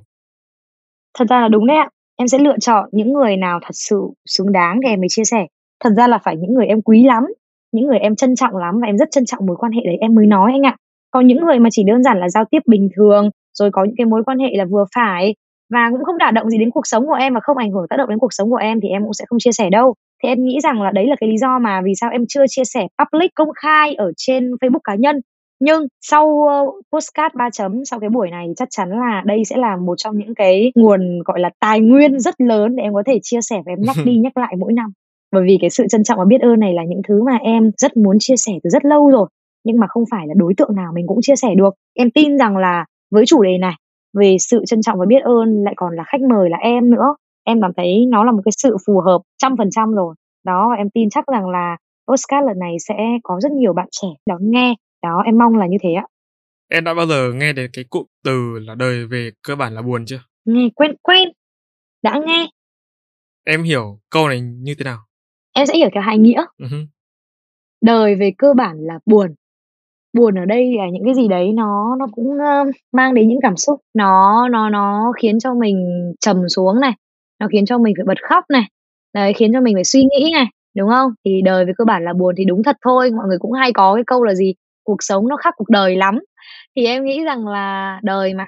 Thật 1.18 1.26
ra 1.30 1.42
là 1.42 1.48
đúng 1.48 1.68
đấy 1.68 1.78
ạ. 1.78 1.90
Em 2.16 2.28
sẽ 2.28 2.38
lựa 2.38 2.56
chọn 2.62 2.90
những 2.92 3.14
người 3.14 3.38
nào 3.38 3.60
thật 3.62 3.74
sự 3.74 4.02
xứng 4.26 4.52
đáng 4.52 4.80
để 4.80 4.90
em 4.90 5.00
mới 5.00 5.08
chia 5.10 5.24
sẻ. 5.24 5.48
Thật 5.84 5.90
ra 5.98 6.08
là 6.08 6.20
phải 6.24 6.36
những 6.38 6.54
người 6.54 6.66
em 6.66 6.82
quý 6.82 7.04
lắm, 7.04 7.24
những 7.72 7.88
người 7.88 7.98
em 7.98 8.16
trân 8.16 8.36
trọng 8.36 8.56
lắm 8.56 8.76
và 8.82 8.88
em 8.88 8.98
rất 8.98 9.08
trân 9.12 9.26
trọng 9.26 9.46
mối 9.46 9.56
quan 9.60 9.72
hệ 9.72 9.82
đấy 9.86 9.98
em 10.02 10.16
mới 10.16 10.26
nói 10.26 10.52
anh 10.52 10.66
ạ. 10.66 10.76
Còn 11.12 11.28
những 11.28 11.46
người 11.46 11.60
mà 11.60 11.70
chỉ 11.72 11.84
đơn 11.84 12.04
giản 12.04 12.20
là 12.20 12.30
giao 12.30 12.46
tiếp 12.52 12.60
bình 12.66 12.90
thường, 12.96 13.30
rồi 13.54 13.70
có 13.74 13.84
những 13.84 13.96
cái 13.98 14.06
mối 14.06 14.24
quan 14.26 14.40
hệ 14.40 14.50
là 14.54 14.66
vừa 14.66 14.86
phải 14.96 15.36
và 15.74 15.90
cũng 15.92 16.04
không 16.04 16.18
đả 16.18 16.32
động 16.32 16.50
gì 16.50 16.58
đến 16.58 16.70
cuộc 16.72 16.88
sống 16.88 17.06
của 17.08 17.14
em 17.14 17.34
và 17.34 17.40
không 17.44 17.58
ảnh 17.58 17.72
hưởng 17.72 17.88
tác 17.90 17.98
động 17.98 18.10
đến 18.10 18.20
cuộc 18.20 18.34
sống 18.34 18.50
của 18.50 18.58
em 18.58 18.80
thì 18.82 18.90
em 18.90 19.04
cũng 19.04 19.14
sẽ 19.14 19.26
không 19.28 19.40
chia 19.40 19.52
sẻ 19.52 19.70
đâu. 19.70 19.94
Thì 20.24 20.30
em 20.30 20.46
nghĩ 20.46 20.60
rằng 20.64 20.82
là 20.82 20.92
đấy 20.92 21.08
là 21.08 21.16
cái 21.20 21.30
lý 21.30 21.38
do 21.38 21.60
mà 21.60 21.82
vì 21.86 21.92
sao 21.96 22.10
em 22.10 22.26
chưa 22.30 22.46
chia 22.50 22.64
sẻ 22.66 22.88
public 23.00 23.32
công 23.36 23.50
khai 23.56 23.96
ở 23.96 24.12
trên 24.18 24.52
Facebook 24.52 24.80
cá 24.84 24.96
nhân. 24.96 25.22
Nhưng 25.60 25.88
sau 26.02 26.28
uh, 26.28 26.76
postcard 26.92 27.36
3 27.36 27.50
chấm 27.50 27.86
sau 27.86 28.00
cái 28.00 28.10
buổi 28.10 28.30
này 28.32 28.48
chắc 28.56 28.68
chắn 28.72 28.90
là 28.90 29.22
đây 29.26 29.46
sẽ 29.46 29.58
là 29.58 29.78
một 29.78 29.96
trong 29.98 30.18
những 30.18 30.36
cái 30.36 30.72
nguồn 30.76 31.20
gọi 31.26 31.40
là 31.40 31.50
tài 31.60 31.80
nguyên 31.80 32.20
rất 32.20 32.42
lớn 32.42 32.76
để 32.76 32.84
em 32.84 32.94
có 32.94 33.04
thể 33.06 33.20
chia 33.22 33.42
sẻ 33.42 33.62
và 33.66 33.72
em 33.72 33.82
nhắc 33.82 33.96
đi 34.06 34.18
nhắc 34.18 34.38
lại 34.38 34.56
mỗi 34.60 34.74
năm. 34.74 34.92
Bởi 35.32 35.44
vì 35.46 35.58
cái 35.62 35.70
sự 35.70 35.88
trân 35.90 36.04
trọng 36.04 36.20
và 36.20 36.26
biết 36.26 36.42
ơn 36.42 36.60
này 36.60 36.74
là 36.74 36.84
những 36.88 37.02
thứ 37.08 37.24
mà 37.24 37.38
em 37.42 37.72
rất 37.78 37.98
muốn 37.98 38.18
chia 38.20 38.38
sẻ 38.38 38.54
từ 38.64 38.70
rất 38.70 38.86
lâu 38.86 39.10
rồi 39.10 39.28
nhưng 39.64 39.80
mà 39.80 39.88
không 39.88 40.04
phải 40.12 40.28
là 40.28 40.34
đối 40.38 40.54
tượng 40.58 40.76
nào 40.76 40.92
mình 40.96 41.08
cũng 41.08 41.20
chia 41.22 41.36
sẻ 41.36 41.48
được. 41.58 41.74
Em 41.94 42.12
tin 42.12 42.38
rằng 42.38 42.58
là 42.58 42.86
với 43.12 43.26
chủ 43.26 43.44
đề 43.44 43.58
này 43.58 43.74
về 44.14 44.38
sự 44.40 44.64
trân 44.68 44.82
trọng 44.82 45.00
và 45.00 45.06
biết 45.06 45.24
ơn 45.24 45.64
lại 45.64 45.74
còn 45.78 45.96
là 45.96 46.04
khách 46.08 46.22
mời 46.22 46.50
là 46.50 46.58
em 46.58 46.90
nữa. 46.92 47.16
Em 47.44 47.62
cảm 47.62 47.72
thấy 47.78 48.06
nó 48.10 48.24
là 48.24 48.32
một 48.32 48.42
cái 48.46 48.52
sự 48.58 48.78
phù 48.86 49.00
hợp 49.00 49.22
trăm 49.38 49.58
phần 49.58 49.70
trăm 49.72 49.92
rồi. 49.92 50.16
Đó 50.46 50.68
và 50.70 50.76
em 50.76 50.90
tin 50.90 51.10
chắc 51.10 51.28
rằng 51.28 51.50
là 51.50 51.78
postcard 52.08 52.48
lần 52.48 52.60
này 52.60 52.76
sẽ 52.80 52.96
có 53.24 53.40
rất 53.40 53.52
nhiều 53.52 53.74
bạn 53.74 53.88
trẻ 53.92 54.08
đón 54.26 54.40
nghe. 54.42 54.76
Đó 55.04 55.22
em 55.26 55.38
mong 55.38 55.56
là 55.56 55.68
như 55.68 55.78
thế 55.82 55.94
ạ. 55.94 56.06
Em 56.70 56.84
đã 56.84 56.94
bao 56.94 57.06
giờ 57.06 57.32
nghe 57.34 57.54
đến 57.54 57.70
cái 57.74 57.86
cụm 57.90 58.06
từ 58.24 58.60
là 58.60 58.76
đời 58.76 59.06
về 59.08 59.32
cơ 59.42 59.56
bản 59.56 59.74
là 59.74 59.82
buồn 59.82 60.06
chưa? 60.06 60.20
Nghe 60.46 60.70
quen 60.76 60.96
quen. 61.02 61.30
Đã 62.04 62.22
nghe. 62.26 62.50
Em 63.46 63.64
hiểu 63.64 64.00
câu 64.10 64.28
này 64.28 64.42
như 64.42 64.76
thế 64.76 64.84
nào? 64.84 64.98
Em 65.56 65.66
sẽ 65.66 65.78
hiểu 65.78 65.90
theo 65.94 66.04
hai 66.04 66.18
nghĩa. 66.18 66.46
Uh-huh. 66.58 66.86
Đời 67.82 68.16
về 68.16 68.32
cơ 68.38 68.54
bản 68.58 68.78
là 68.80 69.00
buồn. 69.06 69.36
Buồn 70.14 70.36
ở 70.36 70.46
đây 70.46 70.74
là 70.78 70.84
những 70.92 71.06
cái 71.06 71.14
gì 71.14 71.28
đấy 71.28 71.52
nó 71.54 71.96
nó 72.00 72.08
cũng 72.12 72.28
uh, 72.28 72.76
mang 72.92 73.14
đến 73.14 73.28
những 73.28 73.40
cảm 73.42 73.56
xúc, 73.58 73.80
nó 73.94 74.48
nó 74.50 74.70
nó 74.70 75.12
khiến 75.22 75.40
cho 75.40 75.54
mình 75.54 75.78
trầm 76.20 76.50
xuống 76.50 76.80
này, 76.80 76.94
nó 77.40 77.48
khiến 77.52 77.66
cho 77.66 77.78
mình 77.78 77.94
phải 77.98 78.06
bật 78.06 78.18
khóc 78.30 78.44
này. 78.50 78.64
Đấy, 79.14 79.34
khiến 79.34 79.54
cho 79.54 79.62
mình 79.62 79.76
phải 79.76 79.84
suy 79.84 80.04
nghĩ 80.04 80.32
này, 80.34 80.46
đúng 80.78 80.90
không? 80.90 81.12
Thì 81.26 81.42
đời 81.42 81.66
về 81.66 81.74
cơ 81.78 81.86
bản 81.86 82.04
là 82.06 82.14
buồn 82.14 82.36
thì 82.38 82.46
đúng 82.46 82.64
thật 82.64 82.76
thôi, 82.86 83.12
mọi 83.12 83.28
người 83.28 83.38
cũng 83.40 83.52
hay 83.52 83.72
có 83.74 83.96
cái 83.96 84.04
câu 84.08 84.24
là 84.24 84.34
gì? 84.34 84.54
Cuộc 84.84 84.98
sống 85.00 85.28
nó 85.28 85.38
khác 85.38 85.54
cuộc 85.58 85.70
đời 85.70 85.96
lắm. 85.96 86.20
Thì 86.76 86.86
em 86.86 87.06
nghĩ 87.06 87.24
rằng 87.24 87.48
là 87.48 88.00
đời 88.04 88.34
mà, 88.34 88.48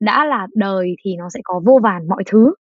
đã 0.00 0.24
là 0.24 0.46
đời 0.54 0.96
thì 1.04 1.16
nó 1.16 1.28
sẽ 1.30 1.40
có 1.44 1.60
vô 1.66 1.80
vàn 1.82 2.08
mọi 2.08 2.22
thứ. 2.26 2.54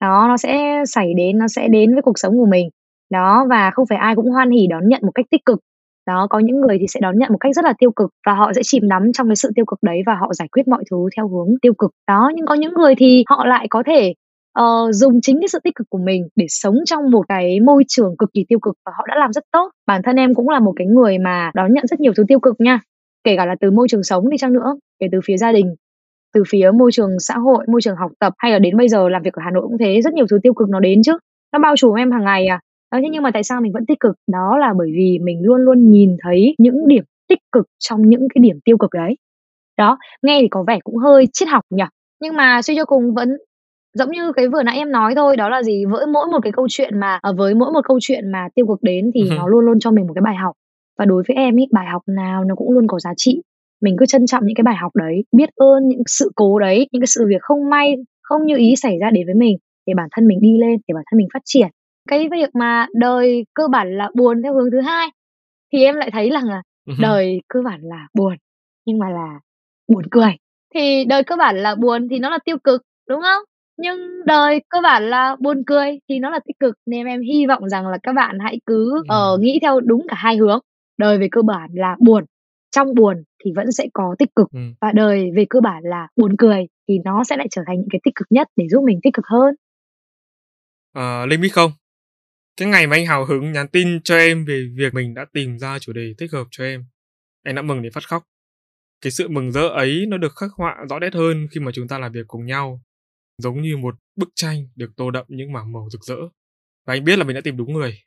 Đó, 0.00 0.24
nó 0.28 0.36
sẽ 0.36 0.82
xảy 0.86 1.14
đến, 1.14 1.38
nó 1.38 1.48
sẽ 1.48 1.68
đến 1.68 1.92
với 1.94 2.02
cuộc 2.02 2.18
sống 2.18 2.38
của 2.38 2.46
mình. 2.46 2.68
Đó, 3.10 3.46
và 3.50 3.70
không 3.70 3.86
phải 3.86 3.98
ai 3.98 4.16
cũng 4.16 4.30
hoan 4.30 4.50
hỉ 4.50 4.66
đón 4.66 4.88
nhận 4.88 5.00
một 5.04 5.12
cách 5.14 5.26
tích 5.30 5.44
cực. 5.46 5.58
Đó, 6.06 6.26
có 6.30 6.38
những 6.38 6.60
người 6.60 6.76
thì 6.80 6.86
sẽ 6.88 7.00
đón 7.00 7.18
nhận 7.18 7.32
một 7.32 7.38
cách 7.40 7.54
rất 7.54 7.64
là 7.64 7.72
tiêu 7.78 7.90
cực 7.90 8.10
và 8.26 8.34
họ 8.34 8.52
sẽ 8.52 8.60
chìm 8.64 8.88
đắm 8.88 9.02
trong 9.14 9.28
cái 9.28 9.36
sự 9.36 9.50
tiêu 9.54 9.64
cực 9.64 9.78
đấy 9.82 10.02
và 10.06 10.14
họ 10.14 10.32
giải 10.34 10.48
quyết 10.48 10.68
mọi 10.68 10.84
thứ 10.90 10.96
theo 11.16 11.28
hướng 11.28 11.54
tiêu 11.62 11.74
cực. 11.78 11.90
Đó, 12.08 12.32
nhưng 12.34 12.46
có 12.46 12.54
những 12.54 12.74
người 12.74 12.94
thì 12.94 13.24
họ 13.28 13.44
lại 13.46 13.66
có 13.70 13.82
thể 13.86 14.14
uh, 14.60 14.94
dùng 14.94 15.20
chính 15.22 15.40
cái 15.40 15.48
sự 15.48 15.58
tích 15.64 15.74
cực 15.74 15.86
của 15.90 15.98
mình 15.98 16.28
để 16.36 16.46
sống 16.48 16.76
trong 16.84 17.10
một 17.10 17.22
cái 17.28 17.60
môi 17.60 17.84
trường 17.88 18.16
cực 18.18 18.30
kỳ 18.34 18.44
tiêu 18.48 18.58
cực 18.58 18.74
và 18.86 18.92
họ 18.98 19.04
đã 19.08 19.14
làm 19.18 19.32
rất 19.32 19.44
tốt. 19.52 19.70
Bản 19.86 20.02
thân 20.04 20.16
em 20.16 20.34
cũng 20.34 20.48
là 20.48 20.60
một 20.60 20.72
cái 20.76 20.86
người 20.86 21.18
mà 21.18 21.50
đón 21.54 21.72
nhận 21.74 21.86
rất 21.86 22.00
nhiều 22.00 22.12
thứ 22.16 22.24
tiêu 22.28 22.40
cực 22.40 22.54
nha. 22.58 22.80
Kể 23.24 23.36
cả 23.36 23.46
là 23.46 23.54
từ 23.60 23.70
môi 23.70 23.88
trường 23.88 24.02
sống 24.02 24.30
đi 24.30 24.38
chăng 24.38 24.52
nữa, 24.52 24.76
kể 25.00 25.06
từ 25.12 25.20
phía 25.24 25.36
gia 25.36 25.52
đình, 25.52 25.74
từ 26.34 26.42
phía 26.48 26.70
môi 26.78 26.92
trường 26.92 27.10
xã 27.18 27.34
hội, 27.38 27.64
môi 27.68 27.82
trường 27.82 27.96
học 27.96 28.10
tập 28.20 28.32
hay 28.38 28.52
là 28.52 28.58
đến 28.58 28.76
bây 28.76 28.88
giờ 28.88 29.08
làm 29.08 29.22
việc 29.22 29.34
ở 29.34 29.42
Hà 29.44 29.50
Nội 29.50 29.62
cũng 29.62 29.78
thế, 29.78 30.00
rất 30.02 30.12
nhiều 30.12 30.26
thứ 30.30 30.38
tiêu 30.42 30.54
cực 30.54 30.68
nó 30.68 30.80
đến 30.80 31.02
chứ. 31.02 31.12
Nó 31.52 31.58
bao 31.58 31.76
trùm 31.76 31.94
em 31.94 32.10
hàng 32.10 32.24
ngày 32.24 32.46
à. 32.46 32.60
Đó, 32.92 32.98
thế 33.02 33.08
nhưng 33.12 33.22
mà 33.22 33.30
tại 33.34 33.44
sao 33.44 33.60
mình 33.60 33.72
vẫn 33.72 33.86
tích 33.86 34.00
cực? 34.00 34.16
Đó 34.32 34.58
là 34.58 34.72
bởi 34.78 34.90
vì 34.94 35.18
mình 35.22 35.40
luôn 35.42 35.60
luôn 35.60 35.90
nhìn 35.90 36.16
thấy 36.22 36.54
những 36.58 36.88
điểm 36.88 37.04
tích 37.28 37.38
cực 37.52 37.66
trong 37.78 38.08
những 38.08 38.26
cái 38.34 38.42
điểm 38.42 38.60
tiêu 38.64 38.76
cực 38.78 38.90
đấy. 38.92 39.16
Đó, 39.78 39.98
nghe 40.22 40.38
thì 40.40 40.48
có 40.48 40.64
vẻ 40.66 40.78
cũng 40.84 40.96
hơi 40.96 41.26
triết 41.32 41.48
học 41.48 41.64
nhỉ. 41.70 41.84
Nhưng 42.22 42.36
mà 42.36 42.62
suy 42.62 42.76
cho 42.76 42.84
cùng 42.84 43.14
vẫn 43.14 43.28
giống 43.94 44.10
như 44.10 44.32
cái 44.32 44.48
vừa 44.48 44.62
nãy 44.62 44.76
em 44.76 44.92
nói 44.92 45.14
thôi, 45.14 45.36
đó 45.36 45.48
là 45.48 45.62
gì? 45.62 45.84
Với 45.84 46.06
mỗi 46.06 46.26
một 46.32 46.38
cái 46.42 46.52
câu 46.52 46.66
chuyện 46.70 47.00
mà 47.00 47.18
à, 47.22 47.32
với 47.36 47.54
mỗi 47.54 47.72
một 47.72 47.80
câu 47.88 47.98
chuyện 48.02 48.32
mà 48.32 48.48
tiêu 48.54 48.66
cực 48.66 48.82
đến 48.82 49.10
thì 49.14 49.30
nó 49.36 49.48
luôn 49.48 49.64
luôn 49.66 49.80
cho 49.80 49.90
mình 49.90 50.06
một 50.06 50.12
cái 50.14 50.22
bài 50.22 50.36
học. 50.36 50.54
Và 50.98 51.04
đối 51.04 51.22
với 51.28 51.36
em 51.36 51.58
ấy, 51.58 51.66
bài 51.72 51.86
học 51.86 52.02
nào 52.06 52.44
nó 52.44 52.54
cũng 52.54 52.72
luôn 52.72 52.86
có 52.86 52.98
giá 52.98 53.12
trị. 53.16 53.42
Mình 53.82 53.96
cứ 53.98 54.06
trân 54.06 54.26
trọng 54.26 54.46
những 54.46 54.54
cái 54.54 54.62
bài 54.62 54.76
học 54.76 54.96
đấy, 54.96 55.24
biết 55.36 55.48
ơn 55.56 55.88
những 55.88 56.02
sự 56.06 56.30
cố 56.34 56.58
đấy, 56.58 56.88
những 56.92 57.02
cái 57.02 57.06
sự 57.06 57.26
việc 57.28 57.42
không 57.42 57.70
may, 57.70 57.96
không 58.22 58.46
như 58.46 58.56
ý 58.56 58.74
xảy 58.76 58.98
ra 58.98 59.10
đến 59.10 59.26
với 59.26 59.34
mình 59.34 59.56
để 59.86 59.94
bản 59.96 60.08
thân 60.12 60.26
mình 60.26 60.40
đi 60.40 60.58
lên, 60.58 60.78
để 60.88 60.94
bản 60.94 61.04
thân 61.10 61.18
mình 61.18 61.28
phát 61.34 61.42
triển. 61.44 61.68
Cái 62.08 62.28
việc 62.32 62.54
mà 62.54 62.86
đời 62.94 63.46
cơ 63.54 63.68
bản 63.68 63.96
là 63.96 64.10
buồn 64.14 64.42
theo 64.42 64.54
hướng 64.54 64.70
thứ 64.70 64.80
hai 64.80 65.08
thì 65.72 65.84
em 65.84 65.94
lại 65.94 66.10
thấy 66.12 66.30
rằng 66.30 66.44
là 66.44 66.62
đời 67.00 67.40
cơ 67.48 67.62
bản 67.62 67.80
là 67.82 68.08
buồn 68.14 68.36
nhưng 68.86 68.98
mà 68.98 69.10
là 69.10 69.40
buồn 69.88 70.04
cười. 70.10 70.36
Thì 70.74 71.04
đời 71.04 71.24
cơ 71.24 71.36
bản 71.36 71.56
là 71.56 71.74
buồn 71.74 72.08
thì 72.10 72.18
nó 72.18 72.30
là 72.30 72.38
tiêu 72.44 72.56
cực, 72.64 72.82
đúng 73.08 73.20
không? 73.22 73.42
Nhưng 73.78 74.24
đời 74.26 74.60
cơ 74.68 74.80
bản 74.82 75.10
là 75.10 75.36
buồn 75.40 75.62
cười 75.66 75.98
thì 76.08 76.18
nó 76.18 76.30
là 76.30 76.40
tích 76.46 76.58
cực, 76.60 76.74
nên 76.86 77.06
em 77.06 77.20
hy 77.20 77.46
vọng 77.46 77.68
rằng 77.68 77.88
là 77.88 77.98
các 78.02 78.12
bạn 78.12 78.38
hãy 78.40 78.60
cứ, 78.66 79.02
ờ, 79.08 79.38
nghĩ 79.40 79.58
theo 79.62 79.80
đúng 79.80 80.06
cả 80.08 80.16
hai 80.18 80.36
hướng. 80.36 80.58
Đời 80.98 81.18
về 81.18 81.28
cơ 81.32 81.42
bản 81.42 81.70
là 81.74 81.96
buồn, 82.00 82.24
trong 82.70 82.94
buồn 82.94 83.22
thì 83.44 83.52
vẫn 83.56 83.72
sẽ 83.72 83.86
có 83.92 84.14
tích 84.18 84.28
cực 84.36 84.48
và 84.80 84.92
đời 84.94 85.30
về 85.36 85.44
cơ 85.50 85.60
bản 85.60 85.82
là 85.82 86.08
buồn 86.16 86.36
cười 86.38 86.66
thì 86.88 86.98
nó 87.04 87.24
sẽ 87.24 87.36
lại 87.36 87.46
trở 87.50 87.62
thành 87.66 87.76
những 87.76 87.88
cái 87.90 88.00
tích 88.04 88.14
cực 88.14 88.26
nhất 88.30 88.48
để 88.56 88.68
giúp 88.68 88.82
mình 88.84 89.00
tích 89.02 89.14
cực 89.14 89.26
hơn. 89.26 89.54
Ờ, 90.92 91.26
Linh 91.26 91.40
biết 91.40 91.48
không? 91.52 91.70
Cái 92.56 92.68
ngày 92.68 92.86
mà 92.86 92.96
anh 92.96 93.06
hào 93.06 93.24
hứng 93.24 93.52
nhắn 93.52 93.68
tin 93.68 94.00
cho 94.04 94.16
em 94.16 94.44
về 94.44 94.68
việc 94.76 94.94
mình 94.94 95.14
đã 95.14 95.26
tìm 95.32 95.58
ra 95.58 95.78
chủ 95.78 95.92
đề 95.92 96.14
thích 96.18 96.32
hợp 96.32 96.46
cho 96.50 96.64
em, 96.64 96.84
em 97.44 97.54
đã 97.56 97.62
mừng 97.62 97.82
đến 97.82 97.92
phát 97.92 98.08
khóc. 98.08 98.22
Cái 99.00 99.10
sự 99.10 99.28
mừng 99.28 99.52
rỡ 99.52 99.68
ấy 99.68 100.06
nó 100.08 100.18
được 100.18 100.32
khắc 100.36 100.50
họa 100.56 100.76
rõ 100.90 100.98
nét 100.98 101.14
hơn 101.14 101.46
khi 101.50 101.60
mà 101.60 101.72
chúng 101.74 101.88
ta 101.88 101.98
làm 101.98 102.12
việc 102.12 102.28
cùng 102.28 102.46
nhau, 102.46 102.80
giống 103.38 103.62
như 103.62 103.76
một 103.76 103.94
bức 104.16 104.28
tranh 104.34 104.68
được 104.76 104.90
tô 104.96 105.10
đậm 105.10 105.24
những 105.28 105.52
mảng 105.52 105.72
màu 105.72 105.88
rực 105.90 106.00
rỡ. 106.04 106.16
Và 106.86 106.94
anh 106.94 107.04
biết 107.04 107.18
là 107.18 107.24
mình 107.24 107.34
đã 107.34 107.40
tìm 107.44 107.56
đúng 107.56 107.72
người. 107.72 107.98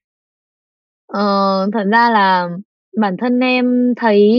Ờ, 1.07 1.69
thật 1.73 1.83
ra 1.91 2.09
là 2.09 2.49
bản 2.97 3.15
thân 3.17 3.39
em 3.39 3.93
thấy 3.97 4.31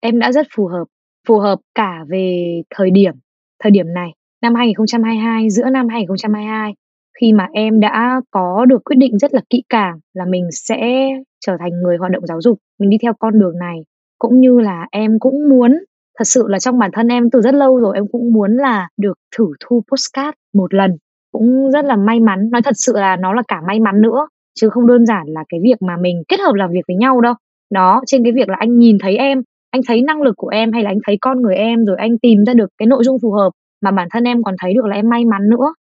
em 0.00 0.18
đã 0.18 0.32
rất 0.32 0.46
phù 0.56 0.66
hợp, 0.66 0.84
phù 1.28 1.38
hợp 1.38 1.58
cả 1.74 2.04
về 2.08 2.46
thời 2.70 2.90
điểm, 2.90 3.14
thời 3.58 3.70
điểm 3.70 3.86
này, 3.94 4.10
năm 4.42 4.54
2022, 4.54 5.50
giữa 5.50 5.70
năm 5.70 5.88
2022 5.88 6.74
khi 7.20 7.32
mà 7.32 7.46
em 7.52 7.80
đã 7.80 8.20
có 8.30 8.64
được 8.68 8.84
quyết 8.84 8.96
định 8.96 9.18
rất 9.18 9.34
là 9.34 9.40
kỹ 9.50 9.62
càng 9.68 9.98
là 10.14 10.24
mình 10.28 10.48
sẽ 10.52 11.08
trở 11.46 11.56
thành 11.60 11.82
người 11.82 11.96
hoạt 11.96 12.12
động 12.12 12.26
giáo 12.26 12.40
dục, 12.40 12.58
mình 12.80 12.90
đi 12.90 12.96
theo 13.02 13.12
con 13.18 13.38
đường 13.38 13.58
này. 13.58 13.78
Cũng 14.18 14.40
như 14.40 14.60
là 14.60 14.86
em 14.90 15.18
cũng 15.20 15.48
muốn 15.48 15.78
thật 16.18 16.24
sự 16.24 16.44
là 16.48 16.58
trong 16.58 16.78
bản 16.78 16.90
thân 16.92 17.08
em 17.08 17.30
từ 17.30 17.40
rất 17.40 17.54
lâu 17.54 17.80
rồi 17.80 17.92
em 17.94 18.04
cũng 18.12 18.32
muốn 18.32 18.56
là 18.56 18.88
được 18.96 19.18
thử 19.36 19.44
thu 19.60 19.82
postcard 19.90 20.36
một 20.54 20.74
lần. 20.74 20.90
Cũng 21.32 21.70
rất 21.70 21.84
là 21.84 21.96
may 21.96 22.20
mắn, 22.20 22.50
nói 22.50 22.62
thật 22.62 22.74
sự 22.74 22.92
là 22.96 23.16
nó 23.16 23.32
là 23.32 23.42
cả 23.48 23.60
may 23.66 23.80
mắn 23.80 24.00
nữa, 24.00 24.28
chứ 24.60 24.68
không 24.68 24.86
đơn 24.86 25.06
giản 25.06 25.26
là 25.26 25.44
cái 25.48 25.60
việc 25.62 25.82
mà 25.82 25.96
mình 26.00 26.22
kết 26.28 26.40
hợp 26.40 26.54
làm 26.54 26.70
việc 26.70 26.80
với 26.88 26.96
nhau 26.96 27.20
đâu. 27.20 27.34
Đó, 27.74 28.02
trên 28.06 28.22
cái 28.22 28.32
việc 28.32 28.48
là 28.48 28.56
anh 28.58 28.78
nhìn 28.78 28.98
thấy 28.98 29.16
em, 29.16 29.42
anh 29.70 29.82
thấy 29.88 30.02
năng 30.02 30.22
lực 30.22 30.34
của 30.36 30.48
em 30.48 30.72
hay 30.72 30.82
là 30.82 30.90
anh 30.90 30.98
thấy 31.06 31.16
con 31.20 31.42
người 31.42 31.54
em 31.54 31.84
rồi 31.84 31.96
anh 31.98 32.18
tìm 32.18 32.44
ra 32.44 32.54
được 32.54 32.70
cái 32.78 32.86
nội 32.86 33.04
dung 33.04 33.18
phù 33.22 33.32
hợp 33.32 33.50
mà 33.82 33.90
bản 33.90 34.08
thân 34.10 34.24
em 34.24 34.42
còn 34.42 34.54
thấy 34.62 34.74
được 34.74 34.84
là 34.84 34.96
em 34.96 35.08
may 35.08 35.24
mắn 35.24 35.48
nữa. 35.50 35.74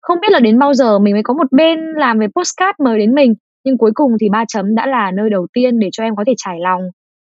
Không 0.00 0.18
biết 0.20 0.28
là 0.30 0.40
đến 0.40 0.58
bao 0.58 0.74
giờ 0.74 0.98
mình 0.98 1.14
mới 1.14 1.22
có 1.22 1.34
một 1.34 1.52
bên 1.52 1.78
làm 1.96 2.18
về 2.18 2.26
podcast 2.36 2.74
mời 2.84 2.98
đến 2.98 3.14
mình, 3.14 3.34
nhưng 3.64 3.78
cuối 3.78 3.90
cùng 3.94 4.12
thì 4.20 4.28
Ba 4.28 4.44
Chấm 4.48 4.74
đã 4.74 4.86
là 4.86 5.10
nơi 5.10 5.30
đầu 5.30 5.46
tiên 5.52 5.78
để 5.78 5.88
cho 5.92 6.04
em 6.04 6.16
có 6.16 6.24
thể 6.26 6.34
trải 6.36 6.56
lòng. 6.60 6.80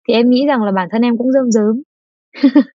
Thì 0.08 0.14
em 0.14 0.30
nghĩ 0.30 0.46
rằng 0.48 0.64
là 0.64 0.72
bản 0.72 0.88
thân 0.92 1.02
em 1.02 1.18
cũng 1.18 1.32
rơm 1.32 1.52
rớm. 1.52 1.82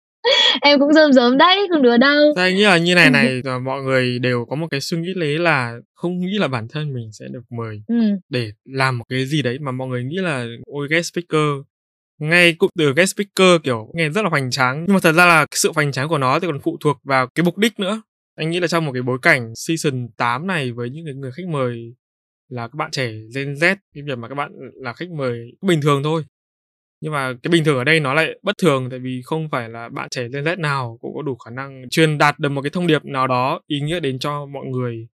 Em 0.62 0.80
cũng 0.80 0.94
rơm 0.94 1.14
rớm 1.14 1.38
đấy, 1.38 1.68
không 1.72 1.84
đùa 1.84 1.98
đâu. 1.98 2.34
Thế 2.36 2.42
anh 2.42 2.56
nghĩ 2.56 2.64
là 2.64 2.78
như 2.78 2.96
này 2.96 3.10
này, 3.10 3.42
mọi 3.64 3.82
người 3.82 4.20
đều 4.20 4.46
có 4.50 4.56
một 4.56 4.68
cái 4.72 4.82
suy 4.82 4.98
nghĩ 4.98 5.14
đấy 5.20 5.40
là 5.40 5.80
không 5.96 6.20
nghĩ 6.20 6.38
là 6.40 6.48
bản 6.48 6.68
thân 6.68 6.94
mình 6.94 7.10
sẽ 7.12 7.26
được 7.32 7.42
mời 7.58 7.82
Ừm. 7.88 8.18
để 8.30 8.52
làm 8.66 8.98
một 8.98 9.06
cái 9.10 9.26
gì 9.26 9.42
đấy 9.42 9.58
mà 9.62 9.72
mọi 9.72 9.88
người 9.88 10.04
nghĩ 10.04 10.18
là 10.18 10.46
ôi 10.66 10.88
guest 10.90 11.14
speaker. 11.14 11.50
Nghe 12.20 12.52
cụm 12.52 12.70
từ 12.78 12.94
guest 12.94 13.16
speaker 13.16 13.62
kiểu 13.64 13.92
nghe 13.94 14.10
rất 14.10 14.22
là 14.22 14.30
hoành 14.30 14.52
tráng, 14.52 14.86
nhưng 14.88 14.94
mà 14.94 15.00
thật 15.04 15.12
ra 15.12 15.26
là 15.26 15.46
sự 15.52 15.72
hoành 15.76 15.92
tráng 15.92 16.10
của 16.10 16.18
nó 16.18 16.40
thì 16.40 16.48
còn 16.48 16.60
phụ 16.60 16.78
thuộc 16.82 16.98
vào 17.04 17.28
cái 17.36 17.44
mục 17.44 17.58
đích 17.58 17.80
nữa. 17.80 18.02
Anh 18.36 18.50
nghĩ 18.50 18.60
là 18.60 18.68
trong 18.68 18.86
một 18.86 18.92
cái 18.94 19.02
bối 19.02 19.18
cảnh 19.22 19.54
season 19.56 20.08
8 20.18 20.48
này 20.48 20.72
với 20.72 20.90
những 20.90 21.20
người 21.20 21.32
khách 21.32 21.48
mời 21.48 21.96
là 22.50 22.68
các 22.68 22.76
bạn 22.76 22.92
trẻ 22.92 23.12
Gen 23.36 23.54
Z, 23.54 23.76
cái 23.94 24.04
việc 24.08 24.18
mà 24.18 24.28
các 24.28 24.36
bạn 24.36 24.52
là 24.74 24.94
khách 24.94 25.10
mời 25.12 25.52
bình 25.62 25.80
thường 25.82 26.04
thôi. 26.04 26.24
Nhưng 27.02 27.14
mà 27.14 27.34
cái 27.44 27.52
bình 27.52 27.64
thường 27.64 27.78
ở 27.78 27.84
đây 27.84 28.00
nó 28.00 28.14
lại 28.14 28.40
bất 28.44 28.58
thường 28.62 28.88
tại 28.90 29.00
vì 29.00 29.22
không 29.26 29.50
phải 29.52 29.70
là 29.70 29.90
bạn 29.90 30.10
trẻ 30.10 30.28
Gen 30.34 30.44
Z 30.44 30.60
nào 30.60 30.98
cũng 31.02 31.16
có 31.16 31.22
đủ 31.22 31.36
khả 31.36 31.52
năng 31.52 31.90
truyền 31.90 32.18
đạt 32.18 32.40
được 32.40 32.50
một 32.50 32.62
cái 32.62 32.70
thông 32.70 32.88
điệp 32.88 33.06
nào 33.06 33.28
đó 33.28 33.62
ý 33.68 33.82
nghĩa 33.82 34.00
đến 34.00 34.20
cho 34.20 34.46
mọi 34.46 34.66
người 34.66 35.08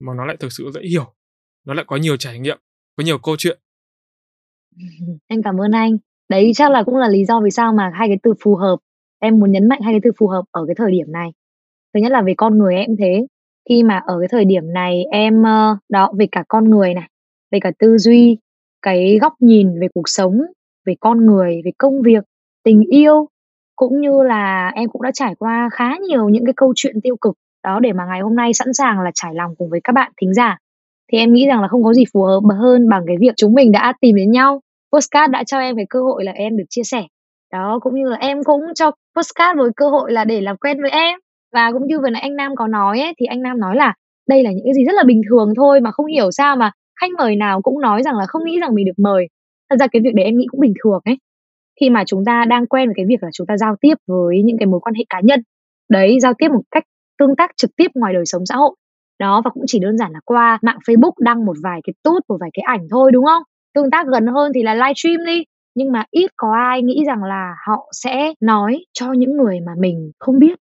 mà 0.00 0.12
nó 0.16 0.26
lại 0.26 0.36
thực 0.40 0.52
sự 0.52 0.70
dễ 0.74 0.80
hiểu. 0.90 1.14
Nó 1.66 1.74
lại 1.74 1.84
có 1.88 1.96
nhiều 1.96 2.16
trải 2.16 2.38
nghiệm, 2.38 2.58
có 2.96 3.04
nhiều 3.04 3.18
câu 3.18 3.36
chuyện. 3.38 3.58
Em 5.28 5.42
cảm 5.42 5.60
ơn 5.60 5.72
anh. 5.72 5.96
Đấy 6.28 6.52
chắc 6.54 6.70
là 6.70 6.82
cũng 6.82 6.96
là 6.96 7.08
lý 7.08 7.24
do 7.24 7.40
vì 7.40 7.50
sao 7.50 7.72
mà 7.72 7.90
hai 7.94 8.08
cái 8.08 8.18
từ 8.22 8.34
phù 8.44 8.56
hợp, 8.56 8.76
em 9.18 9.40
muốn 9.40 9.52
nhấn 9.52 9.68
mạnh 9.68 9.80
hai 9.82 9.92
cái 9.92 10.00
từ 10.04 10.10
phù 10.18 10.28
hợp 10.28 10.42
ở 10.50 10.64
cái 10.66 10.74
thời 10.78 10.90
điểm 10.90 11.12
này. 11.12 11.30
Thứ 11.94 12.00
nhất 12.00 12.12
là 12.12 12.22
về 12.22 12.34
con 12.36 12.58
người 12.58 12.74
em 12.74 12.96
thế. 12.98 13.26
Khi 13.68 13.82
mà 13.82 14.02
ở 14.06 14.16
cái 14.20 14.28
thời 14.28 14.44
điểm 14.44 14.72
này 14.72 15.04
em, 15.12 15.42
ờ, 15.42 15.76
đó, 15.88 16.12
về 16.18 16.26
cả 16.32 16.44
con 16.48 16.70
người 16.70 16.94
này, 16.94 17.08
về 17.52 17.60
cả 17.60 17.70
tư 17.78 17.98
duy, 17.98 18.38
cái 18.82 19.18
góc 19.20 19.32
nhìn 19.40 19.80
về 19.80 19.88
cuộc 19.94 20.08
sống, 20.08 20.40
về 20.86 20.94
con 21.00 21.26
người, 21.26 21.60
về 21.64 21.70
công 21.78 22.02
việc, 22.02 22.24
tình 22.64 22.82
yêu, 22.90 23.28
cũng 23.76 24.00
như 24.00 24.22
là 24.22 24.72
em 24.74 24.88
cũng 24.88 25.02
đã 25.02 25.10
trải 25.14 25.34
qua 25.38 25.68
khá 25.72 25.96
nhiều 26.08 26.28
những 26.28 26.44
cái 26.44 26.52
câu 26.56 26.72
chuyện 26.76 27.00
tiêu 27.02 27.16
cực, 27.20 27.34
đó, 27.64 27.80
để 27.80 27.92
mà 27.92 28.04
ngày 28.06 28.20
hôm 28.20 28.36
nay 28.36 28.54
sẵn 28.54 28.72
sàng 28.72 29.00
là 29.00 29.10
trải 29.14 29.34
lòng 29.34 29.54
cùng 29.58 29.70
với 29.70 29.80
các 29.84 29.92
bạn 29.92 30.12
thính 30.20 30.34
giả. 30.34 30.58
Thì 31.12 31.18
em 31.18 31.32
nghĩ 31.32 31.46
rằng 31.46 31.62
là 31.62 31.68
không 31.68 31.84
có 31.84 31.94
gì 31.94 32.04
phù 32.12 32.22
hợp 32.22 32.40
hơn 32.58 32.88
bằng 32.88 33.04
cái 33.06 33.16
việc 33.20 33.34
chúng 33.36 33.54
mình 33.54 33.72
đã 33.72 33.92
tìm 34.00 34.16
đến 34.16 34.30
nhau. 34.30 34.60
postcard 34.92 35.32
đã 35.32 35.44
cho 35.44 35.58
em 35.58 35.76
cái 35.76 35.86
cơ 35.90 36.00
hội 36.02 36.24
là 36.24 36.32
em 36.32 36.56
được 36.56 36.64
chia 36.68 36.82
sẻ. 36.84 37.02
Đó, 37.52 37.78
cũng 37.82 37.94
như 37.94 38.08
là 38.08 38.16
em 38.16 38.44
cũng 38.44 38.60
cho 38.74 38.90
postcard 39.16 39.58
với 39.58 39.70
cơ 39.76 39.88
hội 39.88 40.12
là 40.12 40.24
để 40.24 40.40
làm 40.40 40.56
quen 40.56 40.82
với 40.82 40.90
em. 40.90 41.18
Và 41.52 41.72
cũng 41.72 41.86
như 41.86 42.00
vừa 42.00 42.10
nãy 42.10 42.22
anh 42.22 42.36
Nam 42.36 42.56
có 42.56 42.66
nói 42.66 43.00
ấy, 43.00 43.14
thì 43.20 43.26
anh 43.26 43.42
Nam 43.42 43.60
nói 43.60 43.76
là 43.76 43.94
đây 44.28 44.42
là 44.42 44.52
những 44.52 44.64
cái 44.64 44.74
gì 44.74 44.84
rất 44.84 44.92
là 44.94 45.04
bình 45.06 45.22
thường 45.30 45.52
thôi 45.56 45.80
mà 45.80 45.90
không 45.90 46.06
hiểu 46.06 46.30
sao 46.30 46.56
mà 46.56 46.70
khách 47.00 47.10
mời 47.18 47.36
nào 47.36 47.62
cũng 47.62 47.80
nói 47.80 48.02
rằng 48.02 48.16
là 48.16 48.26
không 48.28 48.44
nghĩ 48.44 48.60
rằng 48.60 48.74
mình 48.74 48.86
được 48.86 48.98
mời. 48.98 49.28
Thật 49.70 49.76
ra 49.80 49.86
cái 49.86 50.02
việc 50.02 50.14
đấy 50.14 50.24
em 50.24 50.36
nghĩ 50.36 50.46
cũng 50.50 50.60
bình 50.60 50.74
thường 50.84 51.00
ấy. 51.04 51.18
Khi 51.80 51.90
mà 51.90 52.04
chúng 52.06 52.24
ta 52.24 52.44
đang 52.48 52.66
quen 52.66 52.88
với 52.88 52.94
cái 52.96 53.06
việc 53.08 53.22
là 53.22 53.28
chúng 53.32 53.46
ta 53.46 53.56
giao 53.56 53.76
tiếp 53.80 53.94
với 54.06 54.42
những 54.44 54.58
cái 54.58 54.66
mối 54.66 54.80
quan 54.80 54.94
hệ 54.94 55.04
cá 55.08 55.20
nhân. 55.24 55.42
Đấy, 55.90 56.20
giao 56.20 56.32
tiếp 56.38 56.48
một 56.48 56.62
cách 56.70 56.84
tương 57.18 57.36
tác 57.36 57.50
trực 57.56 57.70
tiếp 57.76 57.86
ngoài 57.94 58.14
đời 58.14 58.26
sống 58.26 58.46
xã 58.46 58.56
hội. 58.56 58.76
Đó, 59.18 59.42
và 59.44 59.50
cũng 59.50 59.64
chỉ 59.66 59.78
đơn 59.78 59.98
giản 59.98 60.12
là 60.12 60.20
qua 60.24 60.58
mạng 60.62 60.78
Facebook 60.88 61.12
đăng 61.18 61.44
một 61.46 61.56
vài 61.62 61.80
cái 61.84 61.94
tút, 62.02 62.22
một 62.28 62.36
vài 62.40 62.50
cái 62.54 62.62
ảnh 62.62 62.86
thôi, 62.90 63.12
đúng 63.12 63.24
không? 63.24 63.42
Tương 63.74 63.90
tác 63.90 64.06
gần 64.06 64.26
hơn 64.26 64.52
thì 64.54 64.62
là 64.62 64.74
livestream 64.74 65.24
đi, 65.26 65.44
nhưng 65.74 65.92
mà 65.92 66.04
ít 66.10 66.30
có 66.36 66.52
ai 66.56 66.82
nghĩ 66.82 67.04
rằng 67.06 67.24
là 67.24 67.54
họ 67.66 67.88
sẽ 67.92 68.32
nói 68.40 68.84
cho 68.92 69.12
những 69.12 69.36
người 69.36 69.60
mà 69.66 69.72
mình 69.78 70.10
không 70.18 70.38
biết. 70.38 70.58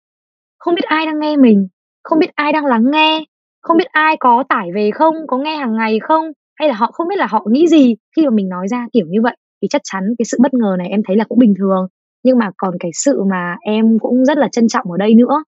Không 0.61 0.74
biết 0.74 0.84
ai 0.86 1.06
đang 1.06 1.20
nghe 1.20 1.36
mình, 1.36 1.68
không 2.04 2.18
biết 2.18 2.30
ai 2.34 2.52
đang 2.52 2.64
lắng 2.66 2.84
nghe, 2.92 3.24
không 3.62 3.76
biết 3.76 3.86
ai 3.92 4.16
có 4.20 4.44
tải 4.48 4.68
về 4.74 4.90
không, 4.94 5.14
có 5.26 5.38
nghe 5.38 5.56
hàng 5.56 5.76
ngày 5.76 5.98
không, 6.00 6.32
hay 6.58 6.68
là 6.68 6.74
họ 6.74 6.90
không 6.92 7.08
biết 7.08 7.16
là 7.18 7.26
họ 7.26 7.44
nghĩ 7.50 7.68
gì 7.68 7.94
khi 8.16 8.24
mà 8.24 8.30
mình 8.30 8.48
nói 8.48 8.68
ra 8.68 8.86
kiểu 8.92 9.06
như 9.08 9.20
vậy. 9.22 9.36
Thì 9.62 9.68
chắc 9.70 9.80
chắn 9.84 10.02
cái 10.18 10.24
sự 10.24 10.38
bất 10.42 10.54
ngờ 10.54 10.76
này 10.78 10.88
em 10.88 11.00
thấy 11.06 11.16
là 11.16 11.24
cũng 11.28 11.38
bình 11.38 11.54
thường. 11.58 11.86
Nhưng 12.24 12.38
mà 12.38 12.50
còn 12.56 12.74
cái 12.80 12.90
sự 12.94 13.22
mà 13.30 13.56
em 13.61 13.98
cũng 13.98 14.24
rất 14.24 14.38
là 14.38 14.48
trân 14.52 14.68
trọng 14.68 14.90
ở 14.90 14.96
đây 14.98 15.14
nữa, 15.14 15.44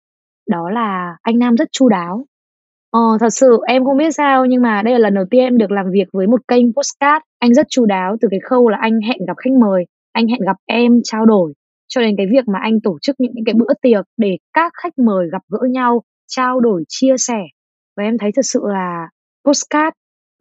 đó 0.50 0.70
là 0.70 1.18
anh 1.22 1.40
Nam 1.40 1.56
rất 1.56 1.68
chu 1.72 1.90
đáo. 1.90 2.26
Ờ, 2.92 3.02
thật 3.20 3.30
sự 3.30 3.60
em 3.68 3.86
không 3.86 3.98
biết 3.98 4.12
sao 4.12 4.46
nhưng 4.46 4.62
mà 4.62 4.82
đây 4.82 4.94
là 4.94 5.00
lần 5.00 5.14
đầu 5.14 5.26
tiên 5.32 5.44
em 5.44 5.58
được 5.58 5.72
làm 5.72 5.86
việc 5.92 6.08
với 6.14 6.28
một 6.28 6.42
kênh 6.48 6.66
podcast. 6.74 7.22
Anh 7.40 7.54
rất 7.54 7.68
chu 7.70 7.86
đáo 7.86 8.18
từ 8.22 8.28
cái 8.32 8.40
khâu 8.50 8.70
là 8.70 8.78
anh 8.82 9.00
hẹn 9.02 9.18
gặp 9.28 9.38
khách 9.38 9.54
mời, 9.62 9.86
anh 10.14 10.28
hẹn 10.28 10.40
gặp 10.46 10.56
em 10.66 11.02
trao 11.04 11.26
đổi, 11.26 11.54
cho 11.98 12.02
đến 12.02 12.16
cái 12.18 12.28
việc 12.32 12.48
mà 12.48 12.60
anh 12.62 12.82
tổ 12.82 12.98
chức 13.02 13.16
những 13.20 13.34
cái 13.46 13.56
bữa 13.56 13.74
tiệc 13.82 14.06
để 14.18 14.38
các 14.54 14.72
khách 14.84 15.00
mời 15.00 15.28
gặp 15.32 15.42
gỡ 15.50 15.60
nhau, 15.70 16.04
trao 16.28 16.60
đổi, 16.60 16.84
chia 16.88 17.16
sẻ. 17.18 17.40
Và 17.98 18.04
em 18.04 18.18
thấy 18.18 18.32
thật 18.36 18.42
sự 18.46 18.62
là 18.64 19.10
postcard 19.46 19.94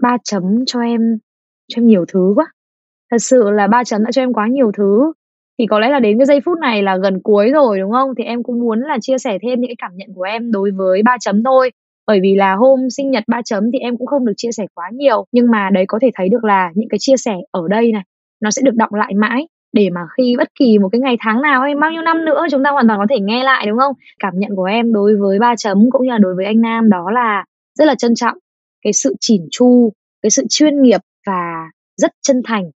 ba 0.02 0.16
chấm 0.24 0.42
cho 0.66 0.80
em 0.80 1.00
cho 1.68 1.80
em 1.80 1.86
nhiều 1.86 2.04
thứ 2.08 2.32
quá. 2.36 2.46
Thật 3.10 3.18
sự 3.18 3.50
là 3.50 3.66
ba 3.66 3.84
chấm 3.84 4.04
đã 4.04 4.12
cho 4.12 4.22
em 4.22 4.32
quá 4.32 4.46
nhiều 4.48 4.72
thứ. 4.76 5.12
Thì 5.58 5.66
có 5.66 5.78
lẽ 5.78 5.88
là 5.88 6.00
đến 6.00 6.18
cái 6.18 6.26
giây 6.26 6.40
phút 6.44 6.58
này 6.58 6.82
là 6.82 6.96
gần 6.96 7.20
cuối 7.22 7.50
rồi, 7.50 7.78
đúng 7.78 7.92
không? 7.92 8.10
Thì 8.18 8.24
em 8.24 8.42
cũng 8.42 8.60
muốn 8.60 8.80
là 8.80 8.98
chia 9.00 9.18
sẻ 9.18 9.38
thêm 9.42 9.60
những 9.60 9.68
cái 9.68 9.76
cảm 9.78 9.92
nhận 9.94 10.08
của 10.14 10.22
em 10.22 10.52
đối 10.52 10.70
với 10.70 11.02
ba 11.02 11.16
chấm 11.20 11.42
thôi. 11.44 11.70
Bởi 12.06 12.20
vì 12.22 12.34
là 12.34 12.54
hôm 12.54 12.90
sinh 12.90 13.10
nhật 13.10 13.24
ba 13.26 13.40
chấm 13.44 13.64
thì 13.72 13.78
em 13.78 13.96
cũng 13.96 14.06
không 14.06 14.26
được 14.26 14.32
chia 14.36 14.52
sẻ 14.52 14.66
quá 14.74 14.90
nhiều, 14.92 15.24
nhưng 15.32 15.50
mà 15.50 15.70
đấy 15.72 15.84
có 15.88 15.98
thể 16.02 16.10
thấy 16.14 16.28
được 16.28 16.44
là 16.44 16.70
những 16.74 16.88
cái 16.88 16.98
chia 17.00 17.16
sẻ 17.16 17.36
ở 17.50 17.60
đây 17.70 17.92
này, 17.92 18.02
nó 18.42 18.50
sẽ 18.50 18.62
được 18.64 18.74
đọng 18.74 18.94
lại 18.94 19.14
mãi 19.14 19.46
để 19.72 19.90
mà 19.90 20.00
khi 20.16 20.34
bất 20.38 20.48
kỳ 20.58 20.78
một 20.78 20.88
cái 20.92 21.00
ngày 21.00 21.16
tháng 21.20 21.42
nào 21.42 21.62
hay 21.62 21.74
bao 21.74 21.90
nhiêu 21.90 22.02
năm 22.02 22.24
nữa 22.24 22.46
chúng 22.50 22.64
ta 22.64 22.70
hoàn 22.70 22.88
toàn 22.88 22.98
có 22.98 23.06
thể 23.10 23.20
nghe 23.20 23.44
lại 23.44 23.66
đúng 23.66 23.78
không? 23.78 23.94
Cảm 24.18 24.32
nhận 24.36 24.50
của 24.56 24.64
em 24.64 24.92
đối 24.92 25.16
với 25.16 25.38
ba 25.38 25.54
chấm 25.56 25.90
cũng 25.90 26.02
như 26.02 26.10
là 26.10 26.18
đối 26.18 26.34
với 26.34 26.44
anh 26.44 26.60
Nam 26.60 26.90
đó 26.90 27.10
là 27.10 27.44
rất 27.74 27.84
là 27.84 27.94
trân 27.94 28.14
trọng 28.14 28.38
cái 28.82 28.92
sự 28.92 29.14
chỉn 29.20 29.42
chu, 29.50 29.92
cái 30.22 30.30
sự 30.30 30.42
chuyên 30.50 30.82
nghiệp 30.82 31.00
và 31.26 31.70
rất 31.96 32.10
chân 32.22 32.42
thành 32.44 32.70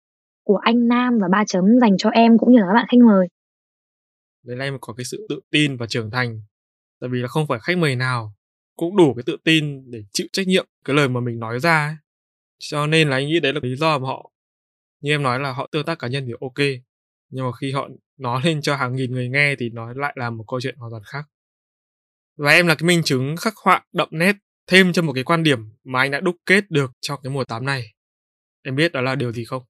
của 0.45 0.57
anh 0.57 0.89
Nam 0.89 1.19
và 1.23 1.29
ba 1.33 1.45
chấm 1.47 1.65
dành 1.81 1.97
cho 1.99 2.11
em 2.11 2.39
cũng 2.39 2.53
như 2.53 2.59
là 2.59 2.67
các 2.69 2.75
bạn 2.75 2.87
khách 2.89 3.01
mời. 3.07 3.29
Đấy 4.45 4.57
là 4.57 4.71
mà 4.71 4.79
có 4.81 4.93
cái 4.93 5.05
sự 5.05 5.27
tự 5.29 5.41
tin 5.51 5.77
và 5.77 5.87
trưởng 5.87 6.11
thành. 6.11 6.41
Tại 7.01 7.11
vì 7.13 7.19
là 7.19 7.29
không 7.29 7.47
phải 7.47 7.59
khách 7.63 7.79
mời 7.79 7.97
nào 7.97 8.33
cũng 8.77 8.97
đủ 8.97 9.15
cái 9.15 9.23
tự 9.27 9.37
tin 9.45 9.91
để 9.91 10.03
chịu 10.13 10.27
trách 10.33 10.47
nhiệm 10.47 10.67
cái 10.85 10.97
lời 10.97 11.09
mà 11.09 11.21
mình 11.21 11.39
nói 11.39 11.61
ra 11.61 11.87
ấy. 11.87 11.95
Cho 12.59 12.87
nên 12.87 13.09
là 13.09 13.17
anh 13.17 13.27
nghĩ 13.27 13.41
đấy 13.41 13.53
là 13.53 13.61
lý 13.63 13.77
do 13.77 13.99
mà 13.99 14.09
họ 14.09 14.31
như 15.01 15.11
em 15.11 15.23
nói 15.23 15.41
là 15.41 15.53
họ 15.53 15.69
tương 15.73 15.85
tác 15.85 15.99
cá 15.99 16.09
nhân 16.09 16.25
thì 16.27 16.33
ok 16.41 16.67
nhưng 17.29 17.45
mà 17.45 17.53
khi 17.61 17.73
họ 17.73 17.89
nói 18.17 18.41
lên 18.45 18.63
cho 18.63 18.77
hàng 18.77 18.97
nghìn 18.97 19.13
người 19.13 19.29
nghe 19.29 19.55
thì 19.59 19.71
nó 19.71 19.93
lại 19.93 20.13
là 20.17 20.31
một 20.31 20.45
câu 20.49 20.61
chuyện 20.61 20.77
hoàn 20.77 20.91
toàn 20.91 21.03
khác 21.07 21.25
và 22.37 22.51
em 22.51 22.67
là 22.67 22.75
cái 22.75 22.87
minh 22.87 23.03
chứng 23.05 23.37
khắc 23.37 23.55
họa 23.57 23.85
đậm 23.93 24.09
nét 24.11 24.37
thêm 24.67 24.93
cho 24.93 25.03
một 25.03 25.13
cái 25.13 25.25
quan 25.25 25.43
điểm 25.43 25.59
mà 25.85 26.01
anh 26.01 26.11
đã 26.11 26.21
đúc 26.21 26.37
kết 26.47 26.71
được 26.71 26.93
trong 27.01 27.21
cái 27.23 27.33
mùa 27.33 27.45
8 27.45 27.65
này. 27.65 27.93
Em 28.63 28.77
biết 28.77 28.93
đó 28.93 29.01
là 29.01 29.15
điều 29.15 29.33
gì 29.33 29.45
không? 29.45 29.63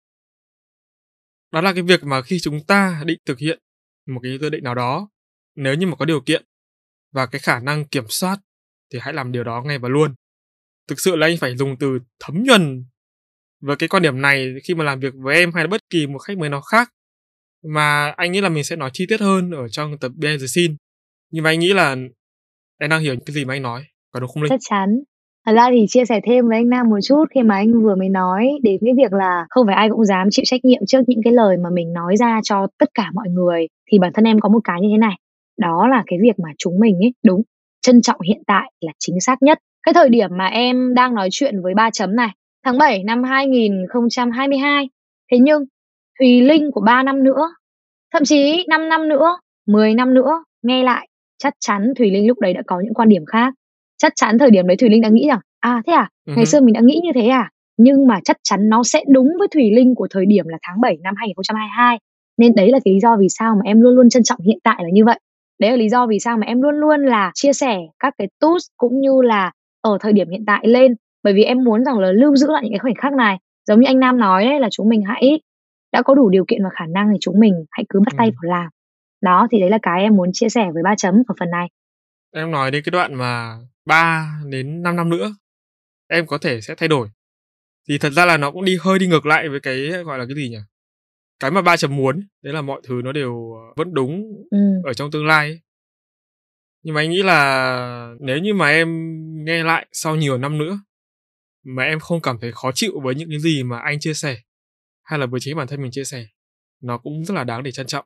Đó 1.53 1.61
là 1.61 1.73
cái 1.73 1.83
việc 1.83 2.05
mà 2.05 2.23
khi 2.23 2.39
chúng 2.41 2.65
ta 2.67 3.03
định 3.07 3.19
thực 3.27 3.39
hiện 3.39 3.61
một 4.07 4.21
cái 4.23 4.39
dự 4.41 4.51
định 4.51 4.65
nào 4.65 4.75
đó, 4.75 5.09
nếu 5.55 5.75
như 5.75 5.87
mà 5.87 5.97
có 5.97 6.05
điều 6.05 6.21
kiện 6.21 6.45
và 7.13 7.27
cái 7.27 7.39
khả 7.39 7.61
năng 7.61 7.85
kiểm 7.85 8.05
soát 8.09 8.39
thì 8.93 8.99
hãy 9.03 9.15
làm 9.15 9.33
điều 9.33 9.45
đó 9.45 9.63
ngay 9.63 9.79
và 9.79 9.89
luôn. 9.89 10.15
Thực 10.89 11.01
sự 11.01 11.17
là 11.17 11.27
anh 11.27 11.37
phải 11.37 11.57
dùng 11.57 11.77
từ 11.79 11.99
thấm 12.19 12.43
nhuần 12.43 12.85
với 13.61 13.77
cái 13.77 13.89
quan 13.89 14.03
điểm 14.03 14.21
này 14.21 14.55
khi 14.65 14.75
mà 14.75 14.85
làm 14.85 15.01
việc 15.01 15.15
với 15.17 15.37
em 15.37 15.53
hay 15.53 15.65
là 15.65 15.69
bất 15.69 15.81
kỳ 15.91 16.07
một 16.07 16.19
khách 16.19 16.39
mời 16.39 16.49
nào 16.49 16.61
khác, 16.61 16.89
mà 17.65 18.13
anh 18.17 18.33
nghĩ 18.33 18.41
là 18.41 18.49
mình 18.49 18.65
sẽ 18.65 18.77
nói 18.77 18.91
chi 18.93 19.07
tiết 19.09 19.21
hơn 19.21 19.51
ở 19.51 19.69
trong 19.69 19.99
tập 19.99 20.13
behind 20.17 20.43
the 20.43 20.47
scene. 20.47 20.75
Nhưng 21.31 21.45
mà 21.45 21.51
anh 21.51 21.61
nghĩ 21.61 21.73
là 21.73 21.97
em 22.79 22.91
đang 22.91 23.01
hiểu 23.01 23.15
cái 23.27 23.35
gì 23.35 23.45
mà 23.45 23.55
anh 23.55 23.63
nói, 23.63 23.83
có 24.13 24.21
đúng 24.21 24.31
không 24.35 24.43
linh? 24.43 24.51
Chắc 24.51 24.61
chắn. 24.71 25.03
Thật 25.47 25.53
ra 25.53 25.71
thì 25.71 25.87
chia 25.89 26.05
sẻ 26.05 26.21
thêm 26.27 26.49
với 26.49 26.57
anh 26.57 26.69
Nam 26.69 26.91
một 26.91 26.99
chút, 27.03 27.25
khi 27.35 27.43
mà 27.43 27.55
anh 27.55 27.83
vừa 27.83 27.95
mới 27.95 28.09
nói 28.09 28.49
đến 28.63 28.81
cái 28.85 28.95
việc 28.97 29.13
là 29.13 29.47
không 29.51 29.67
phải 29.67 29.75
ai 29.75 29.89
cũng 29.91 30.05
dám 30.05 30.29
chịu 30.31 30.45
trách 30.47 30.65
nhiệm 30.65 30.81
trước 30.87 30.99
những 31.07 31.21
cái 31.25 31.33
lời 31.33 31.57
mà 31.57 31.71
mình 31.71 31.93
nói 31.93 32.17
ra 32.17 32.41
cho 32.45 32.67
tất 32.79 32.89
cả 32.95 33.11
mọi 33.15 33.29
người, 33.29 33.67
thì 33.93 33.99
bản 33.99 34.13
thân 34.15 34.25
em 34.25 34.41
có 34.41 34.49
một 34.49 34.61
cái 34.65 34.81
như 34.81 34.89
thế 34.93 34.99
này. 34.99 35.15
Đó 35.59 35.89
là 35.91 36.03
cái 36.07 36.19
việc 36.23 36.39
mà 36.39 36.51
chúng 36.59 36.81
mình 36.81 36.95
ấy, 36.95 37.15
đúng, 37.25 37.43
trân 37.83 38.03
trọng 38.03 38.21
hiện 38.21 38.43
tại 38.47 38.73
là 38.81 38.93
chính 38.99 39.21
xác 39.21 39.43
nhất. 39.43 39.59
Cái 39.83 39.95
thời 39.95 40.09
điểm 40.09 40.31
mà 40.39 40.47
em 40.47 40.95
đang 40.95 41.15
nói 41.15 41.29
chuyện 41.31 41.63
với 41.63 41.75
ba 41.75 41.91
chấm 41.91 42.17
này 42.17 42.29
tháng 42.67 42.79
7 42.79 43.05
năm 43.05 43.23
2022 43.23 44.89
thế 45.33 45.39
nhưng 45.39 45.65
Thùy 46.19 46.41
Linh 46.41 46.71
của 46.73 46.81
3 46.81 47.03
năm 47.03 47.25
nữa, 47.25 47.49
thậm 48.13 48.25
chí 48.25 48.65
5 48.69 48.89
năm 48.89 49.09
nữa, 49.09 49.37
10 49.67 49.95
năm 49.95 50.15
nữa, 50.15 50.45
nghe 50.63 50.83
lại, 50.83 51.09
chắc 51.39 51.55
chắn 51.61 51.93
Thùy 51.99 52.11
Linh 52.11 52.27
lúc 52.27 52.41
đấy 52.41 52.55
đã 52.55 52.63
có 52.67 52.81
những 52.81 52.95
quan 52.95 53.09
điểm 53.09 53.25
khác. 53.27 53.55
Chắc 53.99 54.13
chắn 54.17 54.39
thời 54.39 54.51
điểm 54.51 54.67
đấy 54.67 54.77
Thùy 54.77 54.89
Linh 54.89 55.01
đã 55.01 55.09
nghĩ 55.09 55.29
rằng, 55.29 55.39
à 55.61 55.83
thế 55.87 55.93
à, 55.93 56.09
uh-huh. 56.27 56.37
ngày 56.37 56.47
xưa 56.47 56.61
mình 56.61 56.73
đã 56.73 56.81
nghĩ 56.81 57.01
như 57.05 57.11
thế 57.15 57.29
à? 57.29 57.51
Nhưng 57.77 58.07
mà 58.07 58.21
chắc 58.25 58.37
chắn 58.43 58.69
nó 58.69 58.83
sẽ 58.83 59.05
đúng 59.09 59.29
với 59.39 59.49
Thùy 59.49 59.71
Linh 59.71 59.95
của 59.95 60.07
thời 60.11 60.27
điểm 60.27 60.45
là 60.49 60.59
tháng 60.63 60.81
7 60.81 60.97
năm 61.03 61.15
2022. 61.17 61.99
Nên 62.39 62.55
đấy 62.55 62.71
là 62.71 62.79
cái 62.85 62.95
lý 62.95 63.01
do 63.01 63.17
vì 63.17 63.27
sao 63.29 63.55
mà 63.55 63.61
em 63.65 63.81
luôn 63.81 63.97
luôn 63.97 64.09
trân 64.09 64.23
trọng 64.23 64.41
hiện 64.41 64.59
tại 64.65 64.77
là 64.79 64.89
như 64.93 65.05
vậy. 65.05 65.21
Đấy 65.61 65.71
là 65.71 65.77
lý 65.77 65.89
do 65.89 66.07
vì 66.07 66.19
sao 66.19 66.37
mà 66.37 66.47
em 66.47 66.63
luôn 66.63 66.75
luôn 66.75 67.05
là 67.05 67.31
chia 67.35 67.53
sẻ 67.53 67.79
các 67.99 68.15
cái 68.19 68.29
tools 68.41 68.67
cũng 68.77 69.01
như 69.01 69.23
là 69.23 69.53
ở 69.81 69.99
thời 70.01 70.13
điểm 70.13 70.31
hiện 70.31 70.45
tại 70.47 70.69
lên 70.69 70.95
bởi 71.27 71.35
vì 71.35 71.43
em 71.43 71.65
muốn 71.65 71.85
rằng 71.85 71.99
là 71.99 72.13
lưu 72.13 72.37
giữ 72.37 72.47
lại 72.51 72.63
những 72.63 72.73
cái 72.73 72.79
khoảnh 72.79 72.95
khắc 72.95 73.13
này. 73.13 73.39
Giống 73.67 73.81
như 73.81 73.87
anh 73.87 74.01
Nam 74.01 74.19
nói 74.19 74.45
đấy 74.45 74.61
là 74.61 74.69
chúng 74.71 74.89
mình 74.89 75.03
hãy 75.07 75.41
đã 75.93 76.03
có 76.03 76.15
đủ 76.15 76.29
điều 76.29 76.45
kiện 76.49 76.65
và 76.65 76.71
khả 76.73 76.87
năng 76.87 77.09
thì 77.13 77.19
chúng 77.21 77.41
mình 77.41 77.65
hãy 77.71 77.85
cứ 77.89 78.01
bắt 78.01 78.15
tay 78.17 78.31
vào 78.31 78.51
làm. 78.59 78.71
Đó 79.23 79.47
thì 79.51 79.61
đấy 79.61 79.71
là 79.71 79.79
cái 79.83 80.03
em 80.03 80.17
muốn 80.17 80.31
chia 80.33 80.49
sẻ 80.49 80.71
với 80.75 80.83
ba 80.83 80.95
chấm 80.97 81.15
ở 81.15 81.35
phần 81.41 81.51
này. 81.51 81.69
Em 82.35 82.51
nói 82.51 82.71
đến 82.71 82.83
cái 82.85 82.91
đoạn 82.91 83.15
mà 83.15 83.59
3 83.87 84.31
đến 84.51 84.83
5 84.83 84.97
năm 84.97 85.11
nữa 85.11 85.35
em 86.09 86.27
có 86.27 86.39
thể 86.39 86.61
sẽ 86.61 86.75
thay 86.75 86.89
đổi. 86.89 87.09
Thì 87.89 87.99
thật 87.99 88.11
ra 88.11 88.25
là 88.25 88.37
nó 88.37 88.51
cũng 88.51 88.65
đi 88.65 88.79
hơi 88.81 88.99
đi 88.99 89.07
ngược 89.07 89.27
lại 89.27 89.49
với 89.49 89.61
cái 89.61 89.77
gọi 90.05 90.19
là 90.19 90.25
cái 90.29 90.37
gì 90.37 90.49
nhỉ? 90.49 90.59
Cái 91.41 91.51
mà 91.51 91.63
ba 91.63 91.77
chấm 91.77 91.97
muốn 91.97 92.21
đấy 92.43 92.55
là 92.55 92.63
mọi 92.63 92.81
thứ 92.89 93.01
nó 93.05 93.13
đều 93.13 93.57
vẫn 93.77 93.95
đúng 93.95 94.23
ừ. 94.51 94.59
ở 94.85 94.95
trong 94.95 95.11
tương 95.11 95.27
lai 95.27 95.49
ấy. 95.49 95.61
nhưng 96.83 96.95
mà 96.95 97.01
anh 97.01 97.11
nghĩ 97.11 97.23
là 97.23 98.15
nếu 98.21 98.39
như 98.39 98.55
mà 98.55 98.69
em 98.69 98.89
nghe 99.45 99.65
lại 99.65 99.87
sau 99.93 100.17
nhiều 100.17 100.39
năm 100.39 100.59
nữa 100.59 100.79
mà 101.67 101.83
em 101.83 102.01
không 102.01 102.21
cảm 102.21 102.39
thấy 102.41 102.53
khó 102.53 102.71
chịu 102.75 103.01
với 103.01 103.15
những 103.15 103.31
cái 103.31 103.41
gì 103.41 103.63
mà 103.63 103.79
anh 103.79 104.01
chia 104.01 104.15
sẻ 104.15 104.37
hay 105.03 105.19
là 105.19 105.27
với 105.27 105.41
chính 105.41 105.57
bản 105.57 105.67
thân 105.67 105.83
mình 105.83 105.91
chia 105.91 106.05
sẻ 106.05 106.27
nó 106.83 106.99
cũng 106.99 107.25
rất 107.25 107.35
là 107.35 107.45
đáng 107.45 107.63
để 107.63 107.73
trân 107.73 107.87
trọng. 107.87 108.05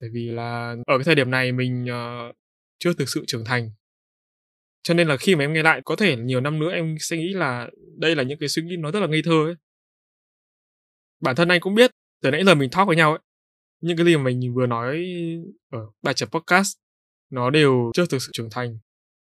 Bởi 0.00 0.10
vì 0.12 0.30
là 0.30 0.76
ở 0.86 0.98
cái 0.98 1.04
thời 1.04 1.14
điểm 1.14 1.30
này 1.30 1.52
mình 1.52 1.84
uh, 1.84 2.36
chưa 2.78 2.92
thực 2.94 3.08
sự 3.08 3.24
trưởng 3.26 3.44
thành. 3.44 3.70
Cho 4.82 4.94
nên 4.94 5.08
là 5.08 5.16
khi 5.16 5.36
mà 5.36 5.44
em 5.44 5.52
nghe 5.52 5.62
lại 5.62 5.80
có 5.84 5.96
thể 5.96 6.16
nhiều 6.16 6.40
năm 6.40 6.58
nữa 6.58 6.72
em 6.72 6.96
sẽ 7.00 7.16
nghĩ 7.16 7.32
là 7.34 7.70
đây 7.96 8.16
là 8.16 8.22
những 8.22 8.38
cái 8.38 8.48
suy 8.48 8.62
nghĩ 8.62 8.76
nó 8.76 8.90
rất 8.90 9.00
là 9.00 9.06
ngây 9.06 9.22
thơ 9.24 9.44
ấy. 9.46 9.54
Bản 11.20 11.36
thân 11.36 11.48
anh 11.48 11.60
cũng 11.60 11.74
biết 11.74 11.90
từ 12.22 12.30
nãy 12.30 12.44
giờ 12.44 12.54
mình 12.54 12.70
talk 12.70 12.86
với 12.86 12.96
nhau 12.96 13.10
ấy 13.10 13.18
những 13.80 13.96
cái 13.96 14.06
gì 14.06 14.16
mà 14.16 14.22
mình 14.22 14.54
vừa 14.54 14.66
nói 14.66 15.04
ở 15.70 15.78
bài 16.02 16.14
chập 16.14 16.26
podcast 16.26 16.76
nó 17.30 17.50
đều 17.50 17.90
chưa 17.94 18.06
thực 18.06 18.22
sự 18.22 18.30
trưởng 18.32 18.50
thành. 18.50 18.78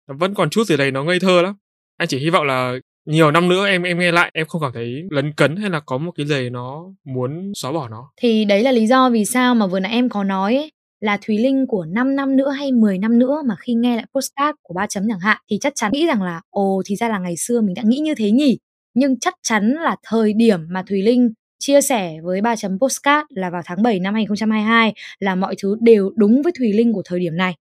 Nó 0.07 0.15
vẫn 0.19 0.33
còn 0.33 0.49
chút 0.49 0.63
gì 0.67 0.77
đấy 0.77 0.91
nó 0.91 1.03
ngây 1.03 1.19
thơ 1.19 1.41
lắm. 1.41 1.55
Anh 1.97 2.07
chỉ 2.07 2.19
hy 2.19 2.29
vọng 2.29 2.45
là 2.45 2.73
nhiều 3.05 3.31
năm 3.31 3.49
nữa 3.49 3.67
em 3.67 3.83
em 3.83 3.99
nghe 3.99 4.11
lại 4.11 4.31
em 4.33 4.47
không 4.47 4.61
cảm 4.61 4.71
thấy 4.73 5.03
lấn 5.09 5.33
cấn 5.33 5.55
hay 5.55 5.69
là 5.69 5.79
có 5.79 5.97
một 5.97 6.11
cái 6.17 6.25
gì 6.25 6.49
nó 6.49 6.85
muốn 7.03 7.51
xóa 7.55 7.71
bỏ 7.71 7.89
nó. 7.89 8.11
Thì 8.17 8.45
đấy 8.45 8.63
là 8.63 8.71
lý 8.71 8.87
do 8.87 9.09
vì 9.09 9.25
sao 9.25 9.55
mà 9.55 9.67
vừa 9.67 9.79
nãy 9.79 9.91
em 9.91 10.09
có 10.09 10.23
nói 10.23 10.55
ấy, 10.55 10.71
là 10.99 11.17
Thùy 11.25 11.37
Linh 11.37 11.65
của 11.67 11.85
5 11.85 12.15
năm 12.15 12.35
nữa 12.35 12.49
hay 12.49 12.71
10 12.71 12.97
năm 12.97 13.19
nữa 13.19 13.41
mà 13.45 13.55
khi 13.59 13.73
nghe 13.73 13.95
lại 13.95 14.05
postcard 14.15 14.55
của 14.61 14.73
ba 14.73 14.87
chấm 14.87 15.03
chẳng 15.09 15.19
hạn 15.19 15.37
thì 15.49 15.57
chắc 15.61 15.73
chắn 15.75 15.91
nghĩ 15.91 16.07
rằng 16.07 16.21
là 16.21 16.41
ồ 16.49 16.81
thì 16.85 16.95
ra 16.95 17.09
là 17.09 17.19
ngày 17.19 17.37
xưa 17.37 17.61
mình 17.61 17.73
đã 17.75 17.81
nghĩ 17.85 17.97
như 17.97 18.15
thế 18.15 18.31
nhỉ? 18.31 18.57
Nhưng 18.93 19.19
chắc 19.19 19.33
chắn 19.43 19.69
là 19.69 19.95
thời 20.03 20.33
điểm 20.33 20.59
mà 20.69 20.83
Thùy 20.89 21.01
Linh 21.01 21.29
chia 21.59 21.81
sẻ 21.81 22.15
với 22.23 22.41
ba 22.41 22.55
chấm 22.55 22.79
postcard 22.79 23.25
là 23.29 23.49
vào 23.49 23.61
tháng 23.65 23.83
7 23.83 23.99
năm 23.99 24.13
2022 24.13 24.93
là 25.19 25.35
mọi 25.35 25.55
thứ 25.61 25.75
đều 25.81 26.11
đúng 26.15 26.41
với 26.41 26.53
Thùy 26.59 26.73
Linh 26.73 26.93
của 26.93 27.01
thời 27.05 27.19
điểm 27.19 27.37
này. 27.37 27.55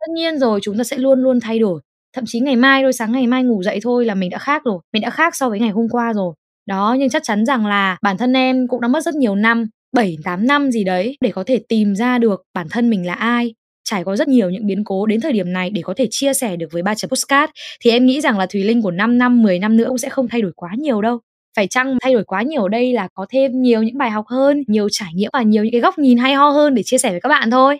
Tất 0.00 0.06
nhiên 0.14 0.38
rồi 0.38 0.60
chúng 0.62 0.78
ta 0.78 0.84
sẽ 0.84 0.98
luôn 0.98 1.22
luôn 1.22 1.40
thay 1.40 1.58
đổi 1.58 1.80
thậm 2.16 2.24
chí 2.26 2.40
ngày 2.40 2.56
mai 2.56 2.82
thôi, 2.82 2.92
sáng 2.92 3.12
ngày 3.12 3.26
mai 3.26 3.42
ngủ 3.44 3.62
dậy 3.62 3.80
thôi 3.82 4.04
là 4.04 4.14
mình 4.14 4.30
đã 4.30 4.38
khác 4.38 4.62
rồi, 4.64 4.78
mình 4.92 5.02
đã 5.02 5.10
khác 5.10 5.36
so 5.36 5.48
với 5.50 5.60
ngày 5.60 5.70
hôm 5.70 5.86
qua 5.90 6.12
rồi. 6.12 6.34
Đó, 6.66 6.96
nhưng 6.98 7.08
chắc 7.10 7.22
chắn 7.24 7.46
rằng 7.46 7.66
là 7.66 7.96
bản 8.02 8.16
thân 8.18 8.32
em 8.32 8.68
cũng 8.68 8.80
đã 8.80 8.88
mất 8.88 9.04
rất 9.04 9.14
nhiều 9.14 9.34
năm 9.34 9.66
7 9.96 10.16
8 10.24 10.46
năm 10.46 10.70
gì 10.70 10.84
đấy 10.84 11.16
để 11.20 11.30
có 11.30 11.44
thể 11.46 11.60
tìm 11.68 11.94
ra 11.94 12.18
được 12.18 12.42
bản 12.54 12.66
thân 12.70 12.90
mình 12.90 13.06
là 13.06 13.14
ai. 13.14 13.54
Trải 13.84 14.04
qua 14.04 14.16
rất 14.16 14.28
nhiều 14.28 14.50
những 14.50 14.66
biến 14.66 14.84
cố 14.84 15.06
đến 15.06 15.20
thời 15.20 15.32
điểm 15.32 15.52
này 15.52 15.70
để 15.70 15.82
có 15.82 15.94
thể 15.96 16.06
chia 16.10 16.34
sẻ 16.34 16.56
được 16.56 16.66
với 16.72 16.82
ba 16.82 16.94
chấm 16.94 17.08
postcard 17.10 17.50
thì 17.84 17.90
em 17.90 18.06
nghĩ 18.06 18.20
rằng 18.20 18.38
là 18.38 18.46
Thùy 18.46 18.64
Linh 18.64 18.82
của 18.82 18.90
5 18.90 19.18
năm 19.18 19.42
10 19.42 19.58
năm 19.58 19.76
nữa 19.76 19.86
cũng 19.88 19.98
sẽ 19.98 20.08
không 20.08 20.28
thay 20.28 20.42
đổi 20.42 20.52
quá 20.56 20.70
nhiều 20.78 21.02
đâu. 21.02 21.18
Phải 21.56 21.66
chăng 21.66 21.98
thay 22.00 22.14
đổi 22.14 22.24
quá 22.24 22.42
nhiều 22.42 22.62
ở 22.62 22.68
đây 22.68 22.92
là 22.92 23.08
có 23.14 23.26
thêm 23.30 23.62
nhiều 23.62 23.82
những 23.82 23.98
bài 23.98 24.10
học 24.10 24.24
hơn, 24.28 24.62
nhiều 24.66 24.88
trải 24.90 25.10
nghiệm 25.14 25.30
và 25.32 25.42
nhiều 25.42 25.64
những 25.64 25.72
cái 25.72 25.80
góc 25.80 25.98
nhìn 25.98 26.18
hay 26.18 26.34
ho 26.34 26.50
hơn 26.50 26.74
để 26.74 26.82
chia 26.84 26.98
sẻ 26.98 27.10
với 27.10 27.20
các 27.20 27.28
bạn 27.28 27.50
thôi? 27.50 27.78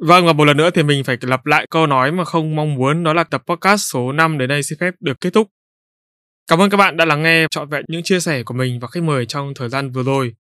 Vâng 0.00 0.26
và 0.26 0.32
một 0.32 0.44
lần 0.44 0.56
nữa 0.56 0.70
thì 0.74 0.82
mình 0.82 1.04
phải 1.04 1.16
lặp 1.20 1.46
lại 1.46 1.66
câu 1.70 1.86
nói 1.86 2.12
mà 2.12 2.24
không 2.24 2.56
mong 2.56 2.74
muốn 2.74 3.04
đó 3.04 3.12
là 3.12 3.24
tập 3.24 3.42
podcast 3.46 3.80
số 3.92 4.12
5 4.12 4.38
đến 4.38 4.48
đây 4.48 4.62
xin 4.62 4.78
phép 4.78 4.94
được 5.00 5.20
kết 5.20 5.30
thúc. 5.32 5.48
Cảm 6.50 6.58
ơn 6.58 6.70
các 6.70 6.76
bạn 6.76 6.96
đã 6.96 7.04
lắng 7.04 7.22
nghe 7.22 7.46
trọn 7.50 7.68
vẹn 7.68 7.84
những 7.88 8.02
chia 8.02 8.20
sẻ 8.20 8.42
của 8.42 8.54
mình 8.54 8.80
và 8.80 8.88
khách 8.88 9.02
mời 9.02 9.26
trong 9.26 9.52
thời 9.54 9.68
gian 9.68 9.90
vừa 9.90 10.02
rồi. 10.02 10.34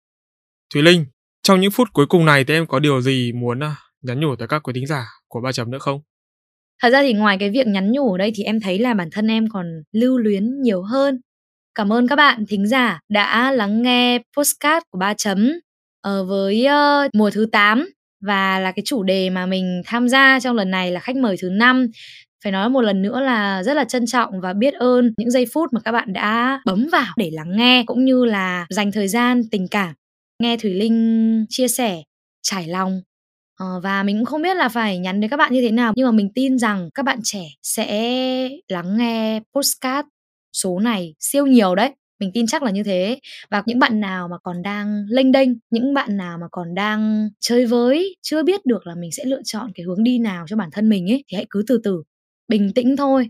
Thùy 0.74 0.84
Linh, 0.84 1.06
trong 1.44 1.62
những 1.62 1.72
phút 1.72 1.88
cuối 1.94 2.06
cùng 2.06 2.26
này 2.26 2.44
thì 2.44 2.54
em 2.54 2.68
có 2.68 2.80
điều 2.80 3.02
gì 3.02 3.32
muốn 3.32 3.64
à, 3.64 3.76
nhắn 4.02 4.20
nhủ 4.20 4.36
tới 4.36 4.48
các 4.48 4.64
quý 4.64 4.74
thính 4.76 4.88
giả 4.88 5.06
của 5.28 5.42
ba 5.42 5.52
chấm 5.52 5.72
nữa 5.72 5.80
không? 5.80 6.02
Thật 6.82 6.90
ra 6.90 7.02
thì 7.02 7.14
ngoài 7.14 7.38
cái 7.40 7.50
việc 7.50 7.68
nhắn 7.68 7.92
nhủ 7.92 8.12
ở 8.12 8.18
đây 8.18 8.32
thì 8.36 8.44
em 8.44 8.60
thấy 8.60 8.80
là 8.80 8.94
bản 8.94 9.10
thân 9.12 9.28
em 9.28 9.50
còn 9.50 9.66
lưu 9.92 10.18
luyến 10.18 10.62
nhiều 10.62 10.82
hơn. 10.82 11.22
Cảm 11.76 11.94
ơn 11.94 12.08
các 12.08 12.16
bạn 12.16 12.46
thính 12.50 12.68
giả 12.68 13.00
đã 13.10 13.52
lắng 13.52 13.82
nghe 13.82 14.20
postcard 14.38 14.84
của 14.90 15.00
ba 15.00 15.14
chấm 15.14 15.52
ở 16.02 16.26
với 16.26 16.68
uh, 16.68 17.16
mùa 17.16 17.30
thứ 17.30 17.46
8 17.52 17.90
và 18.22 18.60
là 18.60 18.72
cái 18.72 18.84
chủ 18.86 19.04
đề 19.04 19.30
mà 19.30 19.46
mình 19.46 19.82
tham 19.86 20.10
gia 20.10 20.40
trong 20.40 20.56
lần 20.56 20.72
này 20.72 20.92
là 20.92 21.00
khách 21.00 21.16
mời 21.16 21.36
thứ 21.42 21.50
năm. 21.50 21.88
Phải 22.44 22.52
nói 22.52 22.70
một 22.70 22.82
lần 22.82 23.02
nữa 23.02 23.20
là 23.20 23.64
rất 23.64 23.74
là 23.74 23.84
trân 23.84 24.06
trọng 24.06 24.42
và 24.42 24.54
biết 24.54 24.74
ơn 24.74 25.14
những 25.18 25.32
giây 25.32 25.46
phút 25.54 25.74
mà 25.74 25.80
các 25.86 25.92
bạn 25.92 26.14
đã 26.14 26.62
bấm 26.66 26.88
vào 26.92 27.14
để 27.18 27.30
lắng 27.34 27.58
nghe 27.58 27.84
cũng 27.88 28.06
như 28.06 28.26
là 28.26 28.66
dành 28.70 28.92
thời 28.92 29.08
gian 29.08 29.42
tình 29.52 29.68
cảm. 29.68 29.94
Nghe 30.44 30.58
thủy 30.58 30.74
linh 30.74 31.46
chia 31.50 31.68
sẻ 31.68 32.02
trải 32.44 32.68
lòng. 32.68 33.02
Ờ, 33.60 33.80
và 33.84 34.04
mình 34.04 34.18
cũng 34.18 34.26
không 34.26 34.42
biết 34.42 34.58
là 34.58 34.70
phải 34.70 34.98
nhắn 35.00 35.20
đến 35.20 35.30
các 35.30 35.38
bạn 35.38 35.54
như 35.54 35.62
thế 35.62 35.72
nào 35.72 35.94
nhưng 35.96 36.06
mà 36.06 36.12
mình 36.12 36.30
tin 36.36 36.58
rằng 36.60 36.90
các 36.94 37.04
bạn 37.04 37.20
trẻ 37.24 37.44
sẽ 37.64 38.50
lắng 38.68 38.98
nghe 38.98 39.40
postcard 39.56 40.08
số 40.54 40.80
này 40.80 41.16
siêu 41.20 41.46
nhiều 41.46 41.76
đấy 41.76 41.92
mình 42.20 42.32
tin 42.34 42.48
chắc 42.48 42.64
là 42.64 42.72
như 42.72 42.84
thế. 42.84 43.20
Và 43.52 43.64
những 43.66 43.80
bạn 43.80 44.00
nào 44.00 44.28
mà 44.28 44.38
còn 44.44 44.62
đang 44.62 45.06
lênh 45.10 45.32
đênh, 45.32 45.50
những 45.72 45.94
bạn 45.94 46.18
nào 46.18 46.38
mà 46.38 46.48
còn 46.52 46.76
đang 46.76 47.30
chơi 47.40 47.66
với, 47.66 48.16
chưa 48.22 48.44
biết 48.44 48.66
được 48.66 48.88
là 48.88 48.96
mình 48.96 49.12
sẽ 49.12 49.26
lựa 49.26 49.42
chọn 49.46 49.72
cái 49.76 49.84
hướng 49.86 50.04
đi 50.04 50.20
nào 50.20 50.46
cho 50.50 50.56
bản 50.56 50.70
thân 50.72 50.90
mình 50.90 51.12
ấy, 51.12 51.24
thì 51.28 51.36
hãy 51.36 51.46
cứ 51.50 51.64
từ 51.68 51.80
từ, 51.84 52.04
bình 52.48 52.74
tĩnh 52.74 52.98
thôi. 52.98 53.30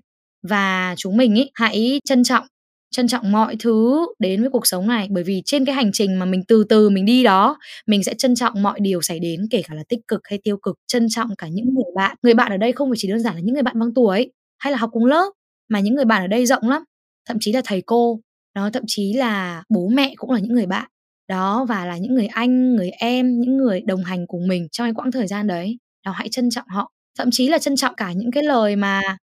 Và 0.49 0.95
chúng 0.97 1.17
mình 1.17 1.35
ấy, 1.39 1.51
hãy 1.53 2.01
trân 2.05 2.23
trọng 2.23 2.47
trân 2.91 3.07
trọng 3.07 3.31
mọi 3.31 3.55
thứ 3.59 4.07
đến 4.19 4.41
với 4.41 4.49
cuộc 4.49 4.67
sống 4.67 4.87
này. 4.87 5.07
Bởi 5.11 5.23
vì 5.23 5.41
trên 5.45 5.65
cái 5.65 5.75
hành 5.75 5.91
trình 5.91 6.19
mà 6.19 6.25
mình 6.25 6.43
từ 6.47 6.63
từ 6.69 6.89
mình 6.89 7.05
đi 7.05 7.23
đó, 7.23 7.57
mình 7.87 8.03
sẽ 8.03 8.13
trân 8.13 8.35
trọng 8.35 8.63
mọi 8.63 8.79
điều 8.79 9.01
xảy 9.01 9.19
đến, 9.19 9.47
kể 9.51 9.61
cả 9.67 9.75
là 9.75 9.83
tích 9.89 9.99
cực 10.07 10.21
hay 10.23 10.39
tiêu 10.43 10.57
cực. 10.57 10.75
Trân 10.87 11.07
trọng 11.09 11.29
cả 11.37 11.47
những 11.47 11.65
người 11.65 11.91
bạn. 11.95 12.17
Người 12.23 12.33
bạn 12.33 12.51
ở 12.51 12.57
đây 12.57 12.71
không 12.71 12.89
phải 12.89 12.95
chỉ 12.97 13.07
đơn 13.07 13.19
giản 13.19 13.35
là 13.35 13.41
những 13.41 13.53
người 13.53 13.63
bạn 13.63 13.79
bằng 13.79 13.93
tuổi 13.93 14.31
hay 14.59 14.71
là 14.71 14.77
học 14.77 14.89
cùng 14.93 15.05
lớp, 15.05 15.31
mà 15.69 15.79
những 15.79 15.95
người 15.95 16.05
bạn 16.05 16.23
ở 16.23 16.27
đây 16.27 16.45
rộng 16.45 16.69
lắm. 16.69 16.83
Thậm 17.27 17.37
chí 17.39 17.51
là 17.53 17.61
thầy 17.65 17.81
cô 17.85 18.19
đó, 18.57 18.69
thậm 18.73 18.83
chí 18.87 19.13
là 19.13 19.63
bố 19.69 19.87
mẹ 19.87 20.13
cũng 20.17 20.31
là 20.31 20.39
những 20.39 20.53
người 20.53 20.65
bạn. 20.65 20.89
Đó, 21.27 21.65
và 21.69 21.85
là 21.85 21.97
những 21.97 22.15
người 22.15 22.27
anh, 22.27 22.75
người 22.75 22.89
em, 22.89 23.41
những 23.41 23.57
người 23.57 23.81
đồng 23.81 24.03
hành 24.03 24.27
cùng 24.27 24.47
mình 24.47 24.67
trong 24.71 24.85
cái 24.85 24.93
quãng 24.93 25.11
thời 25.11 25.27
gian 25.27 25.47
đấy. 25.47 25.77
Đó, 26.05 26.11
hãy 26.11 26.29
trân 26.29 26.49
trọng 26.49 26.67
họ. 26.67 26.91
Thậm 27.17 27.29
chí 27.31 27.47
là 27.47 27.57
trân 27.57 27.75
trọng 27.75 27.95
cả 27.95 28.11
những 28.11 28.31
cái 28.31 28.43
lời 28.43 28.75
mà 28.75 29.17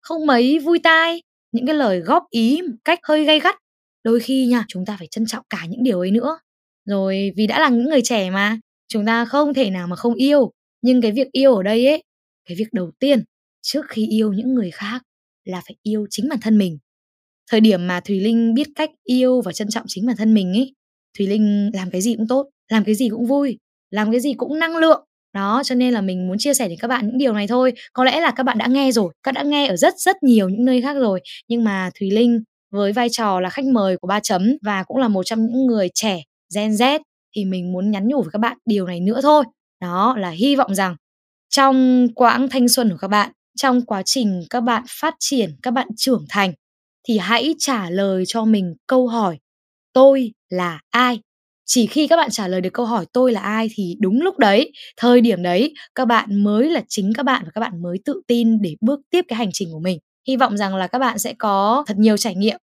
không 0.00 0.26
mấy 0.26 0.58
vui 0.58 0.78
tai, 0.78 1.22
những 1.52 1.66
cái 1.66 1.74
lời 1.74 2.00
góp 2.00 2.24
ý 2.30 2.62
một 2.62 2.76
cách 2.84 2.98
hơi 3.02 3.24
gay 3.24 3.40
gắt. 3.40 3.56
Đôi 4.04 4.20
khi 4.20 4.46
nha, 4.46 4.64
chúng 4.68 4.86
ta 4.86 4.96
phải 4.98 5.06
trân 5.10 5.26
trọng 5.26 5.44
cả 5.50 5.66
những 5.68 5.82
điều 5.82 6.00
ấy 6.00 6.10
nữa. 6.10 6.38
Rồi, 6.84 7.32
vì 7.36 7.46
đã 7.46 7.60
là 7.60 7.68
những 7.68 7.84
người 7.84 8.02
trẻ 8.04 8.30
mà, 8.30 8.58
chúng 8.88 9.06
ta 9.06 9.24
không 9.24 9.54
thể 9.54 9.70
nào 9.70 9.86
mà 9.86 9.96
không 9.96 10.14
yêu. 10.14 10.50
Nhưng 10.82 11.00
cái 11.00 11.12
việc 11.12 11.28
yêu 11.32 11.54
ở 11.54 11.62
đây 11.62 11.86
ấy, 11.86 12.02
cái 12.48 12.56
việc 12.56 12.68
đầu 12.72 12.90
tiên 12.98 13.24
trước 13.62 13.86
khi 13.88 14.06
yêu 14.06 14.32
những 14.32 14.54
người 14.54 14.70
khác 14.70 15.02
là 15.44 15.62
phải 15.66 15.76
yêu 15.82 16.06
chính 16.10 16.28
bản 16.28 16.38
thân 16.42 16.58
mình 16.58 16.78
thời 17.50 17.60
điểm 17.60 17.86
mà 17.86 18.00
thùy 18.00 18.20
linh 18.20 18.54
biết 18.54 18.68
cách 18.74 18.90
yêu 19.04 19.40
và 19.40 19.52
trân 19.52 19.68
trọng 19.70 19.84
chính 19.88 20.06
bản 20.06 20.16
thân 20.16 20.34
mình 20.34 20.52
ấy, 20.52 20.74
thùy 21.18 21.26
linh 21.26 21.70
làm 21.74 21.90
cái 21.90 22.00
gì 22.00 22.14
cũng 22.16 22.28
tốt, 22.28 22.46
làm 22.68 22.84
cái 22.84 22.94
gì 22.94 23.08
cũng 23.08 23.26
vui, 23.26 23.58
làm 23.90 24.10
cái 24.10 24.20
gì 24.20 24.34
cũng 24.34 24.58
năng 24.58 24.76
lượng. 24.76 25.04
Đó, 25.34 25.62
cho 25.64 25.74
nên 25.74 25.94
là 25.94 26.00
mình 26.00 26.28
muốn 26.28 26.38
chia 26.38 26.54
sẻ 26.54 26.68
đến 26.68 26.78
các 26.80 26.88
bạn 26.88 27.06
những 27.06 27.18
điều 27.18 27.32
này 27.32 27.46
thôi. 27.46 27.72
Có 27.92 28.04
lẽ 28.04 28.20
là 28.20 28.30
các 28.30 28.42
bạn 28.42 28.58
đã 28.58 28.66
nghe 28.66 28.92
rồi, 28.92 29.12
các 29.22 29.32
đã 29.32 29.42
nghe 29.42 29.66
ở 29.66 29.76
rất 29.76 29.94
rất 29.98 30.22
nhiều 30.22 30.48
những 30.48 30.64
nơi 30.64 30.82
khác 30.82 30.94
rồi. 30.94 31.20
Nhưng 31.48 31.64
mà 31.64 31.90
thùy 32.00 32.10
linh 32.10 32.40
với 32.72 32.92
vai 32.92 33.08
trò 33.08 33.40
là 33.40 33.48
khách 33.48 33.64
mời 33.64 33.96
của 33.96 34.08
ba 34.08 34.20
chấm 34.20 34.56
và 34.62 34.82
cũng 34.82 34.96
là 34.96 35.08
một 35.08 35.22
trong 35.22 35.46
những 35.46 35.66
người 35.66 35.88
trẻ 35.94 36.22
gen 36.54 36.70
z 36.70 37.00
thì 37.36 37.44
mình 37.44 37.72
muốn 37.72 37.90
nhắn 37.90 38.08
nhủ 38.08 38.22
với 38.22 38.30
các 38.32 38.38
bạn 38.38 38.56
điều 38.66 38.86
này 38.86 39.00
nữa 39.00 39.20
thôi. 39.22 39.44
Đó 39.80 40.14
là 40.18 40.30
hy 40.30 40.56
vọng 40.56 40.74
rằng 40.74 40.96
trong 41.48 42.08
quãng 42.14 42.48
thanh 42.48 42.68
xuân 42.68 42.90
của 42.90 42.96
các 43.00 43.08
bạn, 43.08 43.30
trong 43.56 43.82
quá 43.82 44.02
trình 44.04 44.42
các 44.50 44.60
bạn 44.60 44.82
phát 45.00 45.14
triển, 45.18 45.50
các 45.62 45.70
bạn 45.70 45.88
trưởng 45.96 46.24
thành 46.28 46.52
thì 47.08 47.18
hãy 47.18 47.54
trả 47.58 47.90
lời 47.90 48.24
cho 48.26 48.44
mình 48.44 48.74
câu 48.86 49.08
hỏi 49.08 49.38
tôi 49.92 50.32
là 50.48 50.80
ai? 50.90 51.20
Chỉ 51.66 51.86
khi 51.86 52.06
các 52.06 52.16
bạn 52.16 52.30
trả 52.30 52.48
lời 52.48 52.60
được 52.60 52.70
câu 52.72 52.86
hỏi 52.86 53.06
tôi 53.12 53.32
là 53.32 53.40
ai? 53.40 53.68
thì 53.74 53.96
đúng 54.00 54.22
lúc 54.22 54.38
đấy 54.38 54.72
thời 54.96 55.20
điểm 55.20 55.42
đấy 55.42 55.74
các 55.94 56.04
bạn 56.04 56.44
mới 56.44 56.70
là 56.70 56.82
chính 56.88 57.12
các 57.14 57.22
bạn 57.22 57.42
và 57.44 57.50
các 57.54 57.60
bạn 57.60 57.82
mới 57.82 57.98
tự 58.04 58.22
tin 58.26 58.62
để 58.62 58.76
bước 58.80 59.00
tiếp 59.10 59.24
cái 59.28 59.36
hành 59.36 59.50
trình 59.52 59.68
của 59.72 59.80
mình. 59.80 59.98
Hy 60.28 60.36
vọng 60.36 60.56
rằng 60.56 60.76
là 60.76 60.86
các 60.86 60.98
bạn 60.98 61.18
sẽ 61.18 61.34
có 61.38 61.84
thật 61.86 61.96
nhiều 61.98 62.16
trải 62.16 62.34
nghiệm. 62.34 62.56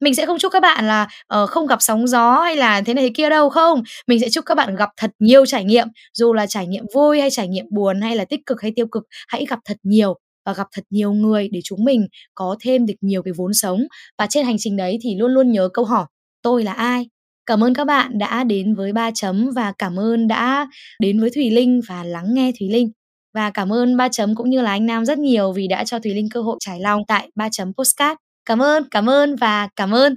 Mình 0.00 0.14
sẽ 0.14 0.26
không 0.26 0.38
chúc 0.38 0.52
các 0.52 0.60
bạn 0.60 0.86
là 0.86 1.08
uh, 1.42 1.50
không 1.50 1.66
gặp 1.66 1.82
sóng 1.82 2.06
gió 2.06 2.40
hay 2.40 2.56
là 2.56 2.80
thế 2.80 2.94
này 2.94 3.04
thế 3.04 3.10
kia 3.14 3.30
đâu 3.30 3.50
không. 3.50 3.82
Mình 4.06 4.20
sẽ 4.20 4.28
chúc 4.30 4.44
các 4.46 4.54
bạn 4.54 4.76
gặp 4.76 4.88
thật 4.96 5.10
nhiều 5.18 5.46
trải 5.46 5.64
nghiệm. 5.64 5.88
Dù 6.14 6.32
là 6.32 6.46
trải 6.46 6.66
nghiệm 6.66 6.84
vui 6.94 7.20
hay 7.20 7.30
trải 7.30 7.48
nghiệm 7.48 7.66
buồn 7.70 8.00
hay 8.00 8.16
là 8.16 8.24
tích 8.24 8.40
cực 8.46 8.62
hay 8.62 8.72
tiêu 8.76 8.86
cực 8.86 9.02
hãy 9.28 9.46
gặp 9.48 9.58
thật 9.64 9.76
nhiều 9.82 10.16
và 10.46 10.52
gặp 10.52 10.66
thật 10.72 10.84
nhiều 10.90 11.12
người 11.12 11.48
để 11.52 11.60
chúng 11.64 11.84
mình 11.84 12.06
có 12.34 12.56
thêm 12.60 12.86
được 12.86 12.94
nhiều 13.00 13.22
cái 13.22 13.32
vốn 13.36 13.54
sống 13.54 13.80
và 14.18 14.26
trên 14.30 14.46
hành 14.46 14.56
trình 14.58 14.76
đấy 14.76 14.98
thì 15.02 15.14
luôn 15.18 15.32
luôn 15.32 15.52
nhớ 15.52 15.68
câu 15.72 15.84
hỏi 15.84 16.06
tôi 16.42 16.64
là 16.64 16.72
ai 16.72 17.06
Cảm 17.46 17.64
ơn 17.64 17.74
các 17.74 17.84
bạn 17.84 18.18
đã 18.18 18.44
đến 18.44 18.74
với 18.74 18.92
ba 18.92 19.10
chấm 19.14 19.50
và 19.54 19.72
cảm 19.78 19.98
ơn 19.98 20.28
đã 20.28 20.66
đến 21.00 21.20
với 21.20 21.30
Thùy 21.34 21.50
Linh 21.50 21.80
và 21.88 22.04
lắng 22.04 22.34
nghe 22.34 22.52
Thùy 22.58 22.68
Linh. 22.70 22.90
Và 23.34 23.50
cảm 23.50 23.72
ơn 23.72 23.96
ba 23.96 24.08
chấm 24.12 24.34
cũng 24.34 24.50
như 24.50 24.62
là 24.62 24.70
anh 24.70 24.86
Nam 24.86 25.04
rất 25.04 25.18
nhiều 25.18 25.52
vì 25.52 25.68
đã 25.68 25.84
cho 25.84 25.98
Thùy 25.98 26.14
Linh 26.14 26.28
cơ 26.30 26.42
hội 26.42 26.56
trải 26.60 26.80
lòng 26.80 27.02
tại 27.08 27.30
ba 27.34 27.48
chấm 27.52 27.72
postcard. 27.78 28.18
Cảm 28.44 28.62
ơn, 28.62 28.88
cảm 28.90 29.10
ơn 29.10 29.36
và 29.36 29.68
cảm 29.76 29.94
ơn. 29.94 30.14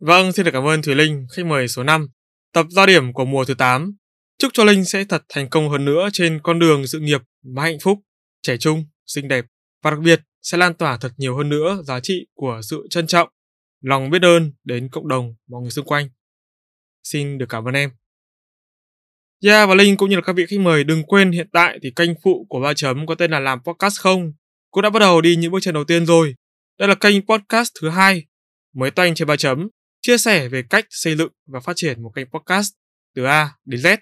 Vâng, 0.00 0.32
xin 0.32 0.44
được 0.44 0.50
cảm 0.52 0.66
ơn 0.66 0.82
Thùy 0.82 0.94
Linh, 0.94 1.26
khách 1.36 1.46
mời 1.46 1.68
số 1.68 1.82
5, 1.82 2.06
tập 2.52 2.66
giao 2.70 2.86
điểm 2.86 3.12
của 3.12 3.24
mùa 3.24 3.44
thứ 3.44 3.54
8. 3.54 3.92
Chúc 4.38 4.50
cho 4.54 4.64
Linh 4.64 4.84
sẽ 4.84 5.04
thật 5.04 5.22
thành 5.28 5.48
công 5.50 5.70
hơn 5.70 5.84
nữa 5.84 6.08
trên 6.12 6.40
con 6.42 6.58
đường 6.58 6.86
sự 6.86 7.00
nghiệp 7.00 7.20
và 7.54 7.62
hạnh 7.62 7.78
phúc, 7.82 7.98
trẻ 8.42 8.56
trung, 8.56 8.84
xinh 9.08 9.28
đẹp 9.28 9.44
và 9.82 9.90
đặc 9.90 10.00
biệt 10.00 10.20
sẽ 10.42 10.58
lan 10.58 10.74
tỏa 10.74 10.96
thật 10.96 11.12
nhiều 11.16 11.36
hơn 11.36 11.48
nữa 11.48 11.82
giá 11.84 12.00
trị 12.00 12.26
của 12.34 12.60
sự 12.62 12.86
trân 12.90 13.06
trọng, 13.06 13.28
lòng 13.80 14.10
biết 14.10 14.22
ơn 14.22 14.52
đến 14.64 14.88
cộng 14.88 15.08
đồng 15.08 15.34
mọi 15.48 15.62
người 15.62 15.70
xung 15.70 15.86
quanh. 15.86 16.08
Xin 17.02 17.38
được 17.38 17.46
cảm 17.48 17.64
ơn 17.64 17.74
em. 17.74 17.90
Yeah 19.44 19.68
và 19.68 19.74
Linh 19.74 19.96
cũng 19.96 20.10
như 20.10 20.16
là 20.16 20.22
các 20.22 20.32
vị 20.36 20.46
khách 20.48 20.60
mời 20.60 20.84
đừng 20.84 21.02
quên 21.02 21.32
hiện 21.32 21.48
tại 21.52 21.78
thì 21.82 21.92
kênh 21.96 22.10
phụ 22.22 22.46
của 22.48 22.60
ba 22.60 22.74
chấm 22.74 23.06
có 23.06 23.14
tên 23.14 23.30
là 23.30 23.40
làm 23.40 23.58
podcast 23.64 24.00
không 24.00 24.32
cũng 24.70 24.82
đã 24.82 24.90
bắt 24.90 25.00
đầu 25.00 25.20
đi 25.20 25.36
những 25.36 25.52
bước 25.52 25.58
chân 25.62 25.74
đầu 25.74 25.84
tiên 25.84 26.06
rồi. 26.06 26.34
Đây 26.78 26.88
là 26.88 26.94
kênh 26.94 27.26
podcast 27.26 27.72
thứ 27.80 27.88
hai 27.88 28.26
mới 28.74 28.90
toanh 28.90 29.14
trên 29.14 29.28
ba 29.28 29.36
chấm 29.36 29.68
chia 30.00 30.18
sẻ 30.18 30.48
về 30.48 30.62
cách 30.70 30.86
xây 30.90 31.16
dựng 31.16 31.32
và 31.46 31.60
phát 31.60 31.72
triển 31.76 32.02
một 32.02 32.12
kênh 32.14 32.26
podcast 32.30 32.72
từ 33.14 33.24
A 33.24 33.50
đến 33.64 33.80
Z. 33.80 33.96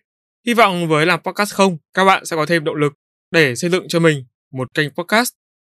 Hy 0.46 0.54
vọng 0.54 0.88
với 0.88 1.06
làm 1.06 1.20
podcast 1.22 1.54
không 1.54 1.78
các 1.94 2.04
bạn 2.04 2.24
sẽ 2.24 2.36
có 2.36 2.46
thêm 2.46 2.64
động 2.64 2.76
lực 2.76 2.92
để 3.30 3.54
xây 3.54 3.70
dựng 3.70 3.88
cho 3.88 4.00
mình 4.00 4.24
một 4.56 4.74
kênh 4.74 4.90
podcast. 4.90 5.32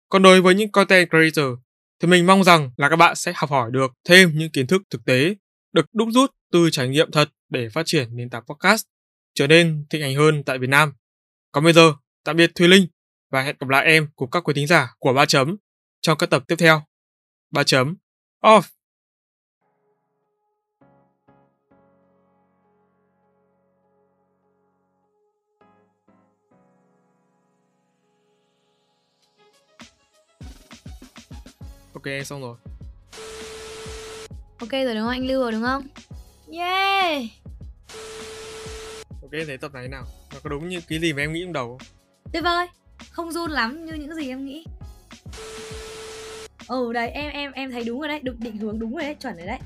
Còn 0.09 0.23
đối 0.23 0.41
với 0.41 0.55
những 0.55 0.71
content 0.71 1.09
creator 1.09 1.59
thì 1.99 2.07
mình 2.07 2.25
mong 2.25 2.43
rằng 2.43 2.71
là 2.77 2.89
các 2.89 2.95
bạn 2.95 3.15
sẽ 3.15 3.33
học 3.35 3.49
hỏi 3.49 3.71
được 3.71 3.91
thêm 4.03 4.31
những 4.35 4.51
kiến 4.51 4.67
thức 4.67 4.81
thực 4.89 5.05
tế 5.05 5.35
được 5.73 5.85
đúc 5.93 6.07
rút 6.11 6.31
từ 6.51 6.69
trải 6.69 6.87
nghiệm 6.87 7.11
thật 7.11 7.29
để 7.49 7.69
phát 7.69 7.83
triển 7.85 8.15
nền 8.15 8.29
tảng 8.29 8.43
podcast 8.45 8.83
trở 9.33 9.47
nên 9.47 9.85
thịnh 9.89 10.01
hành 10.01 10.15
hơn 10.15 10.43
tại 10.43 10.57
Việt 10.57 10.69
Nam. 10.69 10.93
Còn 11.51 11.63
bây 11.63 11.73
giờ, 11.73 11.93
tạm 12.23 12.37
biệt 12.37 12.51
Thùy 12.55 12.67
Linh 12.67 12.87
và 13.31 13.41
hẹn 13.41 13.55
gặp 13.59 13.69
lại 13.69 13.85
em 13.85 14.07
cùng 14.15 14.29
các 14.29 14.43
quý 14.43 14.53
thính 14.53 14.67
giả 14.67 14.93
của 14.99 15.13
Ba 15.13 15.25
Chấm 15.25 15.57
trong 16.01 16.17
các 16.17 16.29
tập 16.29 16.43
tiếp 16.47 16.55
theo. 16.59 16.81
Ba 17.51 17.63
Chấm 17.63 17.95
Off 18.43 18.61
Ok, 32.05 32.25
xong 32.25 32.41
rồi. 32.41 32.55
Ok 34.59 34.71
rồi 34.71 34.95
đúng 34.95 35.03
không? 35.03 35.09
Anh 35.09 35.27
lưu 35.27 35.41
rồi 35.41 35.51
đúng 35.51 35.63
không? 35.63 35.87
Yeah! 36.51 37.21
Ok 39.21 39.31
thấy 39.47 39.57
tập 39.57 39.73
này 39.73 39.87
nào? 39.87 40.03
Nó 40.33 40.39
có 40.43 40.49
đúng 40.49 40.69
như 40.69 40.81
cái 40.87 40.99
gì 40.99 41.13
mà 41.13 41.21
em 41.21 41.33
nghĩ 41.33 41.41
trong 41.43 41.53
đầu 41.53 41.67
không? 41.67 41.87
Tuyệt 42.33 42.43
vời! 42.43 42.67
Không 43.11 43.31
run 43.31 43.51
lắm 43.51 43.85
như 43.85 43.93
những 43.93 44.15
gì 44.15 44.29
em 44.29 44.45
nghĩ. 44.45 44.65
Ừ 46.67 46.93
đấy 46.93 47.09
em 47.09 47.31
em 47.31 47.51
em 47.51 47.71
thấy 47.71 47.83
đúng 47.83 47.99
rồi 47.99 48.07
đấy. 48.07 48.19
Được 48.19 48.39
định 48.39 48.57
hướng 48.57 48.79
đúng 48.79 48.93
rồi 48.93 49.03
đấy 49.03 49.15
chuẩn 49.19 49.37
rồi 49.37 49.47
đấy. 49.47 49.59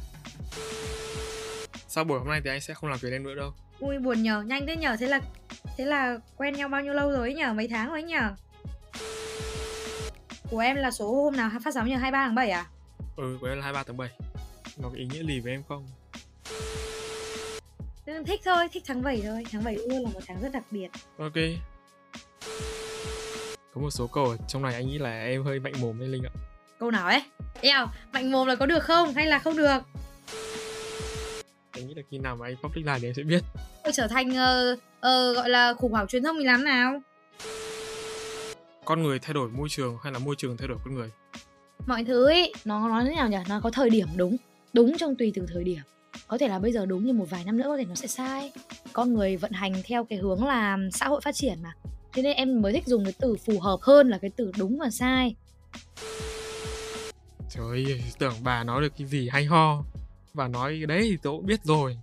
Sau 1.87 2.03
buổi 2.03 2.19
hôm 2.19 2.27
nay 2.27 2.41
thì 2.43 2.49
anh 2.49 2.61
sẽ 2.61 2.73
không 2.73 2.89
làm 2.89 2.99
việc 2.99 3.11
em 3.11 3.23
nữa 3.23 3.35
đâu. 3.35 3.53
Ui 3.79 3.97
buồn 3.97 4.23
nhờ. 4.23 4.43
Nhanh 4.47 4.67
thế 4.67 4.75
nhờ. 4.75 4.95
Thế 4.99 5.07
là 5.07 5.21
thế 5.77 5.85
là 5.85 6.17
quen 6.37 6.53
nhau 6.53 6.69
bao 6.69 6.81
nhiêu 6.81 6.93
lâu 6.93 7.11
rồi 7.11 7.19
ấy 7.19 7.33
nhờ? 7.33 7.53
Mấy 7.53 7.67
tháng 7.67 7.87
rồi 7.89 8.01
ấy 8.01 8.03
nhờ 8.03 8.35
Của 10.51 10.59
em 10.59 10.75
là 10.75 10.91
số 10.91 11.23
hôm 11.23 11.35
nào 11.35 11.49
phát 11.63 11.73
sóng 11.73 11.89
nhờ? 11.89 11.97
23 11.97 12.25
tháng 12.25 12.35
7 12.35 12.49
à? 12.49 12.65
Ừ 13.15 13.37
của 13.41 13.47
em 13.47 13.57
là 13.57 13.63
23 13.63 13.83
tháng 13.83 13.97
7 13.97 14.09
Nó 14.77 14.89
có 14.89 14.95
ý 14.95 15.05
nghĩa 15.05 15.23
gì 15.23 15.39
với 15.39 15.51
em 15.51 15.63
không? 15.69 15.87
Thích 18.25 18.41
thôi 18.45 18.67
thích 18.73 18.83
tháng 18.85 19.01
7 19.01 19.21
thôi. 19.25 19.43
Tháng 19.51 19.63
7 19.63 19.75
luôn 19.75 20.03
là 20.03 20.09
một 20.13 20.19
tháng 20.27 20.41
rất 20.41 20.51
đặc 20.51 20.63
biệt. 20.71 20.87
Ok. 21.17 21.33
Có 23.73 23.81
một 23.81 23.89
số 23.89 24.07
câu 24.07 24.25
ở 24.25 24.37
trong 24.47 24.61
này 24.61 24.73
anh 24.73 24.87
nghĩ 24.87 24.97
là 24.97 25.23
em 25.23 25.43
hơi 25.43 25.59
mạnh 25.59 25.73
mồm 25.81 25.99
lên 25.99 26.11
linh 26.11 26.23
ạ. 26.23 26.33
Câu 26.79 26.91
nào 26.91 27.07
ấy? 27.07 27.21
Eo 27.61 27.87
mạnh 28.13 28.31
mồm 28.31 28.47
là 28.47 28.55
có 28.55 28.65
được 28.65 28.83
không? 28.83 29.13
Hay 29.13 29.25
là 29.25 29.39
không 29.39 29.57
được? 29.57 29.79
Anh 31.71 31.87
nghĩ 31.87 31.93
là 31.93 32.01
khi 32.11 32.17
nào 32.17 32.35
mà 32.35 32.45
anh 32.47 32.55
public 32.63 32.85
lại 32.85 32.99
thì 32.99 33.07
em 33.07 33.13
sẽ 33.13 33.23
biết. 33.23 33.43
Tôi 33.83 33.93
trở 33.93 34.07
thành 34.07 34.29
uh, 34.29 34.79
uh, 34.79 35.35
gọi 35.35 35.49
là 35.49 35.73
khủng 35.73 35.91
hoảng 35.91 36.07
truyền 36.07 36.23
thông 36.23 36.37
mình 36.37 36.47
làm 36.47 36.63
nào 36.63 37.01
con 38.87 39.03
người 39.03 39.19
thay 39.19 39.33
đổi 39.33 39.49
môi 39.49 39.69
trường 39.69 39.97
hay 40.03 40.13
là 40.13 40.19
môi 40.19 40.35
trường 40.37 40.57
thay 40.57 40.67
đổi 40.67 40.77
con 40.85 40.95
người? 40.95 41.09
Mọi 41.87 42.03
thứ 42.03 42.25
ấy 42.25 42.53
nó 42.65 42.89
nói 42.89 43.05
thế 43.05 43.15
nào 43.15 43.29
nhỉ? 43.29 43.37
Nó 43.49 43.59
có 43.59 43.71
thời 43.71 43.89
điểm 43.89 44.07
đúng. 44.15 44.37
Đúng 44.73 44.97
trong 44.97 45.15
tùy 45.15 45.31
từng 45.35 45.45
thời 45.53 45.63
điểm. 45.63 45.79
Có 46.27 46.37
thể 46.37 46.47
là 46.47 46.59
bây 46.59 46.71
giờ 46.71 46.85
đúng 46.85 47.05
nhưng 47.05 47.17
một 47.17 47.25
vài 47.29 47.43
năm 47.45 47.57
nữa 47.57 47.63
có 47.67 47.77
thể 47.77 47.85
nó 47.85 47.95
sẽ 47.95 48.07
sai. 48.07 48.51
Con 48.93 49.13
người 49.13 49.37
vận 49.37 49.51
hành 49.51 49.73
theo 49.85 50.03
cái 50.03 50.19
hướng 50.19 50.45
là 50.45 50.77
xã 50.93 51.07
hội 51.07 51.21
phát 51.21 51.35
triển 51.35 51.57
mà. 51.63 51.73
Thế 52.13 52.21
nên 52.21 52.35
em 52.35 52.61
mới 52.61 52.73
thích 52.73 52.87
dùng 52.87 53.03
cái 53.03 53.13
từ 53.19 53.35
phù 53.45 53.59
hợp 53.59 53.77
hơn 53.81 54.09
là 54.09 54.17
cái 54.17 54.31
từ 54.35 54.51
đúng 54.57 54.79
và 54.79 54.89
sai. 54.89 55.35
Trời 57.49 57.85
ơi, 57.85 58.03
tưởng 58.19 58.33
bà 58.43 58.63
nói 58.63 58.81
được 58.81 58.93
cái 58.97 59.07
gì 59.07 59.29
hay 59.29 59.45
ho. 59.45 59.83
Bà 60.33 60.47
nói 60.47 60.83
đấy 60.87 61.01
thì 61.01 61.17
tôi 61.21 61.33
cũng 61.37 61.45
biết 61.45 61.63
rồi. 61.63 61.97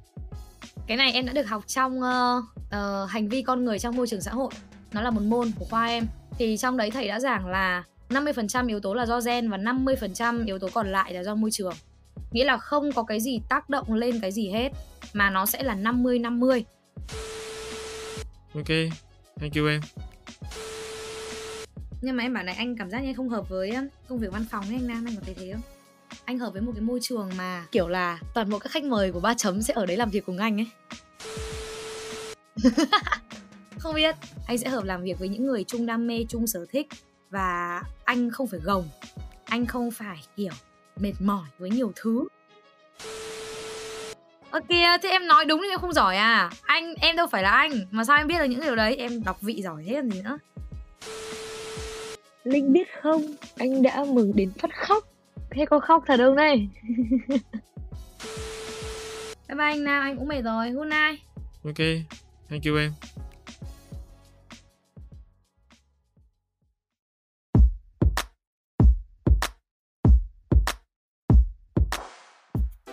Cái 0.86 0.96
này 0.96 1.12
em 1.12 1.26
đã 1.26 1.32
được 1.32 1.48
học 1.48 1.64
trong 1.66 1.98
uh, 1.98 2.44
uh, 2.58 3.10
hành 3.10 3.28
vi 3.28 3.42
con 3.42 3.64
người 3.64 3.78
trong 3.78 3.96
môi 3.96 4.06
trường 4.06 4.20
xã 4.20 4.30
hội 4.30 4.50
Nó 4.94 5.00
là 5.00 5.10
một 5.10 5.22
môn 5.22 5.50
của 5.58 5.64
khoa 5.64 5.86
em. 5.86 6.06
Thì 6.38 6.56
trong 6.56 6.76
đấy 6.76 6.90
thầy 6.90 7.08
đã 7.08 7.20
giảng 7.20 7.46
là 7.46 7.84
50% 8.08 8.68
yếu 8.68 8.80
tố 8.80 8.94
là 8.94 9.06
do 9.06 9.20
gen 9.20 9.50
và 9.50 9.58
50% 9.58 10.46
yếu 10.46 10.58
tố 10.58 10.68
còn 10.74 10.92
lại 10.92 11.14
là 11.14 11.22
do 11.22 11.34
môi 11.34 11.50
trường. 11.50 11.74
Nghĩa 12.32 12.44
là 12.44 12.58
không 12.58 12.92
có 12.92 13.02
cái 13.02 13.20
gì 13.20 13.40
tác 13.48 13.70
động 13.70 13.94
lên 13.94 14.20
cái 14.20 14.32
gì 14.32 14.48
hết 14.50 14.72
Mà 15.12 15.30
nó 15.30 15.46
sẽ 15.46 15.62
là 15.62 15.74
50-50 15.74 16.62
Ok, 18.54 18.68
thank 19.40 19.54
you 19.54 19.66
em. 19.66 19.80
Nhưng 22.02 22.16
mà 22.16 22.22
em 22.22 22.34
bảo 22.34 22.44
này 22.44 22.54
anh 22.54 22.76
cảm 22.76 22.90
giác 22.90 23.00
như 23.00 23.08
anh 23.08 23.14
không 23.14 23.28
hợp 23.28 23.48
với 23.48 23.72
công 24.08 24.18
việc 24.18 24.32
văn 24.32 24.46
phòng 24.50 24.64
ấy 24.64 24.74
anh 24.74 24.86
Nam, 24.86 25.04
anh 25.06 25.16
có 25.16 25.22
thấy 25.24 25.34
thế 25.34 25.52
không? 25.52 25.62
Anh 26.24 26.38
hợp 26.38 26.52
với 26.52 26.62
một 26.62 26.72
cái 26.74 26.82
môi 26.82 26.98
trường 27.02 27.30
mà 27.36 27.66
kiểu 27.72 27.88
là 27.88 28.18
toàn 28.34 28.50
bộ 28.50 28.58
các 28.58 28.72
khách 28.72 28.84
mời 28.84 29.12
của 29.12 29.20
ba 29.20 29.34
chấm 29.34 29.62
sẽ 29.62 29.74
ở 29.74 29.86
đấy 29.86 29.96
làm 29.96 30.10
việc 30.10 30.26
cùng 30.26 30.38
anh 30.38 30.60
ấy 30.60 30.66
Không 33.84 33.94
biết, 33.94 34.16
anh 34.46 34.58
sẽ 34.58 34.68
hợp 34.68 34.84
làm 34.84 35.02
việc 35.02 35.18
với 35.18 35.28
những 35.28 35.46
người 35.46 35.64
chung 35.64 35.86
đam 35.86 36.06
mê, 36.06 36.24
chung 36.28 36.46
sở 36.46 36.66
thích 36.72 36.86
Và 37.30 37.82
anh 38.04 38.30
không 38.30 38.46
phải 38.46 38.60
gồng. 38.60 38.88
Anh 39.44 39.66
không 39.66 39.90
phải 39.90 40.18
kiểu 40.36 40.52
mệt 40.96 41.12
mỏi 41.20 41.48
với 41.58 41.70
nhiều 41.70 41.92
thứ. 41.96 42.24
Ơ 44.50 44.60
kìa, 44.68 44.86
thế 45.02 45.08
em 45.08 45.26
nói 45.26 45.44
đúng 45.44 45.60
thì 45.62 45.68
em 45.70 45.80
không 45.80 45.92
giỏi 45.92 46.16
à? 46.16 46.50
Anh, 46.62 46.94
em 46.94 47.16
đâu 47.16 47.26
phải 47.26 47.42
là 47.42 47.50
anh. 47.50 47.72
Mà 47.90 48.04
sao 48.04 48.16
em 48.16 48.26
biết 48.26 48.38
được 48.38 48.44
những 48.44 48.60
điều 48.60 48.76
đấy? 48.76 48.96
Em 48.96 49.24
đọc 49.24 49.40
vị 49.40 49.62
giỏi 49.62 49.84
thế 49.86 49.92
làm 49.94 50.10
gì 50.10 50.22
nữa. 50.22 50.38
Linh 52.44 52.72
biết 52.72 52.88
không? 53.02 53.22
Anh 53.56 53.82
đã 53.82 54.04
mừng 54.04 54.32
đến 54.34 54.50
phát 54.58 54.70
khóc. 54.76 55.04
Thế 55.50 55.66
có 55.66 55.80
khóc 55.80 56.04
thật 56.06 56.16
không 56.16 56.36
đây? 56.36 56.68
Bye 59.48 59.56
bye 59.56 59.66
anh 59.66 59.84
Nam, 59.84 60.02
anh 60.02 60.18
cũng 60.18 60.28
mệt 60.28 60.42
rồi. 60.42 60.70
Good 60.70 60.86
night. 60.86 61.20
Ok, 61.64 61.86
thank 62.48 62.64
you 62.64 62.76
em 62.76 62.92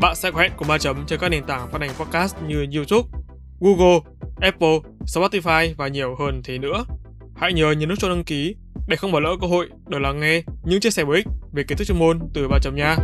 bạn 0.00 0.14
sẽ 0.14 0.30
có 0.30 0.40
hẹn 0.40 0.52
cùng 0.56 0.68
ba 0.68 0.78
chấm 0.78 1.06
trên 1.06 1.20
các 1.20 1.28
nền 1.28 1.44
tảng 1.44 1.72
phát 1.72 1.80
hành 1.80 1.90
podcast 1.98 2.36
như 2.46 2.66
YouTube, 2.74 3.08
Google, 3.60 3.98
Apple, 4.40 4.78
Spotify 5.00 5.74
và 5.76 5.88
nhiều 5.88 6.16
hơn 6.18 6.40
thế 6.44 6.58
nữa. 6.58 6.84
Hãy 7.36 7.52
nhớ 7.52 7.72
nhấn 7.72 7.88
nút 7.88 7.98
cho 7.98 8.08
đăng 8.08 8.24
ký 8.24 8.54
để 8.88 8.96
không 8.96 9.12
bỏ 9.12 9.20
lỡ 9.20 9.36
cơ 9.40 9.46
hội 9.46 9.68
được 9.88 9.98
lắng 9.98 10.20
nghe 10.20 10.42
những 10.64 10.80
chia 10.80 10.90
sẻ 10.90 11.04
bổ 11.04 11.12
ích 11.12 11.26
về 11.52 11.62
kiến 11.62 11.78
thức 11.78 11.84
chuyên 11.84 11.98
môn 11.98 12.20
từ 12.34 12.48
ba 12.48 12.58
chấm 12.62 12.74
nha. 12.74 12.96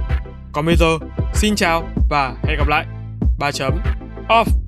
Còn 0.52 0.66
bây 0.66 0.76
giờ, 0.76 0.86
xin 1.34 1.56
chào 1.56 1.88
và 2.10 2.36
hẹn 2.44 2.58
gặp 2.58 2.68
lại. 2.68 2.86
Ba 3.38 3.52
chấm 3.52 3.78
off. 4.28 4.65